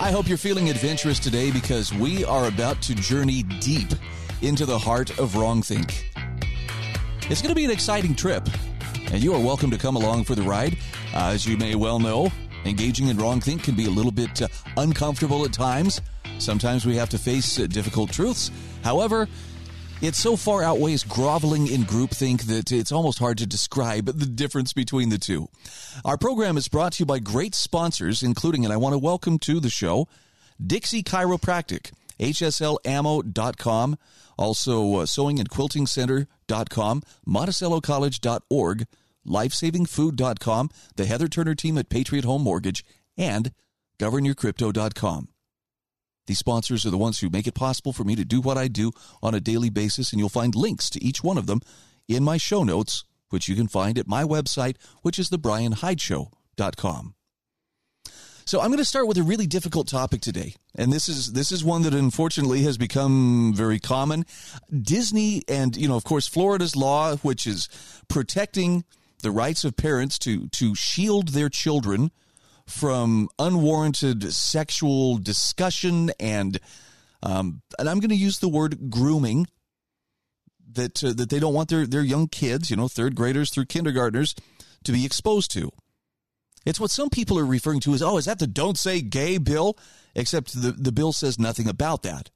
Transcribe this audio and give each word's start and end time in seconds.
I 0.00 0.12
hope 0.12 0.28
you're 0.28 0.38
feeling 0.38 0.70
adventurous 0.70 1.18
today 1.18 1.50
because 1.50 1.92
we 1.92 2.24
are 2.24 2.48
about 2.48 2.80
to 2.82 2.94
journey 2.94 3.42
deep 3.42 3.88
into 4.40 4.64
the 4.64 4.78
heart 4.78 5.10
of 5.18 5.32
wrongthink. 5.32 6.04
It's 7.28 7.42
going 7.42 7.50
to 7.50 7.54
be 7.54 7.66
an 7.66 7.70
exciting 7.70 8.14
trip, 8.14 8.48
and 9.12 9.22
you 9.22 9.34
are 9.34 9.38
welcome 9.38 9.70
to 9.70 9.76
come 9.76 9.96
along 9.96 10.24
for 10.24 10.34
the 10.34 10.42
ride. 10.42 10.78
Uh, 11.12 11.32
as 11.34 11.46
you 11.46 11.58
may 11.58 11.74
well 11.74 11.98
know, 11.98 12.32
engaging 12.64 13.08
in 13.08 13.18
wrongthink 13.18 13.62
can 13.62 13.74
be 13.74 13.84
a 13.84 13.90
little 13.90 14.10
bit 14.10 14.40
uh, 14.40 14.48
uncomfortable 14.78 15.44
at 15.44 15.52
times. 15.52 16.00
Sometimes 16.38 16.86
we 16.86 16.96
have 16.96 17.10
to 17.10 17.18
face 17.18 17.60
uh, 17.60 17.66
difficult 17.66 18.10
truths. 18.10 18.50
However, 18.82 19.28
it 20.02 20.14
so 20.14 20.36
far 20.36 20.62
outweighs 20.62 21.04
groveling 21.04 21.66
in 21.66 21.82
groupthink 21.82 22.42
that 22.42 22.72
it's 22.72 22.92
almost 22.92 23.18
hard 23.18 23.38
to 23.38 23.46
describe 23.46 24.06
the 24.06 24.26
difference 24.26 24.72
between 24.72 25.10
the 25.10 25.18
two. 25.18 25.48
Our 26.04 26.16
program 26.16 26.56
is 26.56 26.68
brought 26.68 26.94
to 26.94 27.00
you 27.00 27.06
by 27.06 27.18
great 27.18 27.54
sponsors, 27.54 28.22
including, 28.22 28.64
and 28.64 28.72
I 28.72 28.76
want 28.76 28.94
to 28.94 28.98
welcome 28.98 29.38
to 29.40 29.60
the 29.60 29.70
show, 29.70 30.08
Dixie 30.64 31.02
Chiropractic, 31.02 31.92
HSLammo.com, 32.18 33.98
also 34.38 34.96
uh, 34.96 35.06
sewing 35.06 35.38
and 35.38 35.50
quilting 35.50 35.86
center.com, 35.86 37.02
monticellocollege.org, 37.26 38.86
lifesavingfood.com, 39.26 40.70
the 40.96 41.04
Heather 41.04 41.28
Turner 41.28 41.54
team 41.54 41.76
at 41.76 41.90
Patriot 41.90 42.24
Home 42.24 42.42
Mortgage, 42.42 42.84
and 43.16 43.52
governyourcrypto.com. 43.98 45.28
These 46.30 46.38
sponsors 46.38 46.86
are 46.86 46.90
the 46.90 46.96
ones 46.96 47.18
who 47.18 47.28
make 47.28 47.48
it 47.48 47.56
possible 47.56 47.92
for 47.92 48.04
me 48.04 48.14
to 48.14 48.24
do 48.24 48.40
what 48.40 48.56
I 48.56 48.68
do 48.68 48.92
on 49.20 49.34
a 49.34 49.40
daily 49.40 49.68
basis, 49.68 50.12
and 50.12 50.20
you'll 50.20 50.28
find 50.28 50.54
links 50.54 50.88
to 50.90 51.02
each 51.02 51.24
one 51.24 51.36
of 51.36 51.48
them 51.48 51.60
in 52.06 52.22
my 52.22 52.36
show 52.36 52.62
notes, 52.62 53.02
which 53.30 53.48
you 53.48 53.56
can 53.56 53.66
find 53.66 53.98
at 53.98 54.06
my 54.06 54.22
website, 54.22 54.76
which 55.02 55.18
is 55.18 55.28
thebrianhydeshow.com. 55.28 57.14
So 58.44 58.60
I'm 58.60 58.68
going 58.68 58.78
to 58.78 58.84
start 58.84 59.08
with 59.08 59.18
a 59.18 59.24
really 59.24 59.48
difficult 59.48 59.88
topic 59.88 60.20
today, 60.20 60.54
and 60.76 60.92
this 60.92 61.08
is 61.08 61.32
this 61.32 61.50
is 61.50 61.64
one 61.64 61.82
that 61.82 61.94
unfortunately 61.94 62.62
has 62.62 62.78
become 62.78 63.52
very 63.52 63.80
common. 63.80 64.24
Disney 64.70 65.42
and 65.48 65.76
you 65.76 65.88
know, 65.88 65.96
of 65.96 66.04
course, 66.04 66.28
Florida's 66.28 66.76
law, 66.76 67.16
which 67.16 67.44
is 67.44 67.68
protecting 68.06 68.84
the 69.24 69.32
rights 69.32 69.64
of 69.64 69.76
parents 69.76 70.16
to 70.20 70.46
to 70.50 70.76
shield 70.76 71.30
their 71.30 71.48
children 71.48 72.12
from 72.70 73.28
unwarranted 73.38 74.32
sexual 74.32 75.18
discussion 75.18 76.10
and 76.18 76.58
um, 77.22 77.60
and 77.78 77.88
I'm 77.88 78.00
going 78.00 78.10
to 78.10 78.16
use 78.16 78.38
the 78.38 78.48
word 78.48 78.90
grooming 78.90 79.46
that 80.72 81.02
uh, 81.04 81.12
that 81.12 81.28
they 81.28 81.38
don't 81.38 81.54
want 81.54 81.68
their 81.68 81.86
their 81.86 82.02
young 82.02 82.28
kids, 82.28 82.70
you 82.70 82.76
know, 82.76 82.88
third 82.88 83.14
graders 83.14 83.50
through 83.50 83.66
kindergartners, 83.66 84.34
to 84.84 84.92
be 84.92 85.04
exposed 85.04 85.50
to. 85.52 85.70
It's 86.64 86.80
what 86.80 86.90
some 86.90 87.10
people 87.10 87.38
are 87.38 87.44
referring 87.44 87.80
to 87.80 87.94
as, 87.94 88.02
oh, 88.02 88.18
is 88.18 88.26
that 88.26 88.38
the 88.38 88.46
don't 88.46 88.78
say 88.78 89.00
gay 89.00 89.38
bill? 89.38 89.78
Except 90.14 90.60
the, 90.60 90.72
the 90.72 90.92
bill 90.92 91.12
says 91.12 91.38
nothing 91.38 91.68
about 91.68 92.02
that. 92.02 92.30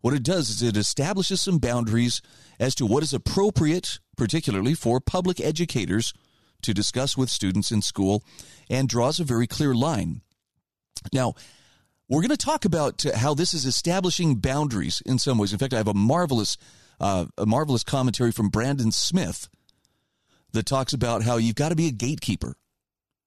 What 0.00 0.14
it 0.14 0.22
does 0.22 0.50
is 0.50 0.62
it 0.62 0.76
establishes 0.76 1.40
some 1.40 1.58
boundaries 1.58 2.20
as 2.60 2.74
to 2.76 2.86
what 2.86 3.02
is 3.02 3.14
appropriate, 3.14 3.98
particularly 4.16 4.74
for 4.74 5.00
public 5.00 5.40
educators 5.40 6.12
to 6.62 6.74
discuss 6.74 7.16
with 7.16 7.30
students 7.30 7.70
in 7.70 7.82
school 7.82 8.22
and 8.68 8.88
draws 8.88 9.20
a 9.20 9.24
very 9.24 9.46
clear 9.46 9.74
line. 9.74 10.22
Now, 11.12 11.34
we're 12.08 12.20
going 12.20 12.30
to 12.30 12.36
talk 12.36 12.64
about 12.64 13.04
how 13.14 13.34
this 13.34 13.52
is 13.52 13.64
establishing 13.64 14.36
boundaries 14.36 15.02
in 15.04 15.18
some 15.18 15.38
ways. 15.38 15.52
In 15.52 15.58
fact, 15.58 15.74
I 15.74 15.78
have 15.78 15.88
a 15.88 15.94
marvelous, 15.94 16.56
uh, 17.00 17.26
a 17.36 17.46
marvelous 17.46 17.82
commentary 17.82 18.32
from 18.32 18.48
Brandon 18.48 18.92
Smith 18.92 19.48
that 20.52 20.66
talks 20.66 20.92
about 20.92 21.22
how 21.22 21.36
you've 21.36 21.56
got 21.56 21.70
to 21.70 21.76
be 21.76 21.88
a 21.88 21.92
gatekeeper 21.92 22.54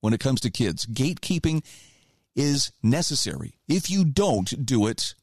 when 0.02 0.14
it 0.14 0.20
comes 0.20 0.42
to 0.42 0.50
kids. 0.50 0.86
Gatekeeping 0.86 1.64
is 2.36 2.72
necessary. 2.82 3.56
If 3.68 3.90
you 3.90 4.06
don't 4.06 4.66
do 4.66 4.88
it, 4.88 5.14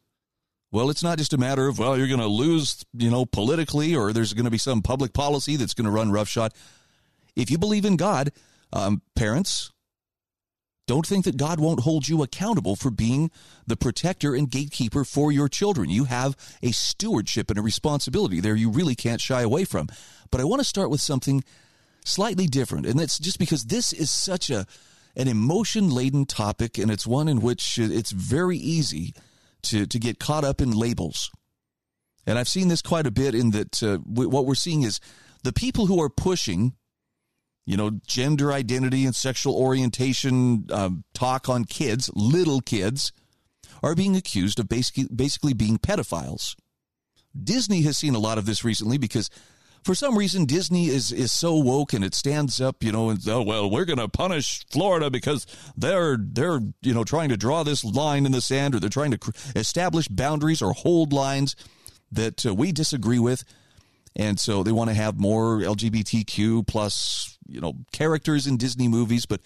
well, 0.71 0.91
it's 0.91 1.03
not 1.03 1.17
just 1.17 1.33
a 1.33 1.39
matter 1.39 1.69
of, 1.69 1.79
well, 1.79 1.97
you're 1.97 2.09
going 2.09 2.21
to 2.21 2.27
lose, 2.27 2.85
you 2.93 3.11
know, 3.11 3.25
politically, 3.25 3.97
or 3.97 4.13
there's 4.13 4.35
going 4.35 4.45
to 4.45 4.51
be 4.51 4.59
some 4.59 4.83
public 4.83 5.15
policy 5.15 5.57
that's 5.57 5.75
going 5.75 5.87
to 5.87 5.91
run 5.91 6.13
roughshod. 6.13 6.53
If 7.37 7.51
you 7.51 7.59
believe 7.59 7.85
in 7.85 7.97
God, 7.97 8.33
um, 8.73 9.03
parents, 9.15 9.71
don't 10.87 11.07
think 11.07 11.25
that 11.25 11.37
God 11.37 11.59
won't 11.59 11.81
hold 11.81 12.09
you 12.09 12.23
accountable 12.23 12.77
for 12.77 12.91
being 12.91 13.31
the 13.67 13.77
protector 13.77 14.35
and 14.35 14.51
gatekeeper 14.51 15.05
for 15.05 15.33
your 15.33 15.49
children. 15.49 15.91
You 15.91 16.05
have 16.05 16.37
a 16.63 16.73
stewardship 16.73 17.51
and 17.51 17.59
a 17.59 17.63
responsibility 17.63 18.41
there 18.41 18.55
you 18.55 18.71
really 18.71 18.95
can't 18.95 19.21
shy 19.21 19.43
away 19.43 19.65
from. 19.65 19.89
But 20.31 20.41
I 20.41 20.45
want 20.45 20.61
to 20.61 20.65
start 20.65 20.91
with 20.91 21.01
something 21.01 21.43
slightly 22.05 22.47
different, 22.47 22.87
and 22.87 22.99
that's 22.99 23.19
just 23.19 23.39
because 23.39 23.65
this 23.65 23.93
is 23.93 24.11
such 24.11 24.49
a 24.51 24.67
an 25.17 25.29
emotion 25.29 25.89
laden 25.89 26.27
topic, 26.27 26.77
and 26.79 26.91
it's 26.91 27.07
one 27.07 27.27
in 27.27 27.41
which 27.41 27.79
it's 27.79 28.13
very 28.13 28.59
easy 28.59 29.15
to 29.63 29.87
to 29.87 29.99
get 29.99 30.21
caught 30.21 30.45
up 30.45 30.61
in 30.61 30.71
labels. 30.71 31.31
And 32.27 32.39
I've 32.39 32.49
seen 32.49 32.69
this 32.69 32.83
quite 32.83 33.07
a 33.07 33.11
bit 33.11 33.35
in 33.35 33.51
that 33.51 33.83
uh, 33.83 33.99
what 33.99 34.47
we're 34.47 34.55
seeing 34.55 34.83
is 34.83 35.01
the 35.43 35.53
people 35.53 35.87
who 35.87 36.01
are 36.01 36.11
pushing 36.11 36.75
you 37.67 37.77
know, 37.77 37.91
gender 38.07 38.53
identity 38.53 39.05
and 39.05 39.15
sexual 39.15 39.55
orientation 39.55 40.67
um, 40.71 41.05
talk 41.13 41.49
on 41.49 41.65
kids, 41.65 42.09
little 42.15 42.61
kids, 42.61 43.13
are 43.83 43.95
being 43.95 44.17
accused 44.17 44.59
of 44.59 44.69
basically, 44.69 45.09
basically 45.15 45.53
being 45.53 45.77
pedophiles. 45.77 46.55
Disney 47.39 47.83
has 47.83 47.99
seen 47.99 48.15
a 48.15 48.19
lot 48.19 48.39
of 48.39 48.47
this 48.47 48.65
recently 48.65 48.97
because 48.97 49.29
for 49.87 49.95
some 49.95 50.17
reason 50.17 50.47
Disney 50.47 50.87
is 50.87 51.13
is 51.13 51.31
so 51.31 51.55
woke 51.57 51.93
and 51.93 52.05
it 52.05 52.15
stands 52.15 52.61
up, 52.61 52.83
you 52.83 52.91
know, 52.91 53.11
and 53.11 53.21
oh 53.29 53.43
well, 53.43 53.71
we're 53.71 53.85
going 53.85 53.99
to 53.99 54.09
punish 54.09 54.65
Florida 54.71 55.11
because 55.11 55.47
they're 55.77 56.17
they're 56.19 56.61
you 56.83 56.95
know 56.95 57.05
trying 57.05 57.29
to 57.29 57.37
draw 57.37 57.63
this 57.63 57.85
line 57.85 58.27
in 58.27 58.33
the 58.33 58.41
sand 58.41 58.75
or 58.75 58.81
they're 58.81 58.89
trying 58.89 59.13
to 59.13 59.33
establish 59.55 60.09
boundaries 60.09 60.63
or 60.63 60.73
hold 60.73 61.13
lines 61.13 61.55
that 62.11 62.47
uh, 62.47 62.55
we 62.55 62.73
disagree 62.73 63.19
with, 63.19 63.45
and 64.17 64.41
so 64.41 64.63
they 64.63 64.73
want 64.73 64.91
to 64.91 64.95
have 64.95 65.21
more 65.21 65.59
LGBTQ 65.59 66.67
plus 66.67 67.39
you 67.47 67.61
know 67.61 67.75
characters 67.93 68.47
in 68.47 68.57
Disney 68.57 68.89
movies, 68.89 69.27
but 69.27 69.41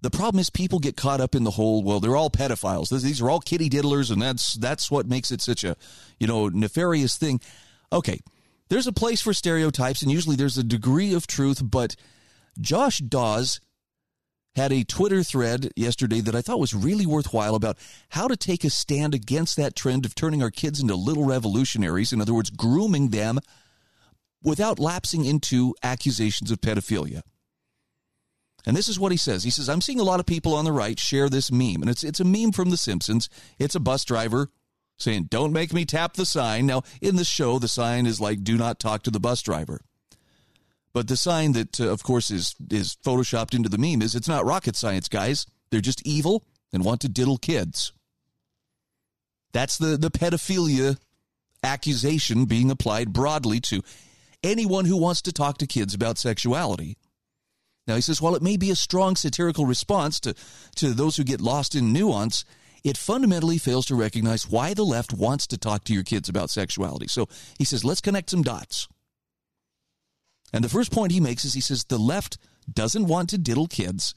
the 0.00 0.10
problem 0.10 0.40
is 0.40 0.50
people 0.50 0.80
get 0.80 0.96
caught 0.96 1.20
up 1.20 1.36
in 1.36 1.44
the 1.44 1.52
whole 1.52 1.84
well 1.84 2.00
they're 2.00 2.16
all 2.16 2.30
pedophiles. 2.30 2.88
These 2.90 3.20
are 3.20 3.30
all 3.30 3.40
kitty 3.40 3.68
diddlers 3.68 4.10
and 4.10 4.20
that's 4.20 4.54
that's 4.54 4.90
what 4.90 5.06
makes 5.06 5.30
it 5.30 5.40
such 5.40 5.62
a 5.62 5.76
you 6.18 6.26
know 6.26 6.48
nefarious 6.48 7.16
thing. 7.16 7.40
Okay 7.92 8.18
there's 8.72 8.86
a 8.86 8.92
place 8.92 9.20
for 9.20 9.34
stereotypes 9.34 10.00
and 10.00 10.10
usually 10.10 10.34
there's 10.34 10.56
a 10.56 10.64
degree 10.64 11.12
of 11.12 11.26
truth 11.26 11.60
but 11.62 11.94
josh 12.58 12.98
dawes 13.00 13.60
had 14.54 14.72
a 14.72 14.84
twitter 14.84 15.22
thread 15.22 15.70
yesterday 15.76 16.20
that 16.20 16.34
i 16.34 16.42
thought 16.42 16.58
was 16.58 16.74
really 16.74 17.06
worthwhile 17.06 17.54
about 17.54 17.78
how 18.10 18.28
to 18.28 18.36
take 18.36 18.64
a 18.64 18.70
stand 18.70 19.14
against 19.14 19.56
that 19.56 19.74
trend 19.74 20.04
of 20.04 20.14
turning 20.14 20.42
our 20.42 20.50
kids 20.50 20.80
into 20.80 20.94
little 20.94 21.24
revolutionaries 21.24 22.12
in 22.12 22.20
other 22.20 22.34
words 22.34 22.50
grooming 22.50 23.08
them 23.08 23.38
without 24.42 24.78
lapsing 24.78 25.24
into 25.24 25.74
accusations 25.82 26.50
of 26.50 26.60
pedophilia. 26.60 27.22
And 28.66 28.76
this 28.76 28.88
is 28.88 28.98
what 28.98 29.12
he 29.12 29.18
says. 29.18 29.44
He 29.44 29.50
says, 29.50 29.68
I'm 29.68 29.80
seeing 29.80 30.00
a 30.00 30.04
lot 30.04 30.20
of 30.20 30.26
people 30.26 30.54
on 30.54 30.64
the 30.64 30.72
right 30.72 30.98
share 30.98 31.28
this 31.28 31.50
meme. 31.50 31.80
And 31.80 31.90
it's, 31.90 32.04
it's 32.04 32.20
a 32.20 32.24
meme 32.24 32.52
from 32.52 32.70
The 32.70 32.76
Simpsons. 32.76 33.28
It's 33.58 33.74
a 33.74 33.80
bus 33.80 34.04
driver 34.04 34.50
saying, 34.98 35.24
Don't 35.30 35.52
make 35.52 35.72
me 35.72 35.84
tap 35.84 36.14
the 36.14 36.26
sign. 36.26 36.66
Now, 36.66 36.82
in 37.00 37.16
the 37.16 37.24
show, 37.24 37.58
the 37.58 37.68
sign 37.68 38.06
is 38.06 38.20
like, 38.20 38.44
Do 38.44 38.56
not 38.56 38.78
talk 38.78 39.02
to 39.02 39.10
the 39.10 39.18
bus 39.18 39.42
driver. 39.42 39.80
But 40.94 41.08
the 41.08 41.16
sign 41.16 41.52
that, 41.52 41.80
uh, 41.80 41.90
of 41.90 42.02
course, 42.02 42.30
is, 42.30 42.54
is 42.70 42.96
photoshopped 43.04 43.54
into 43.54 43.68
the 43.68 43.78
meme 43.78 44.02
is 44.02 44.14
it's 44.14 44.28
not 44.28 44.44
rocket 44.44 44.76
science, 44.76 45.08
guys. 45.08 45.46
They're 45.70 45.80
just 45.80 46.06
evil 46.06 46.44
and 46.72 46.84
want 46.84 47.00
to 47.02 47.08
diddle 47.08 47.38
kids. 47.38 47.92
That's 49.52 49.78
the, 49.78 49.96
the 49.96 50.10
pedophilia 50.10 50.98
accusation 51.62 52.44
being 52.44 52.70
applied 52.70 53.12
broadly 53.12 53.60
to 53.60 53.82
anyone 54.42 54.84
who 54.84 54.96
wants 54.96 55.22
to 55.22 55.32
talk 55.32 55.58
to 55.58 55.66
kids 55.66 55.94
about 55.94 56.18
sexuality. 56.18 56.96
Now, 57.86 57.96
he 57.96 58.00
says, 58.00 58.20
while 58.20 58.34
it 58.34 58.42
may 58.42 58.56
be 58.56 58.70
a 58.70 58.76
strong 58.76 59.16
satirical 59.16 59.66
response 59.66 60.20
to, 60.20 60.34
to 60.76 60.92
those 60.92 61.16
who 61.16 61.24
get 61.24 61.40
lost 61.40 61.74
in 61.74 61.92
nuance, 61.92 62.44
it 62.84 62.96
fundamentally 62.96 63.58
fails 63.58 63.86
to 63.86 63.94
recognize 63.94 64.48
why 64.48 64.74
the 64.74 64.84
left 64.84 65.12
wants 65.12 65.46
to 65.48 65.58
talk 65.58 65.84
to 65.84 65.94
your 65.94 66.02
kids 66.02 66.28
about 66.28 66.50
sexuality. 66.50 67.08
So 67.08 67.28
he 67.58 67.64
says, 67.64 67.84
let's 67.84 68.00
connect 68.00 68.30
some 68.30 68.42
dots. 68.42 68.88
And 70.52 70.62
the 70.62 70.68
first 70.68 70.92
point 70.92 71.12
he 71.12 71.20
makes 71.20 71.44
is 71.44 71.54
he 71.54 71.60
says, 71.60 71.84
the 71.84 71.98
left 71.98 72.38
doesn't 72.72 73.06
want 73.06 73.30
to 73.30 73.38
diddle 73.38 73.66
kids. 73.66 74.14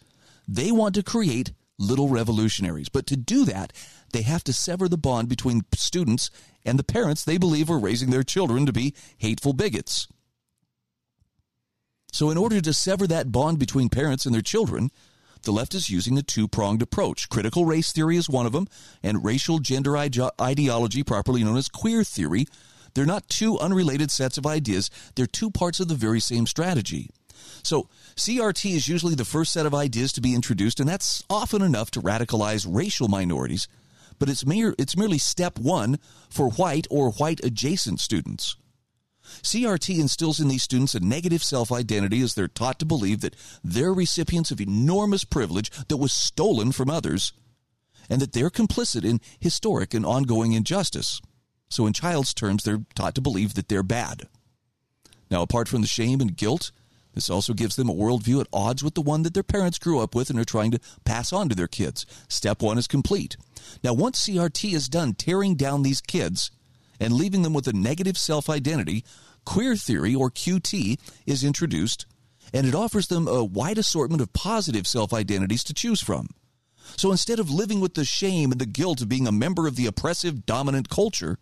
They 0.47 0.71
want 0.71 0.95
to 0.95 1.03
create 1.03 1.53
little 1.77 2.09
revolutionaries. 2.09 2.89
But 2.89 3.07
to 3.07 3.17
do 3.17 3.45
that, 3.45 3.73
they 4.13 4.21
have 4.21 4.43
to 4.45 4.53
sever 4.53 4.87
the 4.87 4.97
bond 4.97 5.29
between 5.29 5.63
students 5.73 6.29
and 6.65 6.79
the 6.79 6.83
parents 6.83 7.23
they 7.23 7.37
believe 7.37 7.69
are 7.69 7.79
raising 7.79 8.09
their 8.09 8.23
children 8.23 8.65
to 8.65 8.73
be 8.73 8.93
hateful 9.17 9.53
bigots. 9.53 10.07
So, 12.11 12.29
in 12.29 12.37
order 12.37 12.61
to 12.61 12.73
sever 12.73 13.07
that 13.07 13.31
bond 13.31 13.59
between 13.59 13.89
parents 13.89 14.25
and 14.25 14.33
their 14.33 14.41
children, 14.41 14.89
the 15.43 15.51
left 15.51 15.75
is 15.75 15.89
using 15.89 16.17
a 16.17 16.23
two 16.23 16.47
pronged 16.47 16.81
approach. 16.81 17.27
Critical 17.29 17.65
race 17.65 17.91
theory 17.91 18.15
is 18.15 18.29
one 18.29 18.45
of 18.45 18.53
them, 18.53 18.67
and 19.03 19.23
racial 19.23 19.59
gender 19.59 19.97
ideology, 19.97 21.03
properly 21.03 21.43
known 21.43 21.57
as 21.57 21.67
queer 21.67 22.03
theory. 22.03 22.45
They're 22.95 23.05
not 23.05 23.29
two 23.29 23.59
unrelated 23.59 24.09
sets 24.09 24.37
of 24.37 24.47
ideas, 24.47 24.89
they're 25.15 25.27
two 25.27 25.51
parts 25.51 25.79
of 25.79 25.87
the 25.87 25.95
very 25.95 26.19
same 26.19 26.47
strategy. 26.47 27.09
So, 27.61 27.89
CRT 28.15 28.73
is 28.73 28.87
usually 28.87 29.15
the 29.15 29.25
first 29.25 29.51
set 29.51 29.65
of 29.65 29.75
ideas 29.75 30.13
to 30.13 30.21
be 30.21 30.33
introduced, 30.33 30.79
and 30.79 30.89
that's 30.89 31.23
often 31.29 31.61
enough 31.61 31.91
to 31.91 32.01
radicalize 32.01 32.65
racial 32.67 33.07
minorities, 33.07 33.67
but 34.17 34.29
it's, 34.29 34.45
mere, 34.45 34.73
it's 34.79 34.95
merely 34.95 35.17
step 35.17 35.59
one 35.59 35.99
for 36.29 36.49
white 36.51 36.87
or 36.89 37.11
white 37.11 37.43
adjacent 37.43 37.99
students. 37.99 38.55
CRT 39.41 39.99
instills 39.99 40.39
in 40.39 40.47
these 40.47 40.63
students 40.63 40.95
a 40.95 40.99
negative 40.99 41.43
self 41.43 41.71
identity 41.71 42.21
as 42.21 42.35
they're 42.35 42.47
taught 42.47 42.79
to 42.79 42.85
believe 42.85 43.21
that 43.21 43.35
they're 43.63 43.93
recipients 43.93 44.51
of 44.51 44.61
enormous 44.61 45.23
privilege 45.23 45.71
that 45.87 45.97
was 45.97 46.13
stolen 46.13 46.71
from 46.71 46.89
others 46.89 47.33
and 48.09 48.21
that 48.21 48.33
they're 48.33 48.51
complicit 48.51 49.03
in 49.03 49.19
historic 49.39 49.93
and 49.93 50.05
ongoing 50.05 50.53
injustice. 50.53 51.21
So, 51.69 51.85
in 51.85 51.93
child's 51.93 52.33
terms, 52.33 52.63
they're 52.63 52.85
taught 52.95 53.15
to 53.15 53.21
believe 53.21 53.55
that 53.55 53.69
they're 53.69 53.83
bad. 53.83 54.27
Now, 55.31 55.41
apart 55.41 55.67
from 55.67 55.81
the 55.81 55.87
shame 55.87 56.21
and 56.21 56.37
guilt, 56.37 56.71
this 57.13 57.29
also 57.29 57.53
gives 57.53 57.75
them 57.75 57.89
a 57.89 57.93
worldview 57.93 58.41
at 58.41 58.47
odds 58.53 58.83
with 58.83 58.93
the 58.93 59.01
one 59.01 59.23
that 59.23 59.33
their 59.33 59.43
parents 59.43 59.79
grew 59.79 59.99
up 59.99 60.13
with 60.13 60.29
and 60.29 60.37
are 60.39 60.45
trying 60.45 60.71
to 60.71 60.79
pass 61.05 61.33
on 61.33 61.49
to 61.49 61.55
their 61.55 61.67
kids. 61.67 62.05
Step 62.27 62.61
one 62.61 62.77
is 62.77 62.87
complete. 62.87 63.37
Now, 63.83 63.93
once 63.93 64.25
CRT 64.25 64.73
is 64.73 64.89
done 64.89 65.13
tearing 65.13 65.55
down 65.55 65.81
these 65.81 66.01
kids, 66.01 66.51
and 66.99 67.13
leaving 67.13 67.41
them 67.41 67.53
with 67.53 67.67
a 67.67 67.73
negative 67.73 68.17
self 68.17 68.49
identity, 68.49 69.03
queer 69.45 69.75
theory, 69.75 70.15
or 70.15 70.29
QT, 70.29 70.99
is 71.25 71.43
introduced, 71.43 72.05
and 72.53 72.65
it 72.65 72.75
offers 72.75 73.07
them 73.07 73.27
a 73.27 73.43
wide 73.43 73.77
assortment 73.77 74.21
of 74.21 74.33
positive 74.33 74.87
self 74.87 75.13
identities 75.13 75.63
to 75.65 75.73
choose 75.73 76.01
from. 76.01 76.29
So 76.97 77.11
instead 77.11 77.39
of 77.39 77.49
living 77.49 77.79
with 77.79 77.95
the 77.95 78.05
shame 78.05 78.51
and 78.51 78.61
the 78.61 78.65
guilt 78.65 79.01
of 79.01 79.09
being 79.09 79.27
a 79.27 79.31
member 79.31 79.67
of 79.67 79.75
the 79.75 79.87
oppressive, 79.87 80.45
dominant 80.45 80.89
culture, 80.89 81.37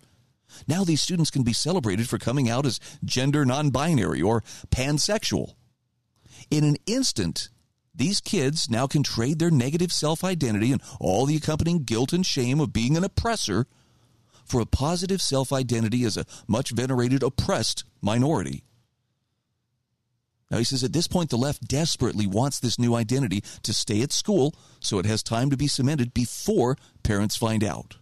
now 0.68 0.84
these 0.84 1.02
students 1.02 1.32
can 1.32 1.44
be 1.44 1.54
celebrated 1.54 2.08
for 2.10 2.18
coming 2.18 2.50
out 2.50 2.66
as 2.66 2.80
gender 3.04 3.46
non 3.46 3.70
binary 3.70 4.22
or 4.22 4.44
pansexual. 4.70 5.54
In 6.50 6.64
an 6.64 6.78
instant, 6.86 7.50
these 7.96 8.22
kids 8.22 8.70
now 8.70 8.88
can 8.88 9.04
trade 9.04 9.40
their 9.40 9.52
negative 9.52 9.92
self 9.92 10.24
identity 10.24 10.72
and 10.72 10.82
all 11.00 11.26
the 11.26 11.36
accompanying 11.36 11.84
guilt 11.84 12.14
and 12.14 12.26
shame 12.26 12.60
of 12.60 12.74
being 12.74 12.98
an 12.98 13.04
oppressor 13.04 13.68
for 14.46 14.62
a 14.62 14.66
positive 14.66 15.22
self 15.22 15.54
identity 15.54 16.04
as 16.04 16.18
a 16.18 16.26
much 16.48 16.72
venerated 16.72 17.24
oppressed 17.24 17.84
minority. 18.02 18.64
Now, 20.50 20.60
he 20.60 20.64
says 20.66 20.84
at 20.84 20.94
this 20.94 21.08
point, 21.08 21.32
the 21.32 21.38
left 21.38 21.68
desperately 21.68 22.28
wants 22.28 22.60
this 22.60 22.78
new 22.78 22.94
identity 22.94 23.44
to 23.64 23.74
stay 23.74 24.04
at 24.04 24.12
school 24.12 24.54
so 24.80 25.00
it 25.00 25.06
has 25.06 25.24
time 25.24 25.50
to 25.50 25.58
be 25.58 25.68
cemented 25.68 26.14
before 26.14 26.78
parents 27.02 27.36
find 27.36 27.64
out. 27.64 27.98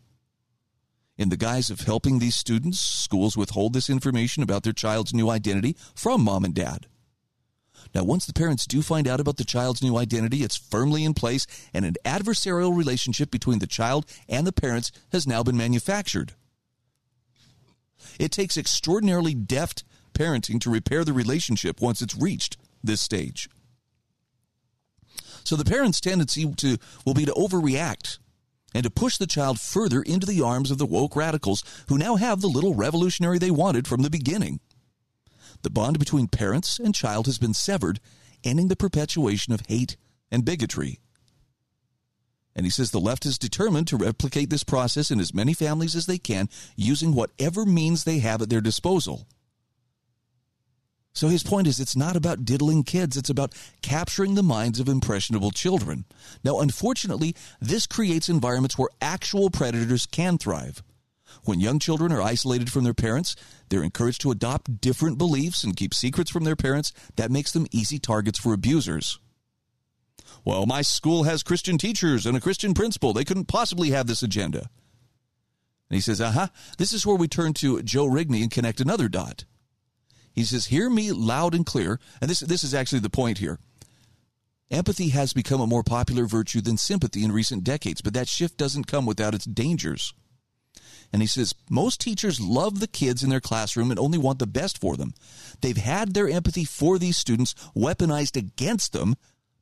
In 1.17 1.29
the 1.29 1.37
guise 1.37 1.69
of 1.69 1.81
helping 1.81 2.19
these 2.19 2.35
students, 2.35 2.79
schools 2.79 3.37
withhold 3.37 3.73
this 3.73 3.89
information 3.89 4.41
about 4.41 4.63
their 4.63 4.73
child's 4.73 5.13
new 5.13 5.29
identity 5.29 5.75
from 5.93 6.23
mom 6.23 6.45
and 6.45 6.53
dad. 6.53 6.87
Now, 7.93 8.03
once 8.03 8.25
the 8.25 8.33
parents 8.33 8.65
do 8.65 8.81
find 8.81 9.07
out 9.07 9.19
about 9.19 9.37
the 9.37 9.43
child's 9.43 9.83
new 9.83 9.97
identity, 9.97 10.43
it's 10.43 10.55
firmly 10.55 11.03
in 11.03 11.13
place, 11.13 11.45
and 11.73 11.83
an 11.83 11.95
adversarial 12.05 12.75
relationship 12.75 13.29
between 13.29 13.59
the 13.59 13.67
child 13.67 14.05
and 14.29 14.47
the 14.47 14.53
parents 14.53 14.91
has 15.11 15.27
now 15.27 15.43
been 15.43 15.57
manufactured. 15.57 16.33
It 18.19 18.31
takes 18.31 18.57
extraordinarily 18.57 19.33
deft 19.33 19.83
parenting 20.13 20.59
to 20.61 20.69
repair 20.69 21.03
the 21.03 21.13
relationship 21.13 21.81
once 21.81 22.01
it's 22.01 22.15
reached 22.15 22.57
this 22.83 23.01
stage. 23.01 23.49
So 25.43 25.55
the 25.55 25.65
parent's 25.65 25.99
tendency 25.99 26.51
to 26.57 26.77
will 27.05 27.13
be 27.13 27.25
to 27.25 27.33
overreact 27.33 28.19
and 28.73 28.83
to 28.83 28.89
push 28.89 29.17
the 29.17 29.27
child 29.27 29.59
further 29.59 30.01
into 30.01 30.25
the 30.25 30.41
arms 30.41 30.71
of 30.71 30.77
the 30.77 30.85
woke 30.85 31.15
radicals 31.15 31.63
who 31.89 31.97
now 31.97 32.15
have 32.15 32.41
the 32.41 32.47
little 32.47 32.73
revolutionary 32.73 33.37
they 33.37 33.51
wanted 33.51 33.87
from 33.87 34.01
the 34.01 34.09
beginning. 34.09 34.59
The 35.63 35.69
bond 35.69 35.99
between 35.99 36.27
parents 36.27 36.79
and 36.79 36.95
child 36.95 37.25
has 37.25 37.37
been 37.37 37.53
severed, 37.53 37.99
ending 38.43 38.67
the 38.67 38.75
perpetuation 38.75 39.53
of 39.53 39.65
hate 39.67 39.97
and 40.31 40.45
bigotry. 40.45 40.99
And 42.55 42.65
he 42.65 42.69
says 42.69 42.91
the 42.91 42.99
left 42.99 43.25
is 43.25 43.37
determined 43.37 43.87
to 43.87 43.97
replicate 43.97 44.49
this 44.49 44.63
process 44.63 45.11
in 45.11 45.19
as 45.19 45.33
many 45.33 45.53
families 45.53 45.95
as 45.95 46.05
they 46.05 46.17
can 46.17 46.49
using 46.75 47.13
whatever 47.13 47.65
means 47.65 48.03
they 48.03 48.19
have 48.19 48.41
at 48.41 48.49
their 48.49 48.61
disposal. 48.61 49.27
So 51.13 51.27
his 51.27 51.43
point 51.43 51.67
is 51.67 51.79
it's 51.79 51.95
not 51.95 52.15
about 52.15 52.45
diddling 52.45 52.83
kids, 52.83 53.17
it's 53.17 53.29
about 53.29 53.53
capturing 53.81 54.35
the 54.35 54.43
minds 54.43 54.79
of 54.79 54.87
impressionable 54.87 55.51
children. 55.51 56.05
Now, 56.43 56.59
unfortunately, 56.59 57.35
this 57.59 57.85
creates 57.85 58.29
environments 58.29 58.77
where 58.77 58.89
actual 59.01 59.49
predators 59.49 60.05
can 60.05 60.37
thrive. 60.37 60.81
When 61.43 61.59
young 61.59 61.79
children 61.79 62.11
are 62.11 62.21
isolated 62.21 62.71
from 62.71 62.83
their 62.83 62.93
parents, 62.93 63.35
they're 63.69 63.83
encouraged 63.83 64.21
to 64.21 64.31
adopt 64.31 64.81
different 64.81 65.17
beliefs 65.17 65.63
and 65.63 65.75
keep 65.75 65.93
secrets 65.93 66.29
from 66.29 66.43
their 66.43 66.55
parents. 66.55 66.93
That 67.15 67.31
makes 67.31 67.51
them 67.51 67.67
easy 67.71 67.99
targets 67.99 68.39
for 68.39 68.53
abusers. 68.53 69.19
Well, 70.45 70.65
my 70.65 70.81
school 70.81 71.23
has 71.23 71.43
Christian 71.43 71.77
teachers 71.77 72.25
and 72.25 72.35
a 72.35 72.41
Christian 72.41 72.73
principal. 72.73 73.13
They 73.13 73.25
couldn't 73.25 73.47
possibly 73.47 73.91
have 73.91 74.07
this 74.07 74.23
agenda. 74.23 74.69
And 75.89 75.95
he 75.95 76.01
says, 76.01 76.21
uh 76.21 76.31
huh. 76.31 76.47
This 76.77 76.93
is 76.93 77.05
where 77.05 77.17
we 77.17 77.27
turn 77.27 77.53
to 77.55 77.81
Joe 77.81 78.07
Rigney 78.07 78.41
and 78.41 78.51
connect 78.51 78.79
another 78.79 79.07
dot. 79.09 79.45
He 80.33 80.43
says, 80.43 80.67
Hear 80.67 80.89
me 80.89 81.11
loud 81.11 81.53
and 81.53 81.65
clear. 81.65 81.99
And 82.21 82.29
this, 82.29 82.39
this 82.39 82.63
is 82.63 82.73
actually 82.73 82.99
the 82.99 83.09
point 83.09 83.37
here. 83.37 83.59
Empathy 84.69 85.09
has 85.09 85.33
become 85.33 85.59
a 85.59 85.67
more 85.67 85.83
popular 85.83 86.25
virtue 86.25 86.61
than 86.61 86.77
sympathy 86.77 87.23
in 87.23 87.31
recent 87.31 87.63
decades, 87.63 88.01
but 88.01 88.13
that 88.13 88.29
shift 88.29 88.57
doesn't 88.57 88.87
come 88.87 89.05
without 89.05 89.35
its 89.35 89.43
dangers. 89.43 90.13
And 91.11 91.21
he 91.21 91.27
says, 91.27 91.53
most 91.69 91.99
teachers 91.99 92.39
love 92.39 92.79
the 92.79 92.87
kids 92.87 93.21
in 93.21 93.29
their 93.29 93.41
classroom 93.41 93.91
and 93.91 93.99
only 93.99 94.17
want 94.17 94.39
the 94.39 94.47
best 94.47 94.79
for 94.79 94.95
them. 94.95 95.13
They've 95.61 95.75
had 95.75 96.13
their 96.13 96.29
empathy 96.29 96.63
for 96.63 96.97
these 96.97 97.17
students 97.17 97.53
weaponized 97.75 98.37
against 98.37 98.93
them 98.93 99.15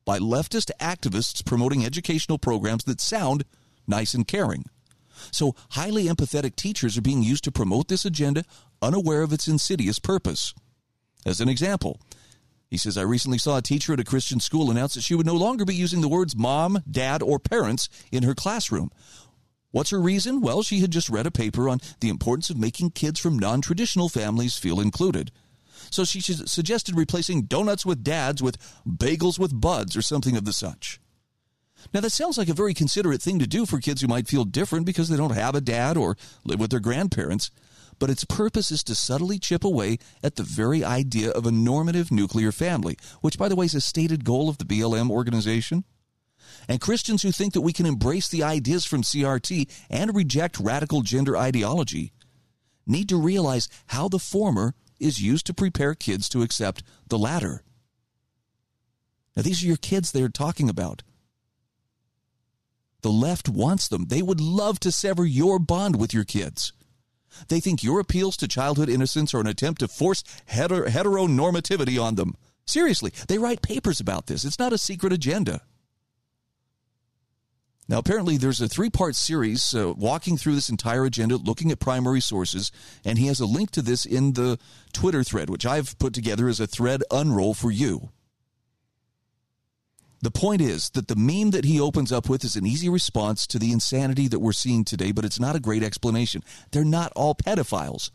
by 0.05 0.19
leftist 0.19 0.69
activists 0.79 1.43
promoting 1.43 1.83
educational 1.83 2.37
programs 2.37 2.83
that 2.83 3.01
sound 3.01 3.45
nice 3.87 4.13
and 4.13 4.27
caring. 4.27 4.65
So, 5.31 5.55
highly 5.71 6.05
empathetic 6.05 6.55
teachers 6.55 6.97
are 6.97 7.01
being 7.01 7.23
used 7.23 7.43
to 7.45 7.51
promote 7.51 7.87
this 7.87 8.05
agenda, 8.05 8.43
unaware 8.81 9.21
of 9.21 9.33
its 9.33 9.47
insidious 9.47 9.99
purpose. 9.99 10.53
As 11.25 11.41
an 11.41 11.49
example, 11.49 11.99
he 12.69 12.77
says, 12.77 12.97
I 12.97 13.01
recently 13.01 13.39
saw 13.39 13.57
a 13.57 13.61
teacher 13.61 13.93
at 13.93 13.99
a 13.99 14.05
Christian 14.05 14.39
school 14.39 14.69
announce 14.69 14.93
that 14.93 15.01
she 15.01 15.15
would 15.15 15.25
no 15.25 15.35
longer 15.35 15.65
be 15.65 15.75
using 15.75 16.01
the 16.01 16.07
words 16.07 16.35
mom, 16.35 16.83
dad, 16.89 17.23
or 17.23 17.39
parents 17.39 17.89
in 18.11 18.23
her 18.23 18.35
classroom. 18.35 18.91
What's 19.71 19.89
her 19.89 19.99
reason? 19.99 20.41
Well, 20.41 20.63
she 20.63 20.79
had 20.79 20.91
just 20.91 21.09
read 21.09 21.27
a 21.27 21.31
paper 21.31 21.69
on 21.69 21.79
the 21.99 22.09
importance 22.09 22.49
of 22.49 22.57
making 22.57 22.91
kids 22.91 23.19
from 23.19 23.37
non 23.37 23.61
traditional 23.61 24.09
families 24.09 24.57
feel 24.57 24.79
included. 24.79 25.31
So 25.91 26.03
she 26.03 26.21
suggested 26.21 26.95
replacing 26.95 27.43
donuts 27.43 27.85
with 27.85 28.03
dads 28.03 28.41
with 28.43 28.57
bagels 28.87 29.39
with 29.39 29.59
buds 29.59 29.95
or 29.95 30.01
something 30.01 30.35
of 30.37 30.45
the 30.45 30.53
such. 30.53 30.99
Now, 31.93 32.01
that 32.01 32.11
sounds 32.11 32.37
like 32.37 32.49
a 32.49 32.53
very 32.53 32.73
considerate 32.73 33.21
thing 33.21 33.39
to 33.39 33.47
do 33.47 33.65
for 33.65 33.79
kids 33.79 34.01
who 34.01 34.07
might 34.07 34.27
feel 34.27 34.45
different 34.45 34.85
because 34.85 35.09
they 35.09 35.17
don't 35.17 35.35
have 35.35 35.55
a 35.55 35.61
dad 35.61 35.97
or 35.97 36.17
live 36.43 36.59
with 36.59 36.71
their 36.71 36.79
grandparents, 36.79 37.51
but 37.97 38.09
its 38.09 38.25
purpose 38.25 38.71
is 38.71 38.83
to 38.83 38.95
subtly 38.95 39.39
chip 39.39 39.63
away 39.63 39.97
at 40.23 40.35
the 40.35 40.43
very 40.43 40.83
idea 40.83 41.31
of 41.31 41.45
a 41.45 41.51
normative 41.51 42.11
nuclear 42.11 42.51
family, 42.51 42.97
which, 43.21 43.37
by 43.37 43.47
the 43.47 43.55
way, 43.55 43.65
is 43.65 43.75
a 43.75 43.81
stated 43.81 44.23
goal 44.23 44.49
of 44.49 44.57
the 44.57 44.65
BLM 44.65 45.09
organization. 45.09 45.83
And 46.67 46.81
Christians 46.81 47.23
who 47.23 47.31
think 47.31 47.53
that 47.53 47.61
we 47.61 47.73
can 47.73 47.85
embrace 47.85 48.27
the 48.27 48.43
ideas 48.43 48.85
from 48.85 49.01
CRT 49.01 49.69
and 49.89 50.15
reject 50.15 50.59
radical 50.59 51.01
gender 51.01 51.35
ideology 51.35 52.11
need 52.85 53.09
to 53.09 53.17
realize 53.17 53.69
how 53.87 54.07
the 54.07 54.19
former 54.19 54.73
is 54.99 55.21
used 55.21 55.45
to 55.45 55.53
prepare 55.53 55.95
kids 55.95 56.27
to 56.29 56.41
accept 56.41 56.83
the 57.07 57.17
latter. 57.17 57.63
Now, 59.35 59.43
these 59.43 59.63
are 59.63 59.67
your 59.67 59.77
kids 59.77 60.11
they're 60.11 60.29
talking 60.29 60.69
about. 60.69 61.03
The 63.01 63.11
left 63.11 63.47
wants 63.47 63.87
them. 63.87 64.05
They 64.07 64.21
would 64.21 64.41
love 64.41 64.79
to 64.81 64.91
sever 64.91 65.25
your 65.25 65.59
bond 65.59 65.95
with 65.95 66.13
your 66.13 66.25
kids. 66.25 66.73
They 67.47 67.59
think 67.59 67.83
your 67.83 67.99
appeals 67.99 68.35
to 68.37 68.47
childhood 68.47 68.89
innocence 68.89 69.33
are 69.33 69.39
an 69.39 69.47
attempt 69.47 69.79
to 69.79 69.87
force 69.87 70.23
heter- 70.51 70.87
heteronormativity 70.87 72.01
on 72.01 72.15
them. 72.15 72.35
Seriously, 72.65 73.13
they 73.27 73.37
write 73.37 73.61
papers 73.61 73.99
about 73.99 74.27
this. 74.27 74.43
It's 74.43 74.59
not 74.59 74.73
a 74.73 74.77
secret 74.77 75.13
agenda. 75.13 75.61
Now, 77.87 77.97
apparently, 77.97 78.37
there's 78.37 78.61
a 78.61 78.67
three 78.67 78.91
part 78.91 79.15
series 79.15 79.73
uh, 79.73 79.93
walking 79.97 80.37
through 80.37 80.53
this 80.53 80.69
entire 80.69 81.05
agenda, 81.05 81.37
looking 81.37 81.71
at 81.71 81.79
primary 81.79 82.21
sources, 82.21 82.71
and 83.03 83.17
he 83.17 83.25
has 83.27 83.39
a 83.39 83.47
link 83.47 83.71
to 83.71 83.81
this 83.81 84.05
in 84.05 84.33
the 84.33 84.59
Twitter 84.93 85.23
thread, 85.23 85.49
which 85.49 85.65
I've 85.65 85.97
put 85.97 86.13
together 86.13 86.47
as 86.47 86.59
a 86.59 86.67
thread 86.67 87.03
unroll 87.09 87.55
for 87.55 87.71
you. 87.71 88.09
The 90.21 90.31
point 90.31 90.61
is 90.61 90.89
that 90.91 91.07
the 91.07 91.15
meme 91.15 91.51
that 91.51 91.63
he 91.65 91.79
opens 91.79 92.11
up 92.11 92.27
with 92.27 92.43
is 92.43 92.55
an 92.55 92.65
easy 92.65 92.89
response 92.89 93.47
to 93.47 93.59
the 93.59 93.71
insanity 93.71 94.27
that 94.27 94.39
we're 94.39 94.51
seeing 94.51 94.83
today, 94.83 95.11
but 95.11 95.23
it's 95.23 95.39
not 95.39 95.55
a 95.55 95.61
great 95.61 95.83
explanation. 95.83 96.43
They're 96.71 96.83
not 96.83 97.13
all 97.15 97.35
pedophiles. 97.35 98.11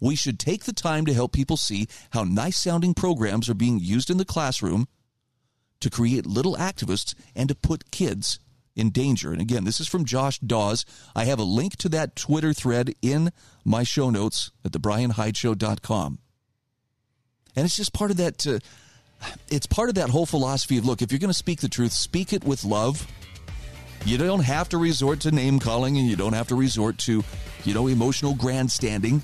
We 0.00 0.16
should 0.16 0.38
take 0.38 0.64
the 0.64 0.72
time 0.72 1.04
to 1.06 1.14
help 1.14 1.32
people 1.32 1.56
see 1.56 1.86
how 2.10 2.24
nice 2.24 2.56
sounding 2.56 2.94
programs 2.94 3.48
are 3.48 3.54
being 3.54 3.78
used 3.78 4.10
in 4.10 4.16
the 4.16 4.24
classroom 4.24 4.88
to 5.80 5.90
create 5.90 6.26
little 6.26 6.56
activists 6.56 7.14
and 7.36 7.48
to 7.48 7.54
put 7.54 7.90
kids 7.90 8.38
in 8.74 8.90
danger. 8.90 9.32
And 9.32 9.40
again, 9.40 9.64
this 9.64 9.78
is 9.78 9.88
from 9.88 10.06
Josh 10.06 10.38
Dawes. 10.38 10.86
I 11.14 11.24
have 11.24 11.38
a 11.38 11.44
link 11.44 11.76
to 11.76 11.88
that 11.90 12.16
Twitter 12.16 12.52
thread 12.54 12.94
in 13.02 13.30
my 13.64 13.82
show 13.82 14.08
notes 14.08 14.50
at 14.64 14.72
thebrianhydeshow.com. 14.72 16.18
And 17.54 17.64
it's 17.66 17.76
just 17.76 17.92
part 17.92 18.10
of 18.10 18.16
that. 18.16 18.46
Uh, 18.46 18.58
it's 19.48 19.66
part 19.66 19.88
of 19.88 19.94
that 19.96 20.10
whole 20.10 20.26
philosophy 20.26 20.78
of 20.78 20.86
look, 20.86 21.02
if 21.02 21.12
you're 21.12 21.18
going 21.18 21.30
to 21.30 21.34
speak 21.34 21.60
the 21.60 21.68
truth, 21.68 21.92
speak 21.92 22.32
it 22.32 22.44
with 22.44 22.64
love. 22.64 23.06
You 24.04 24.18
don't 24.18 24.44
have 24.44 24.68
to 24.70 24.78
resort 24.78 25.20
to 25.20 25.30
name 25.30 25.60
calling 25.60 25.96
and 25.96 26.06
you 26.06 26.16
don't 26.16 26.32
have 26.32 26.48
to 26.48 26.56
resort 26.56 26.98
to, 26.98 27.22
you 27.64 27.74
know, 27.74 27.86
emotional 27.86 28.34
grandstanding. 28.34 29.22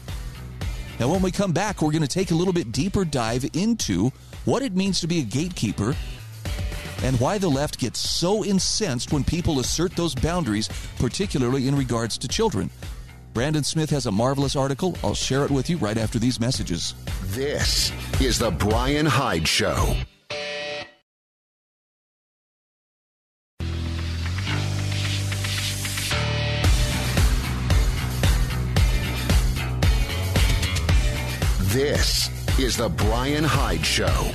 Now, 1.00 1.09
when 1.09 1.23
we 1.23 1.31
come 1.31 1.52
back, 1.52 1.83
we're 1.83 1.93
going 1.93 2.02
to 2.02 2.09
take 2.09 2.31
a 2.31 2.35
little 2.35 2.52
bit 2.52 2.73
deeper 2.73 3.05
dive 3.05 3.45
into 3.55 4.11
what 4.45 4.62
it 4.62 4.75
means 4.75 5.00
to 5.00 5.07
be 5.07 5.21
a 5.21 5.25
gatekeeper 5.25 5.95
and 7.02 7.19
why 7.21 7.38
the 7.38 7.49
left 7.49 7.78
gets 7.78 7.99
so 7.99 8.45
incensed 8.45 9.12
when 9.12 9.23
people 9.23 9.61
assert 9.61 9.95
those 9.95 10.14
boundaries, 10.14 10.69
particularly 10.99 11.69
in 11.69 11.76
regards 11.76 12.19
to 12.19 12.28
children. 12.28 12.71
Brandon 13.38 13.62
Smith 13.62 13.90
has 13.90 14.07
a 14.07 14.11
marvelous 14.11 14.57
article. 14.57 14.99
I'll 15.04 15.14
share 15.14 15.45
it 15.45 15.50
with 15.52 15.71
you 15.71 15.76
right 15.76 15.97
after 15.97 16.18
these 16.18 16.40
messages. 16.40 16.95
This 17.26 17.92
is 18.21 18.37
The 18.37 18.50
Brian 18.50 19.07
Hyde 19.07 19.47
Show. 19.47 19.95
This 31.68 32.59
is 32.59 32.76
The 32.76 32.88
Brian 32.88 33.45
Hyde 33.45 33.87
Show. 33.87 34.33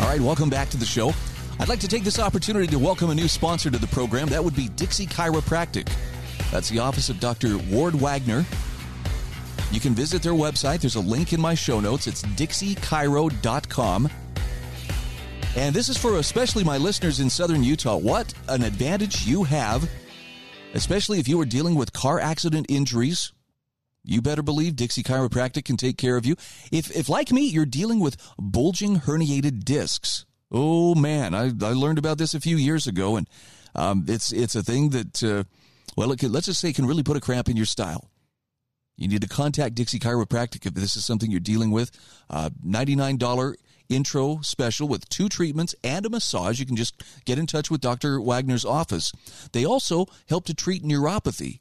All 0.00 0.06
right, 0.06 0.20
welcome 0.20 0.48
back 0.48 0.68
to 0.68 0.76
the 0.76 0.86
show. 0.86 1.12
I'd 1.58 1.68
like 1.68 1.80
to 1.80 1.88
take 1.88 2.04
this 2.04 2.20
opportunity 2.20 2.68
to 2.68 2.78
welcome 2.78 3.10
a 3.10 3.14
new 3.16 3.26
sponsor 3.26 3.68
to 3.68 3.78
the 3.78 3.88
program. 3.88 4.28
That 4.28 4.44
would 4.44 4.54
be 4.54 4.68
Dixie 4.68 5.08
Chiropractic. 5.08 5.88
That's 6.54 6.68
the 6.68 6.78
office 6.78 7.08
of 7.08 7.18
Dr. 7.18 7.58
Ward 7.58 7.96
Wagner. 7.96 8.46
You 9.72 9.80
can 9.80 9.92
visit 9.92 10.22
their 10.22 10.34
website. 10.34 10.82
There's 10.82 10.94
a 10.94 11.00
link 11.00 11.32
in 11.32 11.40
my 11.40 11.56
show 11.56 11.80
notes. 11.80 12.06
It's 12.06 12.22
dixiechiro.com. 12.22 14.08
And 15.56 15.74
this 15.74 15.88
is 15.88 15.96
for 15.96 16.18
especially 16.18 16.62
my 16.62 16.78
listeners 16.78 17.18
in 17.18 17.28
southern 17.28 17.64
Utah. 17.64 17.96
What 17.96 18.32
an 18.48 18.62
advantage 18.62 19.26
you 19.26 19.42
have, 19.42 19.90
especially 20.74 21.18
if 21.18 21.26
you 21.26 21.40
are 21.40 21.44
dealing 21.44 21.74
with 21.74 21.92
car 21.92 22.20
accident 22.20 22.66
injuries. 22.68 23.32
You 24.04 24.22
better 24.22 24.44
believe 24.44 24.76
Dixie 24.76 25.02
Chiropractic 25.02 25.64
can 25.64 25.76
take 25.76 25.98
care 25.98 26.16
of 26.16 26.24
you. 26.24 26.36
If, 26.70 26.94
if 26.96 27.08
like 27.08 27.32
me, 27.32 27.48
you're 27.48 27.66
dealing 27.66 27.98
with 27.98 28.16
bulging 28.38 29.00
herniated 29.00 29.64
discs. 29.64 30.24
Oh 30.52 30.94
man, 30.94 31.34
I, 31.34 31.46
I 31.46 31.72
learned 31.72 31.98
about 31.98 32.18
this 32.18 32.32
a 32.32 32.38
few 32.38 32.56
years 32.56 32.86
ago, 32.86 33.16
and 33.16 33.28
um, 33.74 34.04
it's 34.06 34.32
it's 34.32 34.54
a 34.54 34.62
thing 34.62 34.90
that 34.90 35.20
uh, 35.20 35.42
well, 35.96 36.12
it 36.12 36.18
can, 36.18 36.32
let's 36.32 36.46
just 36.46 36.60
say 36.60 36.70
it 36.70 36.76
can 36.76 36.86
really 36.86 37.02
put 37.02 37.16
a 37.16 37.20
cramp 37.20 37.48
in 37.48 37.56
your 37.56 37.66
style. 37.66 38.10
You 38.96 39.08
need 39.08 39.22
to 39.22 39.28
contact 39.28 39.74
Dixie 39.74 39.98
Chiropractic 39.98 40.66
if 40.66 40.74
this 40.74 40.96
is 40.96 41.04
something 41.04 41.30
you're 41.30 41.40
dealing 41.40 41.70
with. 41.70 41.90
Uh, 42.30 42.50
$99 42.64 43.54
intro 43.88 44.40
special 44.42 44.88
with 44.88 45.08
two 45.08 45.28
treatments 45.28 45.74
and 45.82 46.06
a 46.06 46.10
massage. 46.10 46.60
You 46.60 46.66
can 46.66 46.76
just 46.76 47.02
get 47.24 47.38
in 47.38 47.46
touch 47.46 47.70
with 47.70 47.80
Dr. 47.80 48.20
Wagner's 48.20 48.64
office. 48.64 49.12
They 49.52 49.64
also 49.66 50.06
help 50.28 50.44
to 50.46 50.54
treat 50.54 50.82
neuropathy 50.84 51.60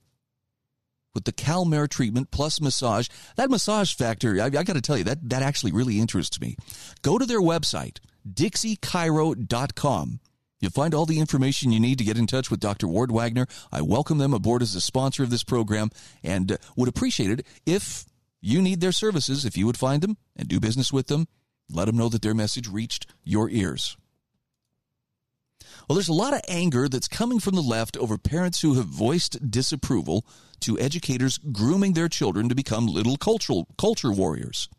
with 1.14 1.26
the 1.26 1.34
CalMare 1.34 1.90
treatment 1.90 2.32
plus 2.32 2.60
massage. 2.62 3.08
That 3.36 3.50
massage 3.50 3.94
factor, 3.94 4.40
I, 4.42 4.46
I 4.46 4.50
got 4.50 4.74
to 4.74 4.82
tell 4.82 4.98
you, 4.98 5.04
that, 5.06 5.30
that 5.30 5.42
actually 5.44 5.72
really 5.72 6.00
interests 6.00 6.40
me. 6.42 6.56
Go 7.02 7.18
to 7.18 7.26
their 7.26 7.42
website, 7.42 7.98
dixiechiro.com. 8.32 10.20
You'll 10.64 10.72
find 10.72 10.94
all 10.94 11.06
the 11.06 11.20
information 11.20 11.74
you 11.74 11.80
need 11.82 11.98
to 11.98 12.06
get 12.06 12.18
in 12.18 12.26
touch 12.26 12.50
with 12.50 12.62
Dr. 12.62 12.88
Ward 12.88 13.12
Wagner. 13.12 13.48
I 13.70 13.82
welcome 13.82 14.18
them 14.18 14.34
aboard 14.34 14.62
as 14.62 14.76
a 14.76 14.80
sponsor 14.80 15.22
of 15.22 15.30
this 15.30 15.44
program 15.44 15.90
and 16.24 16.54
uh, 16.54 16.58
would 16.78 16.88
appreciate 16.88 17.32
it 17.32 17.46
if 17.66 18.06
you 18.40 18.62
need 18.62 18.80
their 18.80 18.94
services, 18.94 19.44
if 19.44 19.58
you 19.58 19.66
would 19.66 19.78
find 19.78 20.02
them 20.02 20.16
and 20.38 20.48
do 20.48 20.62
business 20.62 20.94
with 20.94 21.08
them, 21.08 21.28
let 21.70 21.88
them 21.88 21.98
know 21.98 22.08
that 22.08 22.22
their 22.22 22.34
message 22.34 22.70
reached 22.70 23.08
your 23.26 23.50
ears. 23.50 23.98
Well, 25.90 25.96
there's 25.96 26.08
a 26.08 26.14
lot 26.14 26.34
of 26.34 26.40
anger 26.48 26.88
that's 26.88 27.10
coming 27.10 27.42
from 27.42 27.56
the 27.56 27.62
left 27.62 27.98
over 27.98 28.18
parents 28.18 28.62
who 28.62 28.76
have 28.76 28.86
voiced 28.86 29.52
disapproval 29.52 30.26
to 30.62 30.80
educators 30.80 31.40
grooming 31.40 31.92
their 31.92 32.08
children 32.08 32.48
to 32.48 32.56
become 32.56 32.88
little 32.88 33.18
cultural 33.18 33.68
culture 33.78 34.14
warriors. 34.14 34.70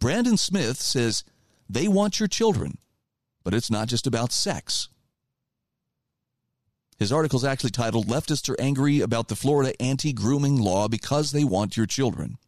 Brandon 0.00 0.36
Smith 0.36 0.76
says 0.76 1.24
they 1.66 1.88
want 1.88 2.20
your 2.20 2.28
children, 2.28 2.76
but 3.42 3.54
it's 3.54 3.70
not 3.70 3.88
just 3.88 4.06
about 4.06 4.32
sex. 4.32 4.90
His 6.98 7.12
article 7.12 7.38
is 7.38 7.44
actually 7.44 7.70
titled 7.70 8.08
Leftists 8.08 8.48
Are 8.48 8.60
Angry 8.60 9.00
About 9.00 9.28
the 9.28 9.36
Florida 9.36 9.80
Anti 9.80 10.12
Grooming 10.12 10.56
Law 10.56 10.88
Because 10.88 11.30
They 11.30 11.44
Want 11.44 11.76
Your 11.76 11.86
Children. 11.86 12.38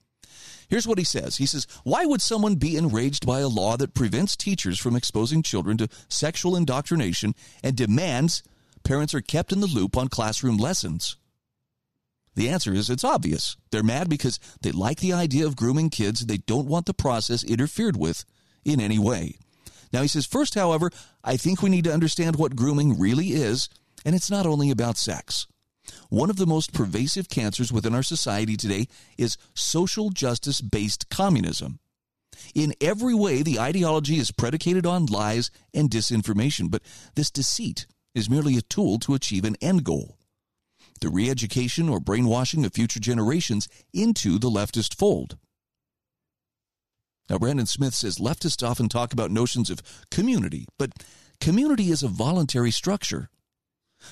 Here's 0.68 0.88
what 0.88 0.98
he 0.98 1.04
says. 1.04 1.36
He 1.36 1.46
says, 1.46 1.68
Why 1.84 2.04
would 2.04 2.20
someone 2.20 2.56
be 2.56 2.76
enraged 2.76 3.26
by 3.26 3.40
a 3.40 3.48
law 3.48 3.76
that 3.76 3.94
prevents 3.94 4.36
teachers 4.36 4.78
from 4.78 4.96
exposing 4.96 5.42
children 5.42 5.76
to 5.78 5.88
sexual 6.08 6.56
indoctrination 6.56 7.34
and 7.62 7.76
demands 7.76 8.42
parents 8.82 9.14
are 9.14 9.20
kept 9.20 9.52
in 9.52 9.60
the 9.60 9.68
loop 9.68 9.96
on 9.96 10.08
classroom 10.08 10.56
lessons? 10.56 11.16
The 12.34 12.48
answer 12.48 12.72
is 12.72 12.90
it's 12.90 13.04
obvious. 13.04 13.56
They're 13.70 13.82
mad 13.84 14.08
because 14.08 14.40
they 14.62 14.72
like 14.72 14.98
the 14.98 15.12
idea 15.12 15.46
of 15.46 15.56
grooming 15.56 15.90
kids. 15.90 16.26
They 16.26 16.38
don't 16.38 16.68
want 16.68 16.86
the 16.86 16.94
process 16.94 17.44
interfered 17.44 17.96
with 17.96 18.24
in 18.64 18.80
any 18.80 18.98
way. 18.98 19.36
Now, 19.92 20.02
he 20.02 20.08
says, 20.08 20.26
first, 20.26 20.54
however, 20.54 20.90
I 21.22 21.36
think 21.36 21.62
we 21.62 21.70
need 21.70 21.84
to 21.84 21.92
understand 21.92 22.36
what 22.36 22.54
grooming 22.54 22.98
really 22.98 23.28
is 23.28 23.68
and 24.04 24.14
it's 24.14 24.30
not 24.30 24.46
only 24.46 24.70
about 24.70 24.96
sex. 24.96 25.46
One 26.08 26.30
of 26.30 26.36
the 26.36 26.46
most 26.46 26.72
pervasive 26.72 27.28
cancers 27.28 27.72
within 27.72 27.94
our 27.94 28.02
society 28.02 28.56
today 28.56 28.86
is 29.18 29.36
social 29.54 30.10
justice 30.10 30.60
based 30.60 31.08
communism. 31.10 31.80
In 32.54 32.74
every 32.80 33.14
way, 33.14 33.42
the 33.42 33.58
ideology 33.58 34.16
is 34.16 34.30
predicated 34.30 34.86
on 34.86 35.06
lies 35.06 35.50
and 35.74 35.90
disinformation, 35.90 36.70
but 36.70 36.82
this 37.14 37.30
deceit 37.30 37.86
is 38.14 38.30
merely 38.30 38.56
a 38.56 38.62
tool 38.62 38.98
to 39.00 39.14
achieve 39.14 39.44
an 39.44 39.56
end 39.60 39.84
goal 39.84 40.16
the 41.00 41.08
re 41.08 41.30
education 41.30 41.88
or 41.88 41.98
brainwashing 41.98 42.64
of 42.64 42.74
future 42.74 43.00
generations 43.00 43.68
into 43.92 44.38
the 44.38 44.50
leftist 44.50 44.94
fold. 44.94 45.36
Now, 47.28 47.38
Brandon 47.38 47.66
Smith 47.66 47.94
says 47.94 48.18
leftists 48.18 48.66
often 48.66 48.88
talk 48.88 49.12
about 49.12 49.30
notions 49.30 49.70
of 49.70 49.82
community, 50.10 50.66
but 50.78 50.90
community 51.40 51.90
is 51.90 52.02
a 52.02 52.08
voluntary 52.08 52.70
structure. 52.70 53.30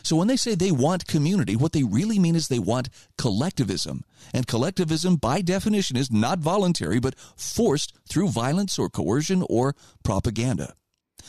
So 0.03 0.17
when 0.17 0.29
they 0.29 0.37
say 0.37 0.55
they 0.55 0.71
want 0.71 1.07
community, 1.07 1.57
what 1.57 1.73
they 1.73 1.83
really 1.83 2.19
mean 2.19 2.37
is 2.37 2.49
they 2.49 2.59
want 2.59 2.89
collectivism. 3.17 4.05
And 4.33 4.47
collectivism, 4.47 5.17
by 5.17 5.41
definition, 5.41 5.97
is 5.97 6.11
not 6.11 6.39
voluntary, 6.39 7.01
but 7.01 7.19
forced 7.37 7.95
through 8.09 8.29
violence 8.29 8.79
or 8.79 8.89
coercion 8.89 9.45
or 9.49 9.75
propaganda. 10.03 10.75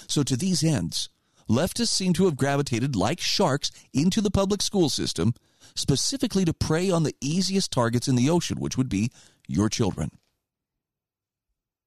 So 0.07 0.23
to 0.23 0.35
these 0.35 0.63
ends, 0.63 1.09
leftists 1.49 1.89
seem 1.89 2.13
to 2.13 2.25
have 2.25 2.37
gravitated 2.37 2.95
like 2.95 3.19
sharks 3.19 3.71
into 3.93 4.21
the 4.21 4.31
public 4.31 4.61
school 4.61 4.89
system, 4.89 5.33
specifically 5.75 6.45
to 6.45 6.53
prey 6.53 6.89
on 6.89 7.03
the 7.03 7.15
easiest 7.21 7.71
targets 7.71 8.07
in 8.07 8.15
the 8.15 8.29
ocean, 8.29 8.59
which 8.59 8.77
would 8.77 8.89
be 8.89 9.09
your 9.47 9.69
children. 9.69 10.11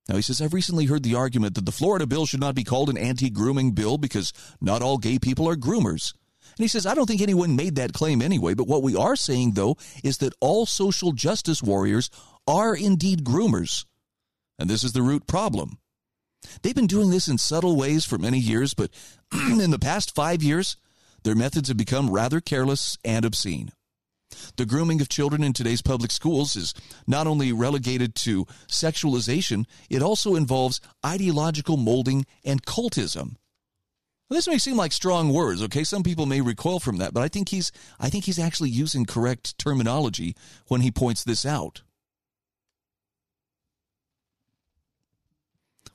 Now, 0.08 0.16
he 0.16 0.22
says, 0.22 0.42
I've 0.42 0.52
recently 0.52 0.86
heard 0.86 1.04
the 1.04 1.14
argument 1.14 1.54
that 1.54 1.64
the 1.64 1.72
Florida 1.72 2.06
bill 2.06 2.26
should 2.26 2.40
not 2.40 2.56
be 2.56 2.64
called 2.64 2.90
an 2.90 2.98
anti 2.98 3.30
grooming 3.30 3.70
bill 3.72 3.98
because 3.98 4.32
not 4.60 4.82
all 4.82 4.98
gay 4.98 5.18
people 5.18 5.48
are 5.48 5.54
groomers. 5.54 6.12
And 6.56 6.64
he 6.64 6.68
says, 6.68 6.86
I 6.86 6.94
don't 6.94 7.06
think 7.06 7.22
anyone 7.22 7.56
made 7.56 7.76
that 7.76 7.92
claim 7.92 8.20
anyway, 8.20 8.54
but 8.54 8.66
what 8.68 8.82
we 8.82 8.94
are 8.94 9.16
saying, 9.16 9.52
though, 9.52 9.76
is 10.04 10.18
that 10.18 10.34
all 10.40 10.66
social 10.66 11.12
justice 11.12 11.62
warriors 11.62 12.10
are 12.46 12.74
indeed 12.74 13.24
groomers. 13.24 13.84
And 14.58 14.68
this 14.68 14.84
is 14.84 14.92
the 14.92 15.02
root 15.02 15.26
problem. 15.26 15.78
They've 16.62 16.74
been 16.74 16.86
doing 16.86 17.10
this 17.10 17.28
in 17.28 17.38
subtle 17.38 17.76
ways 17.76 18.04
for 18.04 18.18
many 18.18 18.38
years, 18.38 18.74
but 18.74 18.90
in 19.32 19.70
the 19.70 19.78
past 19.78 20.14
five 20.14 20.42
years, 20.42 20.76
their 21.24 21.34
methods 21.34 21.68
have 21.68 21.76
become 21.76 22.10
rather 22.10 22.40
careless 22.40 22.98
and 23.04 23.24
obscene. 23.24 23.72
The 24.56 24.66
grooming 24.66 25.00
of 25.00 25.08
children 25.08 25.44
in 25.44 25.52
today's 25.52 25.82
public 25.82 26.10
schools 26.10 26.56
is 26.56 26.74
not 27.06 27.26
only 27.26 27.52
relegated 27.52 28.14
to 28.16 28.46
sexualization, 28.66 29.66
it 29.90 30.02
also 30.02 30.34
involves 30.34 30.80
ideological 31.04 31.76
molding 31.76 32.24
and 32.44 32.64
cultism. 32.64 33.36
This 34.32 34.48
may 34.48 34.58
seem 34.58 34.76
like 34.76 34.92
strong 34.92 35.32
words, 35.32 35.62
okay? 35.62 35.84
Some 35.84 36.02
people 36.02 36.26
may 36.26 36.40
recoil 36.40 36.80
from 36.80 36.96
that, 36.98 37.12
but 37.12 37.22
I 37.22 37.28
think 37.28 37.50
he's 37.50 37.70
I 38.00 38.08
think 38.08 38.24
he's 38.24 38.38
actually 38.38 38.70
using 38.70 39.04
correct 39.04 39.58
terminology 39.58 40.34
when 40.68 40.80
he 40.80 40.90
points 40.90 41.22
this 41.22 41.44
out. 41.44 41.82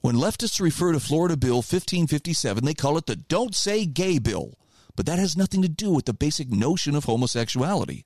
When 0.01 0.15
leftists 0.15 0.62
refer 0.62 0.91
to 0.94 1.00
Florida 1.00 1.36
Bill 1.36 1.58
1557, 1.58 2.63
they 2.63 2.74
call 2.74 2.98
it 2.98 3.08
the 3.08 3.15
Don't 3.15 3.56
Say 3.56 3.86
Gay 3.86 4.20
Bill. 4.20 4.53
But 4.96 5.06
that 5.06 5.20
has 5.20 5.38
nothing 5.38 5.62
to 5.63 5.70
do 5.70 5.91
with 5.91 6.06
the 6.06 6.13
basic 6.13 6.50
notion 6.50 6.96
of 6.96 7.06
homosexuality. 7.06 8.06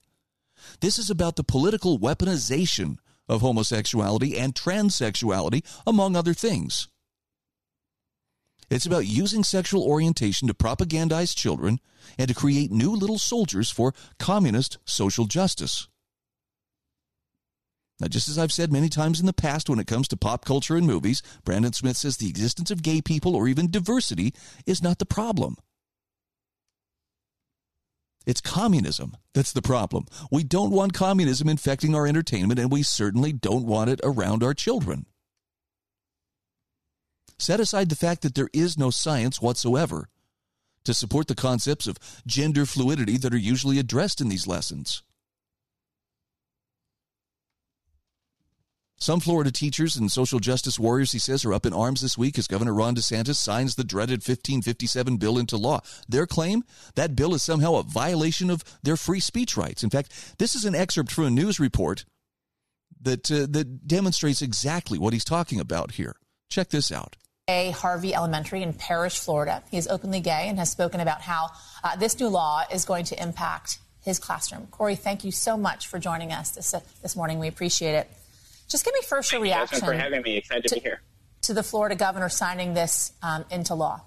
This 0.80 0.98
is 0.98 1.10
about 1.10 1.36
the 1.36 1.44
political 1.44 2.00
weaponization 2.00 2.98
of 3.28 3.42
homosexuality 3.42 4.38
and 4.38 4.56
transsexuality, 4.56 5.64
among 5.86 6.16
other 6.16 6.34
things. 6.34 6.88
It's 8.72 8.86
about 8.86 9.06
using 9.06 9.44
sexual 9.44 9.84
orientation 9.84 10.48
to 10.48 10.54
propagandize 10.54 11.36
children 11.36 11.82
and 12.18 12.30
to 12.30 12.34
create 12.34 12.72
new 12.72 12.96
little 12.96 13.20
soldiers 13.20 13.70
for 13.70 13.94
communist 14.18 14.78
social 14.86 15.26
justice. 15.26 15.90
Now, 18.00 18.08
just 18.08 18.30
as 18.30 18.40
I've 18.40 18.54
said 18.54 18.72
many 18.72 18.88
times 18.88 19.20
in 19.20 19.26
the 19.26 19.34
past 19.34 19.70
when 19.70 19.78
it 19.78 19.88
comes 19.88 20.08
to 20.08 20.18
pop 20.18 20.46
culture 20.46 20.78
and 20.78 20.88
movies, 20.88 21.22
Brandon 21.44 21.74
Smith 21.74 21.98
says 21.98 22.16
the 22.16 22.30
existence 22.30 22.72
of 22.72 22.82
gay 22.82 23.02
people 23.02 23.36
or 23.36 23.50
even 23.50 23.70
diversity 23.70 24.34
is 24.66 24.82
not 24.82 25.00
the 25.00 25.06
problem. 25.06 25.58
It's 28.26 28.42
communism 28.42 29.18
that's 29.34 29.52
the 29.52 29.62
problem. 29.62 30.06
We 30.32 30.46
don't 30.46 30.72
want 30.72 30.94
communism 30.94 31.50
infecting 31.50 31.94
our 31.94 32.08
entertainment, 32.08 32.60
and 32.60 32.72
we 32.72 32.84
certainly 32.84 33.34
don't 33.34 33.66
want 33.66 33.90
it 33.90 34.00
around 34.04 34.44
our 34.44 34.54
children. 34.54 35.08
Set 37.42 37.60
aside 37.60 37.90
the 37.90 37.96
fact 37.96 38.22
that 38.22 38.36
there 38.36 38.50
is 38.54 38.78
no 38.78 38.92
science 38.92 39.42
whatsoever 39.42 40.10
to 40.84 40.94
support 40.94 41.28
the 41.28 41.34
concepts 41.34 41.88
of 41.88 41.98
gender 42.28 42.68
fluidity 42.68 43.18
that 43.18 43.34
are 43.34 43.38
usually 43.38 43.80
addressed 43.80 44.22
in 44.22 44.30
these 44.30 44.46
lessons. 44.46 45.02
Some 48.96 49.20
Florida 49.20 49.52
teachers 49.52 49.96
and 49.96 50.12
social 50.12 50.38
justice 50.38 50.78
warriors, 50.78 51.14
he 51.14 51.18
says, 51.18 51.44
are 51.44 51.56
up 51.56 51.66
in 51.66 51.74
arms 51.74 52.02
this 52.02 52.16
week 52.16 52.38
as 52.38 52.46
Governor 52.46 52.76
Ron 52.76 52.94
DeSantis 52.94 53.38
signs 53.38 53.74
the 53.74 53.84
dreaded 53.84 54.20
1557 54.20 55.18
bill 55.18 55.40
into 55.40 55.58
law. 55.58 55.82
Their 56.08 56.28
claim 56.28 56.64
that 56.94 57.16
bill 57.16 57.34
is 57.34 57.42
somehow 57.42 57.78
a 57.78 57.84
violation 57.84 58.52
of 58.52 58.64
their 58.84 58.98
free 58.98 59.20
speech 59.20 59.58
rights. 59.58 59.84
In 59.84 59.90
fact, 59.90 60.38
this 60.38 60.54
is 60.54 60.64
an 60.64 60.76
excerpt 60.76 61.12
from 61.12 61.24
a 61.24 61.32
news 61.32 61.60
report 61.60 62.06
that 63.02 63.32
uh, 63.32 63.48
that 63.50 63.88
demonstrates 63.88 64.44
exactly 64.44 65.00
what 65.00 65.14
he's 65.14 65.26
talking 65.26 65.60
about 65.60 65.94
here. 65.94 66.18
Check 66.48 66.70
this 66.70 66.92
out. 66.92 67.16
Harvey 67.72 68.14
Elementary 68.14 68.64
in 68.64 68.74
Parrish, 68.74 69.20
Florida. 69.20 69.64
He 69.70 69.78
is 69.78 69.88
openly 69.88 70.20
gay 70.20 70.48
and 70.48 70.58
has 70.58 70.72
spoken 70.72 71.00
about 71.00 71.22
how 71.22 71.50
uh, 71.84 71.96
this 71.96 72.20
new 72.20 72.28
law 72.28 72.64
is 72.72 72.86
going 72.86 73.06
to 73.06 73.22
impact 73.22 73.80
his 74.04 74.20
classroom. 74.20 74.68
Corey, 74.72 74.96
thank 74.96 75.24
you 75.24 75.32
so 75.32 75.58
much 75.58 75.88
for 75.88 76.00
joining 76.00 76.32
us 76.32 76.52
this, 76.52 76.74
uh, 76.74 76.80
this 77.02 77.16
morning. 77.16 77.40
We 77.40 77.48
appreciate 77.48 77.94
it. 77.94 78.10
Just 78.68 78.86
give 78.86 78.94
me 78.94 79.02
first 79.02 79.32
your 79.32 79.42
reaction. 79.42 79.80
Thank 79.80 79.94
you 79.94 79.98
for 79.98 80.04
having 80.04 80.22
me. 80.22 80.38
Excited 80.38 80.64
to, 80.64 80.70
to, 80.70 80.76
be 80.76 80.82
here. 80.82 81.02
To 81.44 81.54
the 81.54 81.64
Florida 81.64 81.96
governor 81.96 82.30
signing 82.30 82.74
this 82.74 83.14
um, 83.22 83.46
into 83.52 83.76
law. 83.76 84.02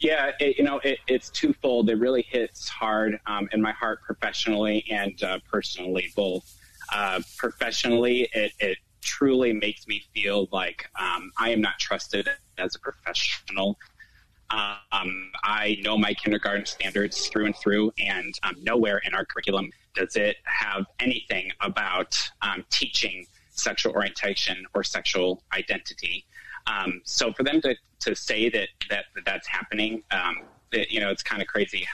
Yeah, 0.00 0.30
it, 0.38 0.58
you 0.58 0.64
know, 0.64 0.80
it, 0.84 0.98
it's 1.08 1.28
twofold. 1.28 1.90
It 1.90 1.96
really 1.96 2.22
hits 2.22 2.68
hard 2.68 3.18
um, 3.26 3.48
in 3.52 3.60
my 3.60 3.72
heart 3.72 4.00
professionally 4.02 4.84
and 4.90 5.20
uh, 5.22 5.38
personally, 5.50 6.12
both. 6.14 6.54
Uh, 6.92 7.20
professionally, 7.36 8.28
it, 8.32 8.52
it, 8.60 8.78
truly 9.02 9.52
makes 9.52 9.86
me 9.86 10.02
feel 10.14 10.48
like 10.52 10.88
um, 10.98 11.30
I 11.38 11.50
am 11.50 11.60
not 11.60 11.78
trusted 11.78 12.28
as 12.56 12.74
a 12.74 12.78
professional. 12.78 13.78
Um, 14.50 15.30
I 15.42 15.78
know 15.82 15.98
my 15.98 16.14
kindergarten 16.14 16.64
standards 16.66 17.28
through 17.28 17.46
and 17.46 17.56
through, 17.56 17.92
and 17.98 18.34
um, 18.42 18.56
nowhere 18.62 18.98
in 18.98 19.14
our 19.14 19.24
curriculum 19.24 19.70
does 19.94 20.16
it 20.16 20.36
have 20.44 20.86
anything 21.00 21.50
about 21.60 22.16
um, 22.42 22.64
teaching 22.70 23.26
sexual 23.50 23.92
orientation 23.92 24.64
or 24.74 24.82
sexual 24.82 25.42
identity. 25.52 26.24
Um, 26.66 27.00
so 27.04 27.32
for 27.32 27.42
them 27.42 27.60
to, 27.62 27.76
to 28.00 28.14
say 28.14 28.48
that, 28.50 28.68
that, 28.90 29.06
that 29.14 29.24
that's 29.24 29.46
happening, 29.46 30.02
um, 30.10 30.42
it, 30.72 30.90
you 30.90 31.00
know, 31.00 31.10
it's 31.10 31.22
kind 31.22 31.42
of 31.42 31.48
crazy. 31.48 31.86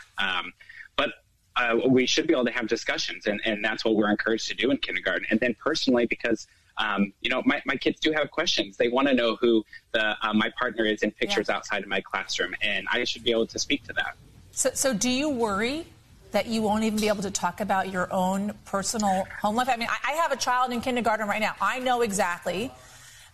But 0.97 1.11
uh, 1.57 1.77
we 1.89 2.07
should 2.07 2.27
be 2.27 2.35
able 2.35 2.45
to 2.45 2.51
have 2.53 2.67
discussions, 2.67 3.27
and, 3.27 3.41
and 3.45 3.65
that's 3.65 3.85
what 3.85 3.95
we're 3.97 4.11
encouraged 4.11 4.49
to 4.49 4.55
do 4.55 4.71
in 4.71 4.77
kindergarten. 4.79 5.27
And 5.31 5.41
then 5.41 5.55
personally, 5.63 6.07
because 6.07 6.47
um, 6.79 7.13
you 7.21 7.31
know, 7.31 7.43
my, 7.45 7.63
my 7.67 7.77
kids 7.77 8.01
do 8.01 8.13
have 8.13 8.31
questions. 8.31 8.77
They 8.77 8.89
want 8.89 9.09
to 9.09 9.15
know 9.15 9.37
who 9.37 9.65
the 9.93 10.17
uh, 10.27 10.33
my 10.35 10.51
partner 10.59 10.85
is 10.85 11.03
in 11.03 11.11
pictures 11.13 11.47
yeah. 11.49 11.57
outside 11.57 11.83
of 11.83 11.89
my 11.89 12.01
classroom, 12.01 12.55
and 12.63 12.87
I 12.91 13.05
should 13.05 13.25
be 13.25 13.31
able 13.31 13.47
to 13.47 13.59
speak 13.59 13.85
to 13.85 13.93
that. 13.95 14.17
So, 14.51 14.71
so 14.75 14.95
do 14.95 15.09
you 15.09 15.29
worry 15.29 15.87
that 16.33 16.47
you 16.47 16.63
won't 16.63 16.83
even 16.85 16.99
be 16.99 17.09
able 17.09 17.23
to 17.23 17.31
talk 17.31 17.61
about 17.61 17.91
your 17.91 18.13
own 18.13 18.55
personal 18.65 19.27
home 19.41 19.57
life? 19.57 19.69
I 19.69 19.77
mean, 19.77 19.89
I, 19.89 20.13
I 20.13 20.15
have 20.15 20.33
a 20.33 20.37
child 20.37 20.73
in 20.73 20.81
kindergarten 20.81 21.29
right 21.29 21.41
now. 21.41 21.55
I 21.61 21.79
know 21.79 22.03
exactly 22.03 22.73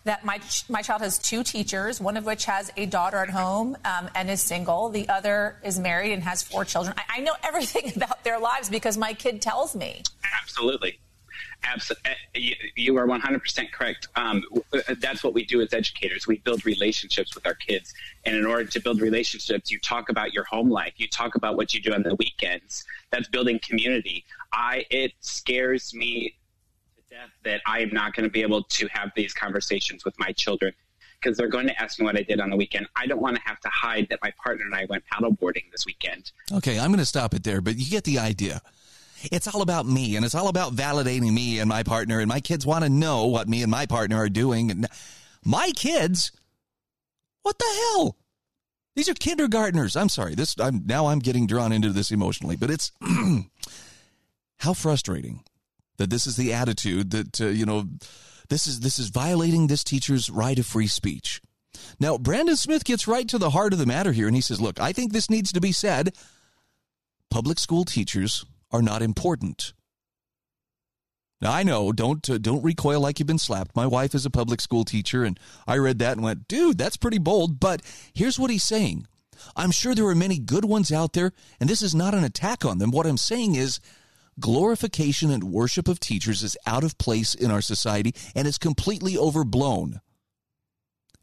that 0.03 0.25
my 0.25 0.39
my 0.69 0.81
child 0.81 1.01
has 1.01 1.17
two 1.17 1.43
teachers, 1.43 1.99
one 1.99 2.17
of 2.17 2.25
which 2.25 2.45
has 2.45 2.71
a 2.77 2.85
daughter 2.85 3.17
at 3.17 3.29
home 3.29 3.77
um, 3.85 4.09
and 4.15 4.29
is 4.29 4.41
single. 4.41 4.89
The 4.89 5.09
other 5.09 5.57
is 5.63 5.79
married 5.79 6.11
and 6.11 6.23
has 6.23 6.43
four 6.43 6.65
children. 6.65 6.95
I, 6.97 7.17
I 7.17 7.21
know 7.21 7.33
everything 7.43 7.91
about 7.95 8.23
their 8.23 8.39
lives 8.39 8.69
because 8.69 8.97
my 8.97 9.13
kid 9.13 9.41
tells 9.41 9.75
me. 9.75 10.03
Absolutely. 10.41 10.99
Absolutely, 11.63 12.11
eh, 12.35 12.53
you 12.75 12.97
are 12.97 13.05
100% 13.05 13.71
correct. 13.71 14.07
Um, 14.15 14.43
that's 14.99 15.23
what 15.23 15.33
we 15.33 15.45
do 15.45 15.61
as 15.61 15.73
educators. 15.73 16.27
We 16.27 16.39
build 16.39 16.65
relationships 16.65 17.35
with 17.35 17.45
our 17.45 17.53
kids, 17.53 17.93
and 18.25 18.35
in 18.35 18.45
order 18.45 18.65
to 18.65 18.79
build 18.79 19.01
relationships, 19.01 19.71
you 19.71 19.79
talk 19.79 20.09
about 20.09 20.33
your 20.33 20.43
home 20.45 20.69
life. 20.69 20.93
You 20.97 21.07
talk 21.07 21.35
about 21.35 21.57
what 21.57 21.73
you 21.73 21.81
do 21.81 21.93
on 21.93 22.03
the 22.03 22.15
weekends. 22.15 22.83
That's 23.11 23.27
building 23.29 23.59
community. 23.59 24.25
I 24.53 24.85
it 24.89 25.13
scares 25.21 25.93
me 25.93 26.35
to 26.95 27.15
death 27.15 27.29
that 27.43 27.61
I 27.65 27.79
am 27.79 27.89
not 27.91 28.15
going 28.15 28.23
to 28.23 28.31
be 28.31 28.41
able 28.41 28.63
to 28.63 28.87
have 28.87 29.11
these 29.15 29.33
conversations 29.33 30.03
with 30.03 30.17
my 30.19 30.31
children 30.31 30.73
because 31.21 31.37
they're 31.37 31.47
going 31.47 31.67
to 31.67 31.81
ask 31.81 31.99
me 31.99 32.05
what 32.05 32.17
I 32.17 32.23
did 32.23 32.39
on 32.39 32.49
the 32.49 32.55
weekend. 32.55 32.87
I 32.95 33.05
don't 33.05 33.21
want 33.21 33.35
to 33.35 33.41
have 33.45 33.59
to 33.59 33.69
hide 33.69 34.07
that 34.09 34.19
my 34.23 34.33
partner 34.43 34.65
and 34.65 34.73
I 34.73 34.85
went 34.85 35.03
paddleboarding 35.11 35.71
this 35.71 35.85
weekend. 35.85 36.31
Okay, 36.51 36.79
I'm 36.79 36.87
going 36.87 36.99
to 36.99 37.05
stop 37.05 37.33
it 37.33 37.43
there, 37.43 37.61
but 37.61 37.77
you 37.77 37.89
get 37.89 38.03
the 38.03 38.19
idea. 38.19 38.61
It's 39.31 39.47
all 39.47 39.61
about 39.61 39.85
me 39.85 40.15
and 40.15 40.25
it's 40.25 40.35
all 40.35 40.47
about 40.47 40.75
validating 40.75 41.31
me 41.33 41.59
and 41.59 41.69
my 41.69 41.83
partner. 41.83 42.19
And 42.19 42.27
my 42.29 42.39
kids 42.39 42.65
want 42.65 42.83
to 42.83 42.89
know 42.89 43.25
what 43.27 43.47
me 43.47 43.61
and 43.61 43.71
my 43.71 43.85
partner 43.85 44.17
are 44.17 44.29
doing. 44.29 44.71
And 44.71 44.87
my 45.43 45.71
kids, 45.75 46.31
what 47.43 47.57
the 47.59 47.65
hell? 47.65 48.17
These 48.95 49.09
are 49.09 49.13
kindergartners. 49.13 49.95
I'm 49.95 50.09
sorry. 50.09 50.35
This 50.35 50.55
I'm 50.59 50.83
now 50.85 51.07
I'm 51.07 51.19
getting 51.19 51.47
drawn 51.47 51.71
into 51.71 51.91
this 51.91 52.11
emotionally, 52.11 52.55
but 52.55 52.69
it's 52.69 52.91
how 54.59 54.73
frustrating 54.73 55.43
that 55.97 56.09
this 56.09 56.27
is 56.27 56.35
the 56.35 56.53
attitude 56.53 57.11
that 57.11 57.39
uh, 57.39 57.47
you 57.47 57.65
know 57.65 57.85
this 58.49 58.67
is 58.67 58.81
this 58.81 58.99
is 58.99 59.09
violating 59.09 59.67
this 59.67 59.83
teacher's 59.83 60.29
right 60.29 60.59
of 60.59 60.65
free 60.65 60.87
speech. 60.87 61.41
Now, 61.99 62.17
Brandon 62.17 62.57
Smith 62.57 62.83
gets 62.83 63.07
right 63.07 63.27
to 63.29 63.37
the 63.37 63.51
heart 63.51 63.71
of 63.71 63.79
the 63.79 63.85
matter 63.85 64.11
here 64.11 64.27
and 64.27 64.35
he 64.35 64.41
says, 64.41 64.59
"Look, 64.59 64.79
I 64.79 64.91
think 64.91 65.13
this 65.13 65.29
needs 65.29 65.53
to 65.53 65.61
be 65.61 65.71
said. 65.71 66.13
Public 67.29 67.59
school 67.59 67.85
teachers 67.85 68.45
are 68.71 68.81
not 68.81 69.01
important. 69.01 69.73
Now 71.41 71.51
I 71.51 71.63
know, 71.63 71.91
don't 71.91 72.29
uh, 72.29 72.37
don't 72.37 72.63
recoil 72.63 73.01
like 73.01 73.19
you've 73.19 73.27
been 73.27 73.39
slapped. 73.39 73.75
My 73.75 73.87
wife 73.87 74.13
is 74.13 74.25
a 74.25 74.29
public 74.29 74.61
school 74.61 74.85
teacher, 74.85 75.23
and 75.23 75.39
I 75.65 75.77
read 75.77 75.97
that 75.99 76.13
and 76.13 76.23
went, 76.23 76.47
"Dude, 76.47 76.77
that's 76.77 76.97
pretty 76.97 77.17
bold." 77.17 77.59
But 77.59 77.81
here's 78.13 78.37
what 78.37 78.51
he's 78.51 78.63
saying: 78.63 79.07
I'm 79.55 79.71
sure 79.71 79.95
there 79.95 80.05
are 80.05 80.15
many 80.15 80.37
good 80.37 80.65
ones 80.65 80.91
out 80.91 81.13
there, 81.13 81.31
and 81.59 81.67
this 81.67 81.81
is 81.81 81.95
not 81.95 82.13
an 82.13 82.23
attack 82.23 82.63
on 82.63 82.77
them. 82.77 82.91
What 82.91 83.07
I'm 83.07 83.17
saying 83.17 83.55
is, 83.55 83.79
glorification 84.39 85.31
and 85.31 85.45
worship 85.45 85.87
of 85.87 85.99
teachers 85.99 86.43
is 86.43 86.57
out 86.67 86.83
of 86.83 86.99
place 86.99 87.33
in 87.33 87.49
our 87.49 87.61
society 87.61 88.13
and 88.35 88.47
is 88.47 88.59
completely 88.59 89.17
overblown. 89.17 89.99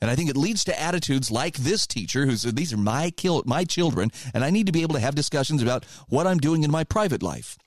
And 0.01 0.11
I 0.11 0.15
think 0.15 0.31
it 0.31 0.37
leads 0.37 0.65
to 0.65 0.81
attitudes 0.81 1.31
like 1.31 1.57
this 1.57 1.87
teacher 1.87 2.27
who 2.27 2.37
said, 2.37 2.57
These 2.57 2.73
are 2.73 2.79
my, 2.79 3.11
kill- 3.11 3.43
my 3.47 3.65
children, 3.65 4.11
and 4.33 4.45
I 4.45 4.51
need 4.51 4.67
to 4.67 4.73
be 4.73 4.83
able 4.83 4.95
to 4.95 5.01
have 5.01 5.15
discussions 5.15 5.63
about 5.63 5.85
what 6.09 6.27
I'm 6.27 6.39
doing 6.39 6.63
in 6.63 6.71
my 6.71 6.85
private 6.85 7.23
life. 7.23 7.59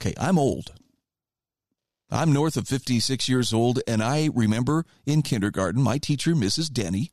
Okay, 0.00 0.14
I'm 0.18 0.38
old. 0.38 0.72
I'm 2.10 2.32
north 2.32 2.56
of 2.56 2.68
56 2.68 3.28
years 3.28 3.52
old, 3.52 3.80
and 3.86 4.02
I 4.02 4.28
remember 4.34 4.84
in 5.06 5.22
kindergarten, 5.22 5.80
my 5.82 5.98
teacher, 5.98 6.34
Mrs. 6.34 6.70
Denny, 6.70 7.12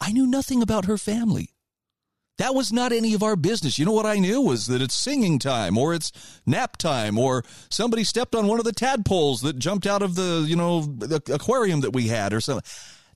I 0.00 0.12
knew 0.12 0.26
nothing 0.26 0.62
about 0.62 0.86
her 0.86 0.98
family. 0.98 1.50
That 2.38 2.54
was 2.54 2.72
not 2.72 2.92
any 2.92 3.14
of 3.14 3.22
our 3.22 3.34
business. 3.34 3.78
You 3.78 3.86
know 3.86 3.92
what 3.92 4.06
I 4.06 4.18
knew 4.18 4.42
was 4.42 4.66
that 4.66 4.82
it's 4.82 4.94
singing 4.94 5.38
time 5.38 5.78
or 5.78 5.94
it's 5.94 6.12
nap 6.44 6.76
time 6.76 7.18
or 7.18 7.42
somebody 7.70 8.04
stepped 8.04 8.34
on 8.34 8.46
one 8.46 8.58
of 8.58 8.66
the 8.66 8.72
tadpoles 8.72 9.40
that 9.40 9.58
jumped 9.58 9.86
out 9.86 10.02
of 10.02 10.16
the, 10.16 10.44
you 10.46 10.56
know, 10.56 10.82
the 10.82 11.22
aquarium 11.32 11.80
that 11.80 11.92
we 11.92 12.08
had 12.08 12.34
or 12.34 12.40
something. 12.40 12.64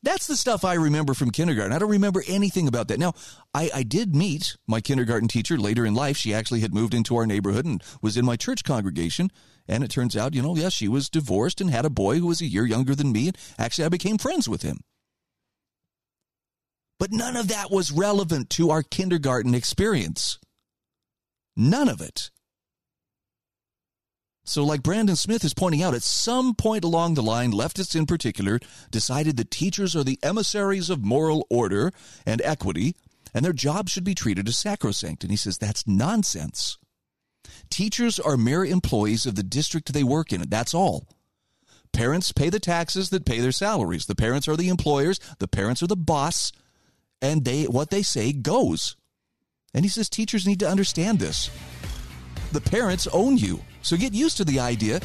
That's 0.03 0.27
the 0.27 0.37
stuff 0.37 0.65
I 0.65 0.75
remember 0.75 1.13
from 1.13 1.31
kindergarten. 1.31 1.75
I 1.75 1.79
don't 1.79 1.91
remember 1.91 2.25
anything 2.27 2.67
about 2.67 2.89
that. 2.89 2.99
Now, 2.99 3.13
I, 3.53 3.71
I 3.75 3.83
did 3.83 4.17
meet 4.17 4.57
my 4.67 4.81
kindergarten 4.81 5.29
teacher 5.29 5.59
later 5.59 5.85
in 5.85 5.93
life. 5.95 6.17
She 6.17 6.33
actually 6.33 6.61
had 6.61 6.73
moved 6.73 6.95
into 6.95 7.17
our 7.17 7.27
neighborhood 7.27 7.67
and 7.67 7.83
was 8.01 8.17
in 8.17 8.25
my 8.25 8.37
church 8.37 8.65
congregation. 8.65 9.31
And 9.69 9.85
it 9.85 9.91
turns 9.91 10.17
out, 10.17 10.35
you 10.35 10.41
know, 10.41 10.57
yes, 10.57 10.73
she 10.73 10.89
was 10.89 11.11
divorced 11.11 11.61
and 11.61 11.71
had 11.71 11.85
a 11.85 11.91
boy 11.91 12.19
who 12.19 12.29
was 12.29 12.41
a 12.41 12.47
year 12.47 12.65
younger 12.65 12.95
than 12.95 13.13
me. 13.13 13.29
And 13.29 13.37
actually, 13.59 13.85
I 13.85 13.91
became 13.91 14.17
friends 14.17 14.49
with 14.49 14.63
him. 14.63 14.81
But 17.01 17.13
none 17.13 17.35
of 17.35 17.49
that 17.49 17.71
was 17.71 17.91
relevant 17.91 18.51
to 18.51 18.71
our 18.71 18.83
kindergarten 18.83 19.55
experience. 19.55 20.39
None 21.57 21.89
of 21.89 22.03
it. 22.03 22.31
So, 24.45 24.65
like 24.65 24.83
Brandon 24.83 25.17
Smith 25.17 25.43
is 25.43 25.55
pointing 25.55 25.83
out, 25.83 25.95
at 25.95 26.03
some 26.03 26.55
point 26.55 26.85
along 26.85 27.15
the 27.15 27.23
line, 27.23 27.53
leftists 27.53 27.97
in 27.97 28.05
particular 28.05 28.61
decided 28.91 29.39
that 29.39 29.51
teachers 29.51 29.97
are 29.97 30.05
the 30.05 30.19
emissaries 30.23 30.91
of 30.91 31.03
moral 31.03 31.47
order 31.49 31.91
and 32.27 32.43
equity, 32.43 32.95
and 33.33 33.45
their 33.45 33.55
jobs 33.55 33.91
should 33.91 34.05
be 34.05 34.15
treated 34.15 34.47
as 34.47 34.59
sacrosanct. 34.59 35.25
And 35.25 35.31
he 35.31 35.39
says 35.39 35.57
that's 35.57 35.87
nonsense. 35.87 36.77
Teachers 37.71 38.21
are 38.21 38.37
mere 38.37 38.65
employees 38.65 39.25
of 39.25 39.37
the 39.37 39.43
district 39.43 39.93
they 39.95 40.05
work 40.05 40.35
in, 40.35 40.43
that's 40.51 40.75
all. 40.75 41.09
Parents 41.95 42.31
pay 42.33 42.51
the 42.51 42.61
taxes 42.61 43.09
that 43.09 43.25
pay 43.25 43.41
their 43.41 43.53
salaries. 43.53 44.05
The 44.05 44.15
parents 44.15 44.47
are 44.49 44.57
the 44.57 44.69
employers, 44.69 45.19
the 45.39 45.49
parents 45.49 45.83
are 45.83 45.87
the 45.87 45.97
boss, 45.97 46.53
and 47.23 47.45
they 47.45 47.65
what 47.65 47.91
they 47.91 48.03
say 48.03 48.33
goes. 48.33 48.97
And 49.75 49.85
he 49.85 49.89
says 49.89 50.09
teachers 50.09 50.47
need 50.47 50.61
to 50.61 50.69
understand 50.69 51.19
this. 51.19 51.51
The 52.53 52.61
parents 52.61 53.07
own 53.13 53.37
you. 53.37 53.61
So 53.83 53.97
get 53.97 54.13
used 54.13 54.37
to 54.39 54.45
the 54.45 54.61
idea 54.61 55.01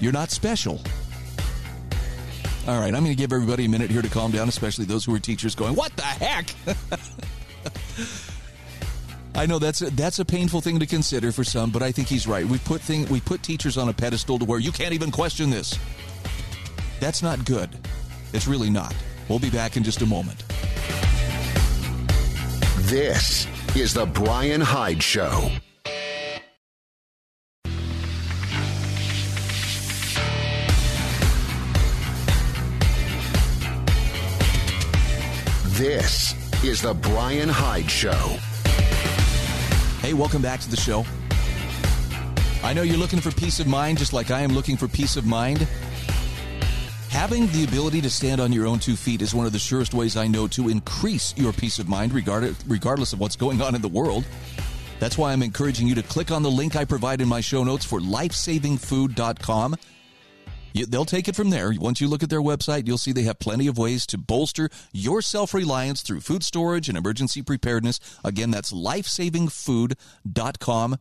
you're 0.00 0.12
not 0.12 0.30
special. 0.30 0.80
All 2.66 2.80
right, 2.80 2.94
I'm 2.94 3.04
going 3.04 3.06
to 3.06 3.14
give 3.14 3.32
everybody 3.32 3.66
a 3.66 3.68
minute 3.68 3.90
here 3.90 4.02
to 4.02 4.08
calm 4.08 4.30
down, 4.30 4.48
especially 4.48 4.86
those 4.86 5.04
who 5.04 5.14
are 5.14 5.18
teachers 5.18 5.54
going, 5.54 5.74
What 5.74 5.94
the 5.96 6.02
heck? 6.02 6.54
I 9.36 9.46
know 9.46 9.58
that's 9.58 9.82
a, 9.82 9.90
that's 9.90 10.18
a 10.20 10.24
painful 10.24 10.60
thing 10.60 10.78
to 10.78 10.86
consider 10.86 11.32
for 11.32 11.42
some, 11.42 11.70
but 11.70 11.82
I 11.82 11.90
think 11.90 12.08
he's 12.08 12.26
right. 12.26 12.46
We 12.46 12.58
put 12.58 12.80
thing, 12.80 13.06
we 13.08 13.20
put 13.20 13.42
teachers 13.42 13.76
on 13.76 13.88
a 13.88 13.92
pedestal 13.92 14.38
to 14.38 14.44
where 14.44 14.60
you 14.60 14.72
can't 14.72 14.94
even 14.94 15.10
question 15.10 15.50
this. 15.50 15.78
That's 17.00 17.22
not 17.22 17.44
good. 17.44 17.68
It's 18.32 18.46
really 18.46 18.70
not. 18.70 18.94
We'll 19.28 19.40
be 19.40 19.50
back 19.50 19.76
in 19.76 19.82
just 19.82 20.02
a 20.02 20.06
moment. 20.06 20.44
This 22.88 23.46
is 23.74 23.94
the 23.94 24.04
Brian 24.04 24.60
Hyde 24.60 25.02
Show. 25.02 25.48
This 35.64 36.34
is 36.62 36.82
the 36.82 36.92
Brian 36.92 37.48
Hyde 37.48 37.90
Show. 37.90 38.12
Hey, 40.02 40.12
welcome 40.12 40.42
back 40.42 40.60
to 40.60 40.70
the 40.70 40.76
show. 40.76 41.06
I 42.62 42.74
know 42.74 42.82
you're 42.82 42.98
looking 42.98 43.20
for 43.20 43.30
peace 43.30 43.60
of 43.60 43.66
mind 43.66 43.96
just 43.96 44.12
like 44.12 44.30
I 44.30 44.42
am 44.42 44.52
looking 44.52 44.76
for 44.76 44.88
peace 44.88 45.16
of 45.16 45.24
mind. 45.24 45.66
Having 47.14 47.46
the 47.52 47.62
ability 47.62 48.00
to 48.00 48.10
stand 48.10 48.40
on 48.40 48.50
your 48.52 48.66
own 48.66 48.80
two 48.80 48.96
feet 48.96 49.22
is 49.22 49.32
one 49.32 49.46
of 49.46 49.52
the 49.52 49.58
surest 49.60 49.94
ways 49.94 50.16
I 50.16 50.26
know 50.26 50.48
to 50.48 50.68
increase 50.68 51.32
your 51.36 51.52
peace 51.52 51.78
of 51.78 51.88
mind 51.88 52.12
regardless 52.12 53.12
of 53.12 53.20
what's 53.20 53.36
going 53.36 53.62
on 53.62 53.76
in 53.76 53.80
the 53.80 53.88
world. 53.88 54.26
That's 54.98 55.16
why 55.16 55.32
I'm 55.32 55.44
encouraging 55.44 55.86
you 55.86 55.94
to 55.94 56.02
click 56.02 56.32
on 56.32 56.42
the 56.42 56.50
link 56.50 56.74
I 56.74 56.84
provide 56.84 57.20
in 57.20 57.28
my 57.28 57.40
show 57.40 57.62
notes 57.62 57.84
for 57.84 58.00
lifesavingfood.com. 58.00 59.76
They'll 60.88 61.04
take 61.04 61.28
it 61.28 61.36
from 61.36 61.50
there. 61.50 61.72
Once 61.78 62.00
you 62.00 62.08
look 62.08 62.24
at 62.24 62.30
their 62.30 62.42
website, 62.42 62.88
you'll 62.88 62.98
see 62.98 63.12
they 63.12 63.22
have 63.22 63.38
plenty 63.38 63.68
of 63.68 63.78
ways 63.78 64.06
to 64.06 64.18
bolster 64.18 64.68
your 64.92 65.22
self 65.22 65.54
reliance 65.54 66.02
through 66.02 66.22
food 66.22 66.42
storage 66.42 66.88
and 66.88 66.98
emergency 66.98 67.42
preparedness. 67.42 68.00
Again, 68.24 68.50
that's 68.50 68.72
lifesavingfood.com. 68.72 70.96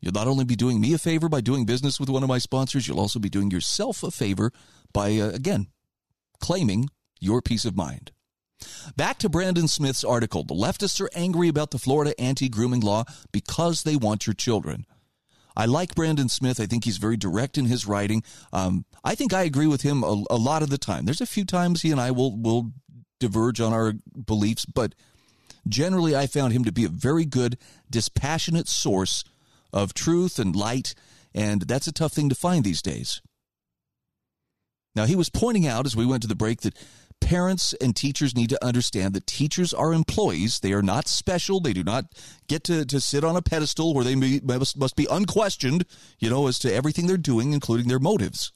You'll 0.00 0.12
not 0.12 0.28
only 0.28 0.44
be 0.44 0.56
doing 0.56 0.80
me 0.80 0.92
a 0.92 0.98
favor 0.98 1.28
by 1.28 1.40
doing 1.40 1.64
business 1.64 1.98
with 1.98 2.08
one 2.08 2.22
of 2.22 2.28
my 2.28 2.38
sponsors, 2.38 2.86
you'll 2.86 3.00
also 3.00 3.18
be 3.18 3.30
doing 3.30 3.50
yourself 3.50 4.02
a 4.02 4.10
favor 4.10 4.52
by, 4.92 5.16
uh, 5.16 5.30
again, 5.30 5.68
claiming 6.38 6.90
your 7.20 7.40
peace 7.40 7.64
of 7.64 7.76
mind. 7.76 8.12
Back 8.96 9.18
to 9.18 9.28
Brandon 9.28 9.68
Smith's 9.68 10.04
article. 10.04 10.44
The 10.44 10.54
leftists 10.54 11.00
are 11.00 11.10
angry 11.14 11.48
about 11.48 11.70
the 11.70 11.78
Florida 11.78 12.18
anti 12.20 12.48
grooming 12.48 12.80
law 12.80 13.04
because 13.32 13.82
they 13.82 13.96
want 13.96 14.26
your 14.26 14.34
children. 14.34 14.86
I 15.56 15.66
like 15.66 15.94
Brandon 15.94 16.28
Smith. 16.28 16.60
I 16.60 16.66
think 16.66 16.84
he's 16.84 16.98
very 16.98 17.16
direct 17.16 17.56
in 17.56 17.64
his 17.64 17.86
writing. 17.86 18.22
Um, 18.52 18.84
I 19.02 19.14
think 19.14 19.32
I 19.32 19.42
agree 19.42 19.66
with 19.66 19.82
him 19.82 20.02
a, 20.02 20.24
a 20.30 20.36
lot 20.36 20.62
of 20.62 20.68
the 20.68 20.78
time. 20.78 21.06
There's 21.06 21.20
a 21.22 21.26
few 21.26 21.44
times 21.44 21.82
he 21.82 21.90
and 21.90 22.00
I 22.00 22.10
will 22.10 22.36
will 22.36 22.72
diverge 23.18 23.60
on 23.60 23.72
our 23.72 23.94
beliefs, 24.26 24.66
but 24.66 24.94
generally 25.68 26.14
I 26.14 26.26
found 26.26 26.52
him 26.52 26.64
to 26.64 26.72
be 26.72 26.84
a 26.84 26.90
very 26.90 27.24
good, 27.24 27.56
dispassionate 27.90 28.68
source 28.68 29.24
of 29.76 29.92
truth 29.94 30.38
and 30.38 30.56
light, 30.56 30.94
and 31.34 31.62
that's 31.62 31.86
a 31.86 31.92
tough 31.92 32.12
thing 32.12 32.30
to 32.30 32.34
find 32.34 32.64
these 32.64 32.82
days. 32.82 33.20
Now, 34.94 35.04
he 35.04 35.14
was 35.14 35.28
pointing 35.28 35.66
out 35.66 35.84
as 35.84 35.94
we 35.94 36.06
went 36.06 36.22
to 36.22 36.28
the 36.28 36.34
break 36.34 36.62
that 36.62 36.74
parents 37.20 37.74
and 37.74 37.94
teachers 37.94 38.34
need 38.34 38.48
to 38.48 38.64
understand 38.64 39.14
that 39.14 39.26
teachers 39.26 39.74
are 39.74 39.92
employees. 39.92 40.60
They 40.60 40.72
are 40.72 40.82
not 40.82 41.08
special. 41.08 41.60
They 41.60 41.74
do 41.74 41.84
not 41.84 42.06
get 42.48 42.64
to, 42.64 42.86
to 42.86 43.00
sit 43.00 43.22
on 43.22 43.36
a 43.36 43.42
pedestal 43.42 43.92
where 43.92 44.04
they 44.04 44.14
may, 44.14 44.40
must, 44.42 44.78
must 44.78 44.96
be 44.96 45.06
unquestioned, 45.10 45.84
you 46.18 46.30
know, 46.30 46.46
as 46.46 46.58
to 46.60 46.72
everything 46.72 47.06
they're 47.06 47.18
doing, 47.18 47.52
including 47.52 47.88
their 47.88 47.98
motives. 47.98 48.52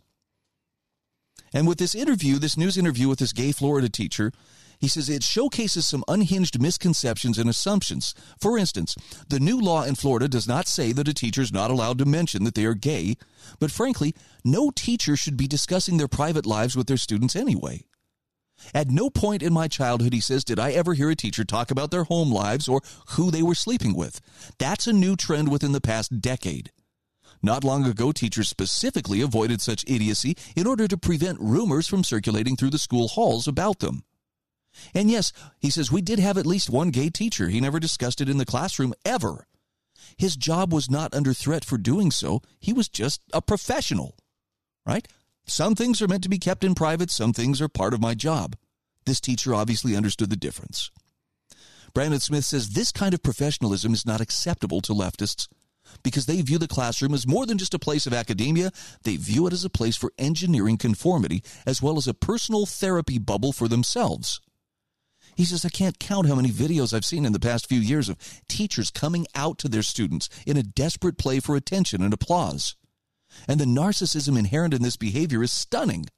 And 1.53 1.67
with 1.67 1.79
this 1.79 1.95
interview, 1.95 2.39
this 2.39 2.57
news 2.57 2.79
interview 2.79 3.09
with 3.09 3.19
this 3.19 3.33
gay 3.35 3.53
Florida 3.53 3.91
teacher, 3.91 4.33
he 4.81 4.89
says 4.89 5.09
it 5.09 5.23
showcases 5.23 5.87
some 5.87 6.05
unhinged 6.09 6.61
misconceptions 6.61 7.39
and 7.39 7.51
assumptions. 7.51 8.15
For 8.41 8.57
instance, 8.57 8.97
the 9.29 9.39
new 9.39 9.61
law 9.61 9.85
in 9.85 9.95
Florida 9.95 10.27
does 10.27 10.49
not 10.49 10.67
say 10.67 10.93
that 10.93 11.09
a 11.09 11.15
teacher 11.15 11.43
is 11.43 11.53
not 11.53 11.71
allowed 11.71 11.99
to 11.99 12.07
mention 12.07 12.45
that 12.45 12.55
they 12.55 12.65
are 12.65 12.75
gay, 12.75 13.17
but 13.59 13.71
frankly, 13.71 14.15
no 14.43 14.71
teacher 14.71 15.17
should 15.17 15.37
be 15.37 15.47
discussing 15.47 15.99
their 15.99 16.09
private 16.09 16.47
lives 16.47 16.77
with 16.77 16.87
their 16.87 16.97
students 16.97 17.37
anyway. 17.37 17.85
At 18.75 18.91
no 18.91 19.11
point 19.11 19.43
in 19.43 19.53
my 19.53 19.69
childhood, 19.69 20.13
he 20.13 20.21
says, 20.21 20.45
did 20.45 20.59
I 20.59 20.73
ever 20.73 20.95
hear 20.95 21.11
a 21.11 21.17
teacher 21.17 21.45
talk 21.45 21.71
about 21.71 21.91
their 21.91 22.05
home 22.05 22.31
lives 22.31 22.69
or 22.69 22.81
who 23.11 23.31
they 23.31 23.43
were 23.43 23.55
sleeping 23.55 23.95
with. 23.95 24.21
That's 24.59 24.87
a 24.87 24.93
new 24.93 25.17
trend 25.17 25.51
within 25.51 25.73
the 25.73 25.81
past 25.81 26.21
decade. 26.21 26.71
Not 27.43 27.65
long 27.65 27.87
ago, 27.87 28.13
teachers 28.13 28.49
specifically 28.49 29.23
avoided 29.23 29.63
such 29.63 29.85
idiocy 29.87 30.37
in 30.55 30.67
order 30.67 30.87
to 30.89 30.99
prevent 30.99 31.41
rumors 31.41 31.87
from 31.87 32.05
circulating 32.05 32.57
through 32.57 32.71
the 32.71 32.79
school 32.79 33.09
halls 33.09 33.49
about 33.49 33.79
them. 33.79 34.03
And 34.95 35.11
yes, 35.11 35.33
he 35.59 35.71
says 35.71 35.93
we 35.93 36.03
did 36.03 36.19
have 36.19 36.39
at 36.39 36.47
least 36.47 36.71
one 36.71 36.91
gay 36.91 37.11
teacher. 37.11 37.49
He 37.49 37.61
never 37.61 37.81
discussed 37.81 38.21
it 38.21 38.29
in 38.29 38.39
the 38.39 38.47
classroom 38.47 38.95
ever. 39.05 39.47
His 40.17 40.37
job 40.37 40.73
was 40.73 40.91
not 40.91 41.15
under 41.15 41.33
threat 41.33 41.65
for 41.65 41.79
doing 41.79 42.11
so. 42.11 42.43
He 42.59 42.73
was 42.73 42.89
just 42.89 43.21
a 43.33 43.43
professional, 43.43 44.17
right? 44.87 45.07
Some 45.47 45.75
things 45.75 46.01
are 46.01 46.09
meant 46.09 46.23
to 46.23 46.29
be 46.29 46.39
kept 46.39 46.65
in 46.65 46.75
private, 46.75 47.11
some 47.11 47.33
things 47.33 47.61
are 47.61 47.69
part 47.69 47.95
of 47.95 48.01
my 48.01 48.15
job. 48.15 48.57
This 49.07 49.21
teacher 49.21 49.55
obviously 49.55 49.97
understood 49.97 50.31
the 50.31 50.37
difference. 50.37 50.91
Brandon 51.93 52.21
Smith 52.21 52.45
says 52.45 52.71
this 52.71 52.93
kind 52.93 53.15
of 53.15 53.23
professionalism 53.23 53.93
is 53.93 54.07
not 54.07 54.21
acceptable 54.21 54.81
to 54.83 54.93
leftists 54.93 55.49
because 56.03 56.27
they 56.27 56.41
view 56.41 56.59
the 56.59 56.69
classroom 56.69 57.15
as 57.15 57.27
more 57.27 57.47
than 57.47 57.59
just 57.59 57.75
a 57.75 57.79
place 57.79 58.07
of 58.07 58.15
academia. 58.15 58.71
They 59.03 59.17
view 59.17 59.47
it 59.47 59.53
as 59.53 59.65
a 59.65 59.71
place 59.71 59.97
for 59.97 60.13
engineering 60.19 60.77
conformity 60.77 61.43
as 61.67 61.83
well 61.83 61.97
as 61.97 62.07
a 62.07 62.15
personal 62.15 62.67
therapy 62.67 63.19
bubble 63.19 63.53
for 63.53 63.67
themselves. 63.67 64.41
He 65.41 65.47
says, 65.47 65.65
I 65.65 65.71
can't 65.71 65.99
count 65.99 66.29
how 66.29 66.35
many 66.35 66.51
videos 66.51 66.93
I've 66.93 67.07
seen 67.07 67.25
in 67.25 67.33
the 67.33 67.41
past 67.41 67.67
few 67.67 67.81
years 67.81 68.11
of 68.11 68.19
teachers 68.47 68.91
coming 68.91 69.27
out 69.35 69.57
to 69.61 69.71
their 69.71 69.83
students 69.83 70.29
in 70.47 70.59
a 70.59 70.63
desperate 70.63 71.17
play 71.17 71.41
for 71.41 71.57
attention 71.57 72.03
and 72.03 72.13
applause. 72.13 72.77
And 73.49 73.59
the 73.59 73.65
narcissism 73.65 74.39
inherent 74.39 74.75
in 74.75 74.83
this 74.83 74.99
behavior 74.99 75.43
is 75.43 75.51
stunning. 75.51 76.09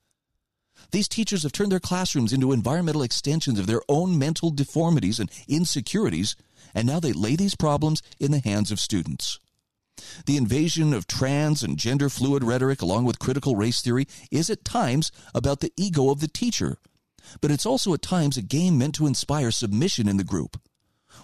These 0.91 1.07
teachers 1.07 1.45
have 1.45 1.53
turned 1.53 1.71
their 1.71 1.79
classrooms 1.79 2.33
into 2.33 2.51
environmental 2.51 3.05
extensions 3.05 3.61
of 3.61 3.69
their 3.69 3.83
own 3.89 4.19
mental 4.19 4.51
deformities 4.51 5.21
and 5.21 5.31
insecurities, 5.47 6.35
and 6.75 6.89
now 6.89 6.99
they 6.99 7.13
lay 7.13 7.37
these 7.37 7.55
problems 7.55 8.03
in 8.19 8.33
the 8.33 8.41
hands 8.41 8.73
of 8.73 8.81
students. 8.81 9.39
The 10.27 10.37
invasion 10.37 10.93
of 10.93 11.07
trans 11.07 11.63
and 11.63 11.79
gender 11.79 12.09
fluid 12.09 12.43
rhetoric, 12.43 12.83
along 12.83 13.05
with 13.05 13.21
critical 13.21 13.55
race 13.55 13.83
theory, 13.83 14.09
is 14.33 14.51
at 14.51 14.65
times 14.65 15.13
about 15.33 15.61
the 15.61 15.73
ego 15.77 16.11
of 16.11 16.19
the 16.19 16.27
teacher, 16.27 16.79
but 17.41 17.51
it's 17.51 17.67
also 17.67 17.95
at 17.95 18.03
times 18.03 18.37
a 18.37 18.43
game 18.43 18.79
meant 18.79 18.95
to 18.97 19.07
inspire 19.07 19.51
submission 19.51 20.09
in 20.09 20.17
the 20.17 20.25
group. 20.25 20.61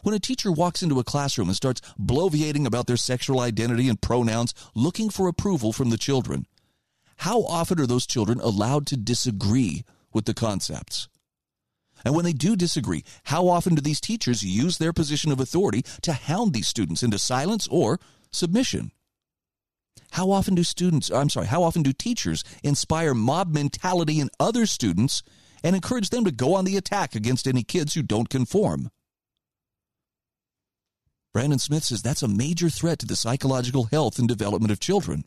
When 0.02 0.14
a 0.14 0.20
teacher 0.20 0.52
walks 0.52 0.82
into 0.82 1.00
a 1.00 1.04
classroom 1.04 1.48
and 1.48 1.56
starts 1.56 1.80
bloviating 1.98 2.66
about 2.66 2.86
their 2.86 2.96
sexual 2.96 3.40
identity 3.40 3.88
and 3.88 4.00
pronouns, 4.00 4.54
looking 4.74 5.10
for 5.10 5.28
approval 5.28 5.72
from 5.72 5.90
the 5.90 5.96
children, 5.96 6.46
how 7.18 7.42
often 7.42 7.80
are 7.80 7.86
those 7.86 8.06
children 8.06 8.40
allowed 8.40 8.86
to 8.88 8.96
disagree 8.96 9.84
with 10.12 10.24
the 10.24 10.34
concepts? 10.34 11.08
And 12.04 12.14
when 12.14 12.24
they 12.24 12.32
do 12.32 12.54
disagree, 12.54 13.04
how 13.24 13.48
often 13.48 13.74
do 13.74 13.80
these 13.80 14.00
teachers 14.00 14.42
use 14.42 14.78
their 14.78 14.92
position 14.92 15.32
of 15.32 15.40
authority 15.40 15.84
to 16.02 16.12
hound 16.12 16.52
these 16.52 16.68
students 16.68 17.02
into 17.02 17.18
silence 17.18 17.66
or 17.70 17.98
submission? 18.30 18.92
How 20.12 20.30
often 20.30 20.54
do 20.54 20.62
students, 20.62 21.10
I'm 21.10 21.28
sorry, 21.28 21.46
how 21.48 21.62
often 21.62 21.82
do 21.82 21.92
teachers 21.92 22.44
inspire 22.62 23.14
mob 23.14 23.52
mentality 23.52 24.20
in 24.20 24.30
other 24.38 24.64
students 24.64 25.22
and 25.62 25.74
encourage 25.74 26.10
them 26.10 26.24
to 26.24 26.30
go 26.30 26.54
on 26.54 26.64
the 26.64 26.76
attack 26.76 27.14
against 27.14 27.46
any 27.46 27.62
kids 27.62 27.94
who 27.94 28.02
don't 28.02 28.28
conform? 28.28 28.90
Brandon 31.32 31.58
Smith 31.58 31.84
says 31.84 32.02
that's 32.02 32.22
a 32.22 32.28
major 32.28 32.68
threat 32.68 32.98
to 33.00 33.06
the 33.06 33.16
psychological 33.16 33.84
health 33.84 34.18
and 34.18 34.26
development 34.26 34.72
of 34.72 34.80
children. 34.80 35.24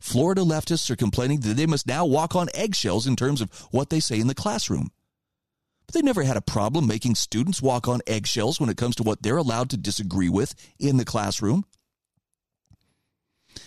Florida 0.00 0.42
leftists 0.42 0.90
are 0.90 0.96
complaining 0.96 1.40
that 1.40 1.56
they 1.56 1.66
must 1.66 1.86
now 1.86 2.04
walk 2.04 2.34
on 2.34 2.48
eggshells 2.54 3.06
in 3.06 3.16
terms 3.16 3.40
of 3.40 3.50
what 3.70 3.90
they 3.90 4.00
say 4.00 4.18
in 4.18 4.26
the 4.26 4.34
classroom. 4.34 4.90
But 5.86 5.94
they 5.94 6.02
never 6.02 6.22
had 6.22 6.36
a 6.36 6.42
problem 6.42 6.86
making 6.86 7.14
students 7.14 7.62
walk 7.62 7.88
on 7.88 8.00
eggshells 8.06 8.60
when 8.60 8.68
it 8.68 8.76
comes 8.76 8.96
to 8.96 9.02
what 9.02 9.22
they're 9.22 9.36
allowed 9.36 9.70
to 9.70 9.76
disagree 9.76 10.28
with 10.28 10.54
in 10.78 10.96
the 10.96 11.04
classroom. 11.04 11.64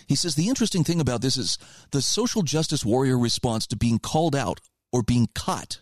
He 0.06 0.14
says 0.14 0.34
the 0.34 0.48
interesting 0.48 0.84
thing 0.84 1.00
about 1.00 1.20
this 1.22 1.36
is 1.36 1.58
the 1.90 2.02
social 2.02 2.42
justice 2.42 2.84
warrior 2.84 3.18
response 3.18 3.66
to 3.68 3.76
being 3.76 3.98
called 3.98 4.36
out 4.36 4.60
or 4.92 5.02
being 5.02 5.28
caught. 5.34 5.80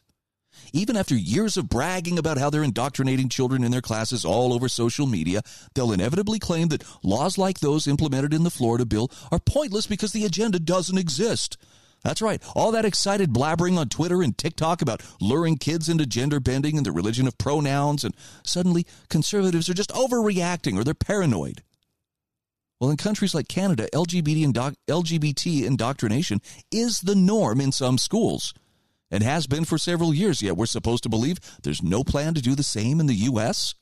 Even 0.73 0.97
after 0.97 1.15
years 1.17 1.57
of 1.57 1.69
bragging 1.69 2.19
about 2.19 2.39
how 2.39 2.51
they're 2.51 2.63
indoctrinating 2.63 3.29
children 3.29 3.65
in 3.65 3.71
their 3.71 3.81
classes 3.81 4.25
all 4.25 4.53
over 4.53 4.69
social 4.69 5.07
media, 5.07 5.43
they'll 5.75 5.93
inevitably 5.93 6.39
claim 6.39 6.69
that 6.69 6.85
laws 7.03 7.39
like 7.39 7.61
those 7.61 7.87
implemented 7.87 8.33
in 8.33 8.45
the 8.45 8.51
Florida 8.51 8.87
bill 8.87 9.11
are 9.33 9.41
pointless 9.41 9.87
because 9.87 10.13
the 10.13 10.25
agenda 10.25 10.59
doesn't 10.59 10.99
exist. 10.99 11.57
That's 12.03 12.23
right. 12.23 12.43
All 12.55 12.73
that 12.73 12.85
excited 12.85 13.31
blabbering 13.33 13.77
on 13.77 13.89
Twitter 13.89 14.23
and 14.23 14.37
TikTok 14.37 14.81
about 14.81 15.03
luring 15.21 15.57
kids 15.57 15.89
into 15.89 16.07
gender 16.07 16.41
bending 16.41 16.77
and 16.77 16.87
the 16.87 16.93
religion 16.93 17.27
of 17.27 17.37
pronouns, 17.37 18.05
and 18.05 18.15
suddenly 18.43 18.87
conservatives 19.09 19.69
are 19.69 19.75
just 19.75 19.91
overreacting 19.91 20.79
or 20.79 20.85
they're 20.85 20.95
paranoid. 20.95 21.63
Well, 22.81 22.91
in 22.91 22.97
countries 22.97 23.35
like 23.35 23.49
Canada, 23.49 23.89
LGBT, 23.93 24.43
indo- 24.43 24.75
LGBT 24.89 25.67
indoctrination 25.67 26.41
is 26.73 27.01
the 27.01 27.15
norm 27.15 27.61
in 27.61 27.73
some 27.73 27.99
schools 27.99 28.55
and 29.11 29.23
has 29.23 29.47
been 29.47 29.65
for 29.65 29.79
several 29.79 30.15
years, 30.15 30.43
yet 30.43 30.57
we're 30.57 30.67
supposed 30.67 31.03
to 31.03 31.09
believe 31.09 31.39
there's 31.63 31.83
no 31.83 32.05
plan 32.05 32.35
to 32.35 32.43
do 32.43 32.55
the 32.55 32.63
same 32.63 33.01
in 33.01 33.07
the 33.07 33.15
U.S.? 33.15 33.75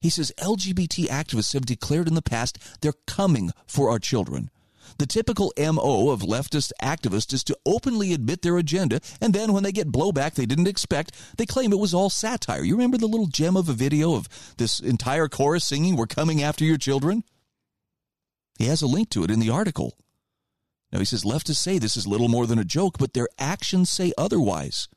He 0.00 0.10
says 0.10 0.32
LGBT 0.38 1.08
activists 1.08 1.54
have 1.54 1.66
declared 1.66 2.08
in 2.08 2.14
the 2.14 2.22
past 2.22 2.58
they're 2.80 2.92
coming 3.06 3.50
for 3.66 3.90
our 3.90 3.98
children. 3.98 4.50
The 4.98 5.06
typical 5.06 5.52
MO 5.58 6.10
of 6.10 6.20
leftist 6.20 6.72
activists 6.82 7.32
is 7.32 7.44
to 7.44 7.56
openly 7.66 8.12
admit 8.12 8.42
their 8.42 8.56
agenda, 8.56 9.00
and 9.20 9.34
then 9.34 9.52
when 9.52 9.62
they 9.62 9.72
get 9.72 9.90
blowback 9.90 10.34
they 10.34 10.46
didn't 10.46 10.68
expect, 10.68 11.12
they 11.36 11.44
claim 11.44 11.72
it 11.72 11.78
was 11.78 11.92
all 11.92 12.08
satire. 12.08 12.62
You 12.62 12.74
remember 12.74 12.96
the 12.96 13.08
little 13.08 13.26
gem 13.26 13.56
of 13.56 13.68
a 13.68 13.74
video 13.74 14.14
of 14.14 14.28
this 14.58 14.78
entire 14.80 15.28
chorus 15.28 15.64
singing, 15.64 15.96
We're 15.96 16.06
coming 16.06 16.42
after 16.42 16.64
your 16.64 16.78
children? 16.78 17.24
He 18.58 18.66
has 18.66 18.80
a 18.80 18.86
link 18.86 19.10
to 19.10 19.24
it 19.24 19.30
in 19.30 19.40
the 19.40 19.50
article. 19.50 19.98
Now, 20.92 21.00
he 21.00 21.04
says 21.04 21.24
leftists 21.24 21.56
say 21.56 21.78
this 21.78 21.96
is 21.96 22.06
little 22.06 22.28
more 22.28 22.46
than 22.46 22.58
a 22.58 22.64
joke, 22.64 22.98
but 22.98 23.12
their 23.12 23.28
actions 23.38 23.90
say 23.90 24.12
otherwise. 24.16 24.88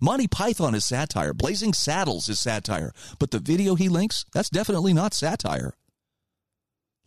Monty 0.00 0.26
Python 0.26 0.74
is 0.74 0.84
satire. 0.84 1.32
Blazing 1.32 1.72
Saddles 1.72 2.28
is 2.28 2.40
satire. 2.40 2.92
But 3.18 3.30
the 3.30 3.38
video 3.38 3.74
he 3.74 3.88
links, 3.88 4.24
that's 4.32 4.50
definitely 4.50 4.92
not 4.92 5.14
satire. 5.14 5.74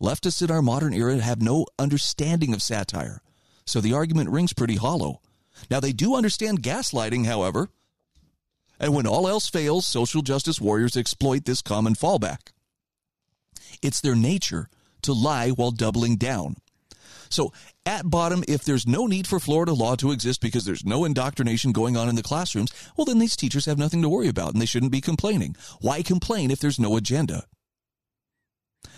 Leftists 0.02 0.42
in 0.42 0.50
our 0.50 0.62
modern 0.62 0.94
era 0.94 1.18
have 1.18 1.42
no 1.42 1.66
understanding 1.78 2.54
of 2.54 2.64
satire, 2.64 3.22
so 3.66 3.80
the 3.80 3.94
argument 3.94 4.32
rings 4.32 4.54
pretty 4.54 4.78
hollow. 4.78 5.22
Now, 5.70 5.80
they 5.80 5.92
do 5.92 6.16
understand 6.16 6.64
gaslighting, 6.64 7.28
however, 7.28 7.70
and 8.80 8.96
when 8.96 9.06
all 9.06 9.28
else 9.28 9.48
fails, 9.48 9.86
social 9.86 10.24
justice 10.24 10.60
warriors 10.60 10.98
exploit 10.98 11.46
this 11.46 11.62
common 11.62 11.94
fallback. 11.94 12.50
It's 13.84 14.02
their 14.02 14.16
nature 14.16 14.70
to 15.04 15.14
lie 15.14 15.50
while 15.50 15.70
doubling 15.70 16.16
down. 16.16 16.56
So, 17.32 17.54
at 17.86 18.10
bottom, 18.10 18.44
if 18.48 18.64
there's 18.64 18.86
no 18.86 19.08
need 19.08 19.26
for 19.26 19.40
Florida 19.40 19.74
law 19.74 19.96
to 19.96 20.12
exist 20.12 20.42
because 20.42 20.66
there's 20.66 20.86
no 20.86 21.06
indoctrination 21.06 21.72
going 21.72 21.96
on 21.96 22.10
in 22.10 22.16
the 22.16 22.24
classrooms, 22.24 22.74
well, 22.98 23.06
then 23.06 23.20
these 23.20 23.36
teachers 23.36 23.66
have 23.66 23.78
nothing 23.78 24.02
to 24.02 24.10
worry 24.10 24.28
about 24.28 24.54
and 24.54 24.62
they 24.62 24.66
shouldn't 24.66 24.92
be 24.92 25.02
complaining. 25.02 25.56
Why 25.80 26.04
complain 26.04 26.52
if 26.52 26.60
there's 26.60 26.80
no 26.80 26.98
agenda? 26.98 27.46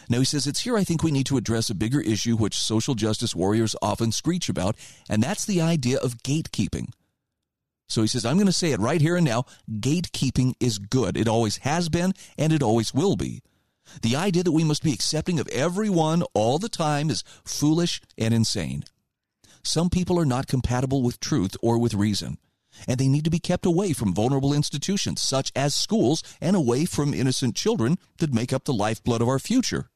Now, 0.09 0.19
he 0.19 0.25
says, 0.25 0.47
it's 0.47 0.61
here 0.61 0.77
I 0.77 0.83
think 0.83 1.03
we 1.03 1.11
need 1.11 1.27
to 1.27 1.37
address 1.37 1.69
a 1.69 1.75
bigger 1.75 2.01
issue 2.01 2.35
which 2.35 2.57
social 2.57 2.95
justice 2.95 3.35
warriors 3.35 3.75
often 3.81 4.11
screech 4.11 4.49
about, 4.49 4.75
and 5.09 5.23
that's 5.23 5.45
the 5.45 5.61
idea 5.61 5.97
of 5.99 6.17
gatekeeping. 6.23 6.89
So 7.87 8.01
he 8.01 8.07
says, 8.07 8.25
I'm 8.25 8.37
going 8.37 8.47
to 8.47 8.53
say 8.53 8.71
it 8.71 8.79
right 8.79 8.99
here 8.99 9.15
and 9.15 9.25
now 9.25 9.45
gatekeeping 9.69 10.55
is 10.59 10.79
good. 10.79 11.15
It 11.15 11.27
always 11.27 11.57
has 11.57 11.89
been, 11.89 12.13
and 12.37 12.51
it 12.51 12.63
always 12.63 12.93
will 12.93 13.15
be. 13.15 13.43
The 14.01 14.15
idea 14.15 14.43
that 14.43 14.51
we 14.51 14.63
must 14.63 14.83
be 14.83 14.93
accepting 14.93 15.39
of 15.39 15.47
everyone 15.49 16.23
all 16.33 16.59
the 16.59 16.69
time 16.69 17.09
is 17.09 17.23
foolish 17.43 18.01
and 18.17 18.33
insane. 18.33 18.83
Some 19.63 19.89
people 19.89 20.19
are 20.19 20.25
not 20.25 20.47
compatible 20.47 21.01
with 21.01 21.19
truth 21.19 21.55
or 21.61 21.77
with 21.77 21.93
reason, 21.93 22.37
and 22.87 22.99
they 22.99 23.07
need 23.07 23.23
to 23.23 23.29
be 23.29 23.39
kept 23.39 23.65
away 23.65 23.93
from 23.93 24.13
vulnerable 24.13 24.53
institutions 24.53 25.21
such 25.21 25.51
as 25.55 25.73
schools 25.73 26.23
and 26.41 26.55
away 26.55 26.85
from 26.85 27.13
innocent 27.13 27.55
children 27.55 27.97
that 28.17 28.33
make 28.33 28.51
up 28.51 28.65
the 28.65 28.73
lifeblood 28.73 29.21
of 29.21 29.29
our 29.29 29.39
future. 29.39 29.89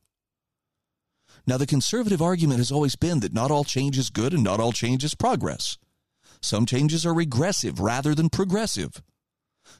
Now, 1.45 1.57
the 1.57 1.65
conservative 1.65 2.21
argument 2.21 2.59
has 2.59 2.71
always 2.71 2.95
been 2.95 3.21
that 3.21 3.33
not 3.33 3.51
all 3.51 3.63
change 3.63 3.97
is 3.97 4.09
good 4.09 4.33
and 4.33 4.43
not 4.43 4.59
all 4.59 4.73
change 4.73 5.03
is 5.03 5.15
progress. 5.15 5.77
Some 6.41 6.65
changes 6.65 7.05
are 7.05 7.13
regressive 7.13 7.79
rather 7.79 8.13
than 8.13 8.29
progressive. 8.29 9.01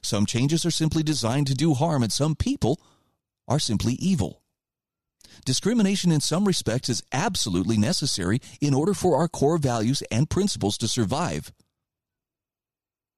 Some 0.02 0.26
changes 0.26 0.64
are 0.66 0.70
simply 0.70 1.02
designed 1.02 1.46
to 1.48 1.54
do 1.54 1.74
harm, 1.74 2.02
and 2.02 2.12
some 2.12 2.34
people 2.34 2.80
are 3.48 3.58
simply 3.58 3.94
evil. 3.94 4.42
Discrimination 5.44 6.12
in 6.12 6.20
some 6.20 6.44
respects 6.44 6.88
is 6.88 7.02
absolutely 7.12 7.78
necessary 7.78 8.40
in 8.60 8.74
order 8.74 8.92
for 8.92 9.16
our 9.16 9.28
core 9.28 9.58
values 9.58 10.02
and 10.10 10.28
principles 10.28 10.76
to 10.78 10.88
survive. 10.88 11.52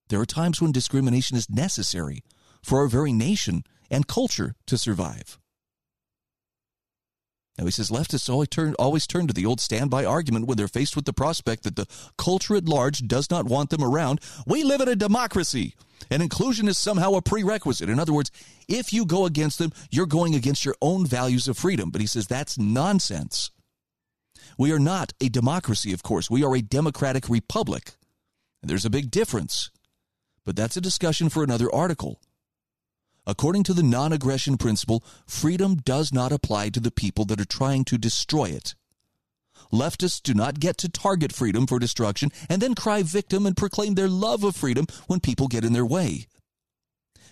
There 0.09 0.21
are 0.21 0.27
times 0.27 0.62
when 0.62 0.73
discrimination 0.73 1.37
is 1.37 1.51
necessary 1.51 2.23
for 2.62 2.79
our 2.79 2.87
very 2.87 3.12
nation 3.12 3.64
and 3.90 4.07
culture 4.07 4.55
to 4.66 4.79
survive. 4.79 5.39
Now 7.61 7.66
he 7.66 7.73
says 7.73 7.90
leftists 7.90 8.31
always 8.31 8.49
turn, 8.49 8.75
always 8.79 9.07
turn 9.07 9.27
to 9.27 9.35
the 9.35 9.44
old 9.44 9.61
standby 9.61 10.07
argument 10.07 10.46
when 10.46 10.57
they're 10.57 10.66
faced 10.66 10.96
with 10.96 11.05
the 11.05 11.12
prospect 11.12 11.64
that 11.64 11.77
the 11.77 11.87
culture 12.16 12.57
at 12.57 12.64
large 12.64 13.07
does 13.07 13.31
not 13.31 13.44
want 13.44 13.68
them 13.68 13.85
around. 13.85 14.20
We 14.46 14.64
live 14.64 14.81
in 14.81 14.88
a 14.88 14.96
democracy, 14.96 15.75
and 16.11 16.23
inclusion 16.23 16.68
is 16.68 16.79
somehow 16.79 17.12
a 17.12 17.20
prerequisite. 17.20 17.90
In 17.90 18.01
other 18.01 18.14
words, 18.14 18.31
if 18.66 18.94
you 18.94 19.05
go 19.05 19.27
against 19.27 19.59
them, 19.59 19.73
you're 19.90 20.07
going 20.07 20.35
against 20.35 20.64
your 20.64 20.75
own 20.81 21.05
values 21.05 21.49
of 21.49 21.59
freedom. 21.59 21.90
But 21.90 22.01
he 22.01 22.07
says 22.07 22.27
that's 22.27 22.59
nonsense. 22.59 23.51
We 24.57 24.73
are 24.73 24.79
not 24.79 25.12
a 25.20 25.29
democracy, 25.29 25.92
of 25.92 26.03
course. 26.03 26.31
We 26.31 26.42
are 26.42 26.57
a 26.57 26.62
democratic 26.62 27.29
republic. 27.29 27.92
And 28.62 28.70
there's 28.70 28.87
a 28.87 28.90
big 28.90 29.11
difference. 29.11 29.70
But 30.46 30.57
that's 30.57 30.79
a 30.79 30.81
discussion 30.81 31.29
for 31.29 31.44
another 31.44 31.70
article. 31.70 32.23
According 33.31 33.62
to 33.64 33.75
the 33.75 33.85
non 33.85 34.12
aggression 34.12 34.57
principle, 34.57 35.05
freedom 35.25 35.77
does 35.77 36.12
not 36.12 36.33
apply 36.33 36.71
to 36.71 36.81
the 36.81 36.90
people 36.90 37.25
that 37.27 37.40
are 37.40 37.45
trying 37.45 37.85
to 37.85 37.97
destroy 37.97 38.47
it. 38.47 38.75
Leftists 39.73 40.21
do 40.21 40.35
not 40.35 40.59
get 40.59 40.77
to 40.79 40.88
target 40.88 41.33
freedom 41.33 41.69
for 41.69 41.79
destruction 41.79 42.33
and 42.49 42.61
then 42.61 42.75
cry 42.75 43.05
victim 43.05 43.47
and 43.47 43.57
proclaim 43.57 43.95
their 43.95 44.09
love 44.09 44.43
of 44.43 44.57
freedom 44.57 44.87
when 45.07 45.21
people 45.21 45.47
get 45.47 45.64
in 45.64 45.73
their 45.73 45.87
way. 45.87 46.27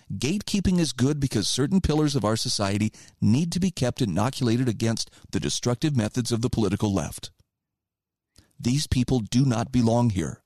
Gatekeeping 0.09 0.79
is 0.79 0.93
good 0.93 1.19
because 1.19 1.49
certain 1.49 1.81
pillars 1.81 2.15
of 2.15 2.23
our 2.23 2.37
society 2.37 2.93
need 3.19 3.51
to 3.51 3.59
be 3.59 3.69
kept 3.69 4.01
inoculated 4.01 4.69
against 4.69 5.11
the 5.33 5.39
destructive 5.41 5.97
methods 5.97 6.31
of 6.31 6.41
the 6.41 6.49
political 6.49 6.93
left. 6.93 7.29
These 8.57 8.87
people 8.87 9.19
do 9.19 9.43
not 9.43 9.73
belong 9.73 10.11
here. 10.11 10.43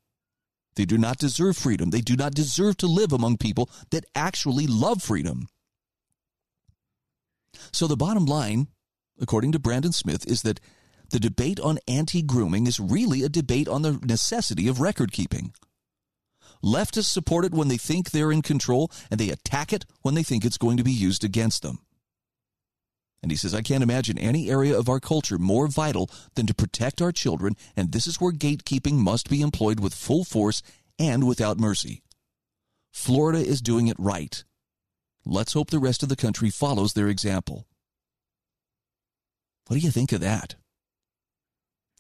They 0.76 0.86
do 0.86 0.98
not 0.98 1.18
deserve 1.18 1.58
freedom. 1.58 1.90
They 1.90 2.02
do 2.02 2.16
not 2.16 2.34
deserve 2.34 2.78
to 2.78 2.88
live 2.88 3.12
among 3.12 3.38
people 3.38 3.70
that 3.92 4.06
actually 4.16 4.68
love 4.68 5.02
freedom. 5.02 5.48
So 7.72 7.88
the 7.88 7.98
bottom 7.98 8.26
line, 8.26 8.68
according 9.20 9.52
to 9.52 9.60
Brandon 9.60 9.92
Smith, 9.92 10.28
is 10.28 10.42
that 10.42 10.60
the 11.10 11.20
debate 11.20 11.60
on 11.60 11.80
anti 11.88 12.22
grooming 12.22 12.66
is 12.66 12.80
really 12.80 13.24
a 13.24 13.30
debate 13.30 13.68
on 13.68 13.84
the 13.84 14.00
necessity 14.04 14.68
of 14.68 14.82
record 14.82 15.12
keeping. 15.12 15.54
Leftists 16.64 17.12
support 17.12 17.46
it 17.46 17.54
when 17.54 17.68
they 17.68 17.78
think 17.78 18.10
they're 18.12 18.32
in 18.32 18.42
control, 18.42 18.90
and 19.12 19.20
they 19.20 19.30
attack 19.30 19.74
it 19.74 19.86
when 20.02 20.16
they 20.16 20.24
think 20.24 20.46
it's 20.46 20.58
going 20.58 20.78
to 20.78 20.84
be 20.84 20.92
used 20.92 21.24
against 21.24 21.62
them. 21.62 21.80
And 23.24 23.32
he 23.32 23.38
says, 23.38 23.56
I 23.56 23.62
can't 23.62 23.82
imagine 23.82 24.20
any 24.20 24.52
area 24.52 24.78
of 24.78 24.90
our 24.90 25.00
culture 25.00 25.40
more 25.40 25.68
vital 25.68 26.12
than 26.36 26.46
to 26.46 26.54
protect 26.54 27.02
our 27.02 27.14
children, 27.14 27.56
and 27.74 27.94
this 27.94 28.06
is 28.06 28.20
where 28.20 28.34
gatekeeping 28.34 28.96
must 28.96 29.30
be 29.30 29.42
employed 29.42 29.80
with 29.80 29.94
full 29.94 30.26
force 30.26 30.62
and 31.00 31.26
without 31.26 31.58
mercy. 31.58 32.04
Florida 32.92 33.40
is 33.40 33.62
doing 33.62 33.88
it 33.88 33.96
right. 33.98 34.44
Let's 35.26 35.54
hope 35.54 35.70
the 35.70 35.80
rest 35.80 36.04
of 36.04 36.10
the 36.10 36.18
country 36.18 36.50
follows 36.50 36.94
their 36.94 37.08
example. 37.08 37.66
What 39.68 39.80
do 39.80 39.86
you 39.86 39.92
think 39.92 40.12
of 40.12 40.20
that? 40.20 40.56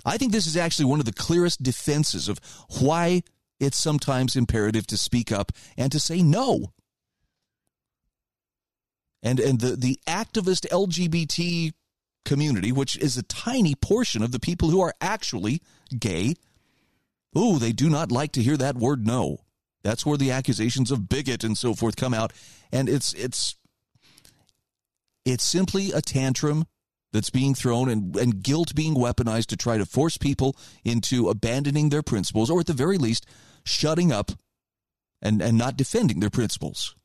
I 0.03 0.17
think 0.17 0.33
this 0.33 0.45
is 0.45 0.57
actually 0.57 0.85
one 0.85 0.99
of 0.99 1.05
the 1.05 1.13
clearest 1.13 1.63
defenses 1.63 2.27
of 2.27 2.41
why 2.81 3.23
it's 3.61 3.77
sometimes 3.77 4.35
imperative 4.35 4.85
to 4.87 4.97
speak 4.97 5.31
up 5.31 5.53
and 5.77 5.89
to 5.93 6.01
say 6.01 6.21
no 6.21 6.73
and 9.23 9.39
and 9.39 9.59
the 9.59 9.75
the 9.75 9.99
activist 10.05 10.67
LGBT 10.67 11.73
community, 12.25 12.71
which 12.71 12.97
is 12.97 13.17
a 13.17 13.23
tiny 13.23 13.73
portion 13.73 14.21
of 14.21 14.31
the 14.31 14.39
people 14.39 14.69
who 14.69 14.81
are 14.81 14.93
actually 15.01 15.61
gay, 15.97 16.35
oh, 17.35 17.57
they 17.57 17.71
do 17.71 17.89
not 17.89 18.11
like 18.11 18.31
to 18.33 18.43
hear 18.43 18.57
that 18.57 18.75
word 18.75 19.07
no. 19.07 19.39
That's 19.83 20.05
where 20.05 20.17
the 20.17 20.31
accusations 20.31 20.91
of 20.91 21.09
bigot 21.09 21.43
and 21.43 21.57
so 21.57 21.73
forth 21.73 21.95
come 21.95 22.13
out, 22.13 22.31
and 22.71 22.87
it's 22.87 23.13
it's 23.13 23.55
it's 25.25 25.43
simply 25.43 25.91
a 25.91 26.01
tantrum 26.01 26.65
that's 27.13 27.29
being 27.29 27.53
thrown 27.53 27.89
and, 27.89 28.15
and 28.17 28.43
guilt 28.43 28.75
being 28.75 28.95
weaponized 28.95 29.45
to 29.45 29.55
try 29.55 29.77
to 29.77 29.85
force 29.85 30.17
people 30.17 30.57
into 30.83 31.29
abandoning 31.29 31.89
their 31.89 32.01
principles 32.01 32.49
or 32.49 32.59
at 32.59 32.65
the 32.65 32.73
very 32.73 32.97
least 32.97 33.25
shutting 33.63 34.11
up 34.11 34.31
and, 35.21 35.41
and 35.41 35.57
not 35.57 35.77
defending 35.77 36.19
their 36.19 36.31
principles. 36.31 36.95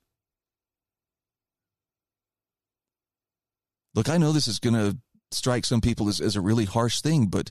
Look, 3.95 4.09
I 4.09 4.19
know 4.19 4.33
this 4.33 4.49
is 4.49 4.59
going 4.59 4.75
to 4.75 4.99
strike 5.31 5.65
some 5.65 5.81
people 5.81 6.09
as, 6.09 6.21
as 6.21 6.37
a 6.37 6.41
really 6.41 6.65
harsh 6.65 7.01
thing, 7.01 7.27
but 7.27 7.51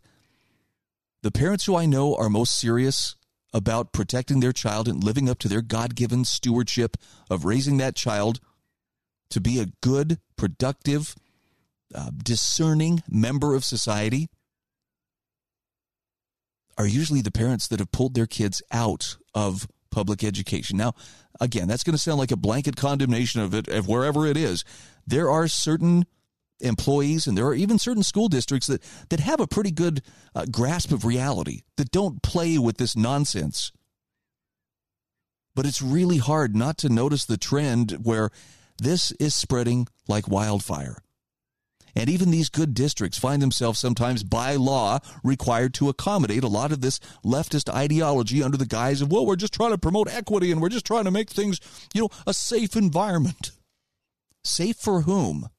the 1.24 1.32
parents 1.32 1.66
who 1.66 1.76
I 1.76 1.86
know 1.86 2.16
are 2.16 2.30
most 2.30 2.60
serious 2.60 3.16
about 3.54 3.92
protecting 3.92 4.40
their 4.40 4.54
child 4.54 4.88
and 4.88 5.04
living 5.04 5.30
up 5.30 5.40
to 5.40 5.48
their 5.48 5.62
God 5.62 5.96
given 5.96 6.26
stewardship 6.26 6.98
of 7.30 7.46
raising 7.46 7.78
that 7.78 7.96
child 7.96 8.40
to 9.30 9.42
be 9.42 9.60
a 9.60 9.68
good, 9.82 10.20
productive, 10.36 11.16
uh, 11.94 12.12
discerning 12.24 13.02
member 13.10 13.56
of 13.56 13.64
society 13.64 14.28
are 16.78 16.88
usually 16.88 17.22
the 17.22 17.32
parents 17.32 17.68
that 17.68 17.80
have 17.80 17.92
pulled 17.92 18.14
their 18.14 18.28
kids 18.28 18.62
out 18.72 19.18
of 19.34 19.68
public 19.90 20.24
education. 20.24 20.78
Now, 20.78 20.94
again, 21.40 21.68
that's 21.68 21.84
going 21.84 21.96
to 21.96 22.02
sound 22.02 22.20
like 22.20 22.32
a 22.32 22.38
blanket 22.38 22.76
condemnation 22.76 23.42
of 23.42 23.54
it, 23.56 23.68
of 23.68 23.88
wherever 23.88 24.28
it 24.28 24.38
is. 24.38 24.64
There 25.06 25.30
are 25.30 25.48
certain 25.48 26.06
employees 26.60 27.28
and 27.28 27.38
there 27.38 27.46
are 27.46 27.54
even 27.54 27.80
certain 27.80 28.04
school 28.04 28.28
districts 28.28 28.68
that, 28.68 28.84
that 29.10 29.20
have 29.20 29.40
a 29.40 29.48
pretty 29.48 29.72
good 29.72 30.02
uh, 30.36 30.46
grasp 30.50 30.92
of 30.92 31.06
reality, 31.06 31.62
that 31.78 31.92
don't 31.92 32.22
play 32.22 32.58
with 32.58 32.78
this 32.78 32.96
nonsense. 32.96 33.72
But 35.56 35.66
it's 35.66 35.82
really 35.82 36.18
hard 36.18 36.56
not 36.56 36.78
to 36.80 36.90
notice 36.90 37.26
the 37.26 37.38
trend 37.38 37.92
where 38.04 38.30
this 38.78 39.12
is 39.14 39.34
spreading 39.34 39.88
like 40.08 40.28
wildfire. 40.28 40.98
And 41.96 42.12
even 42.12 42.30
these 42.30 42.50
good 42.50 42.76
districts 42.76 43.18
find 43.18 43.42
themselves 43.42 43.80
sometimes 43.80 44.24
by 44.24 44.56
law 44.56 45.00
required 45.24 45.74
to 45.76 45.90
accommodate 45.90 46.44
a 46.44 46.48
lot 46.48 46.72
of 46.72 46.82
this 46.82 47.00
leftist 47.26 47.74
ideology 47.74 48.44
under 48.44 48.56
the 48.56 48.68
guise 48.68 49.02
of, 49.02 49.12
well, 49.12 49.26
we're 49.26 49.36
just 49.36 49.54
trying 49.54 49.72
to 49.72 49.80
promote 49.80 50.08
equity 50.08 50.52
and 50.52 50.62
we're 50.62 50.70
just 50.70 50.86
trying 50.86 51.06
to 51.06 51.12
make 51.12 51.32
things, 51.32 51.60
you 51.96 52.02
know, 52.02 52.10
a 52.28 52.36
safe 52.36 52.76
environment. 52.76 53.50
Safe 54.44 54.76
for 54.76 55.02
whom? 55.02 55.50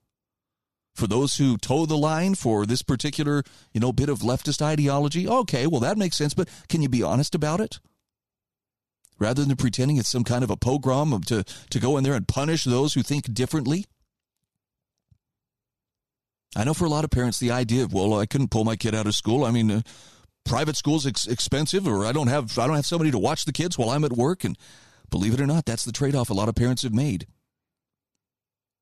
For 0.99 1.07
those 1.07 1.37
who 1.37 1.57
toe 1.57 1.87
the 1.87 1.97
line 1.97 2.35
for 2.35 2.67
this 2.67 2.83
particular, 2.83 3.45
you 3.73 3.79
know, 3.79 3.93
bit 3.93 4.09
of 4.09 4.19
leftist 4.19 4.61
ideology? 4.61 5.29
Okay, 5.29 5.69
well, 5.69 5.79
that 5.79 5.97
makes 5.97 6.17
sense, 6.17 6.35
but 6.35 6.49
can 6.69 6.83
you 6.83 6.89
be 6.89 7.05
honest 7.05 7.37
about 7.37 7.61
it? 7.61 7.79
Rather 9.17 9.45
than 9.45 9.57
pretending 9.57 9.97
it's 9.97 10.09
some 10.09 10.25
kind 10.25 10.43
of 10.43 10.51
a 10.51 10.57
pogrom 10.57 11.21
to, 11.27 11.45
to 11.45 11.79
go 11.79 11.97
in 11.97 12.03
there 12.03 12.15
and 12.15 12.27
punish 12.27 12.65
those 12.65 12.95
who 12.95 13.05
think 13.05 13.33
differently? 13.33 13.85
I 16.57 16.65
know 16.65 16.75
for 16.75 16.87
a 16.87 16.91
lot 16.91 17.05
of 17.05 17.11
parents, 17.11 17.39
the 17.39 17.53
idea 17.53 17.85
of, 17.85 17.93
well, 17.93 18.19
I 18.19 18.27
couldn't 18.27 18.51
pull 18.51 18.65
my 18.65 18.75
kid 18.75 18.93
out 18.93 19.07
of 19.07 19.15
school. 19.15 19.45
I 19.45 19.53
mean, 19.53 19.71
uh, 19.71 19.83
private 20.45 20.77
school's 20.77 21.07
ex- 21.07 21.29
expensive, 21.29 21.87
or 21.87 22.07
I 22.07 22.11
don't 22.11 22.27
have 22.27 22.59
I 22.59 22.67
don't 22.67 22.75
have 22.75 22.87
somebody 22.87 23.13
to 23.13 23.21
watch 23.21 23.45
the 23.45 23.53
kids 23.53 23.79
while 23.79 23.91
I'm 23.91 24.03
at 24.03 24.17
work. 24.17 24.43
And 24.43 24.59
believe 25.11 25.35
it 25.35 25.41
or 25.41 25.47
not, 25.47 25.65
that's 25.65 25.85
the 25.85 25.93
trade 25.93 26.17
off 26.17 26.31
a 26.31 26.35
lot 26.35 26.49
of 26.49 26.57
parents 26.57 26.83
have 26.83 26.93
made. 26.93 27.29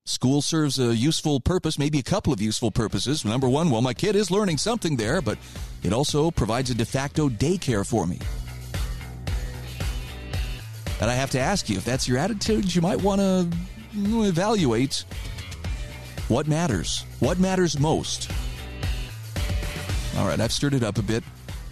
School 0.07 0.41
serves 0.41 0.79
a 0.79 0.95
useful 0.95 1.41
purpose, 1.41 1.81
maybe 1.81 1.99
a 1.99 2.03
couple 2.03 2.33
of 2.33 2.41
useful 2.41 2.71
purposes. 2.71 3.25
Number 3.25 3.49
one, 3.49 3.71
well, 3.71 3.83
my 3.83 3.93
kid 3.93 4.15
is 4.15 4.31
learning 4.31 4.57
something 4.57 4.97
there, 4.97 5.21
but 5.21 5.37
it 5.83 5.93
also 5.93 6.31
provides 6.31 6.71
a 6.71 6.75
de 6.75 6.85
facto 6.85 7.29
daycare 7.29 7.85
for 7.85 8.07
me. 8.07 8.21
And 11.01 11.11
I 11.11 11.15
have 11.15 11.33
to 11.33 11.41
ask 11.41 11.69
you, 11.69 11.77
if 11.77 11.85
that's 11.85 12.07
your 12.07 12.19
attitude, 12.19 12.73
you 12.73 12.81
might 12.81 13.03
want 13.03 13.21
to 13.21 13.49
evaluate 14.23 15.05
what 16.29 16.47
matters? 16.47 17.05
What 17.19 17.41
matters 17.41 17.77
most? 17.77 18.31
All 20.17 20.27
right, 20.27 20.39
I've 20.39 20.53
stirred 20.53 20.75
it 20.75 20.85
up 20.85 20.99
a 20.99 21.03
bit. 21.03 21.25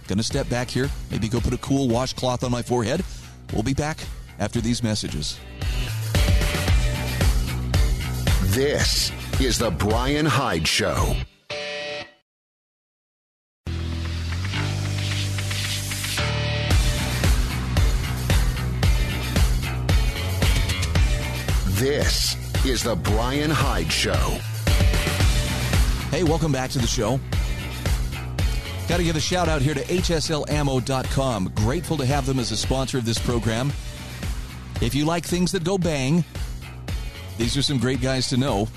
Gonna 0.07 0.23
step 0.23 0.49
back 0.49 0.69
here, 0.69 0.89
maybe 1.09 1.29
go 1.29 1.39
put 1.39 1.53
a 1.53 1.57
cool 1.57 1.87
washcloth 1.87 2.43
on 2.43 2.51
my 2.51 2.61
forehead. 2.61 3.01
We'll 3.53 3.63
be 3.63 3.73
back 3.73 3.97
after 4.39 4.59
these 4.59 4.83
messages. 4.83 5.39
This 8.55 9.11
is 9.41 9.59
The 9.59 9.69
Brian 9.69 10.25
Hyde 10.25 10.65
Show. 10.65 11.13
This 21.67 22.37
is 22.65 22.81
The 22.81 22.95
Brian 22.95 23.51
Hyde 23.51 23.91
Show. 23.91 24.13
Hey, 26.11 26.23
welcome 26.23 26.53
back 26.53 26.69
to 26.69 26.79
the 26.79 26.87
show. 26.87 27.19
Got 28.87 28.97
to 28.99 29.03
give 29.03 29.17
a 29.17 29.19
shout 29.19 29.49
out 29.49 29.61
here 29.61 29.73
to 29.73 29.83
HSLAmmo.com. 29.83 31.51
Grateful 31.55 31.97
to 31.97 32.05
have 32.05 32.25
them 32.25 32.39
as 32.39 32.53
a 32.53 32.57
sponsor 32.57 32.97
of 32.99 33.03
this 33.03 33.19
program. 33.19 33.73
If 34.81 34.95
you 34.95 35.03
like 35.03 35.25
things 35.25 35.51
that 35.51 35.65
go 35.65 35.77
bang, 35.77 36.23
these 37.37 37.57
are 37.57 37.61
some 37.61 37.77
great 37.77 38.01
guys 38.01 38.27
to 38.29 38.37
know. 38.37 38.67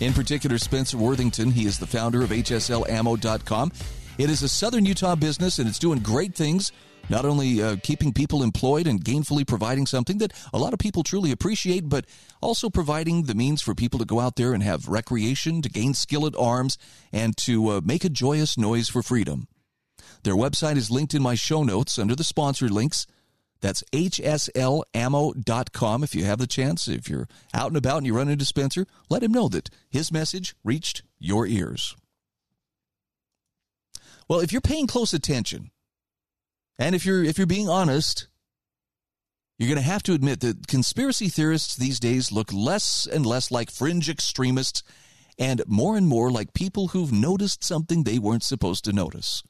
In 0.00 0.12
particular, 0.12 0.58
Spencer 0.58 0.96
Worthington. 0.96 1.50
He 1.50 1.66
is 1.66 1.78
the 1.78 1.86
founder 1.86 2.22
of 2.22 2.30
HSLAmmo.com. 2.30 3.72
It 4.18 4.30
is 4.30 4.42
a 4.42 4.48
Southern 4.48 4.84
Utah 4.86 5.14
business 5.14 5.58
and 5.58 5.68
it's 5.68 5.78
doing 5.78 6.00
great 6.00 6.34
things 6.34 6.72
not 7.10 7.24
only 7.24 7.60
uh, 7.60 7.76
keeping 7.82 8.12
people 8.12 8.42
employed 8.42 8.86
and 8.86 9.04
gainfully 9.04 9.46
providing 9.46 9.84
something 9.84 10.18
that 10.18 10.32
a 10.52 10.58
lot 10.58 10.72
of 10.72 10.78
people 10.78 11.02
truly 11.02 11.32
appreciate, 11.32 11.88
but 11.88 12.06
also 12.40 12.70
providing 12.70 13.24
the 13.24 13.34
means 13.34 13.60
for 13.60 13.74
people 13.74 13.98
to 13.98 14.04
go 14.04 14.20
out 14.20 14.36
there 14.36 14.52
and 14.54 14.62
have 14.62 14.88
recreation, 14.88 15.60
to 15.60 15.68
gain 15.68 15.92
skill 15.92 16.26
at 16.26 16.36
arms, 16.36 16.78
and 17.12 17.36
to 17.36 17.68
uh, 17.68 17.80
make 17.84 18.04
a 18.04 18.08
joyous 18.08 18.56
noise 18.56 18.88
for 18.88 19.02
freedom. 19.02 19.48
Their 20.22 20.36
website 20.36 20.76
is 20.76 20.90
linked 20.90 21.14
in 21.14 21.22
my 21.22 21.34
show 21.34 21.64
notes 21.64 21.98
under 21.98 22.14
the 22.14 22.24
sponsor 22.24 22.68
links. 22.68 23.06
That's 23.60 23.84
hslammo.com. 23.92 25.34
If 26.04 26.14
you 26.14 26.24
have 26.24 26.38
the 26.38 26.46
chance, 26.46 26.88
if 26.88 27.08
you're 27.08 27.28
out 27.52 27.68
and 27.68 27.76
about 27.76 27.98
and 27.98 28.06
you 28.06 28.16
run 28.16 28.28
into 28.28 28.44
Spencer, 28.44 28.86
let 29.08 29.22
him 29.22 29.32
know 29.32 29.48
that 29.48 29.70
his 29.88 30.10
message 30.10 30.54
reached 30.64 31.02
your 31.18 31.46
ears. 31.46 31.94
Well, 34.28 34.40
if 34.40 34.52
you're 34.52 34.60
paying 34.60 34.86
close 34.86 35.12
attention, 35.12 35.70
and 36.78 36.94
if 36.94 37.04
you're 37.04 37.24
if 37.24 37.36
you're 37.36 37.46
being 37.46 37.68
honest, 37.68 38.28
you're 39.58 39.68
going 39.68 39.76
to 39.76 39.82
have 39.82 40.02
to 40.04 40.14
admit 40.14 40.40
that 40.40 40.66
conspiracy 40.68 41.28
theorists 41.28 41.76
these 41.76 42.00
days 42.00 42.32
look 42.32 42.50
less 42.52 43.06
and 43.06 43.26
less 43.26 43.50
like 43.50 43.70
fringe 43.70 44.08
extremists 44.08 44.82
and 45.38 45.62
more 45.66 45.96
and 45.96 46.06
more 46.06 46.30
like 46.30 46.54
people 46.54 46.88
who've 46.88 47.12
noticed 47.12 47.62
something 47.62 48.04
they 48.04 48.18
weren't 48.18 48.42
supposed 48.42 48.84
to 48.84 48.92
notice. 48.92 49.42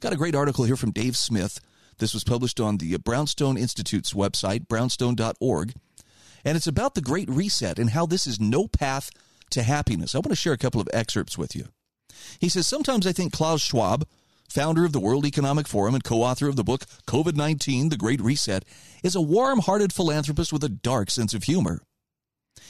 Got 0.00 0.12
a 0.12 0.16
great 0.16 0.34
article 0.34 0.64
here 0.64 0.76
from 0.76 0.90
Dave 0.90 1.16
Smith. 1.16 1.60
This 1.98 2.14
was 2.14 2.24
published 2.24 2.60
on 2.60 2.78
the 2.78 2.96
Brownstone 2.98 3.56
Institute's 3.56 4.12
website, 4.12 4.68
brownstone.org, 4.68 5.74
and 6.44 6.56
it's 6.56 6.66
about 6.66 6.94
the 6.94 7.00
Great 7.00 7.28
Reset 7.28 7.78
and 7.78 7.90
how 7.90 8.06
this 8.06 8.26
is 8.26 8.40
no 8.40 8.68
path 8.68 9.10
to 9.50 9.62
happiness. 9.62 10.14
I 10.14 10.18
want 10.18 10.30
to 10.30 10.36
share 10.36 10.52
a 10.52 10.58
couple 10.58 10.80
of 10.80 10.88
excerpts 10.92 11.36
with 11.36 11.56
you. 11.56 11.66
He 12.38 12.48
says, 12.48 12.66
Sometimes 12.66 13.06
I 13.06 13.12
think 13.12 13.32
Klaus 13.32 13.60
Schwab 13.60 14.06
founder 14.48 14.84
of 14.84 14.92
the 14.92 15.00
World 15.00 15.26
Economic 15.26 15.68
Forum 15.68 15.94
and 15.94 16.02
co 16.02 16.22
author 16.22 16.48
of 16.48 16.56
the 16.56 16.64
book 16.64 16.84
COVID 17.06 17.36
19 17.36 17.90
The 17.90 17.96
Great 17.96 18.20
Reset, 18.20 18.64
is 19.02 19.14
a 19.14 19.20
warm 19.20 19.60
hearted 19.60 19.92
philanthropist 19.92 20.52
with 20.52 20.64
a 20.64 20.68
dark 20.68 21.10
sense 21.10 21.34
of 21.34 21.44
humor. 21.44 21.82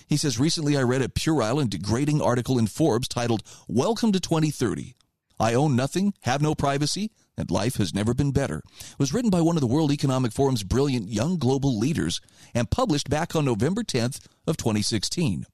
He 0.07 0.17
says, 0.17 0.39
Recently 0.39 0.77
I 0.77 0.83
read 0.83 1.03
a 1.03 1.09
puerile 1.09 1.61
and 1.61 1.71
degrading 1.71 2.21
article 2.21 2.59
in 2.59 2.67
Forbes 2.67 3.09
titled, 3.09 3.43
Welcome 3.69 4.13
to 4.13 4.21
2030. 4.21 4.95
I 5.41 5.55
own 5.55 5.77
nothing, 5.77 6.15
have 6.23 6.43
no 6.43 6.55
privacy, 6.55 7.13
and 7.39 7.51
life 7.51 7.77
has 7.77 7.95
never 7.95 8.13
been 8.13 8.33
better. 8.33 8.63
Was 8.99 9.15
written 9.15 9.31
by 9.31 9.41
one 9.41 9.57
of 9.57 9.61
the 9.61 9.67
World 9.67 9.93
Economic 9.93 10.33
Forum's 10.33 10.65
brilliant 10.65 11.09
young 11.09 11.39
global 11.39 11.79
leaders 11.79 12.21
and 12.53 12.71
published 12.71 13.09
back 13.09 13.35
on 13.35 13.45
November 13.45 13.83
10th 13.83 14.27
of 14.47 14.57
2016. 14.57 15.47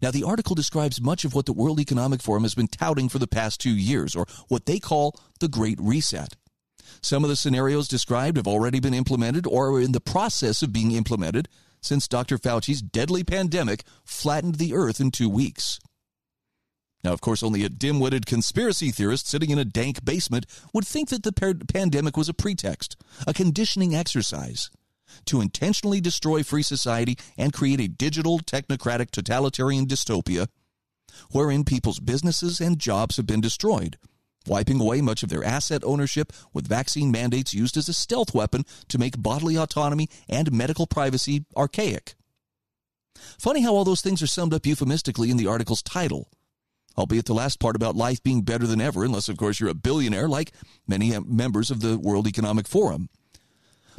Now, 0.00 0.10
the 0.10 0.24
article 0.24 0.54
describes 0.54 1.00
much 1.00 1.24
of 1.24 1.34
what 1.34 1.46
the 1.46 1.52
World 1.52 1.80
Economic 1.80 2.22
Forum 2.22 2.44
has 2.44 2.54
been 2.54 2.68
touting 2.68 3.08
for 3.08 3.18
the 3.18 3.26
past 3.26 3.60
two 3.60 3.76
years, 3.76 4.14
or 4.14 4.26
what 4.48 4.66
they 4.66 4.78
call 4.78 5.18
the 5.40 5.48
Great 5.48 5.78
Reset. 5.80 6.34
Some 7.02 7.24
of 7.24 7.30
the 7.30 7.36
scenarios 7.36 7.88
described 7.88 8.36
have 8.36 8.46
already 8.46 8.80
been 8.80 8.94
implemented 8.94 9.46
or 9.46 9.72
are 9.72 9.80
in 9.80 9.92
the 9.92 10.00
process 10.00 10.62
of 10.62 10.72
being 10.72 10.92
implemented 10.92 11.48
since 11.80 12.08
Dr. 12.08 12.38
Fauci's 12.38 12.82
deadly 12.82 13.22
pandemic 13.22 13.84
flattened 14.04 14.56
the 14.56 14.74
earth 14.74 15.00
in 15.00 15.10
two 15.10 15.28
weeks. 15.28 15.78
Now, 17.06 17.12
of 17.12 17.20
course, 17.20 17.44
only 17.44 17.62
a 17.62 17.68
dim 17.68 18.00
witted 18.00 18.26
conspiracy 18.26 18.90
theorist 18.90 19.28
sitting 19.28 19.50
in 19.50 19.60
a 19.60 19.64
dank 19.64 20.04
basement 20.04 20.44
would 20.74 20.84
think 20.84 21.08
that 21.10 21.22
the 21.22 21.64
pandemic 21.68 22.16
was 22.16 22.28
a 22.28 22.34
pretext, 22.34 22.96
a 23.28 23.32
conditioning 23.32 23.94
exercise 23.94 24.72
to 25.26 25.40
intentionally 25.40 26.00
destroy 26.00 26.42
free 26.42 26.64
society 26.64 27.16
and 27.38 27.52
create 27.52 27.78
a 27.78 27.86
digital, 27.86 28.40
technocratic, 28.40 29.12
totalitarian 29.12 29.86
dystopia 29.86 30.48
wherein 31.30 31.62
people's 31.62 32.00
businesses 32.00 32.60
and 32.60 32.80
jobs 32.80 33.18
have 33.18 33.26
been 33.26 33.40
destroyed, 33.40 33.98
wiping 34.48 34.80
away 34.80 35.00
much 35.00 35.22
of 35.22 35.28
their 35.28 35.44
asset 35.44 35.84
ownership 35.84 36.32
with 36.52 36.66
vaccine 36.66 37.12
mandates 37.12 37.54
used 37.54 37.76
as 37.76 37.88
a 37.88 37.94
stealth 37.94 38.34
weapon 38.34 38.64
to 38.88 38.98
make 38.98 39.22
bodily 39.22 39.56
autonomy 39.56 40.08
and 40.28 40.50
medical 40.50 40.88
privacy 40.88 41.44
archaic. 41.56 42.16
Funny 43.38 43.62
how 43.62 43.76
all 43.76 43.84
those 43.84 44.00
things 44.00 44.20
are 44.22 44.26
summed 44.26 44.52
up 44.52 44.66
euphemistically 44.66 45.30
in 45.30 45.36
the 45.36 45.46
article's 45.46 45.84
title. 45.84 46.28
Albeit 46.98 47.26
the 47.26 47.34
last 47.34 47.60
part 47.60 47.76
about 47.76 47.94
life 47.94 48.22
being 48.22 48.42
better 48.42 48.66
than 48.66 48.80
ever, 48.80 49.04
unless, 49.04 49.28
of 49.28 49.36
course, 49.36 49.60
you're 49.60 49.68
a 49.68 49.74
billionaire 49.74 50.28
like 50.28 50.52
many 50.86 51.18
members 51.20 51.70
of 51.70 51.80
the 51.80 51.98
World 51.98 52.26
Economic 52.26 52.66
Forum. 52.66 53.08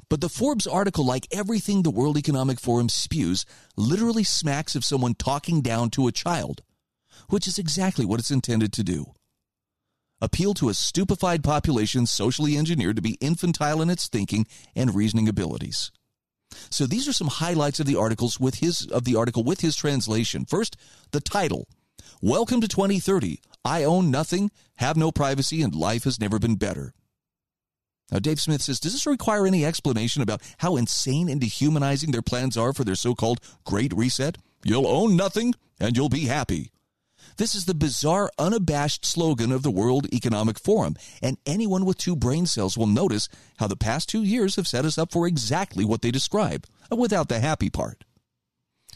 But 0.09 0.21
the 0.21 0.29
Forbes 0.29 0.65
article, 0.65 1.05
like 1.05 1.27
everything 1.31 1.83
the 1.83 1.91
World 1.91 2.17
Economic 2.17 2.59
Forum 2.59 2.89
spews, 2.89 3.45
literally 3.75 4.23
smacks 4.23 4.75
of 4.75 4.85
someone 4.85 5.15
talking 5.15 5.61
down 5.61 5.89
to 5.91 6.07
a 6.07 6.11
child. 6.11 6.61
which 7.29 7.47
is 7.47 7.57
exactly 7.57 8.05
what 8.05 8.19
it's 8.19 8.31
intended 8.31 8.73
to 8.73 8.83
do. 8.83 9.13
Appeal 10.19 10.53
to 10.55 10.69
a 10.69 10.73
stupefied 10.73 11.43
population 11.43 12.05
socially 12.05 12.57
engineered 12.57 12.95
to 12.95 13.01
be 13.01 13.17
infantile 13.21 13.81
in 13.81 13.89
its 13.89 14.07
thinking 14.07 14.47
and 14.75 14.95
reasoning 14.95 15.29
abilities. 15.29 15.91
So 16.71 16.87
these 16.87 17.07
are 17.07 17.13
some 17.13 17.27
highlights 17.27 17.79
of 17.79 17.85
the 17.85 17.97
articles 17.97 18.39
with 18.39 18.55
his 18.55 18.87
of 18.87 19.03
the 19.03 19.15
article 19.15 19.43
with 19.43 19.61
his 19.61 19.75
translation. 19.75 20.45
First, 20.45 20.75
the 21.11 21.19
title. 21.19 21.67
Welcome 22.21 22.61
to 22.61 22.67
2030. 22.67 23.41
I 23.63 23.83
own 23.83 24.09
nothing, 24.09 24.51
have 24.77 24.97
no 24.97 25.11
privacy, 25.11 25.61
and 25.61 25.75
life 25.75 26.03
has 26.05 26.19
never 26.19 26.39
been 26.39 26.55
better. 26.55 26.93
Now, 28.11 28.19
Dave 28.19 28.39
Smith 28.39 28.61
says, 28.61 28.79
does 28.79 28.93
this 28.93 29.05
require 29.05 29.45
any 29.45 29.65
explanation 29.65 30.21
about 30.21 30.41
how 30.59 30.77
insane 30.77 31.27
and 31.27 31.41
dehumanizing 31.41 32.11
their 32.11 32.21
plans 32.21 32.55
are 32.55 32.71
for 32.71 32.85
their 32.85 32.95
so 32.95 33.13
called 33.13 33.41
Great 33.65 33.93
Reset? 33.93 34.37
You'll 34.63 34.87
own 34.87 35.15
nothing 35.17 35.55
and 35.79 35.95
you'll 35.97 36.09
be 36.09 36.25
happy. 36.25 36.71
This 37.35 37.53
is 37.53 37.65
the 37.65 37.75
bizarre, 37.75 38.31
unabashed 38.39 39.05
slogan 39.05 39.51
of 39.51 39.61
the 39.61 39.69
World 39.69 40.07
Economic 40.13 40.57
Forum, 40.57 40.95
and 41.21 41.37
anyone 41.45 41.85
with 41.85 41.97
two 41.97 42.15
brain 42.15 42.45
cells 42.45 42.77
will 42.77 42.87
notice 42.87 43.29
how 43.57 43.67
the 43.67 43.75
past 43.75 44.09
two 44.09 44.23
years 44.23 44.55
have 44.55 44.67
set 44.67 44.85
us 44.85 44.97
up 44.97 45.11
for 45.11 45.27
exactly 45.27 45.85
what 45.85 46.01
they 46.01 46.09
describe, 46.09 46.65
without 46.89 47.29
the 47.29 47.39
happy 47.39 47.69
part. 47.69 48.05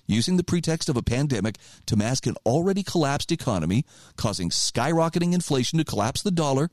Using 0.08 0.38
the 0.38 0.44
pretext 0.44 0.90
of 0.90 0.98
a 0.98 1.04
pandemic 1.04 1.58
to 1.86 1.96
mask 1.96 2.26
an 2.26 2.36
already 2.46 2.84
collapsed 2.84 3.32
economy, 3.32 3.86
causing 4.18 4.50
skyrocketing 4.50 5.34
inflation 5.34 5.80
to 5.80 5.86
collapse 5.86 6.22
the 6.22 6.32
dollar, 6.32 6.70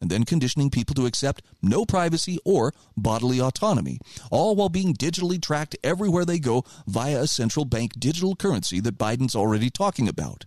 and 0.00 0.10
then 0.10 0.24
conditioning 0.24 0.70
people 0.70 0.94
to 0.94 1.06
accept 1.06 1.42
no 1.60 1.84
privacy 1.84 2.38
or 2.44 2.72
bodily 2.96 3.40
autonomy, 3.40 3.98
all 4.30 4.54
while 4.54 4.68
being 4.68 4.94
digitally 4.94 5.40
tracked 5.40 5.76
everywhere 5.82 6.24
they 6.24 6.38
go 6.38 6.64
via 6.86 7.22
a 7.22 7.26
central 7.26 7.64
bank 7.64 7.92
digital 7.98 8.36
currency 8.36 8.80
that 8.80 8.98
Biden's 8.98 9.34
already 9.34 9.70
talking 9.70 10.08
about. 10.08 10.44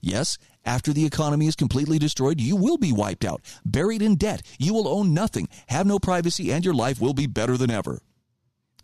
Yes, 0.00 0.36
after 0.64 0.92
the 0.92 1.06
economy 1.06 1.46
is 1.46 1.54
completely 1.54 1.98
destroyed, 1.98 2.40
you 2.40 2.56
will 2.56 2.76
be 2.76 2.92
wiped 2.92 3.24
out, 3.24 3.40
buried 3.64 4.02
in 4.02 4.16
debt. 4.16 4.42
You 4.58 4.74
will 4.74 4.88
own 4.88 5.14
nothing, 5.14 5.48
have 5.68 5.86
no 5.86 5.98
privacy, 5.98 6.52
and 6.52 6.64
your 6.64 6.74
life 6.74 7.00
will 7.00 7.14
be 7.14 7.26
better 7.26 7.56
than 7.56 7.70
ever. 7.70 8.00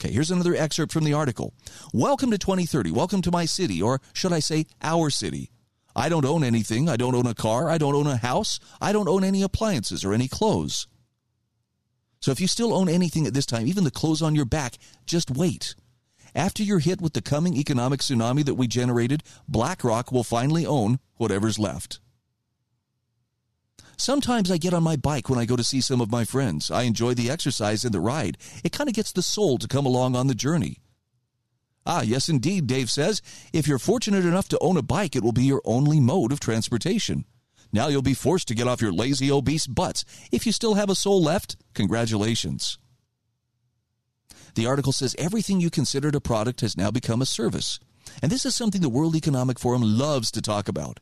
Okay, 0.00 0.12
here's 0.12 0.30
another 0.30 0.54
excerpt 0.54 0.92
from 0.92 1.02
the 1.02 1.14
article. 1.14 1.52
Welcome 1.92 2.30
to 2.30 2.38
2030. 2.38 2.92
Welcome 2.92 3.20
to 3.22 3.32
my 3.32 3.46
city, 3.46 3.82
or 3.82 4.00
should 4.12 4.32
I 4.32 4.38
say, 4.38 4.66
our 4.80 5.10
city. 5.10 5.50
I 5.96 6.08
don't 6.08 6.24
own 6.24 6.44
anything. 6.44 6.88
I 6.88 6.96
don't 6.96 7.16
own 7.16 7.26
a 7.26 7.34
car. 7.34 7.68
I 7.68 7.78
don't 7.78 7.96
own 7.96 8.06
a 8.06 8.16
house. 8.16 8.60
I 8.80 8.92
don't 8.92 9.08
own 9.08 9.24
any 9.24 9.42
appliances 9.42 10.04
or 10.04 10.14
any 10.14 10.28
clothes. 10.28 10.86
So 12.20 12.30
if 12.30 12.40
you 12.40 12.46
still 12.46 12.72
own 12.72 12.88
anything 12.88 13.26
at 13.26 13.34
this 13.34 13.44
time, 13.44 13.66
even 13.66 13.82
the 13.82 13.90
clothes 13.90 14.22
on 14.22 14.36
your 14.36 14.44
back, 14.44 14.76
just 15.04 15.32
wait. 15.32 15.74
After 16.32 16.62
you're 16.62 16.78
hit 16.78 17.00
with 17.00 17.14
the 17.14 17.20
coming 17.20 17.56
economic 17.56 17.98
tsunami 17.98 18.44
that 18.44 18.54
we 18.54 18.68
generated, 18.68 19.24
BlackRock 19.48 20.12
will 20.12 20.22
finally 20.22 20.64
own 20.64 21.00
whatever's 21.16 21.58
left. 21.58 21.98
Sometimes 24.00 24.48
I 24.48 24.58
get 24.58 24.72
on 24.72 24.84
my 24.84 24.94
bike 24.94 25.28
when 25.28 25.40
I 25.40 25.44
go 25.44 25.56
to 25.56 25.64
see 25.64 25.80
some 25.80 26.00
of 26.00 26.10
my 26.10 26.24
friends. 26.24 26.70
I 26.70 26.82
enjoy 26.82 27.14
the 27.14 27.28
exercise 27.28 27.84
and 27.84 27.92
the 27.92 28.00
ride. 28.00 28.38
It 28.62 28.70
kind 28.70 28.88
of 28.88 28.94
gets 28.94 29.10
the 29.10 29.22
soul 29.22 29.58
to 29.58 29.66
come 29.66 29.86
along 29.86 30.14
on 30.14 30.28
the 30.28 30.36
journey. 30.36 30.78
Ah, 31.84 32.02
yes, 32.02 32.28
indeed, 32.28 32.68
Dave 32.68 32.90
says. 32.90 33.20
If 33.52 33.66
you're 33.66 33.80
fortunate 33.80 34.24
enough 34.24 34.48
to 34.50 34.58
own 34.60 34.76
a 34.76 34.82
bike, 34.82 35.16
it 35.16 35.24
will 35.24 35.32
be 35.32 35.44
your 35.44 35.62
only 35.64 35.98
mode 35.98 36.30
of 36.30 36.38
transportation. 36.38 37.24
Now 37.72 37.88
you'll 37.88 38.02
be 38.02 38.14
forced 38.14 38.46
to 38.48 38.54
get 38.54 38.68
off 38.68 38.80
your 38.80 38.92
lazy, 38.92 39.32
obese 39.32 39.66
butts. 39.66 40.04
If 40.30 40.46
you 40.46 40.52
still 40.52 40.74
have 40.74 40.90
a 40.90 40.94
soul 40.94 41.20
left, 41.20 41.56
congratulations. 41.74 42.78
The 44.54 44.66
article 44.66 44.92
says 44.92 45.16
everything 45.18 45.60
you 45.60 45.70
considered 45.70 46.14
a 46.14 46.20
product 46.20 46.60
has 46.60 46.76
now 46.76 46.92
become 46.92 47.20
a 47.20 47.26
service. 47.26 47.80
And 48.22 48.30
this 48.30 48.46
is 48.46 48.54
something 48.54 48.80
the 48.80 48.88
World 48.88 49.16
Economic 49.16 49.58
Forum 49.58 49.82
loves 49.82 50.30
to 50.32 50.40
talk 50.40 50.68
about. 50.68 51.00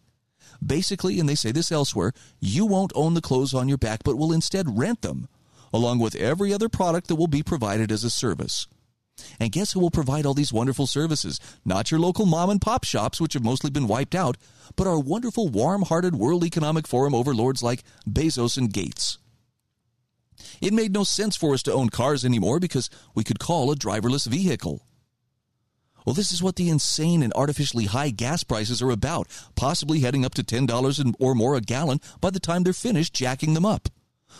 Basically, 0.64 1.18
and 1.20 1.28
they 1.28 1.34
say 1.34 1.52
this 1.52 1.72
elsewhere, 1.72 2.12
you 2.40 2.66
won't 2.66 2.92
own 2.94 3.14
the 3.14 3.20
clothes 3.20 3.54
on 3.54 3.68
your 3.68 3.78
back, 3.78 4.02
but 4.04 4.16
will 4.16 4.32
instead 4.32 4.78
rent 4.78 5.02
them, 5.02 5.28
along 5.72 5.98
with 5.98 6.14
every 6.14 6.52
other 6.52 6.68
product 6.68 7.08
that 7.08 7.16
will 7.16 7.26
be 7.26 7.42
provided 7.42 7.92
as 7.92 8.04
a 8.04 8.10
service. 8.10 8.66
And 9.40 9.52
guess 9.52 9.72
who 9.72 9.80
will 9.80 9.90
provide 9.90 10.26
all 10.26 10.34
these 10.34 10.52
wonderful 10.52 10.86
services? 10.86 11.40
Not 11.64 11.90
your 11.90 12.00
local 12.00 12.26
mom 12.26 12.50
and 12.50 12.60
pop 12.60 12.84
shops, 12.84 13.20
which 13.20 13.32
have 13.32 13.44
mostly 13.44 13.70
been 13.70 13.88
wiped 13.88 14.14
out, 14.14 14.36
but 14.76 14.86
our 14.86 14.98
wonderful, 14.98 15.48
warm 15.48 15.82
hearted 15.82 16.16
World 16.16 16.44
Economic 16.44 16.86
Forum 16.86 17.14
overlords 17.14 17.62
like 17.62 17.82
Bezos 18.08 18.58
and 18.58 18.72
Gates. 18.72 19.18
It 20.60 20.74
made 20.74 20.92
no 20.92 21.04
sense 21.04 21.36
for 21.36 21.54
us 21.54 21.62
to 21.64 21.72
own 21.72 21.88
cars 21.88 22.24
anymore 22.24 22.60
because 22.60 22.90
we 23.14 23.24
could 23.24 23.38
call 23.38 23.70
a 23.70 23.76
driverless 23.76 24.26
vehicle. 24.26 24.82
Well, 26.06 26.14
this 26.14 26.30
is 26.30 26.40
what 26.40 26.54
the 26.54 26.68
insane 26.68 27.24
and 27.24 27.32
artificially 27.34 27.86
high 27.86 28.10
gas 28.10 28.44
prices 28.44 28.80
are 28.80 28.90
about, 28.90 29.26
possibly 29.56 30.00
heading 30.00 30.24
up 30.24 30.34
to 30.34 30.44
$10 30.44 31.14
or 31.18 31.34
more 31.34 31.56
a 31.56 31.60
gallon 31.60 32.00
by 32.20 32.30
the 32.30 32.38
time 32.38 32.62
they're 32.62 32.72
finished 32.72 33.12
jacking 33.12 33.54
them 33.54 33.66
up, 33.66 33.88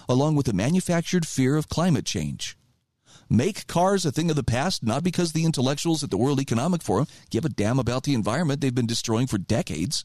along 0.09 0.37
with 0.37 0.47
the 0.47 0.53
manufactured 0.53 1.27
fear 1.27 1.57
of 1.57 1.69
climate 1.69 2.07
change. 2.07 2.57
Make 3.29 3.67
cars 3.67 4.07
a 4.07 4.13
thing 4.13 4.31
of 4.31 4.37
the 4.37 4.45
past, 4.45 4.85
not 4.85 5.03
because 5.03 5.33
the 5.33 5.45
intellectuals 5.45 6.05
at 6.05 6.11
the 6.11 6.17
World 6.17 6.41
Economic 6.41 6.83
Forum 6.83 7.09
give 7.31 7.45
a 7.45 7.49
damn 7.49 7.81
about 7.81 8.05
the 8.05 8.15
environment 8.15 8.61
they've 8.61 8.73
been 8.73 8.87
destroying 8.87 9.27
for 9.27 9.37
decades. 9.37 10.05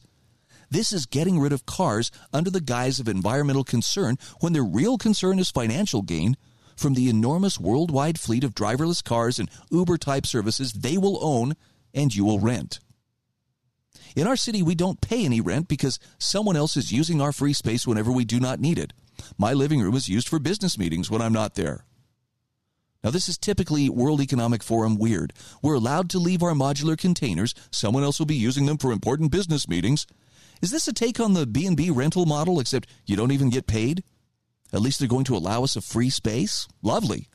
This 0.68 0.92
is 0.92 1.06
getting 1.06 1.38
rid 1.38 1.52
of 1.52 1.64
cars 1.64 2.10
under 2.32 2.50
the 2.50 2.60
guise 2.60 2.98
of 2.98 3.06
environmental 3.06 3.62
concern 3.62 4.16
when 4.40 4.52
their 4.52 4.64
real 4.64 4.98
concern 4.98 5.38
is 5.38 5.50
financial 5.52 6.02
gain 6.02 6.36
from 6.82 6.94
the 6.94 7.08
enormous 7.08 7.58
worldwide 7.60 8.18
fleet 8.18 8.44
of 8.44 8.54
driverless 8.54 9.02
cars 9.02 9.38
and 9.38 9.48
Uber 9.70 9.96
type 9.96 10.26
services 10.26 10.72
they 10.72 10.98
will 10.98 11.24
own 11.24 11.54
and 11.94 12.14
you 12.14 12.24
will 12.24 12.40
rent. 12.40 12.80
In 14.16 14.26
our 14.26 14.36
city, 14.36 14.62
we 14.62 14.74
don't 14.74 15.00
pay 15.00 15.24
any 15.24 15.40
rent 15.40 15.68
because 15.68 15.98
someone 16.18 16.56
else 16.56 16.76
is 16.76 16.92
using 16.92 17.20
our 17.20 17.32
free 17.32 17.52
space 17.52 17.86
whenever 17.86 18.12
we 18.12 18.24
do 18.24 18.38
not 18.40 18.60
need 18.60 18.78
it. 18.78 18.92
My 19.38 19.52
living 19.52 19.80
room 19.80 19.94
is 19.94 20.08
used 20.08 20.28
for 20.28 20.38
business 20.38 20.76
meetings 20.76 21.10
when 21.10 21.22
I'm 21.22 21.32
not 21.32 21.54
there. 21.54 21.86
Now, 23.02 23.10
this 23.10 23.28
is 23.28 23.38
typically 23.38 23.88
World 23.88 24.20
Economic 24.20 24.62
Forum 24.62 24.96
weird. 24.96 25.32
We're 25.62 25.74
allowed 25.74 26.10
to 26.10 26.18
leave 26.18 26.42
our 26.42 26.52
modular 26.52 26.96
containers. 26.96 27.54
Someone 27.70 28.04
else 28.04 28.18
will 28.18 28.26
be 28.26 28.34
using 28.34 28.66
them 28.66 28.78
for 28.78 28.92
important 28.92 29.32
business 29.32 29.68
meetings. 29.68 30.06
Is 30.60 30.70
this 30.70 30.86
a 30.86 30.92
take 30.92 31.18
on 31.18 31.34
the 31.34 31.46
B&B 31.46 31.90
rental 31.90 32.26
model 32.26 32.60
except 32.60 32.88
you 33.06 33.16
don't 33.16 33.32
even 33.32 33.50
get 33.50 33.66
paid? 33.66 34.04
At 34.72 34.80
least 34.80 34.98
they're 34.98 35.08
going 35.08 35.24
to 35.24 35.36
allow 35.36 35.64
us 35.64 35.76
a 35.76 35.80
free 35.80 36.10
space? 36.10 36.66
Lovely. 36.82 37.28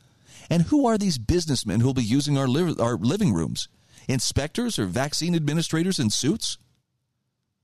And 0.49 0.63
who 0.63 0.87
are 0.87 0.97
these 0.97 1.17
businessmen 1.17 1.79
who'll 1.79 1.93
be 1.93 2.03
using 2.03 2.37
our, 2.37 2.47
li- 2.47 2.75
our 2.79 2.95
living 2.95 3.33
rooms? 3.33 3.67
Inspectors 4.07 4.79
or 4.79 4.85
vaccine 4.85 5.35
administrators 5.35 5.99
in 5.99 6.09
suits? 6.09 6.57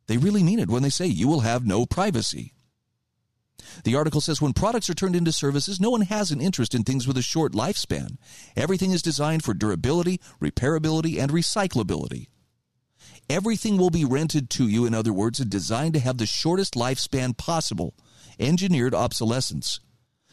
They 0.07 0.17
really 0.17 0.43
mean 0.43 0.59
it 0.59 0.69
when 0.69 0.84
they 0.84 0.89
say 0.89 1.05
you 1.07 1.28
will 1.28 1.41
have 1.41 1.65
no 1.65 1.86
privacy. 1.86 2.53
The 3.84 3.95
article 3.95 4.21
says 4.21 4.41
when 4.41 4.53
products 4.53 4.89
are 4.89 4.93
turned 4.93 5.15
into 5.15 5.32
services, 5.32 5.80
no 5.80 5.89
one 5.89 6.01
has 6.01 6.32
an 6.32 6.41
interest 6.41 6.76
in 6.76 6.84
things 6.84 7.07
with 7.07 7.17
a 7.17 7.21
short 7.21 7.53
lifespan. 7.53 8.17
Everything 8.55 8.91
is 8.91 9.01
designed 9.01 9.43
for 9.43 9.53
durability, 9.53 10.19
repairability, 10.41 11.19
and 11.19 11.32
recyclability. 11.32 12.28
Everything 13.30 13.78
will 13.78 13.89
be 13.89 14.03
rented 14.03 14.49
to 14.51 14.67
you, 14.67 14.86
in 14.86 14.93
other 14.93 15.13
words, 15.13 15.39
and 15.39 15.49
designed 15.49 15.93
to 15.93 15.99
have 15.99 16.17
the 16.17 16.26
shortest 16.26 16.74
lifespan 16.74 17.38
possible. 17.38 17.95
Engineered 18.39 18.95
obsolescence. 18.95 19.79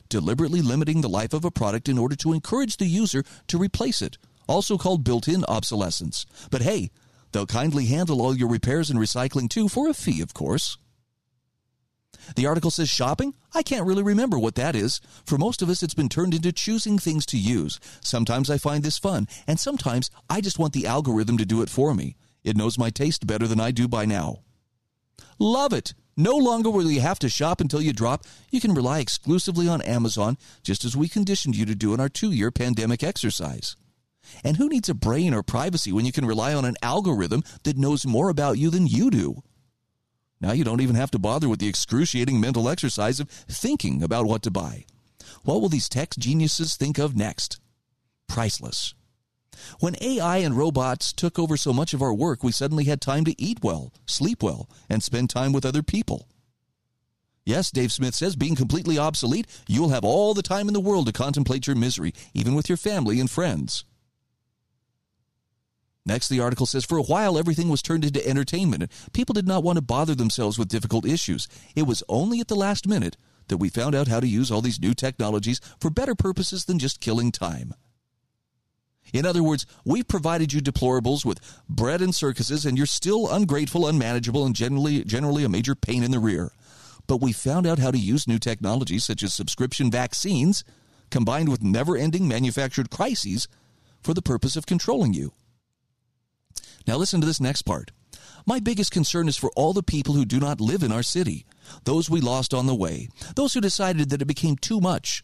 Deliberately 0.08 0.60
limiting 0.60 1.00
the 1.00 1.08
life 1.08 1.32
of 1.32 1.44
a 1.44 1.50
product 1.50 1.88
in 1.88 1.98
order 1.98 2.16
to 2.16 2.32
encourage 2.32 2.76
the 2.76 2.86
user 2.86 3.22
to 3.46 3.58
replace 3.58 4.02
it, 4.02 4.18
also 4.48 4.76
called 4.76 5.04
built 5.04 5.28
in 5.28 5.44
obsolescence. 5.44 6.26
But 6.50 6.62
hey, 6.62 6.90
they'll 7.32 7.46
kindly 7.46 7.86
handle 7.86 8.20
all 8.20 8.36
your 8.36 8.48
repairs 8.48 8.90
and 8.90 8.98
recycling 8.98 9.48
too, 9.48 9.68
for 9.68 9.88
a 9.88 9.94
fee, 9.94 10.20
of 10.20 10.34
course. 10.34 10.78
The 12.36 12.46
article 12.46 12.70
says 12.70 12.88
shopping? 12.88 13.34
I 13.54 13.62
can't 13.62 13.86
really 13.86 14.02
remember 14.02 14.38
what 14.38 14.54
that 14.56 14.76
is. 14.76 15.00
For 15.24 15.38
most 15.38 15.62
of 15.62 15.70
us, 15.70 15.82
it's 15.82 15.94
been 15.94 16.08
turned 16.08 16.34
into 16.34 16.52
choosing 16.52 16.98
things 16.98 17.26
to 17.26 17.38
use. 17.38 17.80
Sometimes 18.02 18.50
I 18.50 18.58
find 18.58 18.82
this 18.82 18.98
fun, 18.98 19.26
and 19.46 19.58
sometimes 19.58 20.10
I 20.28 20.40
just 20.40 20.58
want 20.58 20.72
the 20.72 20.86
algorithm 20.86 21.38
to 21.38 21.46
do 21.46 21.62
it 21.62 21.70
for 21.70 21.94
me. 21.94 22.16
It 22.44 22.56
knows 22.56 22.78
my 22.78 22.90
taste 22.90 23.26
better 23.26 23.46
than 23.46 23.60
I 23.60 23.70
do 23.70 23.88
by 23.88 24.04
now. 24.04 24.40
Love 25.38 25.72
it! 25.72 25.94
No 26.20 26.36
longer 26.36 26.68
will 26.68 26.90
you 26.90 27.00
have 27.00 27.18
to 27.20 27.30
shop 27.30 27.62
until 27.62 27.80
you 27.80 27.94
drop. 27.94 28.26
You 28.50 28.60
can 28.60 28.74
rely 28.74 28.98
exclusively 28.98 29.66
on 29.66 29.80
Amazon, 29.80 30.36
just 30.62 30.84
as 30.84 30.94
we 30.94 31.08
conditioned 31.08 31.56
you 31.56 31.64
to 31.64 31.74
do 31.74 31.94
in 31.94 32.00
our 32.00 32.10
two 32.10 32.30
year 32.30 32.50
pandemic 32.50 33.02
exercise. 33.02 33.74
And 34.44 34.58
who 34.58 34.68
needs 34.68 34.90
a 34.90 34.94
brain 34.94 35.32
or 35.32 35.42
privacy 35.42 35.92
when 35.92 36.04
you 36.04 36.12
can 36.12 36.26
rely 36.26 36.52
on 36.52 36.66
an 36.66 36.76
algorithm 36.82 37.42
that 37.62 37.78
knows 37.78 38.04
more 38.06 38.28
about 38.28 38.58
you 38.58 38.68
than 38.68 38.86
you 38.86 39.10
do? 39.10 39.42
Now 40.42 40.52
you 40.52 40.62
don't 40.62 40.82
even 40.82 40.94
have 40.96 41.10
to 41.12 41.18
bother 41.18 41.48
with 41.48 41.58
the 41.58 41.68
excruciating 41.68 42.38
mental 42.38 42.68
exercise 42.68 43.18
of 43.18 43.30
thinking 43.30 44.02
about 44.02 44.26
what 44.26 44.42
to 44.42 44.50
buy. 44.50 44.84
What 45.44 45.62
will 45.62 45.70
these 45.70 45.88
tech 45.88 46.10
geniuses 46.18 46.76
think 46.76 46.98
of 46.98 47.16
next? 47.16 47.58
Priceless. 48.28 48.92
When 49.78 49.96
AI 50.00 50.38
and 50.38 50.56
robots 50.56 51.12
took 51.12 51.38
over 51.38 51.56
so 51.56 51.72
much 51.72 51.94
of 51.94 52.02
our 52.02 52.14
work, 52.14 52.42
we 52.42 52.52
suddenly 52.52 52.84
had 52.84 53.00
time 53.00 53.24
to 53.24 53.40
eat 53.40 53.58
well, 53.62 53.92
sleep 54.06 54.42
well, 54.42 54.68
and 54.88 55.02
spend 55.02 55.30
time 55.30 55.52
with 55.52 55.66
other 55.66 55.82
people. 55.82 56.28
Yes, 57.44 57.70
Dave 57.70 57.92
Smith 57.92 58.14
says, 58.14 58.36
being 58.36 58.54
completely 58.54 58.98
obsolete, 58.98 59.46
you'll 59.66 59.88
have 59.88 60.04
all 60.04 60.34
the 60.34 60.42
time 60.42 60.68
in 60.68 60.74
the 60.74 60.80
world 60.80 61.06
to 61.06 61.12
contemplate 61.12 61.66
your 61.66 61.76
misery, 61.76 62.12
even 62.34 62.54
with 62.54 62.68
your 62.68 62.78
family 62.78 63.18
and 63.18 63.30
friends. 63.30 63.84
Next, 66.06 66.28
the 66.28 66.40
article 66.40 66.66
says 66.66 66.84
for 66.84 66.98
a 66.98 67.02
while 67.02 67.38
everything 67.38 67.68
was 67.68 67.82
turned 67.82 68.04
into 68.04 68.26
entertainment. 68.26 68.82
And 68.82 69.12
people 69.12 69.32
did 69.32 69.46
not 69.46 69.62
want 69.62 69.76
to 69.76 69.82
bother 69.82 70.14
themselves 70.14 70.58
with 70.58 70.68
difficult 70.68 71.04
issues. 71.04 71.46
It 71.76 71.86
was 71.86 72.02
only 72.08 72.40
at 72.40 72.48
the 72.48 72.56
last 72.56 72.88
minute 72.88 73.16
that 73.48 73.58
we 73.58 73.68
found 73.68 73.94
out 73.94 74.08
how 74.08 74.20
to 74.20 74.26
use 74.26 74.50
all 74.50 74.62
these 74.62 74.80
new 74.80 74.94
technologies 74.94 75.60
for 75.78 75.90
better 75.90 76.14
purposes 76.14 76.64
than 76.64 76.78
just 76.78 77.00
killing 77.00 77.30
time. 77.30 77.74
In 79.12 79.26
other 79.26 79.42
words, 79.42 79.66
we've 79.84 80.06
provided 80.06 80.52
you 80.52 80.60
deplorables 80.60 81.24
with 81.24 81.40
bread 81.68 82.00
and 82.00 82.14
circuses, 82.14 82.64
and 82.64 82.76
you're 82.76 82.86
still 82.86 83.30
ungrateful, 83.30 83.86
unmanageable, 83.86 84.44
and 84.44 84.54
generally, 84.54 85.04
generally 85.04 85.44
a 85.44 85.48
major 85.48 85.74
pain 85.74 86.02
in 86.02 86.10
the 86.10 86.18
rear. 86.18 86.52
But 87.06 87.20
we 87.20 87.32
found 87.32 87.66
out 87.66 87.78
how 87.78 87.90
to 87.90 87.98
use 87.98 88.28
new 88.28 88.38
technologies 88.38 89.04
such 89.04 89.22
as 89.22 89.34
subscription 89.34 89.90
vaccines, 89.90 90.64
combined 91.10 91.48
with 91.48 91.62
never 91.62 91.96
ending 91.96 92.28
manufactured 92.28 92.90
crises, 92.90 93.48
for 94.02 94.14
the 94.14 94.22
purpose 94.22 94.56
of 94.56 94.66
controlling 94.66 95.12
you. 95.12 95.32
Now, 96.86 96.96
listen 96.96 97.20
to 97.20 97.26
this 97.26 97.40
next 97.40 97.62
part. 97.62 97.90
My 98.46 98.58
biggest 98.58 98.90
concern 98.90 99.28
is 99.28 99.36
for 99.36 99.50
all 99.54 99.72
the 99.72 99.82
people 99.82 100.14
who 100.14 100.24
do 100.24 100.40
not 100.40 100.60
live 100.60 100.82
in 100.82 100.92
our 100.92 101.02
city, 101.02 101.44
those 101.84 102.08
we 102.08 102.20
lost 102.20 102.54
on 102.54 102.66
the 102.66 102.74
way, 102.74 103.08
those 103.36 103.54
who 103.54 103.60
decided 103.60 104.10
that 104.10 104.22
it 104.22 104.26
became 104.26 104.56
too 104.56 104.80
much. 104.80 105.22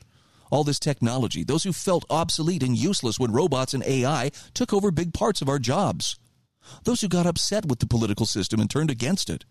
All 0.50 0.64
this 0.64 0.78
technology, 0.78 1.44
those 1.44 1.64
who 1.64 1.72
felt 1.72 2.04
obsolete 2.08 2.62
and 2.62 2.76
useless 2.76 3.18
when 3.18 3.32
robots 3.32 3.74
and 3.74 3.84
AI 3.84 4.30
took 4.54 4.72
over 4.72 4.90
big 4.90 5.12
parts 5.12 5.42
of 5.42 5.48
our 5.48 5.58
jobs, 5.58 6.16
those 6.84 7.00
who 7.00 7.08
got 7.08 7.26
upset 7.26 7.66
with 7.66 7.80
the 7.80 7.86
political 7.86 8.26
system 8.26 8.60
and 8.60 8.70
turned 8.70 8.90
against 8.90 9.30
it. 9.30 9.44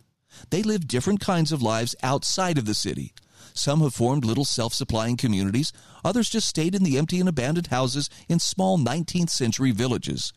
They 0.50 0.64
live 0.64 0.88
different 0.88 1.20
kinds 1.20 1.52
of 1.52 1.62
lives 1.62 1.96
outside 2.04 2.58
of 2.58 2.66
the 2.66 2.74
city. 2.74 3.14
Some 3.54 3.82
have 3.82 3.93
formed 3.93 4.26
little 4.26 4.46
self 4.46 4.74
supplying 4.74 5.18
communities, 5.18 5.72
others 6.04 6.30
just 6.30 6.48
stayed 6.48 6.76
in 6.76 6.84
the 6.84 6.98
empty 6.98 7.20
and 7.20 7.30
abandoned 7.30 7.68
houses 7.68 8.10
in 8.28 8.39
small 8.39 8.78
19th 8.78 9.30
century 9.30 9.72
villages. 9.72 10.34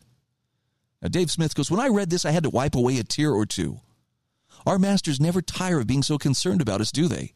Now, 1.01 1.09
Dave 1.09 1.31
Smith 1.31 1.55
goes, 1.55 1.71
When 1.71 1.79
I 1.79 1.87
read 1.87 2.09
this, 2.09 2.25
I 2.25 2.31
had 2.31 2.43
to 2.43 2.49
wipe 2.49 2.75
away 2.75 2.97
a 2.97 3.03
tear 3.03 3.31
or 3.31 3.45
two. 3.45 3.81
Our 4.65 4.79
masters 4.79 5.19
never 5.19 5.41
tire 5.41 5.79
of 5.79 5.87
being 5.87 6.03
so 6.03 6.17
concerned 6.17 6.61
about 6.61 6.81
us, 6.81 6.91
do 6.91 7.07
they? 7.07 7.33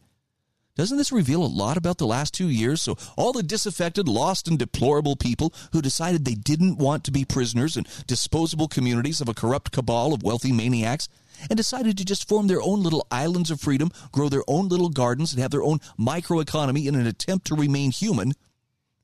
Doesn't 0.76 0.98
this 0.98 1.12
reveal 1.12 1.44
a 1.44 1.46
lot 1.46 1.76
about 1.76 1.98
the 1.98 2.06
last 2.06 2.34
two 2.34 2.48
years? 2.48 2.82
So, 2.82 2.96
all 3.16 3.32
the 3.32 3.44
disaffected, 3.44 4.08
lost, 4.08 4.48
and 4.48 4.58
deplorable 4.58 5.14
people 5.14 5.54
who 5.72 5.80
decided 5.80 6.24
they 6.24 6.34
didn't 6.34 6.78
want 6.78 7.04
to 7.04 7.12
be 7.12 7.24
prisoners 7.24 7.76
in 7.76 7.86
disposable 8.08 8.66
communities 8.66 9.20
of 9.20 9.28
a 9.28 9.34
corrupt 9.34 9.70
cabal 9.70 10.12
of 10.12 10.24
wealthy 10.24 10.50
maniacs 10.50 11.08
and 11.48 11.56
decided 11.56 11.96
to 11.98 12.04
just 12.04 12.28
form 12.28 12.48
their 12.48 12.62
own 12.62 12.82
little 12.82 13.06
islands 13.10 13.52
of 13.52 13.60
freedom, 13.60 13.90
grow 14.10 14.28
their 14.28 14.42
own 14.48 14.68
little 14.68 14.88
gardens, 14.88 15.32
and 15.32 15.40
have 15.40 15.52
their 15.52 15.62
own 15.62 15.78
microeconomy 15.98 16.86
in 16.86 16.96
an 16.96 17.06
attempt 17.06 17.46
to 17.46 17.54
remain 17.54 17.92
human 17.92 18.32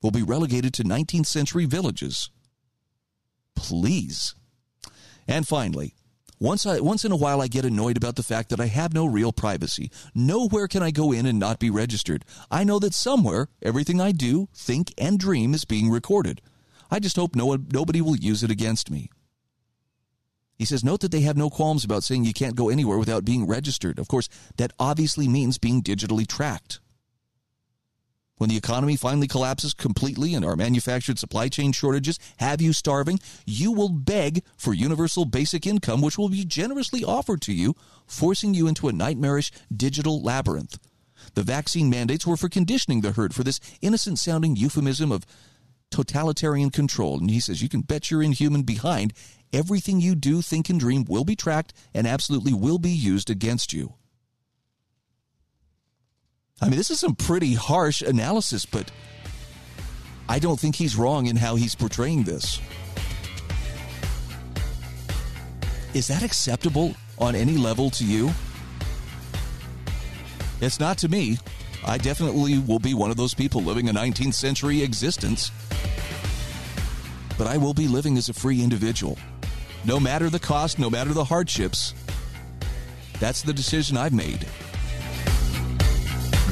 will 0.02 0.10
be 0.10 0.22
relegated 0.22 0.74
to 0.74 0.82
19th 0.82 1.26
century 1.26 1.66
villages. 1.66 2.30
Please. 3.54 4.34
And 5.28 5.46
finally, 5.46 5.94
once, 6.40 6.64
I, 6.64 6.80
once 6.80 7.04
in 7.04 7.12
a 7.12 7.16
while, 7.16 7.42
I 7.42 7.48
get 7.48 7.66
annoyed 7.66 7.98
about 7.98 8.16
the 8.16 8.22
fact 8.22 8.48
that 8.48 8.60
I 8.60 8.66
have 8.66 8.94
no 8.94 9.04
real 9.04 9.30
privacy. 9.30 9.90
Nowhere 10.14 10.66
can 10.68 10.82
I 10.82 10.90
go 10.90 11.12
in 11.12 11.26
and 11.26 11.38
not 11.38 11.58
be 11.58 11.68
registered. 11.68 12.24
I 12.50 12.64
know 12.64 12.78
that 12.78 12.94
somewhere, 12.94 13.48
everything 13.62 14.00
I 14.00 14.12
do, 14.12 14.48
think, 14.54 14.94
and 14.96 15.18
dream 15.18 15.52
is 15.52 15.66
being 15.66 15.90
recorded. 15.90 16.40
I 16.90 16.98
just 16.98 17.16
hope 17.16 17.36
no 17.36 17.56
nobody 17.70 18.00
will 18.00 18.16
use 18.16 18.42
it 18.42 18.50
against 18.50 18.90
me. 18.90 19.10
He 20.56 20.64
says, 20.64 20.84
note 20.84 21.00
that 21.00 21.12
they 21.12 21.20
have 21.20 21.36
no 21.36 21.48
qualms 21.48 21.84
about 21.84 22.04
saying 22.04 22.24
you 22.24 22.34
can't 22.34 22.56
go 22.56 22.68
anywhere 22.68 22.98
without 22.98 23.24
being 23.24 23.46
registered. 23.46 23.98
Of 23.98 24.08
course, 24.08 24.28
that 24.56 24.72
obviously 24.78 25.28
means 25.28 25.56
being 25.56 25.82
digitally 25.82 26.26
tracked. 26.26 26.80
When 28.40 28.48
the 28.48 28.56
economy 28.56 28.96
finally 28.96 29.28
collapses 29.28 29.74
completely 29.74 30.32
and 30.32 30.46
our 30.46 30.56
manufactured 30.56 31.18
supply 31.18 31.48
chain 31.48 31.72
shortages 31.72 32.18
have 32.38 32.62
you 32.62 32.72
starving, 32.72 33.20
you 33.44 33.70
will 33.70 33.90
beg 33.90 34.42
for 34.56 34.72
universal 34.72 35.26
basic 35.26 35.66
income, 35.66 36.00
which 36.00 36.16
will 36.16 36.30
be 36.30 36.46
generously 36.46 37.04
offered 37.04 37.42
to 37.42 37.52
you, 37.52 37.76
forcing 38.06 38.54
you 38.54 38.66
into 38.66 38.88
a 38.88 38.94
nightmarish 38.94 39.52
digital 39.76 40.22
labyrinth. 40.22 40.78
The 41.34 41.42
vaccine 41.42 41.90
mandates 41.90 42.26
were 42.26 42.38
for 42.38 42.48
conditioning 42.48 43.02
the 43.02 43.12
herd 43.12 43.34
for 43.34 43.44
this 43.44 43.60
innocent 43.82 44.18
sounding 44.18 44.56
euphemism 44.56 45.12
of 45.12 45.26
totalitarian 45.90 46.70
control. 46.70 47.18
And 47.18 47.30
he 47.30 47.40
says, 47.40 47.60
you 47.60 47.68
can 47.68 47.82
bet 47.82 48.10
your 48.10 48.22
inhuman 48.22 48.62
behind 48.62 49.12
everything 49.52 50.00
you 50.00 50.14
do, 50.14 50.40
think, 50.40 50.70
and 50.70 50.80
dream 50.80 51.04
will 51.06 51.26
be 51.26 51.36
tracked 51.36 51.74
and 51.92 52.06
absolutely 52.06 52.54
will 52.54 52.78
be 52.78 52.88
used 52.88 53.28
against 53.28 53.74
you. 53.74 53.96
I 56.60 56.68
mean, 56.68 56.76
this 56.76 56.90
is 56.90 57.00
some 57.00 57.14
pretty 57.14 57.54
harsh 57.54 58.02
analysis, 58.02 58.66
but 58.66 58.90
I 60.28 60.38
don't 60.38 60.60
think 60.60 60.76
he's 60.76 60.96
wrong 60.96 61.26
in 61.26 61.36
how 61.36 61.56
he's 61.56 61.74
portraying 61.74 62.24
this. 62.24 62.60
Is 65.94 66.06
that 66.08 66.22
acceptable 66.22 66.94
on 67.18 67.34
any 67.34 67.56
level 67.56 67.90
to 67.90 68.04
you? 68.04 68.30
It's 70.60 70.78
not 70.78 70.98
to 70.98 71.08
me. 71.08 71.38
I 71.84 71.96
definitely 71.96 72.58
will 72.58 72.78
be 72.78 72.92
one 72.94 73.10
of 73.10 73.16
those 73.16 73.32
people 73.32 73.62
living 73.62 73.88
a 73.88 73.92
19th 73.92 74.34
century 74.34 74.82
existence. 74.82 75.50
But 77.38 77.46
I 77.46 77.56
will 77.56 77.74
be 77.74 77.88
living 77.88 78.18
as 78.18 78.28
a 78.28 78.34
free 78.34 78.62
individual. 78.62 79.18
No 79.84 79.98
matter 79.98 80.28
the 80.28 80.38
cost, 80.38 80.78
no 80.78 80.90
matter 80.90 81.14
the 81.14 81.24
hardships. 81.24 81.94
That's 83.18 83.40
the 83.42 83.54
decision 83.54 83.96
I've 83.96 84.12
made. 84.12 84.46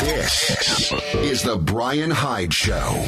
This 0.00 0.92
is 1.14 1.42
the 1.42 1.58
Brian 1.58 2.10
Hyde 2.10 2.54
Show. 2.54 3.04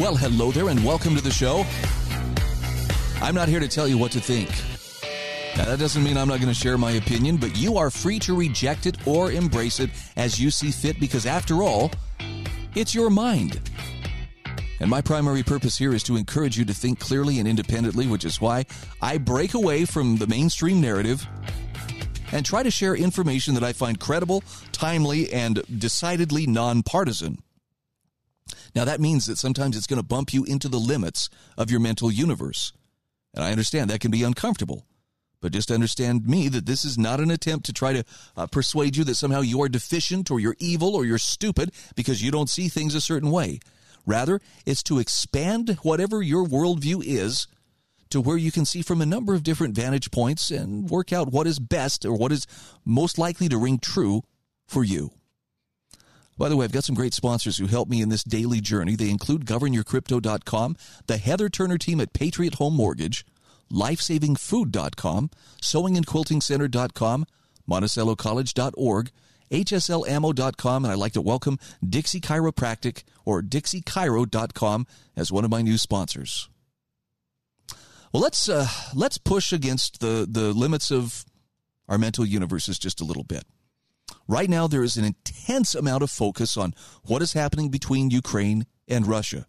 Well, 0.00 0.16
hello 0.16 0.50
there, 0.50 0.68
and 0.68 0.84
welcome 0.84 1.14
to 1.14 1.22
the 1.22 1.30
show. 1.30 1.64
I'm 3.24 3.36
not 3.36 3.46
here 3.46 3.60
to 3.60 3.68
tell 3.68 3.86
you 3.86 3.96
what 3.96 4.10
to 4.10 4.20
think. 4.20 4.48
Now, 5.56 5.66
that 5.66 5.78
doesn't 5.78 6.02
mean 6.02 6.16
I'm 6.16 6.26
not 6.26 6.40
going 6.40 6.52
to 6.52 6.58
share 6.58 6.76
my 6.76 6.90
opinion, 6.90 7.36
but 7.36 7.56
you 7.56 7.76
are 7.76 7.88
free 7.88 8.18
to 8.18 8.34
reject 8.34 8.86
it 8.86 9.06
or 9.06 9.30
embrace 9.30 9.78
it 9.78 9.90
as 10.16 10.40
you 10.40 10.50
see 10.50 10.72
fit 10.72 10.98
because, 10.98 11.24
after 11.24 11.62
all, 11.62 11.92
it's 12.74 12.96
your 12.96 13.10
mind. 13.10 13.60
And 14.80 14.90
my 14.90 15.02
primary 15.02 15.44
purpose 15.44 15.78
here 15.78 15.94
is 15.94 16.02
to 16.02 16.16
encourage 16.16 16.58
you 16.58 16.64
to 16.64 16.74
think 16.74 16.98
clearly 16.98 17.38
and 17.38 17.46
independently, 17.46 18.08
which 18.08 18.24
is 18.24 18.40
why 18.40 18.66
I 19.00 19.18
break 19.18 19.54
away 19.54 19.84
from 19.84 20.16
the 20.16 20.26
mainstream 20.26 20.80
narrative 20.80 21.28
and 22.32 22.44
try 22.44 22.62
to 22.62 22.70
share 22.70 22.94
information 22.94 23.54
that 23.54 23.62
I 23.62 23.72
find 23.72 24.00
credible, 24.00 24.42
timely, 24.72 25.32
and 25.32 25.62
decidedly 25.78 26.46
nonpartisan. 26.46 27.38
Now, 28.74 28.84
that 28.84 29.00
means 29.00 29.26
that 29.26 29.38
sometimes 29.38 29.76
it's 29.76 29.86
going 29.86 30.00
to 30.00 30.06
bump 30.06 30.32
you 30.32 30.44
into 30.44 30.68
the 30.68 30.78
limits 30.78 31.28
of 31.56 31.70
your 31.70 31.80
mental 31.80 32.10
universe. 32.10 32.72
And 33.34 33.44
I 33.44 33.50
understand 33.50 33.90
that 33.90 34.00
can 34.00 34.10
be 34.10 34.22
uncomfortable. 34.22 34.86
But 35.40 35.52
just 35.52 35.70
understand 35.70 36.26
me 36.26 36.48
that 36.48 36.66
this 36.66 36.84
is 36.84 36.96
not 36.96 37.20
an 37.20 37.30
attempt 37.30 37.66
to 37.66 37.72
try 37.72 37.92
to 37.92 38.04
uh, 38.36 38.46
persuade 38.46 38.96
you 38.96 39.04
that 39.04 39.16
somehow 39.16 39.40
you 39.40 39.60
are 39.62 39.68
deficient 39.68 40.30
or 40.30 40.38
you're 40.38 40.56
evil 40.58 40.94
or 40.94 41.04
you're 41.04 41.18
stupid 41.18 41.72
because 41.96 42.22
you 42.22 42.30
don't 42.30 42.48
see 42.48 42.68
things 42.68 42.94
a 42.94 43.00
certain 43.00 43.30
way. 43.30 43.58
Rather, 44.06 44.40
it's 44.66 44.82
to 44.84 44.98
expand 44.98 45.78
whatever 45.82 46.22
your 46.22 46.46
worldview 46.46 47.02
is 47.04 47.48
to 48.12 48.20
where 48.20 48.36
you 48.36 48.52
can 48.52 48.66
see 48.66 48.82
from 48.82 49.00
a 49.00 49.06
number 49.06 49.34
of 49.34 49.42
different 49.42 49.74
vantage 49.74 50.10
points 50.10 50.50
and 50.50 50.90
work 50.90 51.12
out 51.12 51.32
what 51.32 51.46
is 51.46 51.58
best 51.58 52.04
or 52.04 52.12
what 52.12 52.30
is 52.30 52.46
most 52.84 53.16
likely 53.16 53.48
to 53.48 53.56
ring 53.56 53.78
true 53.78 54.22
for 54.66 54.84
you. 54.84 55.12
By 56.36 56.48
the 56.50 56.56
way, 56.56 56.64
I've 56.64 56.72
got 56.72 56.84
some 56.84 56.94
great 56.94 57.14
sponsors 57.14 57.56
who 57.56 57.66
help 57.66 57.88
me 57.88 58.02
in 58.02 58.10
this 58.10 58.22
daily 58.22 58.60
journey. 58.60 58.96
They 58.96 59.08
include 59.08 59.46
governyourcrypto.com, 59.46 60.76
the 61.06 61.16
Heather 61.16 61.48
Turner 61.48 61.78
team 61.78 62.00
at 62.00 62.12
Patriot 62.12 62.54
Home 62.54 62.74
Mortgage, 62.74 63.24
lifesavingfood.com, 63.70 65.30
sewingandquiltingcenter.com, 65.62 67.26
monticellocollege.org, 67.70 69.10
hslammo.com, 69.50 70.84
and 70.84 70.92
I'd 70.92 70.98
like 70.98 71.12
to 71.12 71.20
welcome 71.22 71.58
Dixie 71.86 72.20
Chiropractic 72.20 73.04
or 73.24 73.40
dixiechiro.com 73.40 74.86
as 75.16 75.32
one 75.32 75.44
of 75.44 75.50
my 75.50 75.62
new 75.62 75.78
sponsors. 75.78 76.50
Well, 78.12 78.22
let's 78.22 78.48
uh, 78.48 78.68
let's 78.94 79.18
push 79.18 79.52
against 79.52 80.00
the 80.00 80.26
the 80.30 80.52
limits 80.52 80.90
of 80.90 81.24
our 81.88 81.98
mental 81.98 82.26
universes 82.26 82.78
just 82.78 83.00
a 83.00 83.04
little 83.04 83.24
bit. 83.24 83.44
Right 84.28 84.50
now, 84.50 84.66
there 84.66 84.82
is 84.82 84.96
an 84.96 85.04
intense 85.04 85.74
amount 85.74 86.02
of 86.02 86.10
focus 86.10 86.56
on 86.56 86.74
what 87.04 87.22
is 87.22 87.32
happening 87.32 87.70
between 87.70 88.10
Ukraine 88.10 88.66
and 88.86 89.06
Russia. 89.06 89.46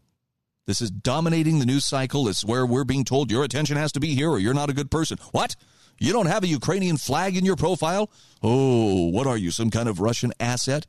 This 0.66 0.82
is 0.82 0.90
dominating 0.90 1.60
the 1.60 1.66
news 1.66 1.84
cycle. 1.84 2.28
It's 2.30 2.46
where 2.46 2.66
we're 2.66 2.86
being 2.86 3.04
told 3.04 3.30
your 3.30 3.44
attention 3.44 3.76
has 3.76 3.92
to 3.94 4.00
be 4.00 4.16
here 4.16 4.30
or 4.30 4.40
you're 4.40 4.54
not 4.54 4.70
a 4.70 4.74
good 4.74 4.90
person. 4.90 5.18
What? 5.32 5.56
You 6.00 6.14
don't 6.14 6.26
have 6.28 6.44
a 6.44 6.48
Ukrainian 6.48 6.98
flag 6.98 7.38
in 7.38 7.46
your 7.46 7.56
profile? 7.56 8.10
Oh, 8.42 9.10
what 9.10 9.28
are 9.28 9.38
you, 9.38 9.52
some 9.52 9.70
kind 9.70 9.88
of 9.90 10.00
Russian 10.00 10.32
asset? 10.40 10.88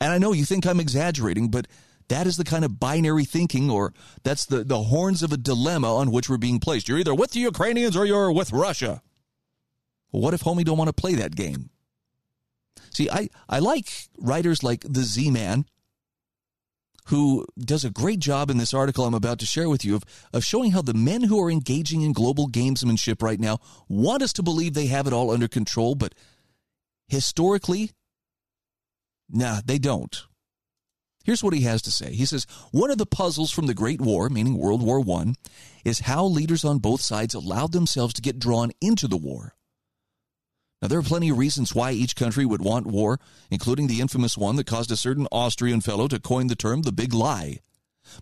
And 0.00 0.12
I 0.12 0.18
know 0.18 0.32
you 0.32 0.44
think 0.44 0.66
I'm 0.66 0.80
exaggerating, 0.80 1.50
but 1.50 1.66
that 2.08 2.26
is 2.26 2.36
the 2.36 2.44
kind 2.44 2.64
of 2.64 2.78
binary 2.78 3.24
thinking, 3.24 3.70
or 3.70 3.92
that's 4.22 4.46
the, 4.46 4.64
the 4.64 4.84
horns 4.84 5.22
of 5.22 5.32
a 5.32 5.36
dilemma 5.36 5.94
on 5.94 6.10
which 6.10 6.28
we're 6.28 6.36
being 6.36 6.60
placed. 6.60 6.88
You're 6.88 6.98
either 6.98 7.14
with 7.14 7.32
the 7.32 7.40
Ukrainians 7.40 7.96
or 7.96 8.04
you're 8.04 8.32
with 8.32 8.52
Russia. 8.52 9.02
Well, 10.12 10.22
what 10.22 10.34
if 10.34 10.42
homie 10.42 10.64
don't 10.64 10.78
want 10.78 10.88
to 10.88 10.92
play 10.92 11.14
that 11.16 11.34
game? 11.34 11.70
See, 12.90 13.10
I, 13.10 13.28
I 13.48 13.58
like 13.58 14.08
writers 14.18 14.62
like 14.62 14.84
the 14.88 15.02
Z 15.02 15.30
Man, 15.30 15.66
who 17.06 17.46
does 17.58 17.84
a 17.84 17.90
great 17.90 18.20
job 18.20 18.50
in 18.50 18.58
this 18.58 18.74
article 18.74 19.04
I'm 19.04 19.14
about 19.14 19.38
to 19.40 19.46
share 19.46 19.68
with 19.68 19.84
you 19.84 19.96
of, 19.96 20.04
of 20.32 20.44
showing 20.44 20.72
how 20.72 20.82
the 20.82 20.94
men 20.94 21.24
who 21.24 21.42
are 21.42 21.50
engaging 21.50 22.02
in 22.02 22.12
global 22.12 22.48
gamesmanship 22.48 23.22
right 23.22 23.38
now 23.38 23.58
want 23.88 24.22
us 24.22 24.32
to 24.34 24.42
believe 24.42 24.74
they 24.74 24.86
have 24.86 25.06
it 25.06 25.12
all 25.12 25.30
under 25.30 25.48
control, 25.48 25.94
but 25.94 26.14
historically, 27.08 27.92
nah, 29.28 29.60
they 29.64 29.78
don't. 29.78 30.24
Here's 31.26 31.42
what 31.42 31.54
he 31.54 31.62
has 31.62 31.82
to 31.82 31.90
say. 31.90 32.12
He 32.12 32.24
says, 32.24 32.46
One 32.70 32.88
of 32.88 32.98
the 32.98 33.04
puzzles 33.04 33.50
from 33.50 33.66
the 33.66 33.74
Great 33.74 34.00
War, 34.00 34.28
meaning 34.28 34.56
World 34.56 34.80
War 34.80 35.02
I, 35.18 35.34
is 35.84 35.98
how 35.98 36.24
leaders 36.24 36.64
on 36.64 36.78
both 36.78 37.00
sides 37.00 37.34
allowed 37.34 37.72
themselves 37.72 38.14
to 38.14 38.22
get 38.22 38.38
drawn 38.38 38.70
into 38.80 39.08
the 39.08 39.16
war. 39.16 39.56
Now, 40.80 40.86
there 40.86 41.00
are 41.00 41.02
plenty 41.02 41.30
of 41.30 41.38
reasons 41.38 41.74
why 41.74 41.90
each 41.90 42.14
country 42.14 42.46
would 42.46 42.62
want 42.62 42.86
war, 42.86 43.18
including 43.50 43.88
the 43.88 44.00
infamous 44.00 44.38
one 44.38 44.54
that 44.54 44.68
caused 44.68 44.92
a 44.92 44.96
certain 44.96 45.26
Austrian 45.32 45.80
fellow 45.80 46.06
to 46.06 46.20
coin 46.20 46.46
the 46.46 46.54
term 46.54 46.82
the 46.82 46.92
big 46.92 47.12
lie. 47.12 47.58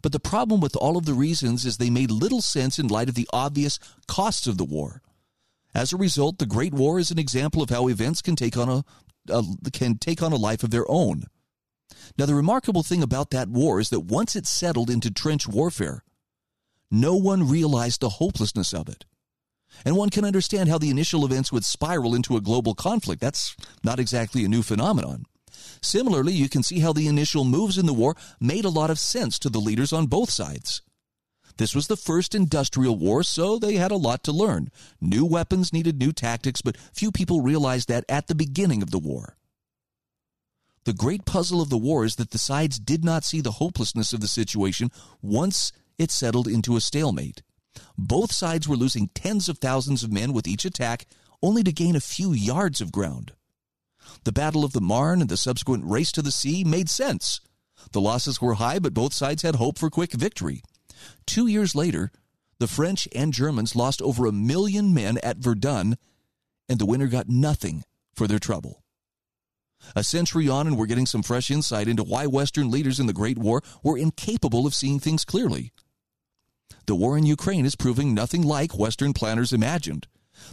But 0.00 0.12
the 0.12 0.18
problem 0.18 0.62
with 0.62 0.74
all 0.74 0.96
of 0.96 1.04
the 1.04 1.12
reasons 1.12 1.66
is 1.66 1.76
they 1.76 1.90
made 1.90 2.10
little 2.10 2.40
sense 2.40 2.78
in 2.78 2.88
light 2.88 3.10
of 3.10 3.16
the 3.16 3.28
obvious 3.34 3.78
costs 4.08 4.46
of 4.46 4.56
the 4.56 4.64
war. 4.64 5.02
As 5.74 5.92
a 5.92 5.98
result, 5.98 6.38
the 6.38 6.46
Great 6.46 6.72
War 6.72 6.98
is 6.98 7.10
an 7.10 7.18
example 7.18 7.60
of 7.60 7.68
how 7.68 7.86
events 7.88 8.22
can 8.22 8.34
take 8.34 8.56
on 8.56 8.70
a, 8.70 8.84
a 9.30 9.44
can 9.74 9.98
take 9.98 10.22
on 10.22 10.32
a 10.32 10.36
life 10.36 10.62
of 10.62 10.70
their 10.70 10.90
own. 10.90 11.24
Now, 12.18 12.26
the 12.26 12.34
remarkable 12.34 12.82
thing 12.82 13.02
about 13.02 13.30
that 13.30 13.48
war 13.48 13.80
is 13.80 13.90
that 13.90 14.00
once 14.00 14.36
it 14.36 14.46
settled 14.46 14.90
into 14.90 15.10
trench 15.10 15.48
warfare, 15.48 16.04
no 16.90 17.16
one 17.16 17.48
realized 17.48 18.00
the 18.00 18.08
hopelessness 18.08 18.72
of 18.72 18.88
it. 18.88 19.04
And 19.84 19.96
one 19.96 20.10
can 20.10 20.24
understand 20.24 20.68
how 20.68 20.78
the 20.78 20.90
initial 20.90 21.24
events 21.24 21.50
would 21.50 21.64
spiral 21.64 22.14
into 22.14 22.36
a 22.36 22.40
global 22.40 22.74
conflict. 22.74 23.20
That's 23.20 23.56
not 23.82 23.98
exactly 23.98 24.44
a 24.44 24.48
new 24.48 24.62
phenomenon. 24.62 25.24
Similarly, 25.82 26.32
you 26.32 26.48
can 26.48 26.62
see 26.62 26.80
how 26.80 26.92
the 26.92 27.08
initial 27.08 27.44
moves 27.44 27.78
in 27.78 27.86
the 27.86 27.94
war 27.94 28.14
made 28.40 28.64
a 28.64 28.70
lot 28.70 28.90
of 28.90 28.98
sense 28.98 29.38
to 29.40 29.50
the 29.50 29.60
leaders 29.60 29.92
on 29.92 30.06
both 30.06 30.30
sides. 30.30 30.82
This 31.56 31.74
was 31.74 31.86
the 31.86 31.96
first 31.96 32.34
industrial 32.34 32.96
war, 32.96 33.22
so 33.22 33.58
they 33.58 33.74
had 33.74 33.92
a 33.92 33.96
lot 33.96 34.24
to 34.24 34.32
learn. 34.32 34.70
New 35.00 35.24
weapons 35.24 35.72
needed 35.72 35.98
new 35.98 36.12
tactics, 36.12 36.62
but 36.62 36.76
few 36.92 37.12
people 37.12 37.42
realized 37.42 37.88
that 37.88 38.04
at 38.08 38.26
the 38.26 38.34
beginning 38.34 38.82
of 38.82 38.90
the 38.90 38.98
war. 38.98 39.36
The 40.84 40.92
great 40.92 41.24
puzzle 41.24 41.62
of 41.62 41.70
the 41.70 41.78
war 41.78 42.04
is 42.04 42.16
that 42.16 42.30
the 42.30 42.38
sides 42.38 42.78
did 42.78 43.04
not 43.04 43.24
see 43.24 43.40
the 43.40 43.52
hopelessness 43.52 44.12
of 44.12 44.20
the 44.20 44.28
situation 44.28 44.90
once 45.22 45.72
it 45.98 46.10
settled 46.10 46.46
into 46.46 46.76
a 46.76 46.80
stalemate. 46.80 47.42
Both 47.96 48.32
sides 48.32 48.68
were 48.68 48.76
losing 48.76 49.08
tens 49.14 49.48
of 49.48 49.58
thousands 49.58 50.02
of 50.02 50.12
men 50.12 50.32
with 50.32 50.46
each 50.46 50.64
attack, 50.64 51.06
only 51.42 51.62
to 51.62 51.72
gain 51.72 51.96
a 51.96 52.00
few 52.00 52.32
yards 52.32 52.80
of 52.80 52.92
ground. 52.92 53.32
The 54.24 54.32
Battle 54.32 54.64
of 54.64 54.72
the 54.72 54.80
Marne 54.80 55.22
and 55.22 55.30
the 55.30 55.36
subsequent 55.36 55.84
race 55.86 56.12
to 56.12 56.22
the 56.22 56.30
sea 56.30 56.64
made 56.64 56.90
sense. 56.90 57.40
The 57.92 58.00
losses 58.00 58.40
were 58.40 58.54
high, 58.54 58.78
but 58.78 58.94
both 58.94 59.14
sides 59.14 59.42
had 59.42 59.56
hope 59.56 59.78
for 59.78 59.90
quick 59.90 60.12
victory. 60.12 60.62
Two 61.26 61.46
years 61.46 61.74
later, 61.74 62.12
the 62.58 62.68
French 62.68 63.08
and 63.14 63.32
Germans 63.32 63.74
lost 63.74 64.02
over 64.02 64.26
a 64.26 64.32
million 64.32 64.92
men 64.92 65.18
at 65.22 65.38
Verdun, 65.38 65.96
and 66.68 66.78
the 66.78 66.86
winner 66.86 67.06
got 67.06 67.28
nothing 67.28 67.84
for 68.14 68.26
their 68.26 68.38
trouble. 68.38 68.83
A 69.96 70.04
century 70.04 70.48
on, 70.48 70.66
and 70.66 70.76
we're 70.76 70.86
getting 70.86 71.06
some 71.06 71.22
fresh 71.22 71.50
insight 71.50 71.88
into 71.88 72.02
why 72.02 72.26
Western 72.26 72.70
leaders 72.70 73.00
in 73.00 73.06
the 73.06 73.12
Great 73.12 73.38
War 73.38 73.62
were 73.82 73.98
incapable 73.98 74.66
of 74.66 74.74
seeing 74.74 74.98
things 74.98 75.24
clearly. 75.24 75.72
The 76.86 76.94
war 76.94 77.16
in 77.16 77.26
Ukraine 77.26 77.64
is 77.64 77.76
proving 77.76 78.14
nothing 78.14 78.42
like 78.42 78.78
Western 78.78 79.12
planners 79.12 79.52
imagined. 79.52 80.06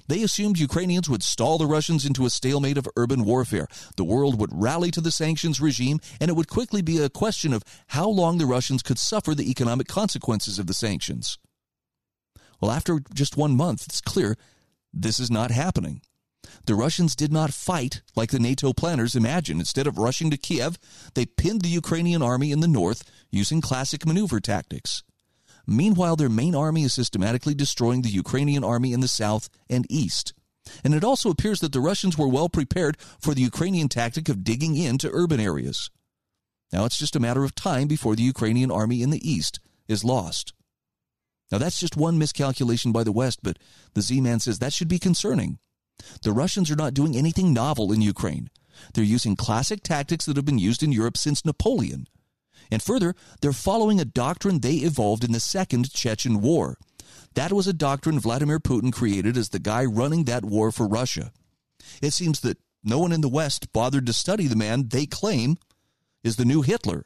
They 0.08 0.24
assumed 0.24 0.60
Ukrainians 0.60 1.10
would 1.10 1.24
stall 1.24 1.58
the 1.58 1.66
Russians 1.66 2.06
into 2.06 2.26
a 2.26 2.30
stalemate 2.30 2.78
of 2.78 2.88
urban 2.96 3.26
warfare. 3.26 3.68
The 3.98 4.04
world 4.04 4.40
would 4.40 4.52
rally 4.54 4.92
to 4.92 5.02
the 5.02 5.12
sanctions 5.12 5.60
regime, 5.60 6.00
and 6.20 6.30
it 6.30 6.36
would 6.36 6.48
quickly 6.48 6.82
be 6.82 7.00
a 7.00 7.10
question 7.10 7.52
of 7.54 7.64
how 7.88 8.08
long 8.08 8.38
the 8.38 8.46
Russians 8.46 8.84
could 8.84 9.00
suffer 9.00 9.34
the 9.34 9.50
economic 9.50 9.88
consequences 9.88 10.60
of 10.60 10.68
the 10.68 10.74
sanctions. 10.74 11.38
Well, 12.60 12.72
after 12.72 13.00
just 13.14 13.38
one 13.38 13.58
month, 13.58 13.86
it's 13.88 14.02
clear 14.02 14.38
this 14.94 15.20
is 15.20 15.32
not 15.32 15.52
happening. 15.52 16.02
The 16.66 16.76
Russians 16.76 17.16
did 17.16 17.32
not 17.32 17.54
fight 17.54 18.02
like 18.16 18.32
the 18.32 18.40
NATO 18.40 18.74
planners 18.74 19.16
imagined. 19.16 19.60
Instead 19.60 19.88
of 19.88 19.98
rushing 19.98 20.32
to 20.32 20.38
Kiev, 20.38 20.78
they 21.14 21.26
pinned 21.26 21.62
the 21.62 21.70
Ukrainian 21.70 22.22
army 22.22 22.52
in 22.52 22.60
the 22.60 22.68
north 22.68 23.04
using 23.32 23.62
classic 23.62 24.06
maneuver 24.06 24.40
tactics. 24.40 25.04
Meanwhile, 25.68 26.16
their 26.16 26.30
main 26.30 26.56
army 26.56 26.84
is 26.84 26.94
systematically 26.94 27.54
destroying 27.54 28.02
the 28.02 28.10
Ukrainian 28.10 28.64
army 28.64 28.94
in 28.94 29.00
the 29.00 29.08
south 29.08 29.50
and 29.70 29.86
east. 29.90 30.34
And 30.84 30.94
it 30.94 31.04
also 31.04 31.30
appears 31.30 31.60
that 31.60 31.74
the 31.74 31.80
Russians 31.80 32.18
were 32.18 32.28
well 32.28 32.50
prepared 32.50 32.98
for 33.20 33.34
the 33.34 33.42
Ukrainian 33.42 33.88
tactic 33.88 34.30
of 34.30 34.44
digging 34.44 34.76
into 34.76 35.10
urban 35.12 35.40
areas. 35.40 35.90
Now 36.72 36.86
it's 36.86 36.98
just 36.98 37.16
a 37.16 37.20
matter 37.20 37.44
of 37.44 37.56
time 37.56 37.88
before 37.88 38.16
the 38.16 38.24
Ukrainian 38.24 38.72
army 38.72 39.02
in 39.02 39.10
the 39.10 39.30
east 39.30 39.60
is 39.88 40.04
lost. 40.04 40.54
Now 41.52 41.58
that's 41.58 41.80
just 41.80 41.98
one 41.98 42.18
miscalculation 42.18 42.92
by 42.92 43.04
the 43.04 43.12
West, 43.12 43.40
but 43.44 43.60
the 43.94 44.02
Z 44.02 44.22
Man 44.22 44.40
says 44.40 44.60
that 44.60 44.74
should 44.74 44.88
be 44.88 45.00
concerning. 45.00 45.60
The 46.22 46.32
Russians 46.32 46.70
are 46.72 46.76
not 46.76 46.94
doing 46.94 47.16
anything 47.16 47.54
novel 47.54 47.92
in 47.92 48.02
Ukraine. 48.02 48.50
They're 48.94 49.04
using 49.04 49.36
classic 49.36 49.84
tactics 49.84 50.26
that 50.26 50.36
have 50.36 50.46
been 50.46 50.58
used 50.58 50.84
in 50.84 50.92
Europe 50.92 51.18
since 51.18 51.46
Napoleon. 51.46 52.08
And 52.72 52.82
further, 52.82 53.16
they're 53.42 53.54
following 53.54 54.00
a 54.00 54.06
doctrine 54.06 54.60
they 54.60 54.76
evolved 54.76 55.24
in 55.24 55.32
the 55.32 55.40
Second 55.40 55.92
Chechen 55.92 56.42
War. 56.42 56.78
That 57.36 57.52
was 57.52 57.68
a 57.68 57.74
doctrine 57.74 58.20
Vladimir 58.20 58.60
Putin 58.60 58.94
created 58.94 59.38
as 59.38 59.50
the 59.50 59.60
guy 59.60 59.84
running 59.86 60.26
that 60.26 60.46
war 60.46 60.72
for 60.72 60.88
Russia. 60.88 61.32
It 62.02 62.14
seems 62.14 62.40
that 62.42 62.58
no 62.84 63.00
one 63.00 63.12
in 63.12 63.22
the 63.22 63.30
West 63.30 63.72
bothered 63.74 64.06
to 64.06 64.14
study 64.14 64.48
the 64.48 64.56
man 64.56 64.88
they 64.88 65.06
claim 65.06 65.58
is 66.24 66.36
the 66.36 66.46
new 66.46 66.62
Hitler. 66.62 67.06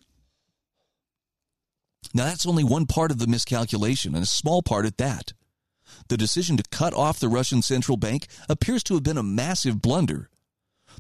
Now, 2.13 2.25
that's 2.25 2.45
only 2.45 2.63
one 2.63 2.85
part 2.85 3.11
of 3.11 3.17
the 3.17 3.27
miscalculation, 3.27 4.13
and 4.13 4.23
a 4.23 4.27
small 4.27 4.61
part 4.61 4.85
at 4.85 4.97
that. 4.97 5.33
The 6.07 6.17
decision 6.17 6.57
to 6.57 6.63
cut 6.71 6.93
off 6.93 7.19
the 7.19 7.29
Russian 7.29 7.61
central 7.61 7.97
bank 7.97 8.27
appears 8.49 8.83
to 8.83 8.93
have 8.95 9.03
been 9.03 9.17
a 9.17 9.23
massive 9.23 9.81
blunder. 9.81 10.29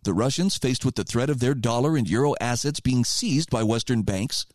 The 0.03 0.13
Russians, 0.13 0.57
faced 0.57 0.83
with 0.83 0.95
the 0.95 1.03
threat 1.03 1.29
of 1.29 1.39
their 1.39 1.53
dollar 1.53 1.95
and 1.95 2.09
euro 2.09 2.35
assets 2.41 2.79
being 2.79 3.05
seized 3.05 3.49
by 3.49 3.63
Western 3.63 4.01
banks, 4.01 4.45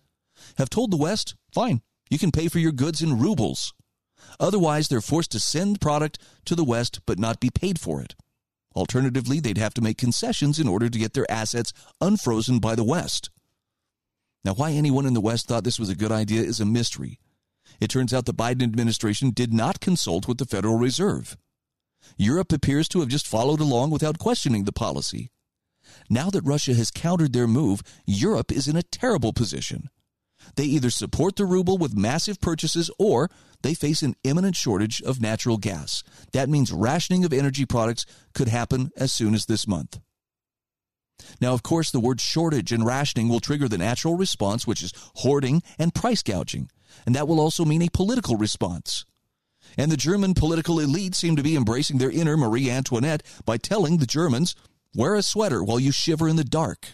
have 0.58 0.70
told 0.70 0.90
the 0.90 0.96
West, 0.96 1.34
fine, 1.52 1.82
you 2.08 2.18
can 2.18 2.30
pay 2.30 2.48
for 2.48 2.58
your 2.58 2.72
goods 2.72 3.02
in 3.02 3.18
rubles. 3.18 3.72
Otherwise, 4.38 4.88
they're 4.88 5.00
forced 5.00 5.32
to 5.32 5.40
send 5.40 5.80
product 5.80 6.18
to 6.44 6.54
the 6.54 6.64
West 6.64 7.00
but 7.06 7.18
not 7.18 7.40
be 7.40 7.50
paid 7.50 7.78
for 7.78 8.02
it. 8.02 8.14
Alternatively, 8.76 9.40
they'd 9.40 9.58
have 9.58 9.74
to 9.74 9.80
make 9.80 9.98
concessions 9.98 10.58
in 10.58 10.68
order 10.68 10.88
to 10.88 10.98
get 10.98 11.14
their 11.14 11.30
assets 11.30 11.72
unfrozen 12.00 12.58
by 12.58 12.74
the 12.74 12.84
West. 12.84 13.30
Now, 14.44 14.54
why 14.54 14.72
anyone 14.72 15.06
in 15.06 15.14
the 15.14 15.20
West 15.20 15.48
thought 15.48 15.64
this 15.64 15.78
was 15.78 15.88
a 15.88 15.96
good 15.96 16.12
idea 16.12 16.42
is 16.42 16.60
a 16.60 16.64
mystery. 16.64 17.18
It 17.80 17.88
turns 17.88 18.12
out 18.12 18.26
the 18.26 18.34
Biden 18.34 18.62
administration 18.62 19.30
did 19.30 19.52
not 19.52 19.80
consult 19.80 20.28
with 20.28 20.38
the 20.38 20.44
Federal 20.44 20.76
Reserve. 20.76 21.36
Europe 22.16 22.52
appears 22.52 22.88
to 22.88 23.00
have 23.00 23.08
just 23.08 23.26
followed 23.26 23.60
along 23.60 23.90
without 23.90 24.18
questioning 24.18 24.64
the 24.64 24.72
policy. 24.72 25.30
Now 26.08 26.30
that 26.30 26.42
Russia 26.42 26.74
has 26.74 26.90
countered 26.90 27.32
their 27.32 27.46
move, 27.46 27.82
Europe 28.06 28.52
is 28.52 28.68
in 28.68 28.76
a 28.76 28.82
terrible 28.82 29.32
position. 29.32 29.88
They 30.56 30.64
either 30.64 30.90
support 30.90 31.36
the 31.36 31.44
ruble 31.44 31.78
with 31.78 31.96
massive 31.96 32.40
purchases 32.40 32.90
or 32.98 33.30
they 33.62 33.74
face 33.74 34.02
an 34.02 34.16
imminent 34.24 34.56
shortage 34.56 35.02
of 35.02 35.20
natural 35.20 35.58
gas. 35.58 36.02
That 36.32 36.48
means 36.48 36.72
rationing 36.72 37.24
of 37.24 37.32
energy 37.32 37.66
products 37.66 38.06
could 38.34 38.48
happen 38.48 38.90
as 38.96 39.12
soon 39.12 39.34
as 39.34 39.46
this 39.46 39.66
month. 39.66 40.00
Now, 41.40 41.52
of 41.52 41.62
course, 41.62 41.90
the 41.90 42.00
word 42.00 42.20
shortage 42.20 42.72
and 42.72 42.84
rationing 42.84 43.28
will 43.28 43.40
trigger 43.40 43.68
the 43.68 43.78
natural 43.78 44.16
response, 44.16 44.66
which 44.66 44.82
is 44.82 44.92
hoarding 45.16 45.62
and 45.78 45.94
price 45.94 46.22
gouging. 46.22 46.70
And 47.06 47.14
that 47.14 47.28
will 47.28 47.40
also 47.40 47.64
mean 47.64 47.82
a 47.82 47.88
political 47.88 48.36
response. 48.36 49.04
And 49.76 49.90
the 49.90 49.96
German 49.96 50.34
political 50.34 50.80
elite 50.80 51.14
seem 51.14 51.36
to 51.36 51.42
be 51.42 51.56
embracing 51.56 51.98
their 51.98 52.10
inner 52.10 52.36
Marie 52.36 52.70
Antoinette 52.70 53.22
by 53.44 53.56
telling 53.56 53.98
the 53.98 54.06
Germans, 54.06 54.54
wear 54.94 55.14
a 55.14 55.22
sweater 55.22 55.62
while 55.62 55.78
you 55.78 55.92
shiver 55.92 56.28
in 56.28 56.36
the 56.36 56.44
dark. 56.44 56.88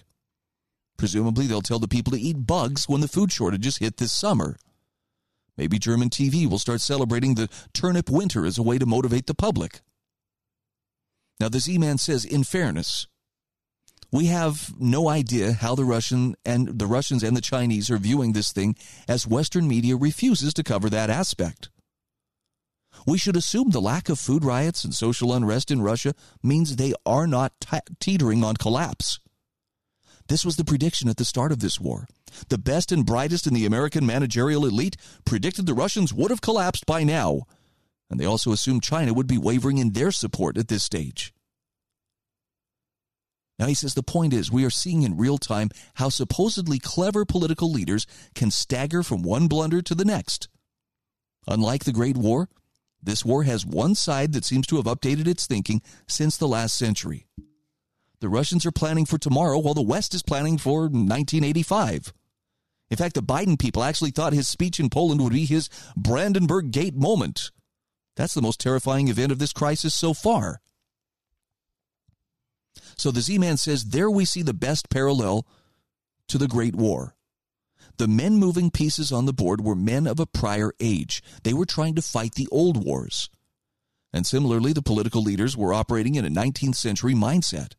Presumably, 0.96 1.46
they'll 1.46 1.62
tell 1.62 1.78
the 1.78 1.88
people 1.88 2.12
to 2.12 2.20
eat 2.20 2.46
bugs 2.46 2.88
when 2.88 3.00
the 3.00 3.08
food 3.08 3.32
shortages 3.32 3.78
hit 3.78 3.98
this 3.98 4.12
summer. 4.12 4.56
Maybe 5.56 5.78
German 5.78 6.10
TV 6.10 6.48
will 6.48 6.58
start 6.58 6.80
celebrating 6.80 7.34
the 7.34 7.48
turnip 7.72 8.10
winter 8.10 8.44
as 8.44 8.58
a 8.58 8.62
way 8.62 8.78
to 8.78 8.86
motivate 8.86 9.26
the 9.26 9.34
public. 9.34 9.80
Now, 11.40 11.48
the 11.48 11.60
Z 11.60 11.78
Man 11.78 11.98
says, 11.98 12.24
in 12.24 12.44
fairness, 12.44 13.06
We 14.12 14.26
have 14.26 14.72
no 14.78 15.08
idea 15.08 15.52
how 15.52 15.74
the 15.74 15.84
Russian 15.84 16.36
and 16.44 16.78
the 16.78 16.86
Russians 16.86 17.22
and 17.22 17.36
the 17.36 17.40
Chinese 17.40 17.90
are 17.90 17.98
viewing 17.98 18.32
this 18.32 18.52
thing 18.52 18.76
as 19.08 19.26
Western 19.26 19.66
media 19.66 19.96
refuses 19.96 20.54
to 20.54 20.62
cover 20.62 20.88
that 20.90 21.10
aspect. 21.10 21.68
We 23.06 23.18
should 23.18 23.36
assume 23.36 23.70
the 23.70 23.80
lack 23.80 24.08
of 24.08 24.18
food 24.18 24.44
riots 24.44 24.84
and 24.84 24.94
social 24.94 25.32
unrest 25.32 25.70
in 25.70 25.82
Russia 25.82 26.14
means 26.42 26.76
they 26.76 26.94
are 27.04 27.26
not 27.26 27.52
teetering 28.00 28.42
on 28.42 28.56
collapse. 28.56 29.20
This 30.28 30.44
was 30.44 30.56
the 30.56 30.64
prediction 30.64 31.08
at 31.08 31.18
the 31.18 31.24
start 31.24 31.52
of 31.52 31.60
this 31.60 31.78
war. 31.78 32.08
The 32.48 32.58
best 32.58 32.90
and 32.90 33.06
brightest 33.06 33.46
in 33.46 33.54
the 33.54 33.66
American 33.66 34.04
managerial 34.06 34.66
elite 34.66 34.96
predicted 35.24 35.66
the 35.66 35.74
Russians 35.74 36.12
would 36.12 36.30
have 36.30 36.40
collapsed 36.40 36.86
by 36.86 37.04
now, 37.04 37.42
and 38.10 38.18
they 38.18 38.24
also 38.24 38.52
assumed 38.52 38.82
China 38.82 39.14
would 39.14 39.28
be 39.28 39.38
wavering 39.38 39.78
in 39.78 39.92
their 39.92 40.10
support 40.10 40.56
at 40.56 40.68
this 40.68 40.82
stage. 40.82 41.32
Now, 43.58 43.66
he 43.66 43.74
says 43.74 43.94
the 43.94 44.02
point 44.02 44.34
is 44.34 44.52
we 44.52 44.64
are 44.64 44.70
seeing 44.70 45.02
in 45.02 45.16
real 45.16 45.38
time 45.38 45.70
how 45.94 46.10
supposedly 46.10 46.78
clever 46.78 47.24
political 47.24 47.70
leaders 47.70 48.06
can 48.34 48.50
stagger 48.50 49.02
from 49.02 49.22
one 49.22 49.48
blunder 49.48 49.80
to 49.82 49.94
the 49.94 50.04
next. 50.04 50.48
Unlike 51.48 51.84
the 51.84 51.92
Great 51.92 52.16
War, 52.16 52.48
this 53.02 53.24
war 53.24 53.44
has 53.44 53.64
one 53.64 53.94
side 53.94 54.32
that 54.32 54.44
seems 54.44 54.66
to 54.66 54.76
have 54.76 54.84
updated 54.84 55.26
its 55.26 55.46
thinking 55.46 55.80
since 56.06 56.36
the 56.36 56.48
last 56.48 56.76
century. 56.76 57.26
The 58.20 58.28
Russians 58.28 58.66
are 58.66 58.72
planning 58.72 59.06
for 59.06 59.18
tomorrow 59.18 59.58
while 59.58 59.74
the 59.74 59.82
West 59.82 60.14
is 60.14 60.22
planning 60.22 60.58
for 60.58 60.82
1985. 60.82 62.12
In 62.90 62.96
fact, 62.96 63.14
the 63.14 63.22
Biden 63.22 63.58
people 63.58 63.82
actually 63.82 64.10
thought 64.10 64.32
his 64.32 64.48
speech 64.48 64.80
in 64.80 64.90
Poland 64.90 65.20
would 65.20 65.32
be 65.32 65.44
his 65.44 65.68
Brandenburg 65.96 66.70
Gate 66.70 66.94
moment. 66.94 67.50
That's 68.16 68.34
the 68.34 68.42
most 68.42 68.60
terrifying 68.60 69.08
event 69.08 69.32
of 69.32 69.38
this 69.38 69.52
crisis 69.52 69.94
so 69.94 70.14
far. 70.14 70.60
So 72.96 73.10
the 73.10 73.20
Z 73.20 73.38
Man 73.38 73.56
says 73.56 73.84
there 73.84 74.10
we 74.10 74.24
see 74.24 74.42
the 74.42 74.54
best 74.54 74.88
parallel 74.90 75.46
to 76.28 76.38
the 76.38 76.48
Great 76.48 76.74
War. 76.74 77.14
The 77.98 78.08
men 78.08 78.36
moving 78.36 78.70
pieces 78.70 79.12
on 79.12 79.26
the 79.26 79.32
board 79.32 79.62
were 79.62 79.74
men 79.74 80.06
of 80.06 80.20
a 80.20 80.26
prior 80.26 80.72
age. 80.80 81.22
They 81.44 81.54
were 81.54 81.64
trying 81.64 81.94
to 81.94 82.02
fight 82.02 82.34
the 82.34 82.48
old 82.50 82.84
wars. 82.84 83.30
And 84.12 84.26
similarly, 84.26 84.72
the 84.72 84.82
political 84.82 85.22
leaders 85.22 85.56
were 85.56 85.74
operating 85.74 86.14
in 86.14 86.24
a 86.24 86.30
19th 86.30 86.74
century 86.76 87.14
mindset. 87.14 87.72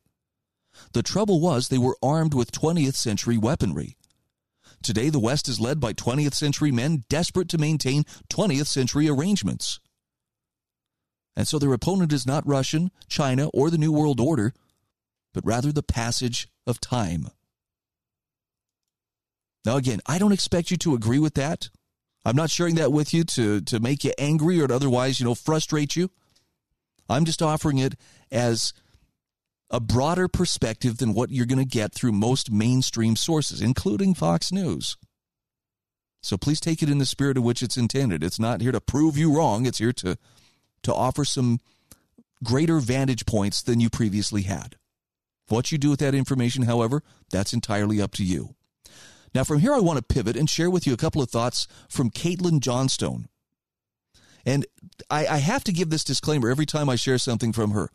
The 0.93 1.03
trouble 1.03 1.39
was 1.39 1.67
they 1.67 1.77
were 1.77 1.97
armed 2.01 2.33
with 2.33 2.51
20th 2.51 2.95
century 2.95 3.37
weaponry. 3.37 3.97
Today, 4.83 5.09
the 5.09 5.19
West 5.19 5.47
is 5.47 5.59
led 5.59 5.79
by 5.79 5.93
20th 5.93 6.35
century 6.35 6.71
men 6.71 7.03
desperate 7.09 7.49
to 7.49 7.57
maintain 7.57 8.03
20th 8.29 8.67
century 8.67 9.09
arrangements. 9.09 9.79
And 11.35 11.47
so 11.47 11.59
their 11.59 11.73
opponent 11.73 12.13
is 12.13 12.25
not 12.25 12.47
Russian, 12.47 12.91
China, 13.07 13.49
or 13.49 13.69
the 13.69 13.77
New 13.77 13.91
World 13.91 14.19
Order 14.19 14.53
but 15.37 15.45
rather 15.45 15.71
the 15.71 15.83
passage 15.83 16.47
of 16.65 16.81
time. 16.81 17.27
Now, 19.63 19.77
again, 19.77 19.99
I 20.07 20.17
don't 20.17 20.31
expect 20.31 20.71
you 20.71 20.77
to 20.77 20.95
agree 20.95 21.19
with 21.19 21.35
that. 21.35 21.69
I'm 22.25 22.35
not 22.35 22.49
sharing 22.49 22.73
that 22.75 22.91
with 22.91 23.13
you 23.13 23.23
to, 23.23 23.61
to 23.61 23.79
make 23.79 24.03
you 24.03 24.13
angry 24.17 24.59
or 24.59 24.67
to 24.67 24.73
otherwise, 24.73 25.19
you 25.19 25.27
know, 25.27 25.35
frustrate 25.35 25.95
you. 25.95 26.09
I'm 27.07 27.23
just 27.23 27.43
offering 27.43 27.77
it 27.77 27.93
as 28.31 28.73
a 29.69 29.79
broader 29.79 30.27
perspective 30.27 30.97
than 30.97 31.13
what 31.13 31.29
you're 31.29 31.45
going 31.45 31.59
to 31.59 31.65
get 31.65 31.93
through 31.93 32.13
most 32.13 32.49
mainstream 32.49 33.15
sources, 33.15 33.61
including 33.61 34.15
Fox 34.15 34.51
News. 34.51 34.97
So 36.23 36.35
please 36.35 36.59
take 36.59 36.81
it 36.81 36.89
in 36.89 36.97
the 36.97 37.05
spirit 37.05 37.37
of 37.37 37.43
which 37.43 37.61
it's 37.61 37.77
intended. 37.77 38.23
It's 38.23 38.39
not 38.39 38.61
here 38.61 38.71
to 38.71 38.81
prove 38.81 39.19
you 39.19 39.37
wrong, 39.37 39.67
it's 39.67 39.77
here 39.77 39.93
to, 39.93 40.17
to 40.81 40.93
offer 40.95 41.23
some 41.23 41.59
greater 42.43 42.79
vantage 42.79 43.27
points 43.27 43.61
than 43.61 43.79
you 43.79 43.91
previously 43.91 44.41
had. 44.41 44.77
What 45.47 45.71
you 45.71 45.77
do 45.77 45.89
with 45.89 45.99
that 45.99 46.15
information, 46.15 46.63
however, 46.63 47.03
that's 47.29 47.53
entirely 47.53 48.01
up 48.01 48.11
to 48.15 48.23
you. 48.23 48.55
Now, 49.33 49.43
from 49.43 49.59
here, 49.59 49.73
I 49.73 49.79
want 49.79 49.97
to 49.97 50.03
pivot 50.03 50.35
and 50.35 50.49
share 50.49 50.69
with 50.69 50.87
you 50.87 50.93
a 50.93 50.97
couple 50.97 51.21
of 51.21 51.29
thoughts 51.29 51.67
from 51.89 52.09
Caitlin 52.09 52.59
Johnstone. 52.59 53.27
And 54.45 54.65
I, 55.09 55.27
I, 55.27 55.37
have 55.37 55.63
to 55.65 55.73
give 55.73 55.89
this 55.89 56.05
disclaimer 56.05 56.49
every 56.49 56.65
time 56.65 56.89
I 56.89 56.95
share 56.95 57.17
something 57.17 57.51
from 57.51 57.71
her. 57.71 57.89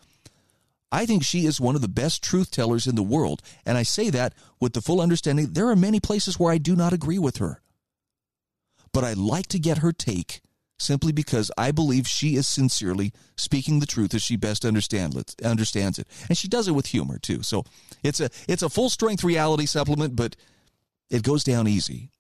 I 0.93 1.07
think 1.07 1.25
she 1.25 1.47
is 1.47 1.59
one 1.59 1.75
of 1.75 1.81
the 1.81 1.89
best 1.89 2.23
truth 2.23 2.51
tellers 2.51 2.87
in 2.87 2.95
the 2.95 3.03
world. 3.03 3.41
And 3.65 3.79
I 3.79 3.83
say 3.83 4.11
that 4.11 4.35
with 4.61 4.75
the 4.75 4.83
full 4.83 5.01
understanding 5.01 5.53
there 5.53 5.69
are 5.69 5.77
many 5.77 5.99
places 5.99 6.39
where 6.39 6.53
I 6.53 6.59
do 6.59 6.77
not 6.77 6.93
agree 6.93 7.19
with 7.19 7.39
her. 7.39 7.63
But 8.93 9.05
I 9.05 9.15
like 9.15 9.47
to 9.49 9.59
get 9.59 9.79
her 9.79 9.93
take 9.93 10.43
simply 10.83 11.13
because 11.13 11.51
I 11.57 11.71
believe 11.71 12.07
she 12.07 12.37
is 12.37 12.47
sincerely 12.47 13.13
speaking 13.37 13.81
the 13.81 13.87
truth 13.87 14.15
as 14.15 14.23
she 14.23 14.37
best 14.37 14.65
understand, 14.65 15.15
understands 15.45 15.99
it. 15.99 16.07
And 16.29 16.37
she 16.37 16.49
does 16.49 16.69
it 16.69 16.73
with 16.73 16.87
humor 16.87 17.19
too. 17.19 17.43
So 17.43 17.65
it's 18.03 18.21
a 18.21 18.31
it's 18.49 18.63
a 18.63 18.69
full 18.69 18.91
strength 18.91 19.25
reality 19.25 19.67
supplement, 19.67 20.17
but 20.17 20.37
it 21.11 21.23
goes 21.23 21.45
down 21.45 21.69
easy. 21.69 22.11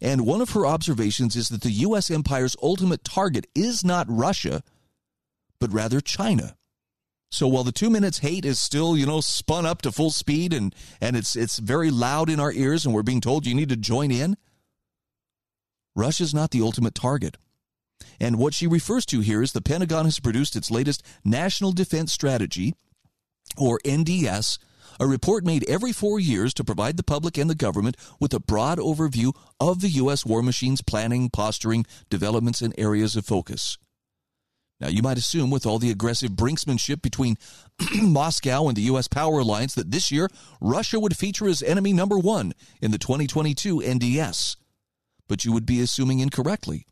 And 0.00 0.26
one 0.26 0.40
of 0.40 0.50
her 0.50 0.66
observations 0.66 1.36
is 1.36 1.48
that 1.48 1.62
the 1.62 1.70
US 1.70 2.10
empire's 2.10 2.56
ultimate 2.62 3.04
target 3.04 3.46
is 3.54 3.84
not 3.84 4.06
Russia, 4.08 4.62
but 5.58 5.72
rather 5.72 6.00
China. 6.00 6.56
So 7.30 7.48
while 7.48 7.64
the 7.64 7.72
2 7.72 7.90
minutes 7.90 8.18
hate 8.18 8.44
is 8.44 8.60
still, 8.60 8.96
you 8.96 9.06
know, 9.06 9.20
spun 9.20 9.66
up 9.66 9.82
to 9.82 9.90
full 9.90 10.10
speed 10.10 10.52
and 10.52 10.74
and 11.00 11.16
it's 11.16 11.34
it's 11.34 11.58
very 11.58 11.90
loud 11.90 12.30
in 12.30 12.38
our 12.38 12.52
ears 12.52 12.84
and 12.84 12.94
we're 12.94 13.02
being 13.02 13.20
told 13.20 13.46
you 13.46 13.54
need 13.54 13.70
to 13.70 13.76
join 13.76 14.10
in, 14.10 14.36
Russia's 15.96 16.34
not 16.34 16.50
the 16.50 16.62
ultimate 16.62 16.94
target. 16.94 17.36
And 18.20 18.38
what 18.38 18.54
she 18.54 18.66
refers 18.66 19.04
to 19.06 19.20
here 19.20 19.42
is 19.42 19.52
the 19.52 19.60
Pentagon 19.60 20.04
has 20.04 20.20
produced 20.20 20.56
its 20.56 20.70
latest 20.70 21.02
National 21.24 21.72
Defense 21.72 22.12
Strategy, 22.12 22.74
or 23.56 23.80
NDS, 23.84 24.58
a 25.00 25.06
report 25.06 25.44
made 25.44 25.68
every 25.68 25.92
four 25.92 26.20
years 26.20 26.54
to 26.54 26.64
provide 26.64 26.96
the 26.96 27.02
public 27.02 27.36
and 27.36 27.50
the 27.50 27.54
government 27.54 27.96
with 28.20 28.32
a 28.32 28.40
broad 28.40 28.78
overview 28.78 29.34
of 29.58 29.80
the 29.80 29.88
U.S. 29.88 30.24
war 30.24 30.42
machine's 30.42 30.82
planning, 30.82 31.30
posturing, 31.30 31.84
developments, 32.10 32.60
and 32.62 32.74
areas 32.78 33.16
of 33.16 33.26
focus. 33.26 33.78
Now, 34.80 34.88
you 34.88 35.02
might 35.02 35.18
assume, 35.18 35.50
with 35.50 35.66
all 35.66 35.78
the 35.78 35.90
aggressive 35.90 36.32
brinksmanship 36.32 37.00
between 37.00 37.36
Moscow 38.02 38.68
and 38.68 38.76
the 38.76 38.82
U.S. 38.82 39.08
power 39.08 39.38
alliance, 39.40 39.74
that 39.74 39.90
this 39.90 40.10
year 40.10 40.28
Russia 40.60 40.98
would 40.98 41.16
feature 41.16 41.48
as 41.48 41.62
enemy 41.62 41.92
number 41.92 42.18
one 42.18 42.52
in 42.80 42.90
the 42.90 42.98
2022 42.98 43.78
NDS. 43.78 44.56
But 45.28 45.44
you 45.44 45.52
would 45.52 45.64
be 45.64 45.80
assuming 45.80 46.20
incorrectly. 46.20 46.86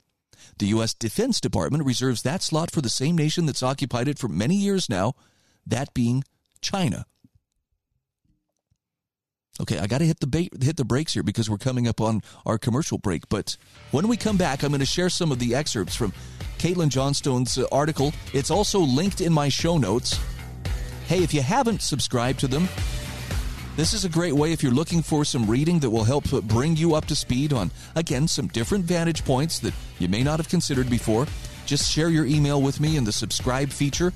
The 0.59 0.67
U.S. 0.67 0.95
Defense 0.95 1.41
Department 1.41 1.85
reserves 1.85 2.23
that 2.23 2.43
slot 2.43 2.71
for 2.71 2.81
the 2.81 2.89
same 2.89 3.17
nation 3.17 3.47
that's 3.47 3.63
occupied 3.63 4.09
it 4.09 4.19
for 4.19 4.29
many 4.29 4.57
years 4.57 4.89
now, 4.89 5.15
that 5.67 5.93
being 5.95 6.25
China. 6.61 7.07
Okay, 9.61 9.79
I 9.79 9.87
got 9.87 9.99
to 9.99 10.07
hit 10.07 10.21
the 10.21 10.27
ba- 10.27 10.65
hit 10.65 10.77
the 10.77 10.85
brakes 10.85 11.13
here 11.13 11.23
because 11.23 11.51
we're 11.51 11.59
coming 11.59 11.87
up 11.87 12.01
on 12.01 12.23
our 12.47 12.59
commercial 12.59 12.99
break. 12.99 13.29
But 13.29 13.57
when 13.91 14.09
we 14.09 14.17
come 14.17 14.39
back, 14.39 14.63
I'm 14.63 14.71
going 14.71 14.81
to 14.81 14.87
share 14.87 15.11
some 15.11 15.31
of 15.31 15.39
the 15.39 15.55
excerpts 15.55 15.95
from 15.95 16.13
Caitlin 16.59 16.89
Johnstone's 16.89 17.59
uh, 17.59 17.67
article. 17.71 18.13
It's 18.33 18.51
also 18.51 18.81
linked 18.81 19.21
in 19.21 19.33
my 19.33 19.51
show 19.51 19.77
notes. 19.77 20.19
Hey, 21.07 21.23
if 21.23 21.35
you 21.35 21.43
haven't 21.43 21.83
subscribed 21.83 22.41
to 22.41 22.49
them, 22.49 22.67
this 23.77 23.93
is 23.93 24.05
a 24.05 24.09
great 24.09 24.33
way 24.33 24.53
if 24.53 24.63
you're 24.63 24.73
looking 24.73 25.03
for 25.03 25.25
some 25.25 25.49
reading 25.49 25.79
that 25.81 25.91
will 25.91 26.05
help 26.05 26.31
bring 26.49 26.77
you 26.77 26.95
up 26.95 27.07
to 27.07 27.17
speed 27.17 27.53
on, 27.53 27.71
again, 27.95 28.29
some 28.29 28.49
different 28.49 28.85
vantage 28.85 29.25
points 29.25 29.59
that 29.61 29.73
you 29.99 30.09
may 30.09 30.23
not 30.23 30.39
have 30.39 30.49
considered 30.49 30.91
before. 30.91 31.27
Just 31.65 31.91
share 31.91 32.09
your 32.09 32.27
email 32.27 32.61
with 32.61 32.81
me 32.81 32.97
in 32.97 33.05
the 33.05 33.13
subscribe 33.13 33.71
feature, 33.71 34.13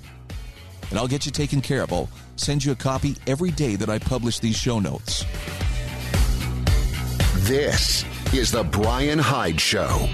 and 0.91 0.99
I'll 0.99 1.09
get 1.09 1.25
you 1.25 1.33
taken 1.33 1.61
care 1.61 1.83
of. 1.83 1.93
I'll 1.93 2.09
send 2.37 2.65
you 2.65 2.73
a 2.73 2.77
copy 2.77 3.17
every 3.27 3.51
day 3.51 3.77
that 3.77 3.89
I 3.89 3.99
publish 3.99 4.41
these 4.41 4.57
show 4.57 4.79
notes. 4.79 5.25
This 7.47 8.05
is 8.35 8.51
The 8.51 8.65
Brian 8.65 9.19
Hyde 9.19 9.61
Show. 9.61 10.09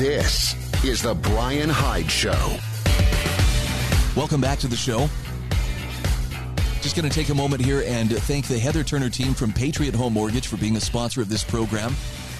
This 0.00 0.54
is 0.82 1.02
The 1.02 1.14
Brian 1.14 1.68
Hyde 1.68 2.10
Show. 2.10 2.56
Welcome 4.16 4.40
back 4.40 4.58
to 4.60 4.66
the 4.66 4.74
show. 4.74 5.10
Just 6.80 6.96
going 6.96 7.06
to 7.06 7.14
take 7.14 7.28
a 7.28 7.34
moment 7.34 7.62
here 7.62 7.82
and 7.84 8.10
thank 8.10 8.46
the 8.46 8.58
Heather 8.58 8.82
Turner 8.82 9.10
team 9.10 9.34
from 9.34 9.52
Patriot 9.52 9.94
Home 9.94 10.14
Mortgage 10.14 10.46
for 10.46 10.56
being 10.56 10.74
a 10.76 10.80
sponsor 10.80 11.20
of 11.20 11.28
this 11.28 11.44
program 11.44 11.94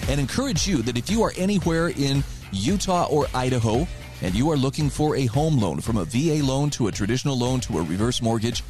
and 0.09 0.19
encourage 0.19 0.67
you 0.67 0.81
that 0.81 0.97
if 0.97 1.11
you 1.11 1.21
are 1.21 1.33
anywhere 1.37 1.89
in 1.89 2.23
Utah 2.51 3.05
or 3.11 3.27
Idaho 3.35 3.87
and 4.23 4.33
you 4.33 4.49
are 4.49 4.57
looking 4.57 4.89
for 4.89 5.15
a 5.15 5.27
home 5.27 5.59
loan 5.59 5.81
from 5.81 5.97
a 5.97 6.05
VA 6.05 6.43
loan 6.43 6.71
to 6.71 6.87
a 6.87 6.91
traditional 6.91 7.37
loan 7.37 7.59
to 7.59 7.77
a 7.77 7.83
reverse 7.83 8.23
mortgage, 8.23 8.63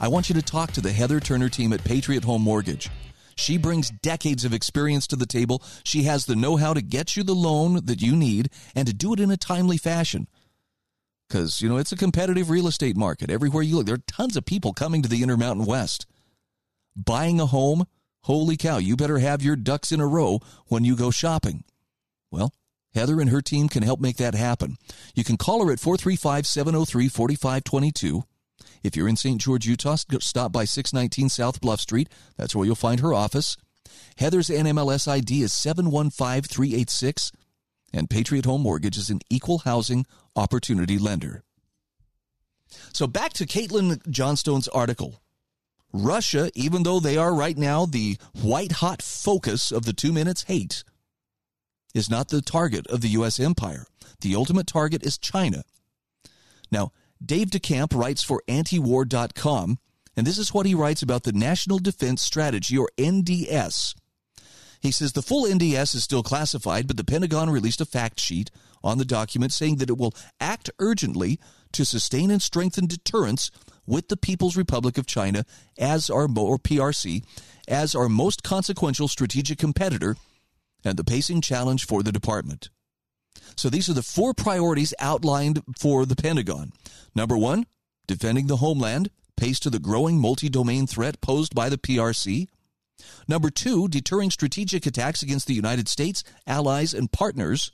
I 0.00 0.08
want 0.08 0.28
you 0.28 0.34
to 0.34 0.42
talk 0.42 0.72
to 0.72 0.80
the 0.80 0.90
Heather 0.90 1.20
Turner 1.20 1.48
team 1.48 1.72
at 1.72 1.84
Patriot 1.84 2.24
Home 2.24 2.42
Mortgage. 2.42 2.90
She 3.38 3.56
brings 3.56 3.90
decades 3.90 4.44
of 4.44 4.52
experience 4.52 5.06
to 5.06 5.16
the 5.16 5.24
table. 5.24 5.62
She 5.84 6.02
has 6.02 6.26
the 6.26 6.34
know 6.34 6.56
how 6.56 6.74
to 6.74 6.82
get 6.82 7.16
you 7.16 7.22
the 7.22 7.34
loan 7.34 7.84
that 7.86 8.02
you 8.02 8.16
need 8.16 8.50
and 8.74 8.86
to 8.88 8.92
do 8.92 9.12
it 9.12 9.20
in 9.20 9.30
a 9.30 9.36
timely 9.36 9.78
fashion. 9.78 10.26
Because, 11.28 11.60
you 11.60 11.68
know, 11.68 11.76
it's 11.76 11.92
a 11.92 11.96
competitive 11.96 12.50
real 12.50 12.66
estate 12.66 12.96
market. 12.96 13.30
Everywhere 13.30 13.62
you 13.62 13.76
look, 13.76 13.86
there 13.86 13.94
are 13.94 13.98
tons 14.06 14.36
of 14.36 14.44
people 14.44 14.72
coming 14.72 15.02
to 15.02 15.08
the 15.08 15.22
Intermountain 15.22 15.66
West. 15.66 16.06
Buying 16.96 17.38
a 17.38 17.46
home, 17.46 17.86
Holy 18.22 18.56
cow, 18.56 18.78
you 18.78 18.96
better 18.96 19.18
have 19.18 19.42
your 19.42 19.56
ducks 19.56 19.92
in 19.92 20.00
a 20.00 20.06
row 20.06 20.40
when 20.66 20.84
you 20.84 20.96
go 20.96 21.10
shopping. 21.10 21.62
Well, 22.30 22.52
Heather 22.94 23.20
and 23.20 23.30
her 23.30 23.40
team 23.40 23.68
can 23.68 23.84
help 23.84 24.00
make 24.00 24.16
that 24.16 24.34
happen. 24.34 24.76
You 25.14 25.22
can 25.22 25.36
call 25.36 25.64
her 25.64 25.72
at 25.72 25.78
435 25.78 26.46
703 26.46 27.08
4522. 27.08 28.24
If 28.82 28.96
you're 28.96 29.08
in 29.08 29.16
St. 29.16 29.40
George, 29.40 29.66
Utah, 29.66 29.96
stop 29.96 30.52
by 30.52 30.64
619 30.64 31.28
South 31.28 31.60
Bluff 31.60 31.80
Street. 31.80 32.08
That's 32.36 32.54
where 32.54 32.64
you'll 32.64 32.74
find 32.74 33.00
her 33.00 33.12
office. 33.14 33.56
Heather's 34.16 34.48
NMLS 34.48 35.08
ID 35.08 35.42
is 35.42 35.52
715386, 35.52 37.32
and 37.92 38.10
Patriot 38.10 38.44
Home 38.44 38.62
Mortgage 38.62 38.98
is 38.98 39.10
an 39.10 39.20
equal 39.30 39.58
housing 39.58 40.06
opportunity 40.36 40.98
lender. 40.98 41.42
So 42.92 43.06
back 43.06 43.32
to 43.34 43.46
Caitlin 43.46 44.06
Johnstone's 44.08 44.68
article. 44.68 45.22
Russia, 45.92 46.50
even 46.54 46.82
though 46.82 47.00
they 47.00 47.16
are 47.16 47.34
right 47.34 47.56
now 47.56 47.86
the 47.86 48.18
white 48.42 48.72
hot 48.72 49.00
focus 49.00 49.72
of 49.72 49.84
the 49.84 49.94
two 49.94 50.12
minutes 50.12 50.42
hate, 50.44 50.84
is 51.94 52.10
not 52.10 52.28
the 52.28 52.42
target 52.42 52.86
of 52.88 53.00
the 53.00 53.08
U.S. 53.08 53.40
empire. 53.40 53.86
The 54.20 54.34
ultimate 54.34 54.66
target 54.66 55.02
is 55.02 55.16
China. 55.16 55.62
Now, 56.70 56.92
Dave 57.24 57.48
DeCamp 57.48 57.94
writes 57.94 58.22
for 58.22 58.42
antiwar.com, 58.48 59.78
and 60.16 60.26
this 60.26 60.38
is 60.38 60.54
what 60.54 60.66
he 60.66 60.74
writes 60.74 61.02
about 61.02 61.24
the 61.24 61.32
National 61.32 61.78
Defense 61.78 62.22
Strategy, 62.22 62.76
or 62.76 62.90
NDS. 62.96 63.94
He 64.80 64.92
says 64.92 65.12
the 65.12 65.22
full 65.22 65.44
NDS 65.44 65.94
is 65.94 66.04
still 66.04 66.22
classified, 66.22 66.86
but 66.86 66.96
the 66.96 67.04
Pentagon 67.04 67.50
released 67.50 67.80
a 67.80 67.84
fact 67.84 68.20
sheet 68.20 68.50
on 68.82 68.98
the 68.98 69.04
document 69.04 69.52
saying 69.52 69.76
that 69.76 69.90
it 69.90 69.98
will 69.98 70.14
act 70.40 70.70
urgently 70.78 71.40
to 71.72 71.84
sustain 71.84 72.30
and 72.30 72.40
strengthen 72.40 72.86
deterrence 72.86 73.50
with 73.86 74.08
the 74.08 74.16
People's 74.16 74.56
Republic 74.56 74.98
of 74.98 75.06
China 75.06 75.44
as 75.78 76.08
our 76.10 76.24
or 76.24 76.58
PRC 76.58 77.24
as 77.66 77.94
our 77.94 78.08
most 78.08 78.42
consequential 78.42 79.08
strategic 79.08 79.58
competitor 79.58 80.16
and 80.84 80.96
the 80.96 81.04
pacing 81.04 81.40
challenge 81.40 81.86
for 81.86 82.02
the 82.02 82.12
department. 82.12 82.70
So 83.58 83.68
these 83.68 83.88
are 83.88 83.94
the 83.94 84.04
four 84.04 84.34
priorities 84.34 84.94
outlined 85.00 85.62
for 85.76 86.06
the 86.06 86.14
Pentagon. 86.14 86.72
Number 87.16 87.36
1, 87.36 87.66
defending 88.06 88.46
the 88.46 88.58
homeland, 88.58 89.10
paced 89.36 89.64
to 89.64 89.70
the 89.70 89.80
growing 89.80 90.20
multi-domain 90.20 90.86
threat 90.86 91.20
posed 91.20 91.56
by 91.56 91.68
the 91.68 91.76
PRC. 91.76 92.46
Number 93.26 93.50
2, 93.50 93.88
deterring 93.88 94.30
strategic 94.30 94.86
attacks 94.86 95.22
against 95.22 95.48
the 95.48 95.54
United 95.54 95.88
States, 95.88 96.22
allies 96.46 96.94
and 96.94 97.10
partners. 97.10 97.72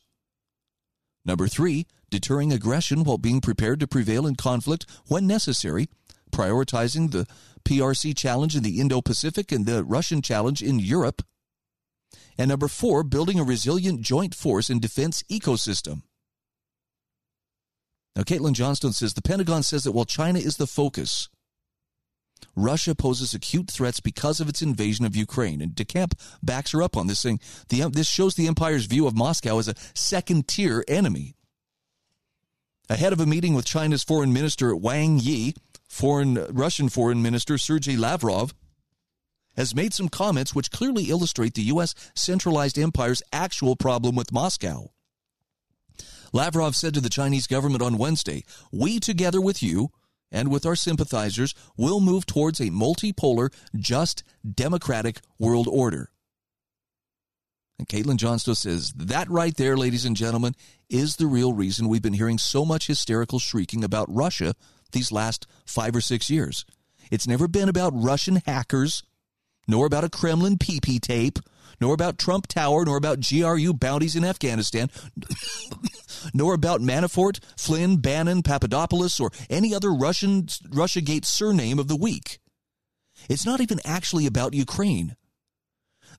Number 1.23 1.49
3, 1.49 1.87
deterring 2.09 2.51
aggression 2.51 3.05
while 3.05 3.19
being 3.19 3.43
prepared 3.43 3.81
to 3.81 3.87
prevail 3.87 4.27
in 4.27 4.37
conflict 4.37 4.87
when 5.09 5.27
necessary, 5.27 5.91
prioritizing 6.33 7.11
the 7.11 7.27
PRC 7.67 8.17
challenge 8.17 8.57
in 8.57 8.63
the 8.63 8.81
Indo 8.81 9.03
Pacific 9.03 9.53
and 9.53 9.67
the 9.67 9.85
Russian 9.85 10.23
challenge 10.23 10.63
in 10.63 10.79
Europe. 10.79 11.21
And 12.37 12.49
number 12.49 12.69
four, 12.69 13.03
building 13.03 13.39
a 13.39 13.45
resilient 13.45 14.01
joint 14.01 14.35
force 14.35 14.69
and 14.69 14.81
defense 14.81 15.23
ecosystem. 15.31 16.03
Now, 18.17 18.23
Caitlin 18.23 18.53
Johnstone 18.53 18.93
says 18.93 19.15
the 19.15 19.23
Pentagon 19.23 19.63
says 19.63 19.85
that 19.85 19.93
while 19.93 20.05
China 20.05 20.39
is 20.39 20.57
the 20.57 20.67
focus, 20.67 21.29
Russia 22.57 22.95
poses 22.95 23.35
acute 23.35 23.71
threats 23.71 24.01
because 24.01 24.41
of 24.41 24.49
its 24.49 24.63
invasion 24.63 25.05
of 25.05 25.17
Ukraine. 25.17 25.61
And 25.61 25.73
DeCamp 25.73 26.13
backs 26.43 26.73
her 26.73 26.83
up 26.83 26.97
on 26.97 27.07
this, 27.07 27.21
saying 27.21 27.41
the, 27.69 27.89
this 27.91 28.09
shows 28.09 28.35
the 28.35 28.47
empire's 28.47 28.87
view 28.87 29.07
of 29.07 29.17
Moscow 29.17 29.59
as 29.59 29.69
a 29.69 29.75
second 29.95 30.47
tier 30.47 30.85
enemy. 30.87 31.35
Ahead 32.89 33.13
of 33.13 33.21
a 33.21 33.27
meeting 33.27 33.55
with 33.55 33.65
China's 33.65 34.05
foreign 34.05 34.33
minister 34.33 34.77
Wang 34.77 35.19
Yi, 35.19 35.55
foreign 35.89 36.47
Russian 36.51 36.89
foreign 36.89 37.23
minister 37.23 37.57
Sergei 37.59 37.97
Lavrov 37.97 38.55
has 39.57 39.75
made 39.75 39.95
some 39.95 40.09
comments 40.09 40.55
which 40.55 40.71
clearly 40.71 41.05
illustrate 41.05 41.55
the 41.55 41.63
U.S. 41.63 41.95
centralized 42.15 42.79
empire's 42.79 43.23
actual 43.33 43.77
problem 43.77 44.15
with 44.15 44.33
Moscow. 44.33 44.91
Lavrov 46.33 46.75
said 46.75 46.95
to 46.95 47.01
the 47.01 47.09
Chinese 47.09 47.47
government 47.47 47.83
on 47.83 47.97
Wednesday, 47.99 48.45
We, 48.73 48.99
together 48.99 49.41
with 49.41 49.63
you 49.63 49.91
and 50.33 50.51
with 50.51 50.67
our 50.67 50.75
sympathizers, 50.75 51.55
will 51.77 52.01
move 52.01 52.27
towards 52.27 52.59
a 52.59 52.71
multipolar, 52.71 53.53
just, 53.77 54.25
democratic 54.49 55.21
world 55.39 55.69
order. 55.71 56.11
And 57.79 57.89
Caitlin 57.89 58.17
Johnstone 58.17 58.57
says, 58.57 58.93
That 58.97 59.31
right 59.31 59.57
there, 59.57 59.77
ladies 59.77 60.05
and 60.05 60.17
gentlemen, 60.17 60.55
is 60.89 61.17
the 61.17 61.27
real 61.27 61.53
reason 61.53 61.89
we've 61.89 62.03
been 62.03 62.13
hearing 62.15 62.39
so 62.39 62.65
much 62.65 62.89
hysterical 62.89 63.39
shrieking 63.39 63.85
about 63.85 64.13
Russia 64.13 64.55
these 64.93 65.13
last 65.13 65.47
five 65.67 65.95
or 65.95 66.01
six 66.01 66.31
years. 66.31 66.65
It's 67.11 67.29
never 67.29 67.47
been 67.47 67.69
about 67.69 67.93
Russian 67.95 68.43
hackers 68.47 69.03
nor 69.67 69.87
about 69.87 70.05
a 70.05 70.11
Kremlin 70.11 70.59
PP 70.59 71.01
tape, 71.01 71.39
nor 71.81 71.95
about 71.95 72.19
Trump 72.19 72.47
Tower, 72.47 72.85
nor 72.85 72.97
about 72.97 73.21
GRU 73.21 73.75
bounties 73.75 74.17
in 74.17 74.25
Afghanistan, 74.25 74.91
nor 76.35 76.55
about 76.55 76.81
Manafort, 76.81 77.41
Flynn, 77.57 77.97
Bannon, 77.97 78.43
Papadopoulos, 78.43 79.21
or 79.21 79.31
any 79.51 79.75
other 79.75 79.93
Russian 79.93 80.45
Russiagate 80.45 81.25
surname 81.25 81.79
of 81.79 81.89
the 81.89 81.97
week. 81.97 82.39
It's 83.29 83.47
not 83.47 83.61
even 83.61 83.81
actually 83.85 84.27
about 84.27 84.55
Ukraine. 84.55 85.17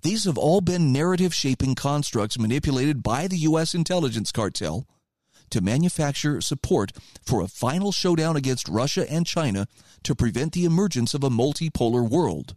These 0.02 0.26
have 0.26 0.38
all 0.38 0.62
been 0.62 0.91
narrative 0.91 1.34
shaping 1.34 1.76
constructs 1.76 2.38
manipulated 2.38 3.02
by 3.02 3.28
the 3.28 3.38
U.S. 3.38 3.74
intelligence 3.74 4.32
cartel 4.32 4.88
to 5.50 5.62
manufacture 5.62 6.41
support 6.41 6.91
for 7.26 7.41
a 7.41 7.48
final 7.48 7.91
showdown 7.91 8.36
against 8.36 8.68
Russia 8.68 9.10
and 9.10 9.26
China 9.26 9.68
to 10.04 10.16
prevent 10.16 10.54
the 10.54 10.66
emergence 10.66 11.14
of 11.14 11.24
a 11.24 11.30
multipolar 11.30 12.08
world. 12.08 12.56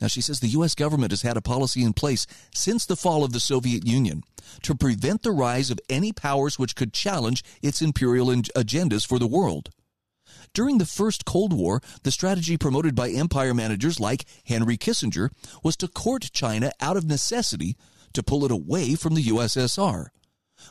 Now, 0.00 0.06
she 0.06 0.20
says 0.20 0.38
the 0.38 0.48
U.S. 0.48 0.74
government 0.74 1.10
has 1.10 1.22
had 1.22 1.36
a 1.36 1.42
policy 1.42 1.82
in 1.82 1.92
place 1.92 2.26
since 2.54 2.86
the 2.86 2.96
fall 2.96 3.24
of 3.24 3.32
the 3.32 3.40
Soviet 3.40 3.86
Union 3.86 4.22
to 4.62 4.74
prevent 4.74 5.22
the 5.22 5.32
rise 5.32 5.70
of 5.70 5.80
any 5.88 6.12
powers 6.12 6.58
which 6.58 6.76
could 6.76 6.92
challenge 6.92 7.42
its 7.62 7.82
imperial 7.82 8.28
agendas 8.28 9.06
for 9.06 9.18
the 9.18 9.26
world. 9.26 9.70
During 10.54 10.78
the 10.78 10.86
first 10.86 11.24
Cold 11.24 11.52
War, 11.52 11.80
the 12.04 12.12
strategy 12.12 12.56
promoted 12.56 12.94
by 12.94 13.10
empire 13.10 13.54
managers 13.54 13.98
like 13.98 14.24
Henry 14.46 14.76
Kissinger 14.76 15.30
was 15.62 15.76
to 15.78 15.88
court 15.88 16.30
China 16.32 16.70
out 16.80 16.96
of 16.96 17.04
necessity 17.04 17.76
to 18.12 18.22
pull 18.22 18.44
it 18.44 18.50
away 18.50 18.94
from 18.94 19.14
the 19.14 19.24
USSR, 19.24 20.06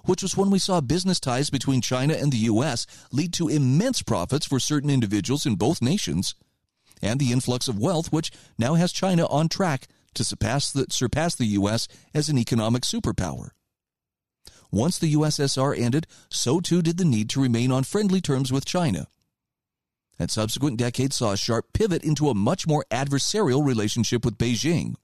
which 0.06 0.22
was 0.22 0.38
when 0.38 0.50
we 0.50 0.60
saw 0.60 0.82
business 0.82 1.20
ties 1.20 1.50
between 1.50 1.82
China 1.82 2.14
and 2.14 2.32
the 2.32 2.50
US 2.50 2.88
lead 3.12 3.34
to 3.34 3.50
immense 3.50 4.02
profits 4.02 4.46
for 4.46 4.60
certain 4.60 4.90
individuals 4.90 5.46
in 5.46 5.56
both 5.56 5.82
nations 5.82 6.34
and 7.02 7.20
the 7.20 7.32
influx 7.32 7.68
of 7.68 7.80
wealth, 7.80 8.12
which 8.12 8.32
now 8.58 8.76
has 8.76 8.92
China 8.92 9.26
on 9.28 9.50
track 9.50 9.88
to 10.14 10.24
surpass 10.24 10.72
the, 10.72 10.88
surpass 10.90 11.36
the 11.36 11.46
U.S. 11.46 11.88
as 12.14 12.30
an 12.30 12.38
economic 12.38 12.84
superpower. 12.84 13.50
Once 14.72 15.00
the 15.00 15.14
USSR 15.14 15.78
ended, 15.78 16.08
so 16.30 16.60
too 16.60 16.82
did 16.82 16.98
the 16.98 17.06
need 17.06 17.30
to 17.30 17.42
remain 17.42 17.72
on 17.72 17.84
friendly 17.84 18.20
terms 18.20 18.52
with 18.52 18.66
China. 18.66 19.08
And 20.20 20.32
subsequent 20.32 20.78
decades 20.78 21.16
saw 21.16 21.34
a 21.34 21.38
sharp 21.38 21.74
pivot 21.74 22.04
into 22.04 22.30
a 22.30 22.36
much 22.36 22.68
more 22.68 22.86
adversarial 22.92 23.66
relationship 23.66 24.26
with 24.26 24.38
Beijing. 24.38 24.96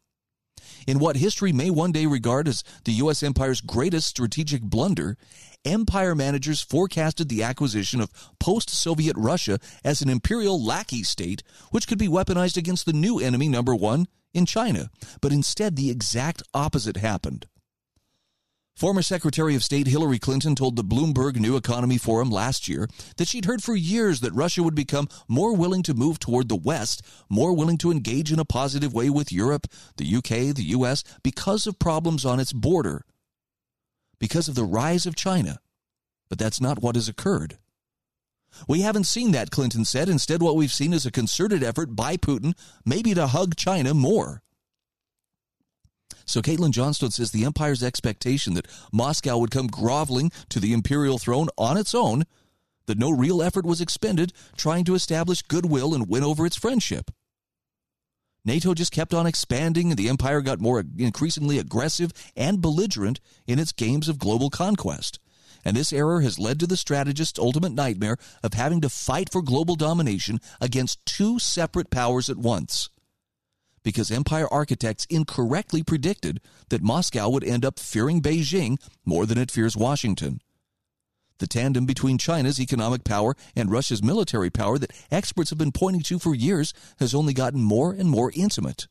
In 0.87 0.99
what 0.99 1.17
history 1.17 1.53
may 1.53 1.69
one 1.69 1.91
day 1.91 2.05
regard 2.05 2.47
as 2.47 2.63
the 2.83 2.93
U.S. 2.93 3.23
empire's 3.23 3.61
greatest 3.61 4.07
strategic 4.07 4.61
blunder, 4.63 5.17
empire 5.65 6.15
managers 6.15 6.61
forecasted 6.61 7.29
the 7.29 7.43
acquisition 7.43 8.01
of 8.01 8.11
post 8.39 8.69
Soviet 8.69 9.15
Russia 9.17 9.59
as 9.83 10.01
an 10.01 10.09
imperial 10.09 10.63
lackey 10.63 11.03
state, 11.03 11.43
which 11.71 11.87
could 11.87 11.97
be 11.97 12.07
weaponized 12.07 12.57
against 12.57 12.85
the 12.85 12.93
new 12.93 13.19
enemy 13.19 13.47
number 13.49 13.75
one 13.75 14.07
in 14.33 14.45
China. 14.45 14.89
But 15.21 15.31
instead, 15.31 15.75
the 15.75 15.89
exact 15.89 16.43
opposite 16.53 16.97
happened. 16.97 17.47
Former 18.75 19.03
Secretary 19.03 19.53
of 19.53 19.63
State 19.63 19.85
Hillary 19.85 20.17
Clinton 20.17 20.55
told 20.55 20.75
the 20.75 20.83
Bloomberg 20.83 21.35
New 21.35 21.55
Economy 21.55 21.99
Forum 21.99 22.31
last 22.31 22.67
year 22.67 22.87
that 23.17 23.27
she'd 23.27 23.45
heard 23.45 23.61
for 23.61 23.75
years 23.75 24.21
that 24.21 24.33
Russia 24.33 24.63
would 24.63 24.73
become 24.73 25.07
more 25.27 25.55
willing 25.55 25.83
to 25.83 25.93
move 25.93 26.17
toward 26.17 26.49
the 26.49 26.55
West, 26.55 27.03
more 27.29 27.53
willing 27.53 27.77
to 27.77 27.91
engage 27.91 28.31
in 28.31 28.39
a 28.39 28.45
positive 28.45 28.91
way 28.91 29.11
with 29.11 29.31
Europe, 29.31 29.67
the 29.97 30.15
UK, 30.15 30.55
the 30.55 30.69
US, 30.69 31.03
because 31.21 31.67
of 31.67 31.77
problems 31.77 32.25
on 32.25 32.39
its 32.39 32.51
border 32.51 33.05
because 34.23 34.47
of 34.47 34.55
the 34.55 34.63
rise 34.63 35.05
of 35.05 35.17
China. 35.17 35.59
But 36.29 36.39
that's 36.39 36.61
not 36.61 36.81
what 36.81 36.95
has 36.95 37.09
occurred. 37.09 37.57
We 38.69 38.79
haven't 38.79 39.03
seen 39.03 39.33
that, 39.33 39.51
Clinton 39.51 39.83
said. 39.83 40.07
Instead, 40.07 40.41
what 40.41 40.55
we've 40.55 40.71
seen 40.71 40.93
is 40.93 41.05
a 41.05 41.11
concerted 41.11 41.61
effort 41.61 41.93
by 41.93 42.15
Putin, 42.15 42.53
maybe 42.85 43.13
to 43.15 43.27
hug 43.27 43.57
China 43.57 43.93
more. 43.93 44.41
So 46.23 46.41
Caitlin 46.41 46.71
Johnstone 46.71 47.11
says 47.11 47.31
the 47.31 47.43
empire's 47.43 47.83
expectation 47.83 48.53
that 48.53 48.69
Moscow 48.93 49.37
would 49.39 49.51
come 49.51 49.67
groveling 49.67 50.31
to 50.47 50.61
the 50.61 50.71
imperial 50.71 51.19
throne 51.19 51.49
on 51.57 51.75
its 51.75 51.93
own, 51.93 52.23
that 52.85 52.97
no 52.97 53.09
real 53.09 53.43
effort 53.43 53.65
was 53.65 53.81
expended 53.81 54.31
trying 54.55 54.85
to 54.85 54.95
establish 54.95 55.41
goodwill 55.41 55.93
and 55.93 56.07
win 56.07 56.23
over 56.23 56.45
its 56.45 56.55
friendship. 56.55 57.11
NATO 58.45 58.73
just 58.73 58.91
kept 58.91 59.13
on 59.13 59.25
expanding, 59.25 59.89
and 59.89 59.97
the 59.97 60.09
empire 60.09 60.41
got 60.41 60.59
more 60.59 60.83
increasingly 60.97 61.57
aggressive 61.59 62.11
and 62.35 62.61
belligerent 62.61 63.19
in 63.47 63.57
its 63.59 63.71
games 63.71 64.09
of 64.09 64.19
global 64.19 64.49
conquest. 64.49 65.19
And 65.65 65.77
this 65.77 65.93
error 65.93 66.19
has 66.21 66.37
led 66.39 66.59
to 66.59 66.67
the 66.67 66.75
strategist's 66.75 67.39
ultimate 67.39 67.71
nightmare 67.71 68.17
of 68.43 68.53
having 68.53 68.81
to 68.81 68.89
fight 68.89 69.31
for 69.31 69.41
global 69.41 69.75
domination 69.75 70.41
against 70.59 71.05
two 71.05 71.39
separate 71.39 71.89
powers 71.89 72.29
at 72.29 72.37
once. 72.37 72.89
because 73.83 74.11
empire 74.11 74.47
architects 74.51 75.05
incorrectly 75.09 75.83
predicted 75.83 76.39
that 76.69 76.81
Moscow 76.81 77.29
would 77.29 77.43
end 77.43 77.65
up 77.65 77.77
fearing 77.79 78.21
Beijing 78.21 78.81
more 79.05 79.25
than 79.25 79.37
it 79.37 79.51
fears 79.51 79.77
Washington. 79.77 80.39
The 81.43 81.47
tandem 81.47 81.85
between 81.85 82.17
China's 82.17 82.57
economic 82.57 83.03
power 83.03 83.35
and 83.53 83.69
Russia's 83.69 84.01
military 84.01 84.49
power 84.49 84.77
that 84.77 84.93
experts 85.11 85.49
have 85.49 85.59
been 85.59 85.73
pointing 85.73 86.01
to 86.03 86.17
for 86.17 86.33
years 86.33 86.73
has 86.99 87.13
only 87.13 87.33
gotten 87.33 87.61
more 87.61 87.91
and 87.91 88.09
more 88.09 88.31
intimate. 88.33 88.87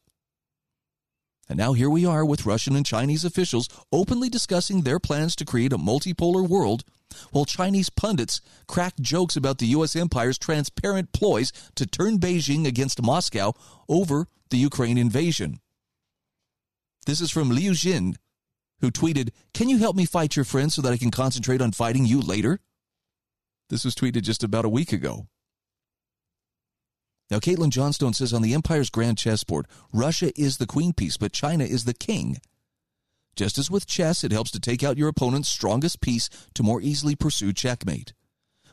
And 1.48 1.56
now 1.56 1.72
here 1.72 1.88
we 1.88 2.04
are 2.04 2.26
with 2.26 2.44
Russian 2.44 2.76
and 2.76 2.84
Chinese 2.84 3.24
officials 3.24 3.70
openly 3.90 4.28
discussing 4.28 4.82
their 4.82 5.00
plans 5.00 5.34
to 5.36 5.46
create 5.46 5.72
a 5.72 5.78
multipolar 5.78 6.46
world, 6.46 6.84
while 7.30 7.46
Chinese 7.46 7.88
pundits 7.88 8.42
crack 8.66 8.98
jokes 9.00 9.34
about 9.34 9.56
the 9.56 9.68
U.S. 9.68 9.96
empire's 9.96 10.36
transparent 10.36 11.14
ploys 11.14 11.52
to 11.76 11.86
turn 11.86 12.18
Beijing 12.18 12.66
against 12.66 13.00
Moscow 13.00 13.54
over 13.88 14.28
the 14.50 14.58
Ukraine 14.58 14.98
invasion. 14.98 15.60
This 17.06 17.22
is 17.22 17.30
from 17.30 17.48
Liu 17.48 17.72
Jin, 17.72 18.18
who 18.82 18.90
tweeted, 18.90 19.30
Can 19.54 19.70
you 19.70 19.78
help 19.78 19.96
me 19.96 20.04
fight 20.04 20.36
your 20.36 20.44
friends 20.44 20.74
so 20.74 20.82
that 20.82 20.92
I 20.92 20.98
can 20.98 21.10
concentrate 21.10 21.62
on 21.62 21.72
fighting 21.72 22.04
you 22.04 22.20
later? 22.20 22.60
This 23.70 23.84
was 23.84 23.94
tweeted 23.94 24.22
just 24.22 24.44
about 24.44 24.66
a 24.66 24.68
week 24.68 24.92
ago. 24.92 25.28
Now, 27.30 27.38
Caitlin 27.38 27.70
Johnstone 27.70 28.12
says 28.12 28.34
on 28.34 28.42
the 28.42 28.52
Empire's 28.52 28.90
grand 28.90 29.16
chessboard, 29.16 29.66
Russia 29.90 30.38
is 30.38 30.58
the 30.58 30.66
queen 30.66 30.92
piece, 30.92 31.16
but 31.16 31.32
China 31.32 31.64
is 31.64 31.84
the 31.84 31.94
king. 31.94 32.36
Just 33.34 33.56
as 33.56 33.70
with 33.70 33.86
chess, 33.86 34.22
it 34.22 34.32
helps 34.32 34.50
to 34.50 34.60
take 34.60 34.84
out 34.84 34.98
your 34.98 35.08
opponent's 35.08 35.48
strongest 35.48 36.02
piece 36.02 36.28
to 36.52 36.62
more 36.62 36.82
easily 36.82 37.16
pursue 37.16 37.54
checkmate. 37.54 38.12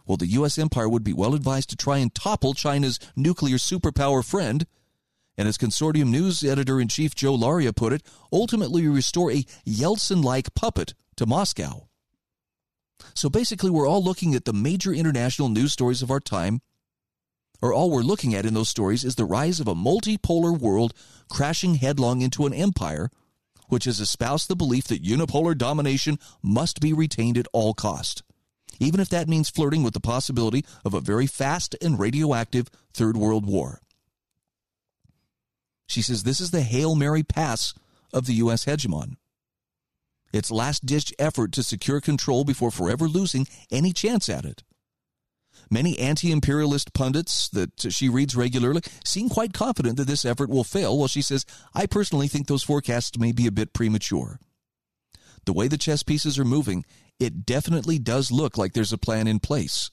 Well, 0.06 0.18
the 0.18 0.28
U.S. 0.28 0.58
empire 0.58 0.90
would 0.90 1.04
be 1.04 1.14
well 1.14 1.36
advised 1.36 1.70
to 1.70 1.78
try 1.78 2.00
and 2.00 2.14
topple 2.14 2.54
China's 2.54 3.00
nuclear 3.16 3.56
superpower 3.58 4.26
friend, 4.26 4.66
and 5.40 5.48
as 5.48 5.58
Consortium 5.58 6.10
News 6.10 6.44
editor 6.44 6.82
in 6.82 6.90
chief 6.90 7.16
Joe 7.16 7.38
Lauria 7.38 7.74
put 7.74 7.94
it, 7.94 8.04
ultimately 8.30 8.86
restore 8.90 9.32
a 9.32 9.46
Yeltsin 9.66 10.22
like 10.22 10.54
puppet 10.54 10.94
to 11.16 11.26
Moscow. 11.26 11.88
So 13.16 13.30
basically, 13.30 13.70
we're 13.70 13.88
all 13.88 14.04
looking 14.04 14.36
at 14.36 14.44
the 14.44 14.52
major 14.52 14.92
international 14.92 15.48
news 15.48 15.72
stories 15.72 16.02
of 16.02 16.12
our 16.12 16.20
time 16.20 16.60
or 17.62 17.74
all 17.74 17.90
we're 17.90 18.02
looking 18.02 18.36
at 18.36 18.46
in 18.46 18.54
those 18.54 18.68
stories 18.68 19.06
is 19.06 19.16
the 19.16 19.24
rise 19.24 19.62
of 19.62 19.68
a 19.70 19.74
multipolar 19.74 20.58
world 20.58 20.94
crashing 21.30 21.76
headlong 21.76 22.22
into 22.22 22.46
an 22.46 22.54
empire 22.54 23.10
which 23.70 23.86
has 23.86 24.02
espoused 24.02 24.50
the 24.50 24.58
belief 24.58 24.88
that 24.88 25.04
unipolar 25.04 25.58
domination 25.58 26.20
must 26.44 26.82
be 26.82 26.92
retained 26.92 27.38
at 27.38 27.48
all 27.54 27.74
cost, 27.74 28.24
even 28.78 29.00
if 29.00 29.08
that 29.08 29.30
means 29.30 29.50
flirting 29.50 29.84
with 29.84 29.94
the 29.94 30.02
possibility 30.02 30.66
of 30.84 30.94
a 30.94 31.00
very 31.00 31.28
fast 31.28 31.78
and 31.82 31.98
radioactive 31.98 32.68
Third 32.94 33.16
World 33.16 33.46
War. 33.46 33.80
She 35.90 36.04
says 36.04 36.22
this 36.22 36.40
is 36.40 36.52
the 36.52 36.62
Hail 36.62 36.94
Mary 36.94 37.24
pass 37.24 37.74
of 38.14 38.28
the 38.28 38.36
U.S. 38.36 38.66
hegemon. 38.66 39.16
Its 40.32 40.52
last 40.52 40.86
ditch 40.86 41.12
effort 41.18 41.52
to 41.54 41.64
secure 41.64 42.00
control 42.00 42.44
before 42.44 42.70
forever 42.70 43.08
losing 43.08 43.48
any 43.72 43.92
chance 43.92 44.30
at 44.30 44.46
it. 44.46 44.62
Many 45.72 45.98
anti 45.98 46.32
imperialist 46.32 46.94
pundits 46.94 47.50
that 47.50 47.92
she 47.92 48.08
reads 48.08 48.36
regularly 48.36 48.82
seem 49.04 49.30
quite 49.30 49.52
confident 49.52 49.98
that 49.98 50.06
this 50.06 50.26
effort 50.26 50.52
will 50.52 50.64
fail, 50.64 50.96
while 50.96 51.08
she 51.08 51.24
says, 51.24 51.44
I 51.74 51.88
personally 51.88 52.28
think 52.28 52.46
those 52.46 52.64
forecasts 52.64 53.18
may 53.18 53.32
be 53.32 53.48
a 53.48 53.52
bit 53.52 53.74
premature. 53.74 54.40
The 55.46 55.54
way 55.54 55.68
the 55.68 55.78
chess 55.78 56.04
pieces 56.04 56.38
are 56.38 56.46
moving, 56.46 56.86
it 57.20 57.48
definitely 57.48 57.98
does 57.98 58.32
look 58.32 58.60
like 58.60 58.74
there's 58.74 58.94
a 58.94 58.98
plan 59.00 59.26
in 59.28 59.40
place. 59.40 59.90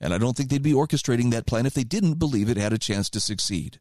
And 0.00 0.14
I 0.14 0.18
don't 0.18 0.36
think 0.36 0.48
they'd 0.48 0.62
be 0.62 0.72
orchestrating 0.72 1.32
that 1.32 1.46
plan 1.46 1.66
if 1.66 1.74
they 1.74 1.82
didn't 1.82 2.20
believe 2.20 2.48
it 2.48 2.56
had 2.56 2.72
a 2.72 2.78
chance 2.78 3.10
to 3.10 3.20
succeed. 3.20 3.80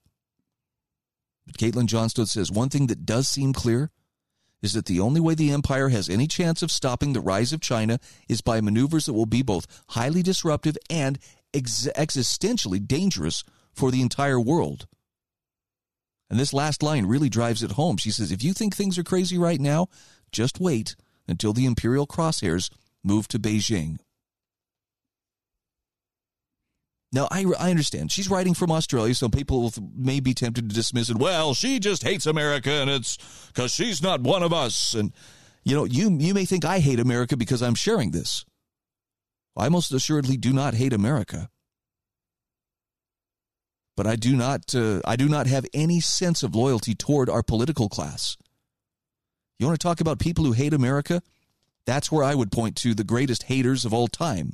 But 1.48 1.58
Caitlin 1.58 1.88
Johnstone 1.88 2.28
says 2.28 2.52
one 2.52 2.70
thing 2.70 2.88
that 2.88 3.06
does 3.06 3.28
seem 3.28 3.54
clear 3.54 3.90
is 4.62 4.74
that 4.74 4.86
the 4.86 5.00
only 5.00 5.22
way 5.22 5.34
the 5.34 5.52
empire 5.52 5.90
has 5.90 6.10
any 6.10 6.28
chance 6.28 6.62
of 6.62 6.72
stopping 6.72 7.14
the 7.14 7.22
rise 7.22 7.54
of 7.54 7.62
China 7.62 8.00
is 8.28 8.42
by 8.42 8.62
maneuvers 8.62 9.06
that 9.06 9.14
will 9.14 9.26
be 9.26 9.42
both 9.42 9.66
highly 9.90 10.22
disruptive 10.22 10.78
and 10.90 11.18
ex- 11.54 11.88
existentially 11.96 12.86
dangerous 12.86 13.44
for 13.74 13.92
the 13.92 14.02
entire 14.02 14.40
world. 14.40 14.88
And 16.30 16.40
this 16.40 16.54
last 16.54 16.84
line 16.84 17.06
really 17.06 17.30
drives 17.30 17.64
it 17.64 17.72
home. 17.72 17.98
She 17.98 18.12
says, 18.12 18.32
if 18.32 18.44
you 18.44 18.54
think 18.54 18.76
things 18.76 18.98
are 18.98 19.04
crazy 19.04 19.38
right 19.38 19.62
now, 19.62 19.88
just 20.32 20.60
wait 20.60 20.96
until 21.28 21.54
the 21.54 21.66
imperial 21.66 22.08
crosshairs 22.08 22.70
move 23.04 23.28
to 23.30 23.40
Beijing. 23.40 23.98
Now, 27.14 27.28
I, 27.32 27.46
I 27.58 27.70
understand. 27.70 28.12
She's 28.12 28.30
writing 28.30 28.54
from 28.54 28.72
Australia, 28.72 29.16
so 29.16 29.30
people 29.30 29.72
may 29.96 30.20
be 30.20 30.34
tempted 30.34 30.70
to 30.70 30.76
dismiss 30.76 31.10
it. 31.10 31.18
Well, 31.18 31.54
she 31.54 31.80
just 31.80 32.04
hates 32.04 32.26
America, 32.26 32.70
and 32.70 32.90
it's 32.90 33.18
because 33.48 33.74
she's 33.74 34.02
not 34.02 34.22
one 34.22 34.44
of 34.44 34.52
us. 34.52 34.94
And, 34.94 35.14
you 35.64 35.76
know, 35.76 35.86
you, 35.86 36.16
you 36.20 36.34
may 36.34 36.44
think 36.44 36.66
I 36.66 36.80
hate 36.80 37.00
America 37.00 37.38
because 37.38 37.62
I'm 37.62 37.76
sharing 37.76 38.12
this. 38.12 38.44
I 39.56 39.70
most 39.70 39.92
assuredly 39.94 40.36
do 40.36 40.52
not 40.52 40.74
hate 40.74 40.94
America. 40.94 41.50
But 43.96 44.06
I 44.06 44.16
do 44.16 44.36
not, 44.36 44.76
uh, 44.76 45.02
I 45.06 45.16
do 45.16 45.30
not 45.30 45.48
have 45.48 45.66
any 45.74 46.02
sense 46.02 46.44
of 46.44 46.56
loyalty 46.56 46.94
toward 46.94 47.30
our 47.30 47.42
political 47.42 47.90
class. 47.90 48.38
You 49.58 49.66
want 49.66 49.80
to 49.80 49.84
talk 49.84 50.02
about 50.02 50.20
people 50.20 50.44
who 50.46 50.52
hate 50.52 50.74
America? 50.74 51.24
That's 51.86 52.12
where 52.12 52.24
I 52.24 52.36
would 52.36 52.52
point 52.52 52.76
to 52.78 52.94
the 52.94 53.06
greatest 53.06 53.44
haters 53.44 53.86
of 53.86 53.94
all 53.94 54.08
time 54.08 54.54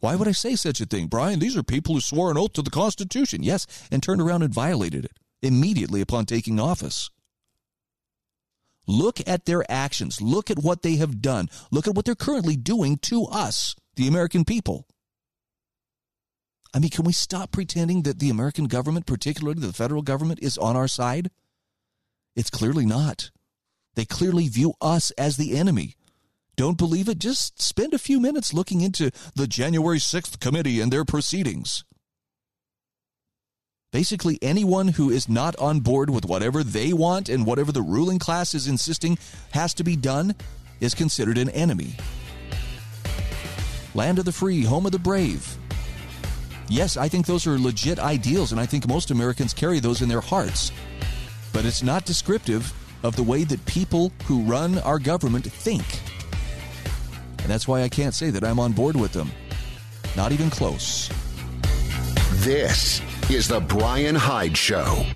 why 0.00 0.14
would 0.14 0.28
I 0.28 0.32
say 0.32 0.56
such 0.56 0.80
a 0.80 0.86
thing? 0.86 1.06
Brian, 1.06 1.38
these 1.38 1.56
are 1.56 1.62
people 1.62 1.94
who 1.94 2.00
swore 2.00 2.30
an 2.30 2.38
oath 2.38 2.52
to 2.54 2.62
the 2.62 2.70
Constitution. 2.70 3.42
Yes, 3.42 3.66
and 3.90 4.02
turned 4.02 4.20
around 4.20 4.42
and 4.42 4.52
violated 4.52 5.04
it 5.04 5.18
immediately 5.42 6.00
upon 6.00 6.26
taking 6.26 6.60
office. 6.60 7.10
Look 8.86 9.20
at 9.26 9.46
their 9.46 9.64
actions. 9.70 10.20
Look 10.20 10.50
at 10.50 10.58
what 10.58 10.82
they 10.82 10.96
have 10.96 11.20
done. 11.20 11.48
Look 11.70 11.88
at 11.88 11.94
what 11.94 12.04
they're 12.04 12.14
currently 12.14 12.56
doing 12.56 12.98
to 13.02 13.24
us, 13.24 13.74
the 13.96 14.06
American 14.06 14.44
people. 14.44 14.86
I 16.72 16.78
mean, 16.78 16.90
can 16.90 17.04
we 17.04 17.12
stop 17.12 17.52
pretending 17.52 18.02
that 18.02 18.18
the 18.18 18.30
American 18.30 18.66
government, 18.66 19.06
particularly 19.06 19.60
the 19.60 19.72
federal 19.72 20.02
government, 20.02 20.40
is 20.42 20.58
on 20.58 20.76
our 20.76 20.88
side? 20.88 21.30
It's 22.36 22.50
clearly 22.50 22.84
not. 22.84 23.30
They 23.94 24.04
clearly 24.04 24.48
view 24.48 24.74
us 24.80 25.10
as 25.12 25.36
the 25.36 25.56
enemy. 25.56 25.94
Don't 26.56 26.78
believe 26.78 27.08
it? 27.08 27.18
Just 27.18 27.60
spend 27.60 27.92
a 27.92 27.98
few 27.98 28.18
minutes 28.18 28.54
looking 28.54 28.80
into 28.80 29.10
the 29.34 29.46
January 29.46 29.98
6th 29.98 30.40
committee 30.40 30.80
and 30.80 30.90
their 30.90 31.04
proceedings. 31.04 31.84
Basically, 33.92 34.38
anyone 34.40 34.88
who 34.88 35.10
is 35.10 35.28
not 35.28 35.54
on 35.56 35.80
board 35.80 36.08
with 36.08 36.24
whatever 36.24 36.64
they 36.64 36.92
want 36.92 37.28
and 37.28 37.46
whatever 37.46 37.72
the 37.72 37.82
ruling 37.82 38.18
class 38.18 38.54
is 38.54 38.68
insisting 38.68 39.18
has 39.52 39.74
to 39.74 39.84
be 39.84 39.96
done 39.96 40.34
is 40.80 40.94
considered 40.94 41.38
an 41.38 41.50
enemy. 41.50 41.94
Land 43.94 44.18
of 44.18 44.24
the 44.24 44.32
free, 44.32 44.62
home 44.62 44.86
of 44.86 44.92
the 44.92 44.98
brave. 44.98 45.58
Yes, 46.68 46.96
I 46.96 47.08
think 47.08 47.26
those 47.26 47.46
are 47.46 47.58
legit 47.58 47.98
ideals, 47.98 48.52
and 48.52 48.60
I 48.60 48.66
think 48.66 48.88
most 48.88 49.10
Americans 49.10 49.54
carry 49.54 49.78
those 49.78 50.02
in 50.02 50.08
their 50.08 50.20
hearts. 50.20 50.72
But 51.52 51.64
it's 51.64 51.82
not 51.82 52.06
descriptive 52.06 52.72
of 53.02 53.14
the 53.14 53.22
way 53.22 53.44
that 53.44 53.64
people 53.66 54.10
who 54.24 54.42
run 54.42 54.78
our 54.78 54.98
government 54.98 55.50
think. 55.50 55.84
And 57.46 57.52
that's 57.52 57.68
why 57.68 57.82
I 57.82 57.88
can't 57.88 58.12
say 58.12 58.30
that 58.30 58.42
I'm 58.42 58.58
on 58.58 58.72
board 58.72 58.96
with 58.96 59.12
them. 59.12 59.30
Not 60.16 60.32
even 60.32 60.50
close. 60.50 61.08
This 62.42 63.00
is 63.30 63.46
The 63.46 63.60
Brian 63.60 64.16
Hyde 64.16 64.56
Show. 64.56 65.06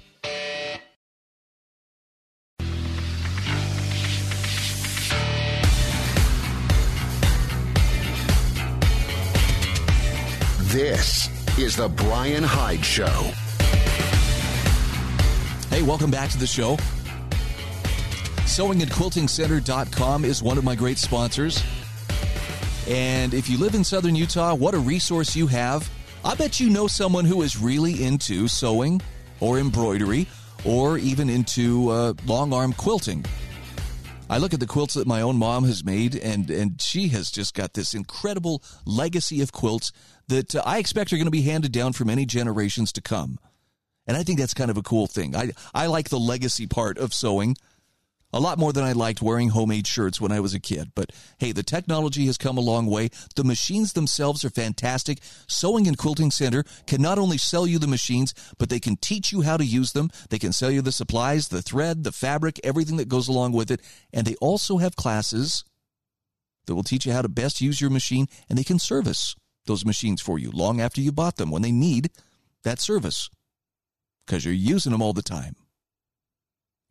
This 10.68 11.58
is 11.58 11.74
The 11.74 11.88
Brian 11.88 12.44
Hyde 12.44 12.84
Show. 12.84 13.32
Hey, 15.68 15.82
welcome 15.82 16.12
back 16.12 16.30
to 16.30 16.38
the 16.38 16.46
show. 16.46 16.76
Sewingandquiltingcenter.com 18.46 20.24
is 20.24 20.44
one 20.44 20.58
of 20.58 20.62
my 20.62 20.76
great 20.76 20.98
sponsors. 20.98 21.60
And 22.90 23.34
if 23.34 23.48
you 23.48 23.56
live 23.56 23.76
in 23.76 23.84
southern 23.84 24.16
Utah, 24.16 24.52
what 24.52 24.74
a 24.74 24.78
resource 24.78 25.36
you 25.36 25.46
have. 25.46 25.88
I 26.24 26.34
bet 26.34 26.58
you 26.58 26.68
know 26.68 26.88
someone 26.88 27.24
who 27.24 27.42
is 27.42 27.56
really 27.56 28.02
into 28.02 28.48
sewing 28.48 29.00
or 29.38 29.60
embroidery 29.60 30.26
or 30.64 30.98
even 30.98 31.30
into 31.30 31.88
uh, 31.90 32.14
long 32.26 32.52
arm 32.52 32.72
quilting. 32.72 33.24
I 34.28 34.38
look 34.38 34.54
at 34.54 34.58
the 34.58 34.66
quilts 34.66 34.94
that 34.94 35.06
my 35.06 35.20
own 35.20 35.36
mom 35.36 35.64
has 35.66 35.84
made, 35.84 36.16
and, 36.16 36.50
and 36.50 36.82
she 36.82 37.06
has 37.08 37.30
just 37.30 37.54
got 37.54 37.74
this 37.74 37.94
incredible 37.94 38.60
legacy 38.84 39.40
of 39.40 39.52
quilts 39.52 39.92
that 40.26 40.56
uh, 40.56 40.62
I 40.66 40.78
expect 40.78 41.12
are 41.12 41.16
going 41.16 41.26
to 41.26 41.30
be 41.30 41.42
handed 41.42 41.70
down 41.70 41.92
for 41.92 42.04
many 42.04 42.26
generations 42.26 42.90
to 42.94 43.00
come. 43.00 43.38
And 44.04 44.16
I 44.16 44.24
think 44.24 44.40
that's 44.40 44.54
kind 44.54 44.70
of 44.70 44.76
a 44.76 44.82
cool 44.82 45.06
thing. 45.06 45.36
I, 45.36 45.52
I 45.72 45.86
like 45.86 46.08
the 46.08 46.18
legacy 46.18 46.66
part 46.66 46.98
of 46.98 47.14
sewing. 47.14 47.56
A 48.32 48.38
lot 48.38 48.58
more 48.58 48.72
than 48.72 48.84
I 48.84 48.92
liked 48.92 49.20
wearing 49.20 49.48
homemade 49.48 49.88
shirts 49.88 50.20
when 50.20 50.30
I 50.30 50.38
was 50.38 50.54
a 50.54 50.60
kid. 50.60 50.92
But 50.94 51.10
hey, 51.38 51.50
the 51.50 51.64
technology 51.64 52.26
has 52.26 52.38
come 52.38 52.56
a 52.56 52.62
long 52.62 52.86
way. 52.86 53.10
The 53.34 53.42
machines 53.42 53.92
themselves 53.92 54.44
are 54.44 54.50
fantastic. 54.50 55.18
Sewing 55.48 55.88
and 55.88 55.98
Quilting 55.98 56.30
Center 56.30 56.64
can 56.86 57.02
not 57.02 57.18
only 57.18 57.38
sell 57.38 57.66
you 57.66 57.80
the 57.80 57.88
machines, 57.88 58.32
but 58.56 58.68
they 58.68 58.78
can 58.78 58.96
teach 58.96 59.32
you 59.32 59.40
how 59.42 59.56
to 59.56 59.64
use 59.64 59.92
them. 59.92 60.10
They 60.28 60.38
can 60.38 60.52
sell 60.52 60.70
you 60.70 60.80
the 60.80 60.92
supplies, 60.92 61.48
the 61.48 61.62
thread, 61.62 62.04
the 62.04 62.12
fabric, 62.12 62.60
everything 62.62 62.98
that 62.98 63.08
goes 63.08 63.26
along 63.26 63.52
with 63.52 63.70
it. 63.70 63.80
And 64.12 64.26
they 64.26 64.36
also 64.36 64.78
have 64.78 64.94
classes 64.94 65.64
that 66.66 66.76
will 66.76 66.84
teach 66.84 67.06
you 67.06 67.12
how 67.12 67.22
to 67.22 67.28
best 67.28 67.60
use 67.60 67.80
your 67.80 67.90
machine, 67.90 68.28
and 68.48 68.56
they 68.56 68.64
can 68.64 68.78
service 68.78 69.34
those 69.66 69.84
machines 69.84 70.22
for 70.22 70.38
you 70.38 70.50
long 70.52 70.80
after 70.80 71.00
you 71.00 71.10
bought 71.10 71.36
them 71.36 71.50
when 71.50 71.62
they 71.62 71.72
need 71.72 72.10
that 72.62 72.78
service 72.80 73.28
because 74.24 74.44
you're 74.44 74.54
using 74.54 74.92
them 74.92 75.02
all 75.02 75.12
the 75.12 75.22
time. 75.22 75.56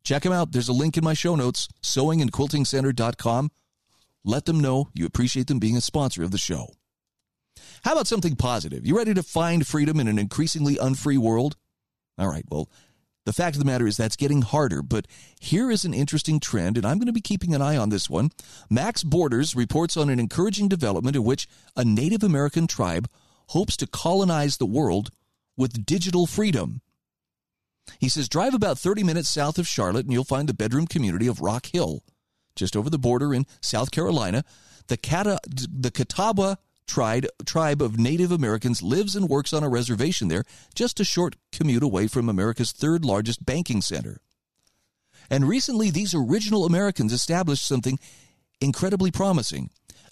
Check 0.04 0.24
them 0.24 0.34
out. 0.34 0.52
There's 0.52 0.70
a 0.70 0.74
link 0.74 0.98
in 0.98 1.04
my 1.04 1.14
show 1.14 1.36
notes, 1.36 1.68
sewingandquiltingcenter.com. 1.84 3.52
Let 4.24 4.46
them 4.46 4.60
know 4.60 4.90
you 4.94 5.06
appreciate 5.06 5.48
them 5.48 5.60
being 5.60 5.78
a 5.78 5.82
sponsor 5.82 6.24
of 6.24 6.32
the 6.32 6.38
show. 6.38 6.74
How 7.84 7.94
about 7.94 8.08
something 8.08 8.36
positive? 8.36 8.86
You 8.86 8.98
ready 8.98 9.14
to 9.14 9.24
find 9.24 9.66
freedom 9.66 10.00
in 10.00 10.08
an 10.08 10.20
increasingly 10.20 10.78
unfree 10.78 11.18
world? 11.18 11.56
All 12.18 12.28
right, 12.28 12.46
well, 12.50 12.70
the 13.26 13.34
fact 13.34 13.56
of 13.56 13.60
the 13.60 13.66
matter 13.66 13.88
is 13.88 13.96
that's 13.96 14.16
getting 14.16 14.42
harder, 14.42 14.82
but 14.82 15.06
here 15.40 15.70
is 15.70 15.86
an 15.86 15.94
interesting 15.94 16.40
trend, 16.40 16.78
and 16.78 16.86
I'm 16.86 16.98
going 16.98 17.08
to 17.08 17.14
be 17.14 17.22
keeping 17.22 17.54
an 17.54 17.62
eye 17.62 17.78
on 17.78 17.90
this 17.90 18.10
one. 18.10 18.32
Max 18.70 19.04
Borders 19.04 19.56
reports 19.56 19.96
on 19.96 20.10
an 20.10 20.20
encouraging 20.20 20.68
development 20.68 21.16
in 21.16 21.24
which 21.24 21.48
a 21.76 21.86
Native 21.86 22.24
American 22.24 22.66
tribe 22.66 23.10
hopes 23.50 23.78
to 23.78 23.88
colonize 23.88 24.58
the 24.58 24.66
world 24.66 25.12
with 25.56 25.86
digital 25.86 26.26
freedom. 26.26 26.82
He 28.00 28.10
says, 28.10 28.30
drive 28.30 28.54
about 28.54 28.78
30 28.78 29.04
minutes 29.04 29.30
south 29.30 29.58
of 29.58 29.68
Charlotte 29.68 30.06
and 30.06 30.14
you'll 30.14 30.24
find 30.24 30.48
the 30.48 30.54
bedroom 30.54 30.88
community 30.88 31.28
of 31.28 31.42
Rock 31.42 31.68
Hill. 31.68 32.04
Just 32.56 32.76
over 32.76 32.90
the 32.90 33.00
border 33.00 33.34
in 33.34 33.46
South 33.62 33.92
Carolina, 33.92 34.44
the, 34.88 34.98
Cata, 34.98 35.40
the 35.48 35.92
Catawba 35.92 36.58
tribe, 36.88 37.26
tribe 37.46 37.82
of 37.82 37.98
Native 37.98 38.32
Americans 38.32 38.82
lives 38.82 39.16
and 39.16 39.30
works 39.30 39.54
on 39.54 39.64
a 39.64 39.70
reservation 39.70 40.28
there, 40.28 40.44
just 40.76 41.00
a 41.00 41.06
short 41.06 41.36
commute 41.52 41.84
away 41.84 42.08
from 42.08 42.28
America's 42.28 42.72
third 42.72 43.06
largest 43.06 43.46
banking 43.46 43.82
center. 43.82 44.20
And 45.30 45.48
recently, 45.48 45.92
these 45.92 46.16
original 46.16 46.66
Americans 46.66 47.14
established 47.14 47.68
something 47.68 48.00
incredibly 48.60 49.12
promising 49.12 49.70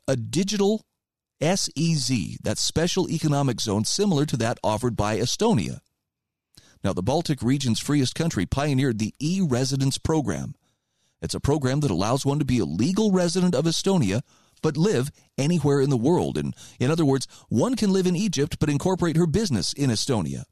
a 0.07 0.15
digital 0.15 0.86
SEZ, 1.41 2.38
that 2.43 2.57
special 2.57 3.09
economic 3.09 3.59
zone 3.59 3.86
similar 3.86 4.25
to 4.25 4.38
that 4.38 4.57
offered 4.63 4.95
by 4.95 5.17
Estonia. 5.17 5.80
Now, 6.84 6.93
the 6.93 7.03
Baltic 7.03 7.41
region's 7.41 7.80
freest 7.80 8.15
country 8.15 8.45
pioneered 8.45 8.99
the 8.99 9.13
e 9.19 9.41
residence 9.41 9.97
program. 9.97 10.55
It's 11.21 11.34
a 11.34 11.39
program 11.39 11.80
that 11.82 11.91
allows 11.91 12.25
one 12.25 12.39
to 12.39 12.45
be 12.45 12.59
a 12.59 12.65
legal 12.65 13.11
resident 13.11 13.55
of 13.55 13.65
Estonia 13.65 14.21
but 14.61 14.78
live 14.78 15.11
anywhere 15.38 15.82
in 15.82 15.89
the 15.89 15.97
world. 15.97 16.38
And 16.38 16.55
in 16.80 16.89
other 16.89 17.05
words, 17.05 17.28
one 17.49 17.75
can 17.75 17.93
live 17.93 18.07
in 18.07 18.15
Egypt 18.15 18.57
but 18.59 18.69
incorporate 18.69 19.15
her 19.15 19.28
business 19.28 19.73
in 19.73 19.89
Estonia 19.89 20.45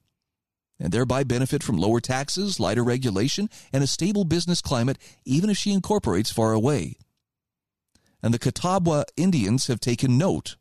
and 0.80 0.91
thereby 0.91 1.23
benefit 1.23 1.63
from 1.63 1.78
lower 1.78 2.01
taxes, 2.01 2.59
lighter 2.59 2.84
regulation, 2.84 3.49
and 3.71 3.84
a 3.84 3.88
stable 3.88 4.26
business 4.26 4.61
climate 4.61 4.97
even 5.23 5.49
if 5.49 5.57
she 5.57 5.71
incorporates 5.71 6.32
far 6.32 6.53
away. 6.53 6.97
And 8.21 8.34
the 8.34 8.39
Catawba 8.39 9.05
Indians 9.15 9.67
have 9.67 9.80
taken 9.80 10.17
note. 10.17 10.55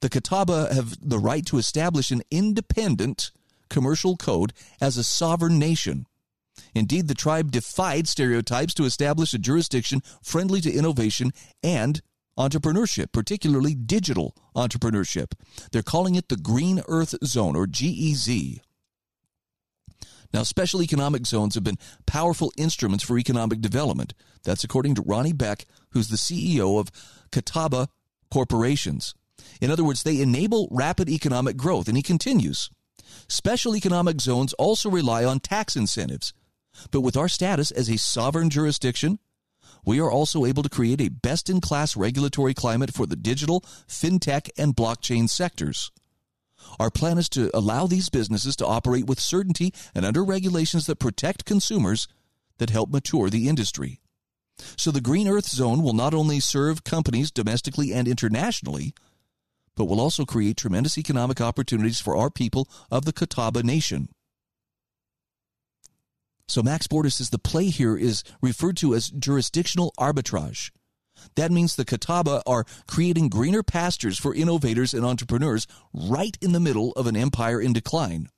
The 0.00 0.08
Catawba 0.08 0.72
have 0.74 0.96
the 1.00 1.18
right 1.18 1.44
to 1.46 1.58
establish 1.58 2.10
an 2.10 2.22
independent 2.30 3.32
commercial 3.68 4.16
code 4.16 4.52
as 4.80 4.96
a 4.96 5.04
sovereign 5.04 5.58
nation. 5.58 6.06
Indeed, 6.74 7.08
the 7.08 7.14
tribe 7.14 7.50
defied 7.50 8.08
stereotypes 8.08 8.74
to 8.74 8.84
establish 8.84 9.34
a 9.34 9.38
jurisdiction 9.38 10.02
friendly 10.22 10.60
to 10.62 10.72
innovation 10.72 11.32
and 11.62 12.00
entrepreneurship, 12.38 13.12
particularly 13.12 13.74
digital 13.74 14.34
entrepreneurship. 14.54 15.32
They're 15.72 15.82
calling 15.82 16.14
it 16.14 16.28
the 16.28 16.36
Green 16.36 16.82
Earth 16.88 17.14
Zone, 17.24 17.56
or 17.56 17.66
GEZ. 17.66 18.60
Now, 20.34 20.42
special 20.42 20.82
economic 20.82 21.26
zones 21.26 21.54
have 21.54 21.64
been 21.64 21.78
powerful 22.04 22.52
instruments 22.58 23.04
for 23.04 23.18
economic 23.18 23.60
development. 23.60 24.12
That's 24.44 24.64
according 24.64 24.96
to 24.96 25.02
Ronnie 25.02 25.32
Beck, 25.32 25.64
who's 25.90 26.08
the 26.08 26.16
CEO 26.16 26.78
of 26.78 26.90
Catawba 27.32 27.88
Corporations. 28.30 29.14
In 29.60 29.70
other 29.70 29.84
words, 29.84 30.02
they 30.02 30.20
enable 30.20 30.68
rapid 30.70 31.08
economic 31.08 31.56
growth. 31.56 31.88
And 31.88 31.96
he 31.96 32.02
continues 32.02 32.70
Special 33.28 33.76
economic 33.76 34.20
zones 34.20 34.52
also 34.54 34.90
rely 34.90 35.24
on 35.24 35.40
tax 35.40 35.76
incentives. 35.76 36.32
But 36.90 37.00
with 37.00 37.16
our 37.16 37.28
status 37.28 37.70
as 37.70 37.88
a 37.88 37.98
sovereign 37.98 38.50
jurisdiction, 38.50 39.18
we 39.84 40.00
are 40.00 40.10
also 40.10 40.44
able 40.44 40.62
to 40.62 40.68
create 40.68 41.00
a 41.00 41.08
best 41.08 41.48
in 41.48 41.60
class 41.60 41.96
regulatory 41.96 42.54
climate 42.54 42.92
for 42.92 43.06
the 43.06 43.16
digital, 43.16 43.60
fintech, 43.88 44.50
and 44.58 44.74
blockchain 44.74 45.28
sectors. 45.28 45.90
Our 46.80 46.90
plan 46.90 47.18
is 47.18 47.28
to 47.30 47.50
allow 47.54 47.86
these 47.86 48.10
businesses 48.10 48.56
to 48.56 48.66
operate 48.66 49.06
with 49.06 49.20
certainty 49.20 49.72
and 49.94 50.04
under 50.04 50.24
regulations 50.24 50.86
that 50.86 50.98
protect 50.98 51.44
consumers 51.44 52.08
that 52.58 52.70
help 52.70 52.90
mature 52.90 53.30
the 53.30 53.48
industry. 53.48 54.00
So 54.76 54.90
the 54.90 55.00
Green 55.00 55.28
Earth 55.28 55.46
Zone 55.46 55.82
will 55.82 55.92
not 55.92 56.14
only 56.14 56.40
serve 56.40 56.82
companies 56.82 57.30
domestically 57.30 57.92
and 57.92 58.08
internationally, 58.08 58.94
but 59.76 59.84
will 59.84 60.00
also 60.00 60.24
create 60.24 60.56
tremendous 60.56 60.98
economic 60.98 61.40
opportunities 61.40 62.00
for 62.00 62.16
our 62.16 62.30
people 62.30 62.68
of 62.90 63.04
the 63.04 63.12
Catawba 63.12 63.62
Nation. 63.62 64.08
So 66.48 66.62
Max 66.62 66.86
Border 66.86 67.10
says 67.10 67.30
the 67.30 67.38
play 67.38 67.66
here 67.66 67.96
is 67.96 68.22
referred 68.40 68.76
to 68.78 68.94
as 68.94 69.10
jurisdictional 69.10 69.92
arbitrage. 69.98 70.70
That 71.34 71.50
means 71.50 71.74
the 71.74 71.84
Catawba 71.84 72.42
are 72.46 72.64
creating 72.86 73.30
greener 73.30 73.62
pastures 73.62 74.18
for 74.18 74.34
innovators 74.34 74.94
and 74.94 75.04
entrepreneurs 75.04 75.66
right 75.92 76.36
in 76.40 76.52
the 76.52 76.60
middle 76.60 76.92
of 76.92 77.06
an 77.06 77.16
empire 77.16 77.60
in 77.60 77.72
decline. 77.72 78.28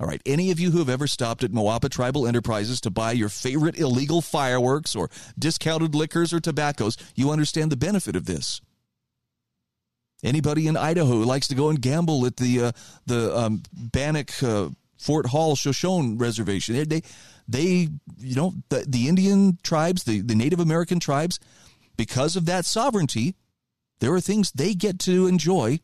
All 0.00 0.06
right, 0.06 0.22
any 0.24 0.50
of 0.50 0.58
you 0.58 0.70
who 0.70 0.78
have 0.78 0.88
ever 0.88 1.06
stopped 1.06 1.44
at 1.44 1.52
Moapa 1.52 1.90
Tribal 1.90 2.26
Enterprises 2.26 2.80
to 2.80 2.90
buy 2.90 3.12
your 3.12 3.28
favorite 3.28 3.78
illegal 3.78 4.22
fireworks 4.22 4.96
or 4.96 5.10
discounted 5.38 5.94
liquors 5.94 6.32
or 6.32 6.40
tobaccos, 6.40 6.96
you 7.14 7.30
understand 7.30 7.70
the 7.70 7.76
benefit 7.76 8.16
of 8.16 8.24
this. 8.24 8.62
Anybody 10.22 10.66
in 10.66 10.76
Idaho 10.76 11.06
who 11.06 11.24
likes 11.24 11.48
to 11.48 11.54
go 11.54 11.70
and 11.70 11.80
gamble 11.80 12.26
at 12.26 12.36
the 12.36 12.64
uh, 12.64 12.72
the 13.06 13.36
um, 13.36 13.62
Bannock 13.72 14.30
uh, 14.42 14.68
Fort 15.00 15.26
Hall 15.26 15.56
Shoshone 15.56 16.18
Reservation. 16.18 16.74
They, 16.74 16.84
they, 16.84 17.02
they 17.48 17.88
you 18.18 18.36
know, 18.36 18.52
the, 18.68 18.84
the 18.86 19.08
Indian 19.08 19.58
tribes, 19.62 20.04
the, 20.04 20.20
the 20.20 20.34
Native 20.34 20.60
American 20.60 21.00
tribes, 21.00 21.40
because 21.96 22.36
of 22.36 22.44
that 22.46 22.66
sovereignty, 22.66 23.34
there 24.00 24.12
are 24.12 24.20
things 24.20 24.52
they 24.52 24.74
get 24.74 24.98
to 25.00 25.26
enjoy 25.26 25.80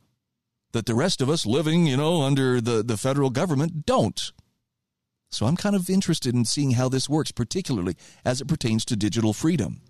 that 0.72 0.84
the 0.84 0.95
rest 0.95 1.22
of 1.22 1.30
us 1.30 1.47
living, 1.47 1.87
you 1.87 1.97
know, 1.97 2.22
under 2.22 2.61
the, 2.61 2.82
the 2.82 2.99
federal 2.99 3.30
government 3.30 3.87
don't. 3.87 4.32
So 5.30 5.47
I'm 5.47 5.57
kind 5.57 5.74
of 5.74 5.89
interested 5.89 6.34
in 6.34 6.45
seeing 6.45 6.72
how 6.72 6.91
this 6.91 7.09
works, 7.09 7.32
particularly 7.32 7.97
as 8.24 8.43
it 8.43 8.49
pertains 8.49 8.84
to 8.87 8.97
digital 8.97 9.32
freedom. 9.32 9.80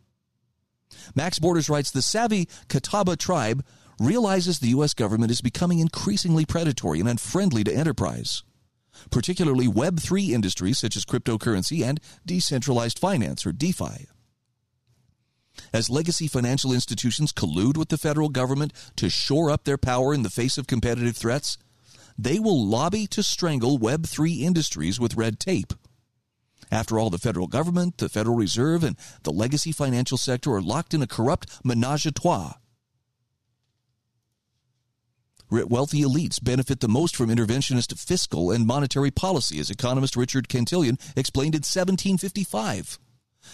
Max 1.16 1.40
Borders 1.40 1.68
writes 1.68 1.90
The 1.90 2.02
savvy 2.02 2.48
Catawba 2.68 3.16
tribe 3.16 3.64
realizes 3.98 4.58
the 4.58 4.68
U.S. 4.68 4.94
government 4.94 5.30
is 5.30 5.40
becoming 5.40 5.78
increasingly 5.78 6.44
predatory 6.44 7.00
and 7.00 7.08
unfriendly 7.08 7.64
to 7.64 7.74
enterprise 7.74 8.42
particularly 9.10 9.66
Web3 9.66 10.30
industries 10.30 10.78
such 10.78 10.96
as 10.96 11.04
cryptocurrency 11.04 11.82
and 11.82 12.00
decentralized 12.24 12.98
finance, 12.98 13.46
or 13.46 13.52
DeFi. 13.52 14.06
As 15.72 15.90
legacy 15.90 16.28
financial 16.28 16.72
institutions 16.72 17.32
collude 17.32 17.76
with 17.76 17.88
the 17.88 17.98
federal 17.98 18.28
government 18.28 18.72
to 18.96 19.08
shore 19.08 19.50
up 19.50 19.64
their 19.64 19.78
power 19.78 20.12
in 20.12 20.22
the 20.22 20.30
face 20.30 20.58
of 20.58 20.66
competitive 20.66 21.16
threats, 21.16 21.56
they 22.18 22.38
will 22.38 22.62
lobby 22.64 23.06
to 23.08 23.22
strangle 23.22 23.78
Web3 23.78 24.40
industries 24.40 25.00
with 25.00 25.16
red 25.16 25.40
tape. 25.40 25.72
After 26.70 26.98
all, 26.98 27.10
the 27.10 27.18
federal 27.18 27.46
government, 27.46 27.98
the 27.98 28.08
Federal 28.08 28.36
Reserve, 28.36 28.82
and 28.82 28.96
the 29.22 29.32
legacy 29.32 29.70
financial 29.70 30.18
sector 30.18 30.52
are 30.52 30.62
locked 30.62 30.94
in 30.94 31.02
a 31.02 31.06
corrupt 31.06 31.60
menage 31.64 32.06
a 32.06 32.12
trois 32.12 32.54
Wealthy 35.48 36.02
elites 36.02 36.42
benefit 36.42 36.80
the 36.80 36.88
most 36.88 37.14
from 37.14 37.30
interventionist 37.30 37.96
fiscal 37.98 38.50
and 38.50 38.66
monetary 38.66 39.12
policy, 39.12 39.60
as 39.60 39.70
economist 39.70 40.16
Richard 40.16 40.48
Cantillon 40.48 40.98
explained 41.16 41.54
in 41.54 41.60
1755. 41.60 42.98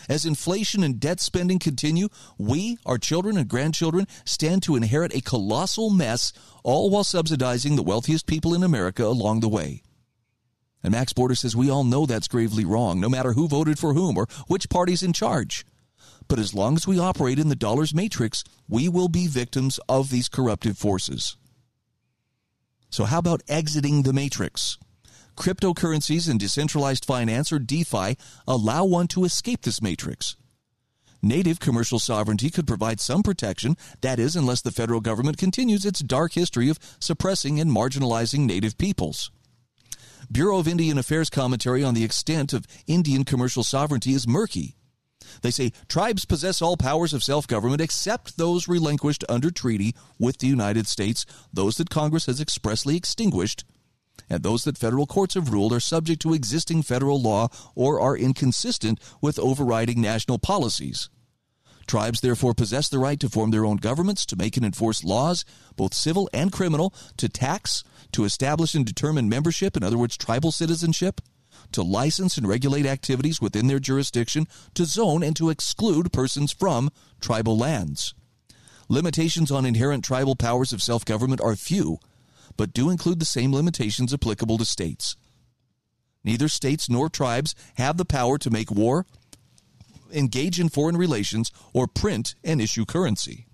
As 0.09 0.25
inflation 0.25 0.83
and 0.83 0.99
debt 0.99 1.21
spending 1.21 1.59
continue, 1.59 2.09
we, 2.39 2.79
our 2.87 2.97
children 2.97 3.37
and 3.37 3.47
grandchildren, 3.47 4.07
stand 4.25 4.63
to 4.63 4.75
inherit 4.75 5.15
a 5.15 5.21
colossal 5.21 5.91
mess, 5.91 6.33
all 6.65 6.89
while 6.89 7.05
subsidizing 7.05 7.77
the 7.77 7.83
wealthiest 7.83 8.27
people 8.27 8.55
in 8.55 8.63
America 8.63 9.05
along 9.05 9.41
the 9.41 9.49
way. 9.49 9.83
And 10.83 10.93
Max 10.93 11.13
Border 11.13 11.35
says 11.35 11.55
we 11.55 11.71
all 11.71 11.85
know 11.85 12.07
that's 12.07 12.27
gravely 12.27 12.65
wrong, 12.65 13.01
no 13.01 13.11
matter 13.11 13.35
who 13.35 13.49
voted 13.49 13.79
for 13.79 13.93
whom 13.93 14.17
or 14.17 14.27
which 14.49 14.71
party's 14.71 15.03
in 15.03 15.13
charge. 15.13 15.67
But 16.27 16.39
as 16.39 16.55
long 16.55 16.77
as 16.77 16.87
we 16.87 16.99
operate 16.99 17.39
in 17.39 17.51
the 17.51 17.55
dollar's 17.55 17.95
matrix, 17.95 18.43
we 18.69 18.89
will 18.89 19.09
be 19.09 19.27
victims 19.27 19.79
of 19.89 20.09
these 20.09 20.29
corruptive 20.29 20.79
forces. 20.79 21.37
So, 22.93 23.05
how 23.05 23.19
about 23.19 23.43
exiting 23.49 24.03
the 24.03 24.13
matrix? 24.13 24.79
cryptocurrencies 25.37 26.29
and 26.29 26.39
decentralized 26.39 27.05
finance, 27.05 27.53
or 27.53 27.59
DeFi, 27.59 28.17
allow 28.47 28.85
one 28.85 29.09
to 29.09 29.25
escape 29.25 29.63
this 29.63 29.83
matrix. 29.83 30.37
Native 31.23 31.61
commercial 31.61 31.99
sovereignty 31.99 32.51
could 32.51 32.67
provide 32.67 33.01
some 33.01 33.23
protection, 33.23 33.77
that 34.01 34.19
is, 34.19 34.35
unless 34.35 34.61
the 34.61 34.73
federal 34.73 35.01
government 35.01 35.39
continues 35.39 35.87
its 35.87 36.01
dark 36.01 36.33
history 36.33 36.69
of 36.69 36.79
suppressing 36.99 37.61
and 37.61 37.71
marginalizing 37.71 38.41
native 38.41 38.77
peoples. 38.77 39.31
Bureau 40.31 40.59
of 40.59 40.69
Indian 40.69 40.99
Affairs 40.99 41.31
commentary 41.31 41.85
on 41.85 41.95
the 41.95 42.05
extent 42.05 42.53
of 42.53 42.67
Indian 42.87 43.25
commercial 43.25 43.63
sovereignty 43.63 44.13
is 44.13 44.27
murky. 44.27 44.77
They 45.41 45.51
say 45.51 45.73
tribes 45.89 46.25
possess 46.25 46.61
all 46.61 46.77
powers 46.77 47.15
of 47.15 47.25
self 47.25 47.47
government 47.47 47.81
except 47.81 48.37
those 48.37 48.69
relinquished 48.69 49.25
under 49.29 49.51
treaty 49.51 49.95
with 50.19 50.39
the 50.39 50.47
United 50.47 50.87
States, 50.87 51.25
those 51.53 51.77
that 51.77 51.91
Congress 51.91 52.27
has 52.27 52.41
expressly 52.41 52.97
extinguished, 52.97 53.65
and 54.29 54.43
those 54.43 54.65
that 54.65 54.79
federal 54.79 55.07
courts 55.07 55.35
have 55.35 55.53
ruled 55.53 55.73
are 55.73 55.81
subject 55.81 56.23
to 56.23 56.35
existing 56.35 56.83
federal 56.83 57.21
law 57.21 57.49
or 57.75 58.01
are 58.01 58.17
inconsistent 58.17 59.01
with 59.21 59.39
overriding 59.39 60.01
national 60.01 60.39
policies. 60.39 61.09
Tribes 61.87 62.21
therefore 62.21 62.55
possess 62.55 62.89
the 62.89 62.99
right 62.99 63.19
to 63.21 63.29
form 63.29 63.51
their 63.51 63.65
own 63.65 63.77
governments, 63.77 64.25
to 64.27 64.37
make 64.37 64.57
and 64.57 64.65
enforce 64.65 65.03
laws, 65.03 65.45
both 65.77 65.95
civil 65.95 66.31
and 66.33 66.53
criminal, 66.53 66.95
to 67.17 67.29
tax, 67.29 67.83
to 68.13 68.25
establish 68.25 68.75
and 68.75 68.87
determine 68.87 69.29
membership, 69.29 69.77
in 69.77 69.83
other 69.83 69.99
words, 69.99 70.17
tribal 70.17 70.53
citizenship, 70.53 71.21
to 71.73 71.83
license 71.83 72.37
and 72.37 72.47
regulate 72.47 72.87
activities 72.87 73.41
within 73.41 73.67
their 73.67 73.79
jurisdiction, 73.79 74.47
to 74.75 74.85
zone 74.85 75.23
and 75.23 75.37
to 75.37 75.51
exclude 75.51 76.13
persons 76.13 76.53
from 76.53 76.91
tribal 77.21 77.57
lands. 77.57 78.15
Limitations 78.89 79.51
on 79.51 79.65
inherent 79.65 80.05
tribal 80.05 80.37
powers 80.37 80.73
of 80.73 80.83
self 80.83 81.05
government 81.05 81.41
are 81.41 81.57
few, 81.57 81.99
but 82.57 82.73
do 82.73 82.91
include 82.91 83.21
the 83.21 83.25
same 83.25 83.53
limitations 83.53 84.13
applicable 84.13 84.59
to 84.59 84.65
states. 84.65 85.17
Neither 86.25 86.49
states 86.49 86.89
nor 86.89 87.09
tribes 87.09 87.55
have 87.75 87.97
the 87.97 88.05
power 88.05 88.39
to 88.39 88.51
make 88.51 88.71
war, 88.71 89.07
engage 90.13 90.61
in 90.61 90.69
foreign 90.69 90.97
relations, 90.97 91.51
or 91.73 91.87
print 91.87 92.35
and 92.45 92.61
issue 92.61 92.85
currency. 92.85 93.47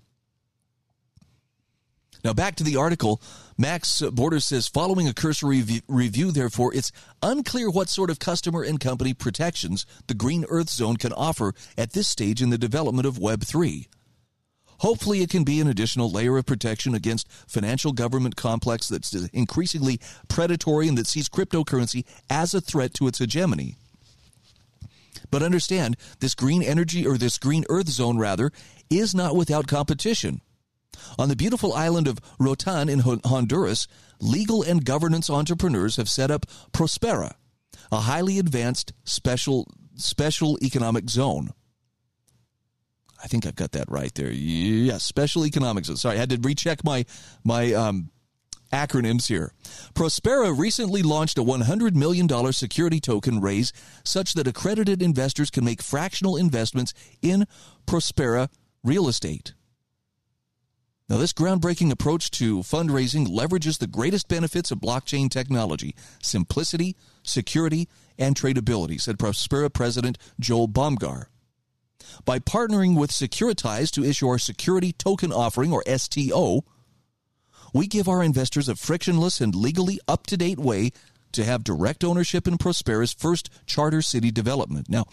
Now, 2.23 2.33
back 2.33 2.55
to 2.55 2.63
the 2.63 2.75
article. 2.75 3.21
Max 3.61 4.01
Borders 4.13 4.45
says 4.45 4.69
following 4.69 5.05
a 5.09 5.13
cursory 5.13 5.61
review, 5.89 6.31
therefore, 6.31 6.73
it's 6.73 6.93
unclear 7.21 7.69
what 7.69 7.89
sort 7.89 8.09
of 8.09 8.17
customer 8.17 8.63
and 8.63 8.79
company 8.79 9.13
protections 9.13 9.85
the 10.07 10.13
Green 10.13 10.45
Earth 10.47 10.69
Zone 10.69 10.95
can 10.95 11.11
offer 11.11 11.53
at 11.77 11.91
this 11.91 12.07
stage 12.07 12.41
in 12.41 12.51
the 12.51 12.57
development 12.57 13.05
of 13.05 13.19
Web 13.19 13.43
3. 13.43 13.85
Hopefully, 14.77 15.21
it 15.21 15.29
can 15.29 15.43
be 15.43 15.59
an 15.59 15.67
additional 15.67 16.09
layer 16.09 16.37
of 16.37 16.45
protection 16.45 16.95
against 16.95 17.29
financial 17.49 17.91
government 17.91 18.37
complex 18.37 18.87
that's 18.87 19.13
increasingly 19.33 19.99
predatory 20.29 20.87
and 20.87 20.97
that 20.97 21.05
sees 21.05 21.27
cryptocurrency 21.27 22.05
as 22.29 22.53
a 22.53 22.61
threat 22.61 22.93
to 22.93 23.07
its 23.07 23.19
hegemony. 23.19 23.75
But 25.31 25.43
understand, 25.43 25.97
this 26.21 26.33
green 26.33 26.63
energy, 26.63 27.05
or 27.05 27.17
this 27.17 27.37
green 27.37 27.65
earth 27.67 27.89
zone 27.89 28.17
rather, 28.17 28.53
is 28.89 29.13
not 29.13 29.35
without 29.35 29.67
competition. 29.67 30.39
On 31.17 31.29
the 31.29 31.35
beautiful 31.35 31.73
island 31.73 32.07
of 32.07 32.19
Roatan 32.39 32.89
in 32.89 32.99
Honduras, 32.99 33.87
legal 34.19 34.61
and 34.61 34.83
governance 34.83 35.29
entrepreneurs 35.29 35.97
have 35.97 36.09
set 36.09 36.31
up 36.31 36.45
Prospera, 36.71 37.33
a 37.91 38.01
highly 38.01 38.39
advanced 38.39 38.93
special 39.03 39.67
special 39.95 40.57
economic 40.63 41.09
zone. 41.09 41.51
I 43.21 43.27
think 43.27 43.45
I've 43.45 43.55
got 43.55 43.73
that 43.73 43.89
right 43.89 44.13
there. 44.15 44.31
Yes, 44.31 45.03
special 45.03 45.45
economic 45.45 45.85
zone. 45.85 45.97
Sorry, 45.97 46.15
I 46.15 46.19
had 46.19 46.29
to 46.29 46.39
recheck 46.41 46.83
my 46.83 47.05
my 47.43 47.73
um, 47.73 48.11
acronyms 48.71 49.27
here. 49.27 49.53
Prospera 49.93 50.57
recently 50.57 51.01
launched 51.01 51.37
a 51.37 51.43
$100 51.43 51.95
million 51.95 52.53
security 52.53 52.99
token 52.99 53.41
raise 53.41 53.73
such 54.05 54.33
that 54.33 54.47
accredited 54.47 55.01
investors 55.01 55.49
can 55.49 55.65
make 55.65 55.81
fractional 55.81 56.37
investments 56.37 56.93
in 57.21 57.45
Prospera 57.85 58.49
real 58.83 59.07
estate. 59.07 59.53
Now, 61.09 61.17
this 61.17 61.33
groundbreaking 61.33 61.91
approach 61.91 62.29
to 62.31 62.59
fundraising 62.59 63.25
leverages 63.25 63.79
the 63.79 63.87
greatest 63.87 64.27
benefits 64.27 64.69
of 64.69 64.77
blockchain 64.77 65.29
technology 65.29 65.95
simplicity, 66.21 66.95
security, 67.23 67.89
and 68.19 68.35
tradability, 68.35 69.01
said 69.01 69.17
Prospera 69.17 69.73
President 69.73 70.19
Joel 70.39 70.67
Bomgar. 70.67 71.25
By 72.25 72.37
partnering 72.37 72.95
with 72.95 73.11
Securitize 73.11 73.89
to 73.91 74.03
issue 74.03 74.27
our 74.27 74.37
Security 74.37 74.93
Token 74.93 75.33
Offering, 75.33 75.73
or 75.73 75.83
STO, 75.87 76.63
we 77.73 77.87
give 77.87 78.07
our 78.07 78.23
investors 78.23 78.69
a 78.69 78.75
frictionless 78.75 79.41
and 79.41 79.55
legally 79.55 79.99
up 80.07 80.27
to 80.27 80.37
date 80.37 80.59
way 80.59 80.91
to 81.31 81.43
have 81.43 81.63
direct 81.63 82.03
ownership 82.03 82.47
in 82.47 82.57
Prospera's 82.57 83.13
first 83.13 83.49
charter 83.65 84.01
city 84.01 84.31
development. 84.31 84.89
Now, 84.89 85.05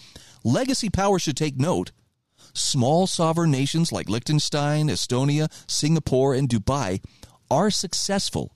legacy 0.45 0.91
power 0.91 1.19
should 1.19 1.37
take 1.37 1.59
note. 1.59 1.93
Small 2.57 3.07
sovereign 3.07 3.51
nations 3.51 3.93
like 3.93 4.09
Liechtenstein, 4.09 4.89
Estonia, 4.89 5.53
Singapore, 5.69 6.33
and 6.33 6.49
Dubai 6.49 7.03
are 7.51 7.71
successful 7.71 8.51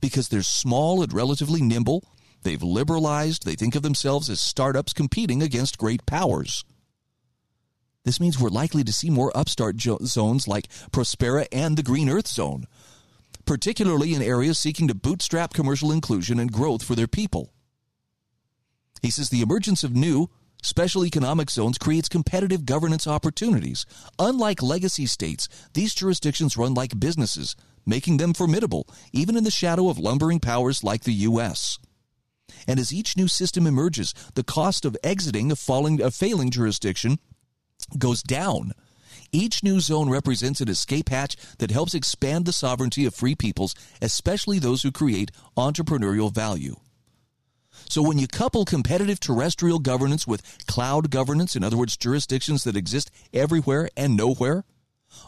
because 0.00 0.28
they're 0.28 0.42
small 0.42 1.02
and 1.02 1.12
relatively 1.12 1.60
nimble. 1.60 2.04
They've 2.44 2.62
liberalized. 2.62 3.44
They 3.44 3.56
think 3.56 3.74
of 3.74 3.82
themselves 3.82 4.30
as 4.30 4.40
startups 4.40 4.92
competing 4.92 5.42
against 5.42 5.78
great 5.78 6.06
powers. 6.06 6.64
This 8.04 8.20
means 8.20 8.38
we're 8.38 8.50
likely 8.50 8.84
to 8.84 8.92
see 8.92 9.10
more 9.10 9.36
upstart 9.36 9.76
jo- 9.76 9.98
zones 10.04 10.46
like 10.46 10.68
Prospera 10.92 11.46
and 11.50 11.76
the 11.76 11.82
Green 11.82 12.08
Earth 12.08 12.28
Zone, 12.28 12.66
particularly 13.46 14.14
in 14.14 14.22
areas 14.22 14.60
seeking 14.60 14.86
to 14.86 14.94
bootstrap 14.94 15.54
commercial 15.54 15.90
inclusion 15.90 16.38
and 16.38 16.52
growth 16.52 16.84
for 16.84 16.94
their 16.94 17.08
people. 17.08 17.52
He 19.02 19.10
says 19.10 19.28
the 19.28 19.42
emergence 19.42 19.82
of 19.82 19.96
new, 19.96 20.30
special 20.62 21.04
economic 21.04 21.50
zones 21.50 21.78
creates 21.78 22.08
competitive 22.08 22.64
governance 22.64 23.06
opportunities. 23.06 23.86
Unlike 24.18 24.62
legacy 24.62 25.06
states, 25.06 25.48
these 25.74 25.94
jurisdictions 25.94 26.56
run 26.56 26.74
like 26.74 26.98
businesses, 26.98 27.56
making 27.86 28.16
them 28.16 28.34
formidable, 28.34 28.86
even 29.12 29.36
in 29.36 29.44
the 29.44 29.50
shadow 29.50 29.88
of 29.88 29.98
lumbering 29.98 30.40
powers 30.40 30.84
like 30.84 31.04
the 31.04 31.12
U.S. 31.12 31.78
And 32.66 32.78
as 32.78 32.92
each 32.92 33.16
new 33.16 33.28
system 33.28 33.66
emerges, 33.66 34.14
the 34.34 34.44
cost 34.44 34.84
of 34.84 34.96
exiting 35.02 35.50
a, 35.50 35.56
falling, 35.56 36.00
a 36.02 36.10
failing 36.10 36.50
jurisdiction 36.50 37.18
goes 37.98 38.22
down 38.22 38.72
each 39.32 39.62
new 39.62 39.78
zone 39.78 40.10
represents 40.10 40.60
an 40.60 40.68
escape 40.68 41.08
hatch 41.08 41.36
that 41.58 41.70
helps 41.70 41.94
expand 41.94 42.46
the 42.46 42.52
sovereignty 42.52 43.04
of 43.06 43.14
free 43.14 43.36
peoples, 43.36 43.74
especially 44.02 44.58
those 44.58 44.82
who 44.82 44.90
create 44.90 45.30
entrepreneurial 45.56 46.32
value. 46.32 46.76
So, 47.90 48.02
when 48.02 48.18
you 48.18 48.28
couple 48.28 48.64
competitive 48.64 49.18
terrestrial 49.18 49.80
governance 49.80 50.24
with 50.24 50.64
cloud 50.68 51.10
governance, 51.10 51.56
in 51.56 51.64
other 51.64 51.76
words, 51.76 51.96
jurisdictions 51.96 52.62
that 52.62 52.76
exist 52.76 53.10
everywhere 53.34 53.90
and 53.96 54.16
nowhere, 54.16 54.62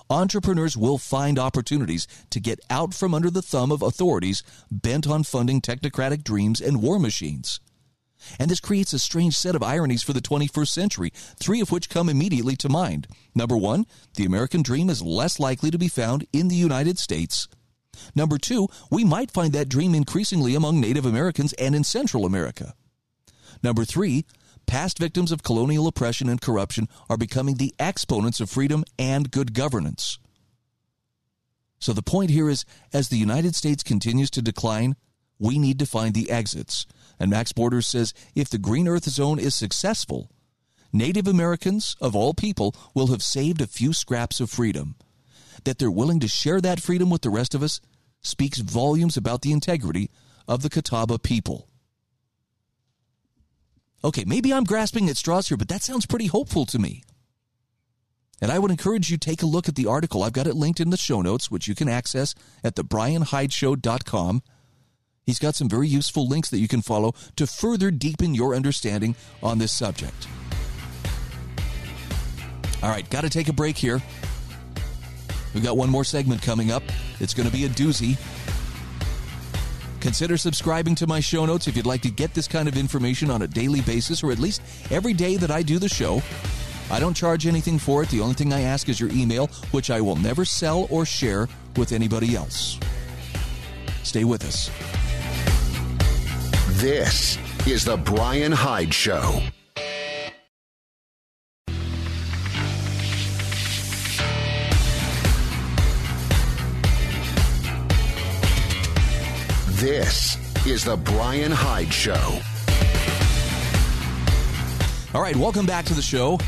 entrepreneurs 0.09 0.76
will 0.76 0.97
find 0.97 1.40
opportunities 1.40 2.06
to 2.30 2.39
get 2.39 2.60
out 2.70 2.94
from 2.94 3.14
under 3.14 3.30
the 3.30 3.43
thumb 3.43 3.72
of 3.72 3.82
authorities 3.82 4.44
bent 4.70 5.09
on 5.09 5.24
funding 5.24 5.60
technocratic 5.60 6.22
dreams 6.22 6.60
and 6.60 6.80
war 6.80 7.01
machines. 7.01 7.59
And 8.39 8.48
this 8.48 8.60
creates 8.60 8.93
a 8.93 9.01
strange 9.01 9.36
set 9.36 9.56
of 9.56 9.64
ironies 9.64 10.05
for 10.05 10.12
the 10.12 10.20
21st 10.20 10.68
century, 10.68 11.10
three 11.40 11.60
of 11.60 11.72
which 11.72 11.90
come 11.90 12.09
immediately 12.09 12.55
to 12.55 12.68
mind. 12.68 13.09
Number 13.34 13.56
one, 13.56 13.86
the 14.14 14.24
American 14.24 14.62
dream 14.62 14.89
is 14.89 15.02
less 15.02 15.40
likely 15.40 15.72
to 15.72 15.78
be 15.78 15.89
found 15.89 16.28
in 16.32 16.47
the 16.47 16.55
United 16.55 16.97
States. 17.01 17.48
Number 18.14 18.39
two, 18.39 18.69
we 18.90 19.05
might 19.05 19.31
find 19.31 19.52
that 19.52 19.69
dream 19.69 19.94
increasingly 19.94 20.55
among 20.55 20.81
Native 20.81 21.06
Americans 21.06 21.52
and 21.55 21.74
in 21.74 21.85
Central 21.85 22.24
America. 22.24 22.74
Number 23.62 23.85
three, 23.85 24.24
past 24.66 24.98
victims 24.98 25.32
of 25.32 25.43
colonial 25.43 25.86
oppression 25.86 26.28
and 26.28 26.40
corruption 26.40 26.89
are 27.09 27.16
becoming 27.16 27.56
the 27.56 27.74
exponents 27.78 28.40
of 28.40 28.51
freedom 28.51 28.85
and 28.98 29.31
good 29.31 29.55
governance. 29.55 30.19
So 31.78 31.93
the 31.93 32.02
point 32.02 32.31
here 32.31 32.48
is 32.48 32.64
as 32.93 33.09
the 33.09 33.19
United 33.19 33.55
States 33.56 33.82
continues 33.82 34.31
to 34.31 34.43
decline, 34.43 34.94
we 35.39 35.59
need 35.59 35.78
to 35.81 35.86
find 35.86 36.14
the 36.14 36.31
exits. 36.31 36.86
And 37.19 37.31
Max 37.31 37.52
Borders 37.52 37.86
says 37.86 38.14
if 38.35 38.48
the 38.48 38.59
Green 38.59 38.86
Earth 38.86 39.05
Zone 39.05 39.39
is 39.39 39.55
successful, 39.55 40.31
Native 40.93 41.27
Americans, 41.27 41.97
of 42.01 42.14
all 42.14 42.35
people, 42.35 42.74
will 42.94 43.09
have 43.09 43.23
saved 43.23 43.60
a 43.60 43.66
few 43.66 43.93
scraps 43.93 44.40
of 44.40 44.51
freedom. 44.51 44.94
That 45.64 45.78
they're 45.78 45.90
willing 45.90 46.20
to 46.20 46.28
share 46.28 46.60
that 46.60 46.80
freedom 46.80 47.10
with 47.10 47.22
the 47.22 47.30
rest 47.30 47.55
of 47.55 47.62
us 47.62 47.80
speaks 48.20 48.59
volumes 48.59 49.16
about 49.16 49.43
the 49.43 49.52
integrity 49.52 50.10
of 50.48 50.62
the 50.62 50.70
Catawba 50.70 51.18
people. 51.18 51.68
Okay, 54.05 54.24
maybe 54.26 54.52
I'm 54.52 54.64
grasping 54.64 55.09
at 55.09 55.16
straws 55.16 55.48
here, 55.48 55.56
but 55.56 55.68
that 55.68 55.82
sounds 55.82 56.06
pretty 56.06 56.26
hopeful 56.26 56.66
to 56.66 56.78
me. 56.78 57.05
And 58.40 58.51
I 58.51 58.59
would 58.59 58.72
encourage 58.72 59.09
you 59.09 59.16
to 59.16 59.30
take 59.30 59.43
a 59.43 59.47
look 59.47 59.68
at 59.68 59.76
the 59.76 59.86
article. 59.86 60.24
I've 60.24 60.32
got 60.32 60.48
it 60.48 60.56
linked 60.56 60.80
in 60.80 60.90
the 60.90 60.97
show 60.97 61.22
notes, 61.22 61.48
which 61.48 61.68
you 61.68 61.76
can 61.76 61.89
access 61.89 62.34
at 62.64 62.74
thebrianhydeshow.com. 62.74 64.43
He's 65.24 65.39
got 65.39 65.55
some 65.55 65.68
very 65.68 65.86
useful 65.86 66.26
links 66.26 66.51
that 66.51 66.59
you 66.59 66.66
can 66.66 66.82
follow 66.82 67.14
to 67.36 67.47
further 67.47 67.93
deepen 67.93 68.34
your 68.34 68.56
understanding 68.56 69.14
on 69.44 69.59
this 69.59 69.70
subject. 69.70 70.26
All 72.82 72.90
right, 72.90 73.09
got 73.09 73.20
to 73.20 73.30
take 73.30 73.48
a 73.48 73.52
break 73.52 73.78
here. 73.78 74.02
We've 75.54 75.62
got 75.62 75.76
one 75.76 75.90
more 75.90 76.04
segment 76.04 76.42
coming 76.42 76.70
up. 76.70 76.82
It's 77.20 77.34
going 77.34 77.46
to 77.48 77.52
be 77.52 77.64
a 77.64 77.68
doozy. 77.68 78.18
Consider 80.00 80.36
subscribing 80.36 80.96
to 80.96 81.06
my 81.06 81.20
show 81.20 81.46
notes 81.46 81.68
if 81.68 81.76
you'd 81.76 81.86
like 81.86 82.02
to 82.02 82.10
get 82.10 82.34
this 82.34 82.48
kind 82.48 82.66
of 82.66 82.76
information 82.76 83.30
on 83.30 83.42
a 83.42 83.46
daily 83.46 83.82
basis 83.82 84.22
or 84.24 84.32
at 84.32 84.38
least 84.38 84.60
every 84.90 85.12
day 85.12 85.36
that 85.36 85.50
I 85.50 85.62
do 85.62 85.78
the 85.78 85.88
show. 85.88 86.20
I 86.90 86.98
don't 86.98 87.14
charge 87.14 87.46
anything 87.46 87.78
for 87.78 88.02
it. 88.02 88.08
The 88.08 88.20
only 88.20 88.34
thing 88.34 88.52
I 88.52 88.62
ask 88.62 88.88
is 88.88 88.98
your 88.98 89.10
email, 89.10 89.46
which 89.70 89.90
I 89.90 90.00
will 90.00 90.16
never 90.16 90.44
sell 90.44 90.88
or 90.90 91.06
share 91.06 91.48
with 91.76 91.92
anybody 91.92 92.34
else. 92.34 92.78
Stay 94.02 94.24
with 94.24 94.44
us. 94.44 94.70
This 96.80 97.38
is 97.66 97.84
The 97.84 97.96
Brian 97.96 98.50
Hyde 98.50 98.92
Show. 98.92 99.40
This 109.82 110.38
is 110.64 110.84
The 110.84 110.96
Brian 110.96 111.50
Hyde 111.50 111.92
Show. 111.92 112.38
All 115.12 115.20
right, 115.20 115.34
welcome 115.34 115.66
back 115.66 115.86
to 115.86 115.94
the 115.94 116.00
show. 116.00 116.38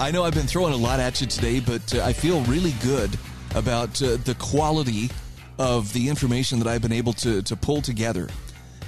I 0.00 0.10
know 0.10 0.24
I've 0.24 0.32
been 0.32 0.46
throwing 0.46 0.72
a 0.72 0.78
lot 0.78 0.98
at 0.98 1.20
you 1.20 1.26
today, 1.26 1.60
but 1.60 1.94
uh, 1.94 2.02
I 2.02 2.14
feel 2.14 2.40
really 2.44 2.72
good 2.82 3.18
about 3.54 4.00
uh, 4.00 4.16
the 4.16 4.34
quality 4.38 5.10
of 5.58 5.92
the 5.92 6.08
information 6.08 6.58
that 6.60 6.68
I've 6.68 6.80
been 6.80 6.90
able 6.90 7.12
to, 7.12 7.42
to 7.42 7.54
pull 7.54 7.82
together. 7.82 8.26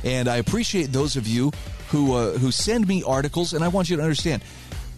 And 0.05 0.27
I 0.27 0.37
appreciate 0.37 0.87
those 0.87 1.17
of 1.17 1.29
you 1.29 1.53
who 1.91 2.15
uh, 2.15 2.39
who 2.39 2.51
send 2.51 2.89
me 2.89 3.03
articles, 3.03 3.53
and 3.53 3.63
I 3.63 3.69
want 3.69 3.91
you 3.91 3.99
to 3.99 4.03
understand 4.03 4.43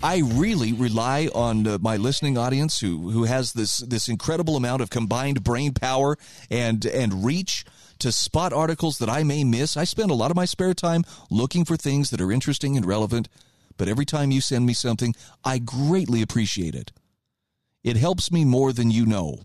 I 0.03 0.23
really 0.25 0.73
rely 0.73 1.29
on 1.35 1.67
uh, 1.67 1.79
my 1.79 1.99
listening 1.99 2.39
audience 2.39 2.81
who 2.81 3.11
who 3.11 3.25
has 3.25 3.53
this 3.53 3.79
this 3.79 4.09
incredible 4.09 4.57
amount 4.57 4.81
of 4.81 4.89
combined 4.89 5.45
brain 5.45 5.75
power 5.75 6.17
and 6.51 6.87
and 6.87 7.23
reach 7.23 7.67
to 7.99 8.11
spot 8.11 8.55
articles 8.55 8.97
that 8.99 9.11
I 9.11 9.25
may 9.25 9.45
miss. 9.45 9.77
I 9.77 9.85
spend 9.85 10.11
a 10.11 10.15
lot 10.15 10.31
of 10.31 10.37
my 10.37 10.47
spare 10.47 10.73
time 10.73 11.05
looking 11.31 11.67
for 11.67 11.77
things 11.77 12.09
that 12.11 12.21
are 12.21 12.33
interesting 12.33 12.79
and 12.79 12.87
relevant, 12.87 13.29
but 13.77 13.89
every 13.89 14.07
time 14.07 14.31
you 14.31 14.41
send 14.41 14.65
me 14.65 14.73
something, 14.73 15.15
I 15.45 15.59
greatly 15.59 16.23
appreciate 16.23 16.75
it. 16.75 16.93
It 17.85 17.97
helps 17.97 18.33
me 18.33 18.47
more 18.47 18.73
than 18.73 18.91
you 18.91 19.05
know. 19.05 19.43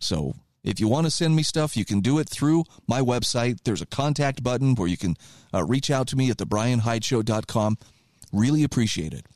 So, 0.00 0.34
if 0.64 0.80
you 0.80 0.88
want 0.88 1.06
to 1.06 1.10
send 1.10 1.36
me 1.36 1.44
stuff, 1.44 1.76
you 1.76 1.84
can 1.84 2.00
do 2.00 2.18
it 2.18 2.28
through 2.28 2.64
my 2.88 3.00
website. 3.00 3.60
There's 3.62 3.82
a 3.82 3.86
contact 3.86 4.42
button 4.42 4.74
where 4.74 4.88
you 4.88 4.96
can 4.96 5.16
uh, 5.54 5.64
reach 5.64 5.88
out 5.88 6.08
to 6.08 6.16
me 6.16 6.30
at 6.30 6.38
thebrianhydeshow.com. 6.38 7.78
Really 8.32 8.62
appreciate 8.62 9.12
it. 9.12 9.26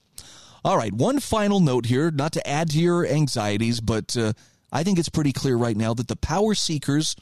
All 0.64 0.76
right, 0.76 0.92
one 0.92 1.20
final 1.20 1.60
note 1.60 1.86
here, 1.86 2.10
not 2.10 2.32
to 2.32 2.48
add 2.48 2.70
to 2.70 2.78
your 2.78 3.06
anxieties, 3.06 3.80
but 3.80 4.16
uh, 4.16 4.32
I 4.72 4.82
think 4.82 4.98
it's 4.98 5.10
pretty 5.10 5.32
clear 5.32 5.56
right 5.56 5.76
now 5.76 5.92
that 5.94 6.08
the 6.08 6.16
power 6.16 6.54
seekers 6.54 7.14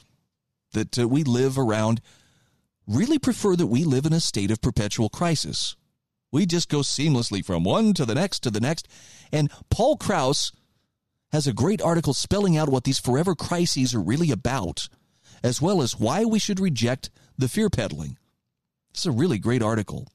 that 0.71 0.97
uh, 0.97 1.07
we 1.07 1.23
live 1.23 1.57
around 1.57 2.01
really 2.87 3.19
prefer 3.19 3.55
that 3.55 3.67
we 3.67 3.83
live 3.83 4.05
in 4.05 4.13
a 4.13 4.19
state 4.19 4.51
of 4.51 4.61
perpetual 4.61 5.09
crisis. 5.09 5.75
We 6.31 6.45
just 6.45 6.69
go 6.69 6.79
seamlessly 6.79 7.45
from 7.45 7.63
one 7.63 7.93
to 7.93 8.05
the 8.05 8.15
next 8.15 8.39
to 8.41 8.51
the 8.51 8.59
next. 8.59 8.87
And 9.31 9.51
Paul 9.69 9.97
Krause 9.97 10.51
has 11.31 11.45
a 11.47 11.53
great 11.53 11.81
article 11.81 12.13
spelling 12.13 12.57
out 12.57 12.69
what 12.69 12.85
these 12.85 12.99
forever 12.99 13.35
crises 13.35 13.93
are 13.93 14.01
really 14.01 14.31
about, 14.31 14.87
as 15.43 15.61
well 15.61 15.81
as 15.81 15.99
why 15.99 16.25
we 16.25 16.39
should 16.39 16.59
reject 16.59 17.09
the 17.37 17.47
fear 17.47 17.69
peddling. 17.69 18.17
It's 18.91 19.05
a 19.05 19.11
really 19.11 19.37
great 19.37 19.61
article. 19.61 20.07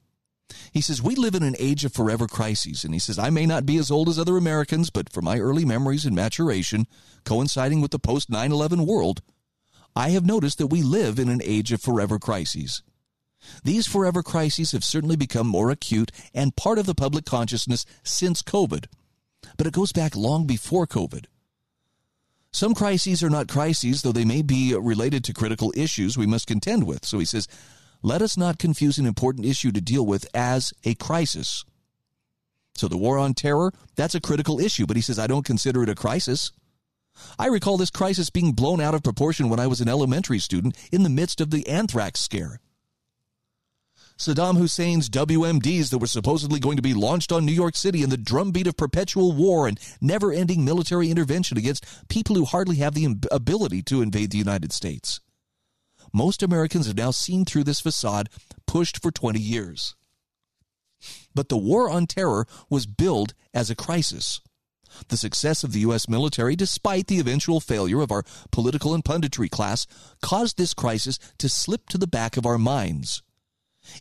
He 0.72 0.80
says, 0.80 1.02
We 1.02 1.14
live 1.14 1.34
in 1.34 1.42
an 1.42 1.56
age 1.58 1.84
of 1.84 1.92
forever 1.92 2.26
crises. 2.26 2.84
And 2.84 2.94
he 2.94 3.00
says, 3.00 3.18
I 3.18 3.30
may 3.30 3.46
not 3.46 3.66
be 3.66 3.76
as 3.76 3.90
old 3.90 4.08
as 4.08 4.18
other 4.18 4.36
Americans, 4.36 4.90
but 4.90 5.12
for 5.12 5.22
my 5.22 5.38
early 5.38 5.64
memories 5.64 6.06
and 6.06 6.14
maturation, 6.14 6.86
coinciding 7.24 7.80
with 7.80 7.90
the 7.90 7.98
post 7.98 8.30
9 8.30 8.50
11 8.52 8.86
world, 8.86 9.22
I 9.94 10.10
have 10.10 10.24
noticed 10.24 10.58
that 10.58 10.68
we 10.68 10.82
live 10.82 11.18
in 11.18 11.28
an 11.28 11.42
age 11.42 11.72
of 11.72 11.82
forever 11.82 12.18
crises. 12.18 12.82
These 13.62 13.86
forever 13.86 14.22
crises 14.22 14.72
have 14.72 14.84
certainly 14.84 15.16
become 15.16 15.46
more 15.46 15.70
acute 15.70 16.10
and 16.34 16.56
part 16.56 16.78
of 16.78 16.86
the 16.86 16.94
public 16.94 17.24
consciousness 17.24 17.84
since 18.02 18.42
COVID, 18.42 18.86
but 19.56 19.66
it 19.66 19.72
goes 19.72 19.92
back 19.92 20.16
long 20.16 20.46
before 20.46 20.86
COVID. 20.86 21.26
Some 22.50 22.74
crises 22.74 23.22
are 23.22 23.30
not 23.30 23.48
crises, 23.48 24.02
though 24.02 24.12
they 24.12 24.24
may 24.24 24.42
be 24.42 24.74
related 24.74 25.22
to 25.24 25.34
critical 25.34 25.72
issues 25.76 26.16
we 26.16 26.26
must 26.26 26.46
contend 26.46 26.86
with. 26.86 27.04
So 27.04 27.18
he 27.18 27.24
says, 27.24 27.46
let 28.02 28.22
us 28.22 28.36
not 28.36 28.58
confuse 28.58 28.98
an 28.98 29.06
important 29.06 29.46
issue 29.46 29.72
to 29.72 29.80
deal 29.80 30.06
with 30.06 30.26
as 30.34 30.72
a 30.84 30.94
crisis. 30.94 31.64
So 32.74 32.86
the 32.86 32.96
war 32.96 33.18
on 33.18 33.34
terror, 33.34 33.72
that's 33.96 34.14
a 34.14 34.20
critical 34.20 34.60
issue, 34.60 34.86
but 34.86 34.96
he 34.96 35.02
says, 35.02 35.18
I 35.18 35.26
don't 35.26 35.44
consider 35.44 35.82
it 35.82 35.88
a 35.88 35.94
crisis. 35.94 36.52
I 37.38 37.46
recall 37.46 37.76
this 37.76 37.90
crisis 37.90 38.30
being 38.30 38.52
blown 38.52 38.80
out 38.80 38.94
of 38.94 39.02
proportion 39.02 39.48
when 39.48 39.58
I 39.58 39.66
was 39.66 39.80
an 39.80 39.88
elementary 39.88 40.38
student 40.38 40.76
in 40.92 41.02
the 41.02 41.08
midst 41.08 41.40
of 41.40 41.50
the 41.50 41.66
anthrax 41.68 42.20
scare. 42.20 42.60
Saddam 44.16 44.58
Hussein's 44.58 45.08
WMDs 45.08 45.90
that 45.90 45.98
were 45.98 46.06
supposedly 46.08 46.58
going 46.58 46.76
to 46.76 46.82
be 46.82 46.94
launched 46.94 47.30
on 47.32 47.44
New 47.44 47.52
York 47.52 47.76
City 47.76 48.02
and 48.02 48.10
the 48.10 48.16
drumbeat 48.16 48.66
of 48.66 48.76
perpetual 48.76 49.32
war 49.32 49.66
and 49.68 49.78
never 50.00 50.32
ending 50.32 50.64
military 50.64 51.10
intervention 51.10 51.56
against 51.56 52.08
people 52.08 52.34
who 52.34 52.44
hardly 52.44 52.76
have 52.76 52.94
the 52.94 53.16
ability 53.30 53.82
to 53.82 54.02
invade 54.02 54.30
the 54.30 54.38
United 54.38 54.72
States 54.72 55.20
most 56.12 56.43
Americans 56.43 56.86
have 56.86 56.97
now 56.97 57.10
seen 57.10 57.44
through 57.44 57.64
this 57.64 57.80
facade 57.80 58.28
pushed 58.66 59.02
for 59.02 59.10
20 59.10 59.39
years. 59.40 59.94
But 61.35 61.48
the 61.48 61.56
war 61.56 61.89
on 61.89 62.06
terror 62.06 62.47
was 62.68 62.86
billed 62.86 63.35
as 63.55 63.70
a 63.70 63.76
crisis. 63.76 64.40
The 65.09 65.16
success 65.16 65.62
of 65.62 65.72
the 65.72 65.80
U.S. 65.80 66.09
military, 66.09 66.56
despite 66.56 67.06
the 67.06 67.20
eventual 67.20 67.60
failure 67.60 68.01
of 68.01 68.10
our 68.10 68.24
political 68.51 68.94
and 68.94 69.05
punditry 69.05 69.51
class, 69.51 69.86
caused 70.22 70.56
this 70.56 70.74
crisis 70.74 71.18
to 71.39 71.48
slip 71.48 71.89
to 71.90 71.98
the 71.98 72.06
back 72.06 72.36
of 72.36 72.47
our 72.47 72.59
minds. 72.59 73.22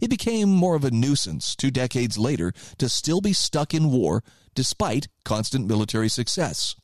It 0.02 0.10
became 0.10 0.50
more 0.50 0.76
of 0.76 0.84
a 0.84 0.92
nuisance 0.92 1.56
two 1.56 1.72
decades 1.72 2.18
later 2.18 2.52
to 2.78 2.90
still 2.90 3.22
be 3.22 3.34
stuck 3.34 3.74
in 3.74 3.92
war 3.92 4.24
despite 4.56 5.08
constant 5.24 5.68
military 5.68 6.10
success. 6.10 6.76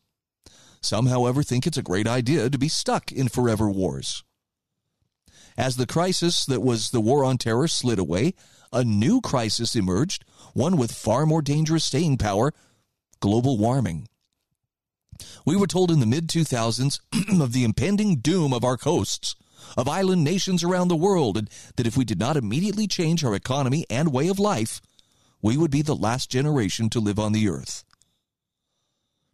Some, 0.81 1.07
however, 1.07 1.43
think 1.43 1.65
it's 1.65 1.77
a 1.77 1.83
great 1.83 2.07
idea 2.07 2.49
to 2.49 2.57
be 2.57 2.67
stuck 2.67 3.11
in 3.11 3.29
forever 3.29 3.69
wars. 3.69 4.23
As 5.57 5.75
the 5.75 5.85
crisis 5.85 6.45
that 6.45 6.61
was 6.61 6.89
the 6.89 7.01
war 7.01 7.23
on 7.23 7.37
terror 7.37 7.67
slid 7.67 7.99
away, 7.99 8.33
a 8.71 8.83
new 8.83 9.21
crisis 9.21 9.75
emerged, 9.75 10.25
one 10.53 10.77
with 10.77 10.91
far 10.91 11.25
more 11.25 11.41
dangerous 11.41 11.85
staying 11.85 12.17
power 12.17 12.53
global 13.19 13.57
warming. 13.57 14.05
We 15.45 15.55
were 15.55 15.65
told 15.65 15.91
in 15.91 16.01
the 16.01 16.05
mid 16.05 16.27
2000s 16.27 16.99
of 17.41 17.53
the 17.53 17.63
impending 17.63 18.17
doom 18.17 18.51
of 18.51 18.65
our 18.65 18.75
coasts, 18.75 19.35
of 19.77 19.87
island 19.87 20.25
nations 20.25 20.61
around 20.61 20.89
the 20.89 20.95
world, 20.97 21.37
and 21.37 21.49
that 21.77 21.87
if 21.87 21.95
we 21.95 22.03
did 22.03 22.19
not 22.19 22.35
immediately 22.35 22.85
change 22.85 23.23
our 23.23 23.33
economy 23.33 23.85
and 23.89 24.11
way 24.11 24.27
of 24.27 24.39
life, 24.39 24.81
we 25.41 25.55
would 25.55 25.71
be 25.71 25.81
the 25.81 25.95
last 25.95 26.29
generation 26.29 26.89
to 26.89 26.99
live 26.99 27.17
on 27.17 27.31
the 27.31 27.47
earth. 27.47 27.85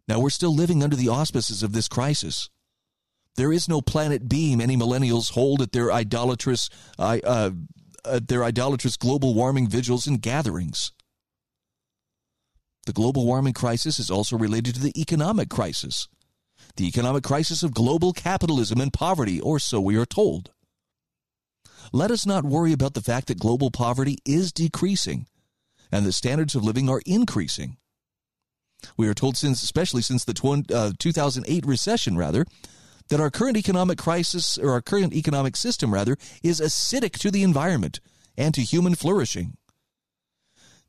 Now 0.06 0.20
we're 0.20 0.30
still 0.30 0.54
living 0.54 0.84
under 0.84 0.96
the 0.96 1.08
auspices 1.08 1.64
of 1.64 1.72
this 1.72 1.88
crisis. 1.88 2.48
There 3.36 3.52
is 3.52 3.68
no 3.68 3.80
planet 3.80 4.28
B 4.28 4.56
many 4.56 4.76
millennials 4.76 5.32
hold 5.32 5.62
at 5.62 5.72
their 5.72 5.92
idolatrous, 5.92 6.68
uh, 6.98 7.50
at 8.04 8.28
their 8.28 8.44
idolatrous 8.44 8.96
global 8.96 9.34
warming 9.34 9.68
vigils 9.68 10.06
and 10.06 10.20
gatherings. 10.20 10.92
The 12.86 12.92
global 12.92 13.26
warming 13.26 13.52
crisis 13.52 13.98
is 13.98 14.10
also 14.10 14.36
related 14.36 14.74
to 14.74 14.80
the 14.80 14.98
economic 15.00 15.48
crisis, 15.48 16.08
the 16.76 16.86
economic 16.86 17.22
crisis 17.22 17.62
of 17.62 17.74
global 17.74 18.12
capitalism 18.12 18.80
and 18.80 18.92
poverty, 18.92 19.40
or 19.40 19.58
so 19.58 19.80
we 19.80 19.96
are 19.96 20.06
told. 20.06 20.50
Let 21.92 22.10
us 22.10 22.24
not 22.24 22.44
worry 22.44 22.72
about 22.72 22.94
the 22.94 23.02
fact 23.02 23.26
that 23.28 23.38
global 23.38 23.70
poverty 23.70 24.18
is 24.24 24.52
decreasing 24.52 25.26
and 25.92 26.06
the 26.06 26.12
standards 26.12 26.54
of 26.54 26.64
living 26.64 26.88
are 26.88 27.02
increasing. 27.04 27.76
We 28.96 29.08
are 29.08 29.14
told 29.14 29.36
since, 29.36 29.62
especially 29.62 30.02
since 30.02 30.24
the 30.24 30.64
uh, 30.72 30.92
2008 30.98 31.66
recession, 31.66 32.16
rather, 32.16 32.46
that 33.10 33.20
our 33.20 33.30
current 33.30 33.56
economic 33.56 33.98
crisis, 33.98 34.56
or 34.56 34.70
our 34.70 34.80
current 34.80 35.12
economic 35.12 35.56
system 35.56 35.92
rather, 35.92 36.16
is 36.42 36.60
acidic 36.60 37.18
to 37.18 37.30
the 37.30 37.42
environment 37.42 38.00
and 38.36 38.54
to 38.54 38.62
human 38.62 38.94
flourishing. 38.94 39.56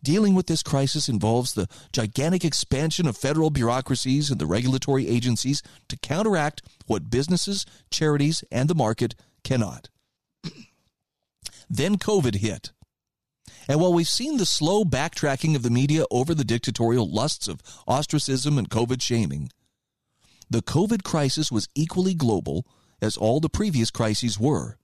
Dealing 0.04 0.34
with 0.34 0.48
this 0.48 0.64
crisis 0.64 1.10
involves 1.10 1.54
the 1.54 1.68
gigantic 1.92 2.44
expansion 2.44 3.08
of 3.08 3.18
federal 3.18 3.50
bureaucracies 3.52 4.32
and 4.32 4.40
the 4.40 4.48
regulatory 4.48 5.08
agencies 5.08 5.62
to 5.90 5.98
counteract 5.98 6.64
what 6.88 7.10
businesses, 7.10 7.66
charities, 7.92 8.44
and 8.52 8.70
the 8.70 8.76
market 8.76 9.14
cannot. 9.44 9.90
then 11.70 11.98
COVID 11.98 12.36
hit. 12.36 12.72
And 13.68 13.80
while 13.80 13.94
we've 13.94 14.08
seen 14.08 14.38
the 14.38 14.46
slow 14.46 14.84
backtracking 14.84 15.56
of 15.56 15.62
the 15.62 15.70
media 15.70 16.06
over 16.10 16.34
the 16.34 16.44
dictatorial 16.44 17.12
lusts 17.12 17.48
of 17.48 17.62
ostracism 17.88 18.58
and 18.58 18.70
COVID 18.70 19.02
shaming, 19.04 19.52
the 20.52 20.62
COVID 20.62 21.04
crisis 21.04 21.50
was 21.50 21.70
equally 21.76 22.14
global 22.14 22.66
as 23.02 23.16
all 23.16 23.40
the 23.40 23.50
previous 23.50 23.90
crises 23.90 24.38
were. 24.38 24.78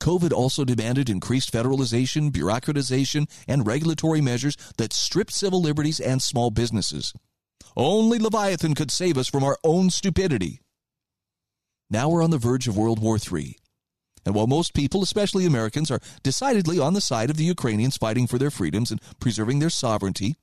COVID 0.00 0.32
also 0.32 0.64
demanded 0.64 1.10
increased 1.10 1.52
federalization, 1.52 2.30
bureaucratization, 2.30 3.28
and 3.48 3.66
regulatory 3.66 4.20
measures 4.20 4.56
that 4.78 4.92
stripped 4.92 5.32
civil 5.32 5.60
liberties 5.60 5.98
and 5.98 6.22
small 6.22 6.52
businesses. 6.52 7.12
Only 7.76 8.20
Leviathan 8.20 8.76
could 8.76 8.92
save 8.92 9.18
us 9.18 9.28
from 9.28 9.42
our 9.42 9.58
own 9.64 9.90
stupidity. 9.90 10.60
Now 11.90 12.08
we're 12.08 12.22
on 12.22 12.30
the 12.30 12.38
verge 12.38 12.68
of 12.68 12.76
World 12.76 13.02
War 13.02 13.18
III. 13.18 13.56
And 14.24 14.36
while 14.36 14.46
most 14.46 14.72
people, 14.72 15.02
especially 15.02 15.46
Americans, 15.46 15.90
are 15.90 16.00
decidedly 16.22 16.78
on 16.78 16.94
the 16.94 17.00
side 17.00 17.28
of 17.28 17.36
the 17.36 17.44
Ukrainians 17.44 17.96
fighting 17.96 18.28
for 18.28 18.38
their 18.38 18.52
freedoms 18.52 18.92
and 18.92 19.00
preserving 19.18 19.58
their 19.58 19.70
sovereignty, 19.70 20.36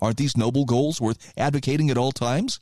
aren't 0.00 0.16
these 0.16 0.38
noble 0.38 0.64
goals 0.64 1.02
worth 1.02 1.32
advocating 1.36 1.90
at 1.90 1.98
all 1.98 2.12
times? 2.12 2.60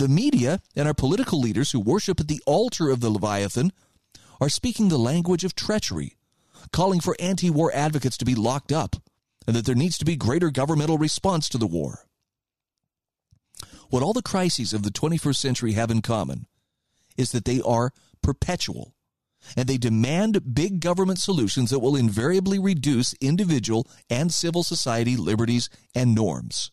The 0.00 0.08
media 0.08 0.62
and 0.74 0.88
our 0.88 0.94
political 0.94 1.38
leaders 1.38 1.72
who 1.72 1.78
worship 1.78 2.20
at 2.20 2.26
the 2.26 2.42
altar 2.46 2.88
of 2.88 3.00
the 3.00 3.10
Leviathan 3.10 3.70
are 4.40 4.48
speaking 4.48 4.88
the 4.88 4.96
language 4.96 5.44
of 5.44 5.54
treachery, 5.54 6.16
calling 6.72 7.00
for 7.00 7.14
anti 7.20 7.50
war 7.50 7.70
advocates 7.74 8.16
to 8.16 8.24
be 8.24 8.34
locked 8.34 8.72
up, 8.72 8.96
and 9.46 9.54
that 9.54 9.66
there 9.66 9.74
needs 9.74 9.98
to 9.98 10.06
be 10.06 10.16
greater 10.16 10.50
governmental 10.50 10.96
response 10.96 11.50
to 11.50 11.58
the 11.58 11.66
war. 11.66 12.06
What 13.90 14.02
all 14.02 14.14
the 14.14 14.22
crises 14.22 14.72
of 14.72 14.84
the 14.84 14.90
21st 14.90 15.36
century 15.36 15.72
have 15.72 15.90
in 15.90 16.00
common 16.00 16.46
is 17.18 17.32
that 17.32 17.44
they 17.44 17.60
are 17.60 17.92
perpetual 18.22 18.94
and 19.54 19.68
they 19.68 19.76
demand 19.76 20.54
big 20.54 20.80
government 20.80 21.18
solutions 21.18 21.68
that 21.68 21.80
will 21.80 21.94
invariably 21.94 22.58
reduce 22.58 23.12
individual 23.20 23.86
and 24.08 24.32
civil 24.32 24.62
society 24.62 25.18
liberties 25.18 25.68
and 25.94 26.14
norms. 26.14 26.70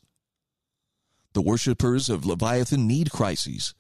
The 1.34 1.42
worshippers 1.42 2.10
of 2.10 2.26
Leviathan 2.26 2.88
need 2.88 3.12
crises. 3.12 3.76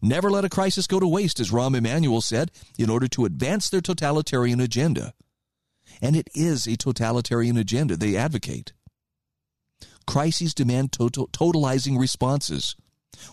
Never 0.00 0.30
let 0.30 0.44
a 0.44 0.48
crisis 0.48 0.86
go 0.86 0.98
to 1.00 1.06
waste, 1.06 1.40
as 1.40 1.50
Rahm 1.50 1.76
Emanuel 1.76 2.20
said, 2.20 2.50
in 2.78 2.90
order 2.90 3.08
to 3.08 3.24
advance 3.24 3.68
their 3.68 3.80
totalitarian 3.80 4.60
agenda. 4.60 5.14
And 6.00 6.16
it 6.16 6.28
is 6.34 6.66
a 6.66 6.76
totalitarian 6.76 7.56
agenda 7.56 7.96
they 7.96 8.16
advocate. 8.16 8.72
Crises 10.06 10.54
demand 10.54 10.92
total, 10.92 11.28
totalizing 11.28 11.98
responses. 11.98 12.76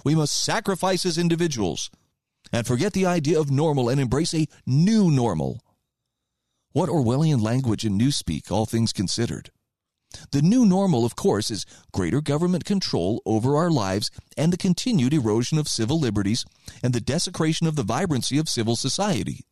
We 0.04 0.16
must 0.16 0.44
sacrifice 0.44 1.06
as 1.06 1.18
individuals 1.18 1.90
and 2.52 2.68
forget 2.68 2.94
the 2.94 3.06
idea 3.06 3.40
of 3.40 3.52
normal 3.52 3.90
and 3.90 4.00
embrace 4.00 4.34
a 4.34 4.48
new 4.66 5.10
normal. 5.10 5.64
What 6.72 6.90
Orwellian 6.90 7.42
language 7.42 7.86
and 7.86 8.00
newspeak, 8.00 8.52
all 8.52 8.66
things 8.66 8.94
considered. 8.94 9.52
The 10.32 10.42
new 10.42 10.66
normal, 10.66 11.06
of 11.06 11.16
course, 11.16 11.52
is 11.52 11.66
greater 11.92 12.22
government 12.22 12.66
control 12.66 13.22
over 13.26 13.56
our 13.56 13.70
lives 13.70 14.10
and 14.38 14.52
the 14.52 14.58
continued 14.58 15.14
erosion 15.14 15.58
of 15.58 15.68
civil 15.68 16.00
liberties 16.00 16.46
and 16.84 16.94
the 16.94 17.02
desecration 17.02 17.68
of 17.68 17.76
the 17.76 17.84
vibrancy 17.84 18.38
of 18.38 18.50
civil 18.50 18.76
society. 18.76 19.46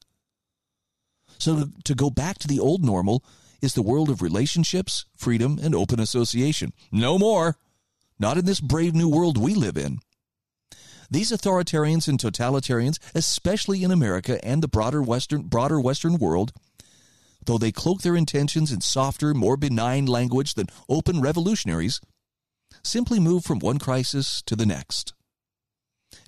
So, 1.40 1.70
to 1.84 1.96
go 1.96 2.10
back 2.10 2.40
to 2.40 2.48
the 2.48 2.60
old 2.60 2.84
normal 2.84 3.24
is 3.62 3.74
the 3.74 3.84
world 3.84 4.10
of 4.10 4.22
relationships, 4.22 5.06
freedom, 5.16 5.60
and 5.62 5.76
open 5.76 6.00
association. 6.00 6.74
No 6.92 7.18
more. 7.18 7.58
Not 8.20 8.38
in 8.38 8.46
this 8.46 8.60
brave 8.60 8.96
new 8.96 9.10
world 9.10 9.38
we 9.38 9.54
live 9.54 9.78
in. 9.78 10.00
These 11.10 11.32
authoritarians 11.32 12.08
and 12.08 12.20
totalitarians, 12.20 12.98
especially 13.16 13.84
in 13.84 13.92
America 13.92 14.44
and 14.44 14.62
the 14.62 14.68
broader 14.68 15.02
Western, 15.02 15.44
broader 15.44 15.80
Western 15.80 16.18
world, 16.18 16.52
though 17.48 17.58
they 17.58 17.72
cloak 17.72 18.02
their 18.02 18.16
intentions 18.16 18.72
in 18.72 18.82
softer, 18.82 19.34
more 19.34 19.58
benign 19.58 20.06
language 20.06 20.54
than 20.54 20.68
open 20.88 21.22
revolutionaries, 21.22 22.00
simply 22.84 23.20
move 23.20 23.44
from 23.44 23.60
one 23.60 23.80
crisis 23.80 24.44
to 24.46 24.56
the 24.56 24.66
next. 24.66 25.14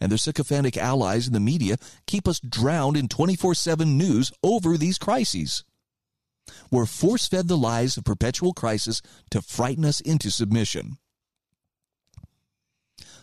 And 0.01 0.11
their 0.11 0.17
sycophantic 0.17 0.77
allies 0.77 1.27
in 1.27 1.33
the 1.33 1.39
media 1.39 1.77
keep 2.07 2.27
us 2.27 2.39
drowned 2.39 2.97
in 2.97 3.07
24 3.07 3.53
7 3.53 3.97
news 3.97 4.31
over 4.41 4.77
these 4.77 4.97
crises. 4.97 5.63
We're 6.71 6.85
force 6.85 7.27
fed 7.27 7.47
the 7.47 7.57
lies 7.57 7.97
of 7.97 8.05
perpetual 8.05 8.53
crisis 8.53 9.01
to 9.31 9.41
frighten 9.41 9.85
us 9.85 9.99
into 9.99 10.31
submission. 10.31 10.97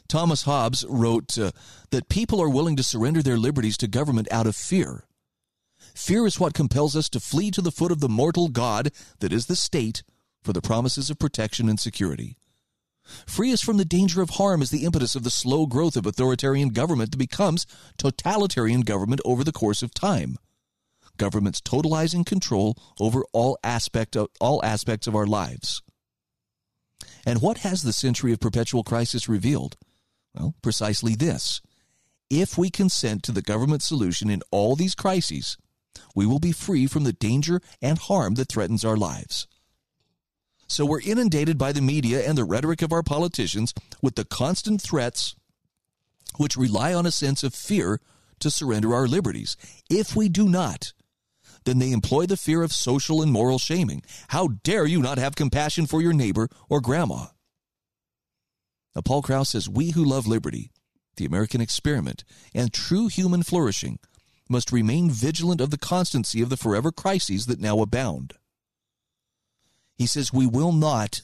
Thomas 0.09 0.43
Hobbes 0.43 0.85
wrote 0.89 1.36
uh, 1.36 1.51
that 1.90 2.09
people 2.09 2.40
are 2.40 2.48
willing 2.48 2.77
to 2.77 2.85
surrender 2.85 3.23
their 3.23 3.39
liberties 3.39 3.77
to 3.78 3.89
government 3.89 4.28
out 4.31 4.47
of 4.47 4.55
fear. 4.55 5.05
Fear 5.97 6.27
is 6.27 6.39
what 6.39 6.52
compels 6.52 6.94
us 6.94 7.09
to 7.09 7.20
flee 7.20 7.51
to 7.51 7.62
the 7.62 7.73
foot 7.73 7.90
of 7.90 8.01
the 8.01 8.09
mortal 8.09 8.48
God 8.48 8.93
that 9.20 9.32
is 9.32 9.47
the 9.47 9.56
state 9.56 10.02
for 10.43 10.52
the 10.52 10.60
promises 10.60 11.09
of 11.09 11.18
protection 11.18 11.70
and 11.70 11.81
security. 11.81 12.36
Free 13.27 13.51
us 13.51 13.62
from 13.62 13.78
the 13.78 13.85
danger 13.86 14.20
of 14.20 14.31
harm 14.31 14.60
is 14.60 14.68
the 14.68 14.85
impetus 14.85 15.14
of 15.14 15.24
the 15.24 15.31
slow 15.31 15.64
growth 15.64 15.97
of 15.97 16.05
authoritarian 16.05 16.68
government 16.68 17.12
that 17.12 17.16
becomes 17.16 17.66
totalitarian 17.97 18.82
government 18.82 19.23
over 19.24 19.43
the 19.43 19.52
course 19.52 19.82
of 19.82 19.94
time. 19.94 20.36
Government's 21.16 21.62
totalizing 21.62 22.27
control 22.27 22.77
over 23.01 23.24
all 23.32 23.59
aspect 23.64 24.16
of, 24.16 24.28
all 24.39 24.62
aspects 24.62 25.06
of 25.06 25.16
our 25.16 25.27
lives. 25.27 25.81
And 27.24 27.40
what 27.40 27.59
has 27.59 27.82
the 27.82 27.94
century 27.94 28.35
of 28.35 28.40
perpetual 28.40 28.85
crisis 28.85 29.31
revealed? 29.31 29.78
Well, 30.35 30.55
precisely 30.60 31.14
this. 31.14 31.62
If 32.28 32.59
we 32.59 32.68
consent 32.68 33.23
to 33.23 33.32
the 33.32 33.40
government 33.40 33.82
solution 33.82 34.28
in 34.28 34.43
all 34.51 34.77
these 34.77 34.94
crises, 34.94 35.56
we 36.14 36.27
will 36.27 36.39
be 36.39 36.52
free 36.52 36.86
from 36.86 37.05
the 37.05 37.12
danger 37.12 37.60
and 37.81 37.98
harm 37.98 38.35
that 38.35 38.48
threatens 38.48 38.85
our 38.85 38.97
lives. 38.97 39.47
So 40.68 40.85
we're 40.85 41.01
inundated 41.01 41.59
by 41.59 41.73
the 41.73 41.81
media 41.81 42.28
and 42.28 42.36
the 42.36 42.44
rhetoric 42.44 42.82
of 42.82 42.93
our 42.93 43.02
politicians 43.02 43.73
with 44.02 44.16
the 44.16 44.24
constant 44.24 44.82
threats 44.82 45.36
which 46.36 46.56
rely 46.56 46.93
on 46.93 47.06
a 47.06 47.12
sense 47.12 47.43
of 47.43 47.55
fear 47.55 48.01
to 48.40 48.51
surrender 48.51 48.94
our 48.94 49.06
liberties. 49.06 49.56
If 49.89 50.16
we 50.16 50.28
do 50.28 50.48
not, 50.48 50.93
then 51.64 51.78
they 51.78 51.93
employ 51.93 52.27
the 52.27 52.36
fear 52.36 52.62
of 52.62 52.73
social 52.73 53.23
and 53.23 53.32
moral 53.32 53.59
shaming. 53.59 54.02
How 54.28 54.48
dare 54.62 54.86
you 54.86 55.01
not 55.01 55.18
have 55.18 55.35
compassion 55.35 55.86
for 55.86 56.02
your 56.02 56.12
neighbor 56.12 56.48
or 56.68 56.81
grandma? 56.81 57.27
Now, 58.94 59.02
Paul 59.02 59.23
Krause 59.23 59.51
says, 59.51 59.68
We 59.68 59.90
who 59.90 60.05
love 60.05 60.27
liberty, 60.27 60.70
the 61.16 61.27
American 61.27 61.60
experiment, 61.60 62.24
and 62.55 62.73
true 62.73 63.09
human 63.09 63.43
flourishing 63.43 63.98
must 64.48 64.73
remain 64.73 65.10
vigilant 65.10 65.60
of 65.60 65.70
the 65.70 65.78
constancy 65.78 66.43
of 66.43 66.48
the 66.48 66.56
forever 66.56 66.93
crises 66.93 67.47
that 67.47 67.60
now 67.60 67.81
abound. 67.81 68.35
He 69.97 70.06
says, 70.06 70.32
We 70.32 70.47
will 70.47 70.73
not, 70.73 71.23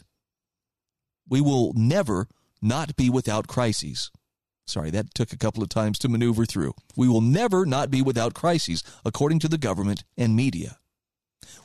we 1.29 1.41
will 1.41 1.73
never 1.75 2.29
not 2.61 2.97
be 2.97 3.11
without 3.11 3.47
crises. 3.47 4.11
Sorry, 4.67 4.91
that 4.91 5.15
took 5.15 5.33
a 5.33 5.39
couple 5.39 5.63
of 5.63 5.69
times 5.69 5.99
to 5.99 6.09
maneuver 6.09 6.47
through. 6.47 6.75
We 6.97 7.09
will 7.09 7.21
never 7.21 7.67
not 7.67 7.91
be 7.91 8.01
without 8.01 8.35
crises, 8.35 8.83
according 9.05 9.41
to 9.41 9.49
the 9.49 9.59
government 9.59 10.05
and 10.17 10.37
media. 10.37 10.79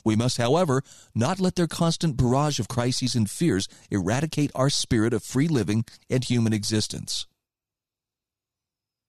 We 0.04 0.16
must, 0.16 0.36
however, 0.36 0.82
not 1.14 1.38
let 1.38 1.54
their 1.54 1.68
constant 1.68 2.16
barrage 2.16 2.58
of 2.58 2.68
crises 2.68 3.14
and 3.14 3.30
fears 3.30 3.68
eradicate 3.90 4.50
our 4.54 4.70
spirit 4.70 5.14
of 5.14 5.22
free 5.22 5.48
living 5.48 5.84
and 6.10 6.24
human 6.24 6.52
existence. 6.52 7.26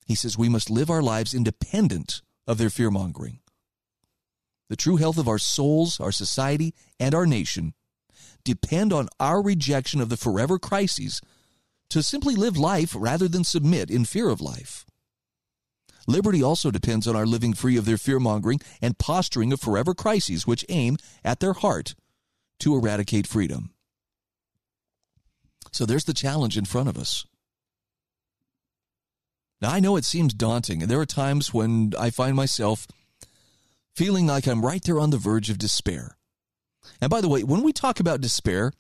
He 0.06 0.16
says 0.16 0.38
we 0.38 0.50
must 0.50 0.70
live 0.70 0.90
our 0.90 1.02
lives 1.02 1.34
independent 1.34 2.22
of 2.50 2.58
their 2.58 2.72
fear 2.72 2.90
mongering. 2.90 3.40
The 4.70 4.76
true 4.76 4.98
health 4.98 5.18
of 5.18 5.28
our 5.28 5.38
souls, 5.38 6.00
our 6.00 6.12
society, 6.12 6.74
and 7.00 7.14
our 7.14 7.26
nation 7.26 7.74
depend 8.44 8.92
on 8.92 9.08
our 9.20 9.42
rejection 9.42 10.02
of 10.02 10.10
the 10.10 10.18
forever 10.18 10.58
crises 10.58 11.22
to 11.92 12.04
simply 12.04 12.36
live 12.36 12.58
life 12.58 12.96
rather 12.98 13.28
than 13.28 13.44
submit 13.44 13.92
in 13.92 14.04
fear 14.04 14.30
of 14.30 14.42
life. 14.42 14.86
Liberty 16.08 16.42
also 16.42 16.72
depends 16.72 17.08
on 17.08 17.16
our 17.16 17.26
living 17.28 17.54
free 17.54 17.78
of 17.78 17.86
their 17.86 17.98
fear 17.98 18.20
mongering 18.20 18.60
and 18.82 18.98
posturing 18.98 19.54
of 19.54 19.62
forever 19.62 19.94
crises 19.94 20.48
which 20.48 20.66
aim 20.70 20.98
at 21.24 21.40
their 21.40 21.54
heart 21.54 21.94
to 22.60 22.76
eradicate 22.76 23.28
freedom. 23.28 23.72
So 25.72 25.86
there's 25.86 26.06
the 26.06 26.14
challenge 26.14 26.58
in 26.58 26.66
front 26.66 26.90
of 26.90 26.98
us. 26.98 27.26
Now, 29.62 29.72
I 29.72 29.80
know 29.80 29.98
it 29.98 30.06
seems 30.06 30.34
daunting, 30.34 30.82
and 30.82 30.90
there 30.90 31.02
are 31.02 31.06
times 31.06 31.54
when 31.54 31.94
I 32.00 32.10
find 32.10 32.36
myself 32.36 32.88
feeling 33.94 34.28
like 34.28 34.48
I'm 34.48 34.66
right 34.66 34.82
there 34.84 35.00
on 35.00 35.10
the 35.10 35.18
verge 35.18 35.50
of 35.50 35.58
despair. 35.58 36.16
And 37.02 37.10
by 37.10 37.22
the 37.22 37.28
way, 37.28 37.44
when 37.44 37.64
we 37.64 37.74
talk 37.74 38.00
about 38.00 38.22
despair, 38.22 38.72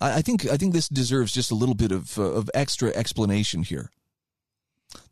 I, 0.00 0.22
think 0.22 0.46
I 0.46 0.56
think 0.56 0.72
this 0.72 0.88
deserves 0.88 1.32
just 1.32 1.50
a 1.50 1.54
little 1.54 1.74
bit 1.74 1.92
of 1.92 2.18
uh, 2.18 2.22
of 2.22 2.50
extra 2.54 2.90
explanation 2.90 3.62
here. 3.62 3.90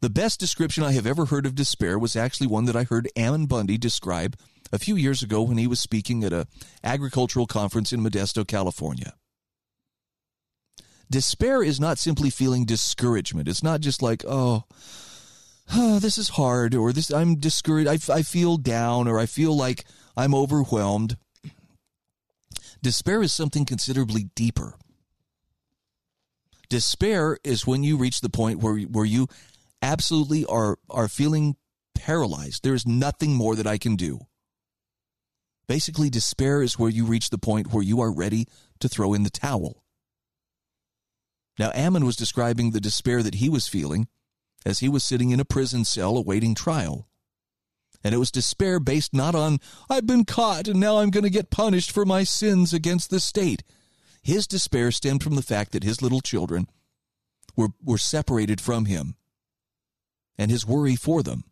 The 0.01 0.11
best 0.11 0.41
description 0.41 0.85
I 0.85 0.93
have 0.93 1.07
ever 1.07 1.27
heard 1.27 1.47
of 1.47 1.55
despair 1.55 1.99
was 1.99 2.17
actually 2.17 2.47
one 2.47 2.65
that 2.65 2.77
I 2.77 2.85
heard 2.85 3.09
Ammon 3.17 3.47
Bundy 3.47 3.77
describe 3.77 4.37
a 4.73 4.79
few 4.79 4.97
years 4.97 5.23
ago 5.23 5.43
when 5.43 5.59
he 5.59 5.67
was 5.67 5.81
speaking 5.81 6.25
at 6.25 6.33
a 6.33 6.47
agricultural 6.83 7.47
conference 7.47 7.93
in 7.93 8.01
Modesto, 8.01 8.47
California. 8.47 9.15
Despair 11.11 11.63
is 11.63 11.79
not 11.79 11.99
simply 11.99 12.31
feeling 12.31 12.65
discouragement. 12.65 13.49
It's 13.49 13.63
not 13.63 13.81
just 13.81 14.03
like, 14.03 14.25
oh, 14.27 14.65
oh 15.73 15.99
this 16.01 16.19
is 16.19 16.31
hard, 16.31 16.75
or 16.75 16.93
this 16.93 17.11
I'm 17.11 17.37
discouraged. 17.37 18.11
I, 18.11 18.15
I 18.15 18.23
feel 18.23 18.57
down, 18.57 19.09
or 19.09 19.19
I 19.19 19.27
feel 19.27 19.57
like 19.57 19.85
I'm 20.17 20.35
overwhelmed. 20.35 21.17
Despair 22.83 23.23
is 23.23 23.33
something 23.33 23.65
considerably 23.65 24.31
deeper. 24.35 24.75
Despair 26.69 27.39
is 27.45 27.67
when 27.67 27.85
you 27.85 27.97
reach 27.97 28.21
the 28.21 28.29
point 28.29 28.61
where, 28.61 28.77
where 28.79 29.05
you 29.05 29.29
absolutely 29.81 30.45
are 30.47 30.79
are 30.91 31.09
feeling 31.09 31.57
paralyzed. 31.95 32.63
There 32.63 32.75
is 32.75 32.87
nothing 32.87 33.35
more 33.35 33.55
that 33.55 33.67
I 33.67 33.79
can 33.79 33.97
do. 33.97 34.21
Basically, 35.69 36.11
despair 36.11 36.63
is 36.63 36.79
where 36.79 36.91
you 36.91 37.05
reach 37.05 37.31
the 37.31 37.39
point 37.39 37.73
where 37.73 37.83
you 37.83 38.01
are 38.01 38.13
ready 38.13 38.47
to 38.81 38.89
throw 38.89 39.15
in 39.15 39.23
the 39.23 39.31
towel. 39.31 39.83
Now, 41.59 41.71
Ammon 41.75 42.05
was 42.05 42.17
describing 42.17 42.71
the 42.71 42.81
despair 42.81 43.23
that 43.23 43.37
he 43.37 43.49
was 43.49 43.69
feeling 43.69 44.09
as 44.65 44.81
he 44.81 44.89
was 44.89 45.05
sitting 45.05 45.31
in 45.31 45.41
a 45.41 45.45
prison 45.45 45.85
cell 45.85 46.17
awaiting 46.17 46.55
trial. 46.55 47.09
And 48.05 48.15
it 48.15 48.19
was 48.19 48.31
despair 48.31 48.79
based 48.79 49.15
not 49.15 49.35
on, 49.35 49.59
I've 49.89 50.07
been 50.07 50.25
caught 50.25 50.69
and 50.69 50.79
now 50.79 50.99
I'm 50.99 51.11
going 51.11 51.25
to 51.25 51.31
get 51.31 51.51
punished 51.51 51.91
for 51.91 52.05
my 52.05 52.25
sins 52.25 52.73
against 52.75 53.11
the 53.11 53.21
state. 53.21 53.63
His 54.23 54.47
despair 54.47 54.91
stemmed 54.91 55.23
from 55.23 55.37
the 55.37 55.43
fact 55.43 55.73
that 55.73 55.85
his 55.85 56.03
little 56.03 56.21
children 56.21 56.69
were, 57.57 57.69
were 57.83 57.99
separated 57.99 58.61
from 58.61 58.85
him 58.85 59.17
and 60.37 60.51
his 60.51 60.67
worry 60.67 60.97
for 60.97 61.23
them. 61.23 61.45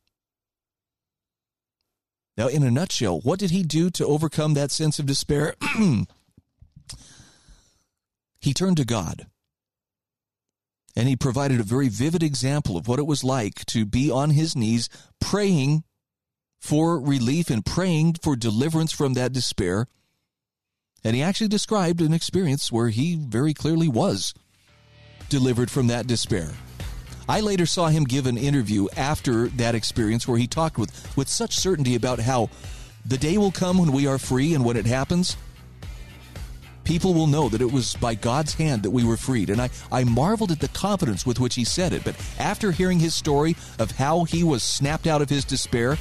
Now, 2.36 2.48
in 2.48 2.64
a 2.64 2.70
nutshell, 2.70 3.20
what 3.20 3.38
did 3.38 3.52
he 3.52 3.62
do 3.62 3.90
to 3.90 4.06
overcome 4.06 4.54
that 4.54 4.72
sense 4.72 4.98
of 4.98 5.06
despair? 5.06 5.54
he 8.40 8.52
turned 8.52 8.76
to 8.78 8.84
God. 8.84 9.28
And 10.96 11.08
he 11.08 11.16
provided 11.16 11.60
a 11.60 11.64
very 11.64 11.88
vivid 11.88 12.22
example 12.22 12.76
of 12.76 12.86
what 12.86 12.98
it 12.98 13.06
was 13.06 13.24
like 13.24 13.64
to 13.66 13.84
be 13.84 14.10
on 14.10 14.30
his 14.30 14.54
knees 14.54 14.88
praying 15.20 15.84
for 16.60 17.00
relief 17.00 17.50
and 17.50 17.64
praying 17.64 18.14
for 18.22 18.36
deliverance 18.36 18.92
from 18.92 19.14
that 19.14 19.32
despair. 19.32 19.86
And 21.02 21.14
he 21.14 21.22
actually 21.22 21.48
described 21.48 22.00
an 22.00 22.14
experience 22.14 22.72
where 22.72 22.88
he 22.88 23.16
very 23.16 23.52
clearly 23.52 23.88
was 23.88 24.32
delivered 25.28 25.70
from 25.70 25.88
that 25.88 26.06
despair. 26.06 26.50
I 27.28 27.40
later 27.40 27.66
saw 27.66 27.88
him 27.88 28.04
give 28.04 28.26
an 28.26 28.36
interview 28.36 28.86
after 28.96 29.48
that 29.48 29.74
experience 29.74 30.28
where 30.28 30.38
he 30.38 30.46
talked 30.46 30.78
with, 30.78 31.16
with 31.16 31.28
such 31.28 31.56
certainty 31.56 31.94
about 31.94 32.20
how 32.20 32.50
the 33.04 33.18
day 33.18 33.36
will 33.38 33.50
come 33.50 33.78
when 33.78 33.92
we 33.92 34.06
are 34.06 34.18
free 34.18 34.54
and 34.54 34.64
when 34.64 34.76
it 34.76 34.86
happens, 34.86 35.36
people 36.84 37.14
will 37.14 37.26
know 37.26 37.48
that 37.48 37.60
it 37.60 37.72
was 37.72 37.94
by 37.94 38.14
God's 38.14 38.54
hand 38.54 38.82
that 38.82 38.90
we 38.90 39.04
were 39.04 39.16
freed. 39.16 39.50
And 39.50 39.60
I, 39.60 39.70
I 39.90 40.04
marveled 40.04 40.52
at 40.52 40.60
the 40.60 40.68
confidence 40.68 41.26
with 41.26 41.40
which 41.40 41.54
he 41.54 41.64
said 41.64 41.92
it. 41.92 42.04
But 42.04 42.16
after 42.38 42.70
hearing 42.70 43.00
his 43.00 43.14
story 43.14 43.56
of 43.78 43.90
how 43.92 44.24
he 44.24 44.44
was 44.44 44.62
snapped 44.62 45.06
out 45.06 45.22
of 45.22 45.28
his 45.28 45.44
despair, 45.44 45.98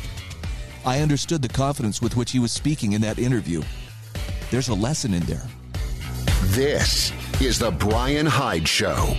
I 0.85 0.99
understood 0.99 1.41
the 1.41 1.47
confidence 1.47 2.01
with 2.01 2.15
which 2.15 2.31
he 2.31 2.39
was 2.39 2.51
speaking 2.51 2.93
in 2.93 3.01
that 3.01 3.19
interview. 3.19 3.63
There's 4.51 4.69
a 4.69 4.73
lesson 4.73 5.13
in 5.13 5.23
there. 5.23 5.47
This 6.47 7.11
is 7.41 7.57
the 7.57 7.71
Brian 7.71 8.25
Hyde 8.25 8.67
Show. 8.67 9.15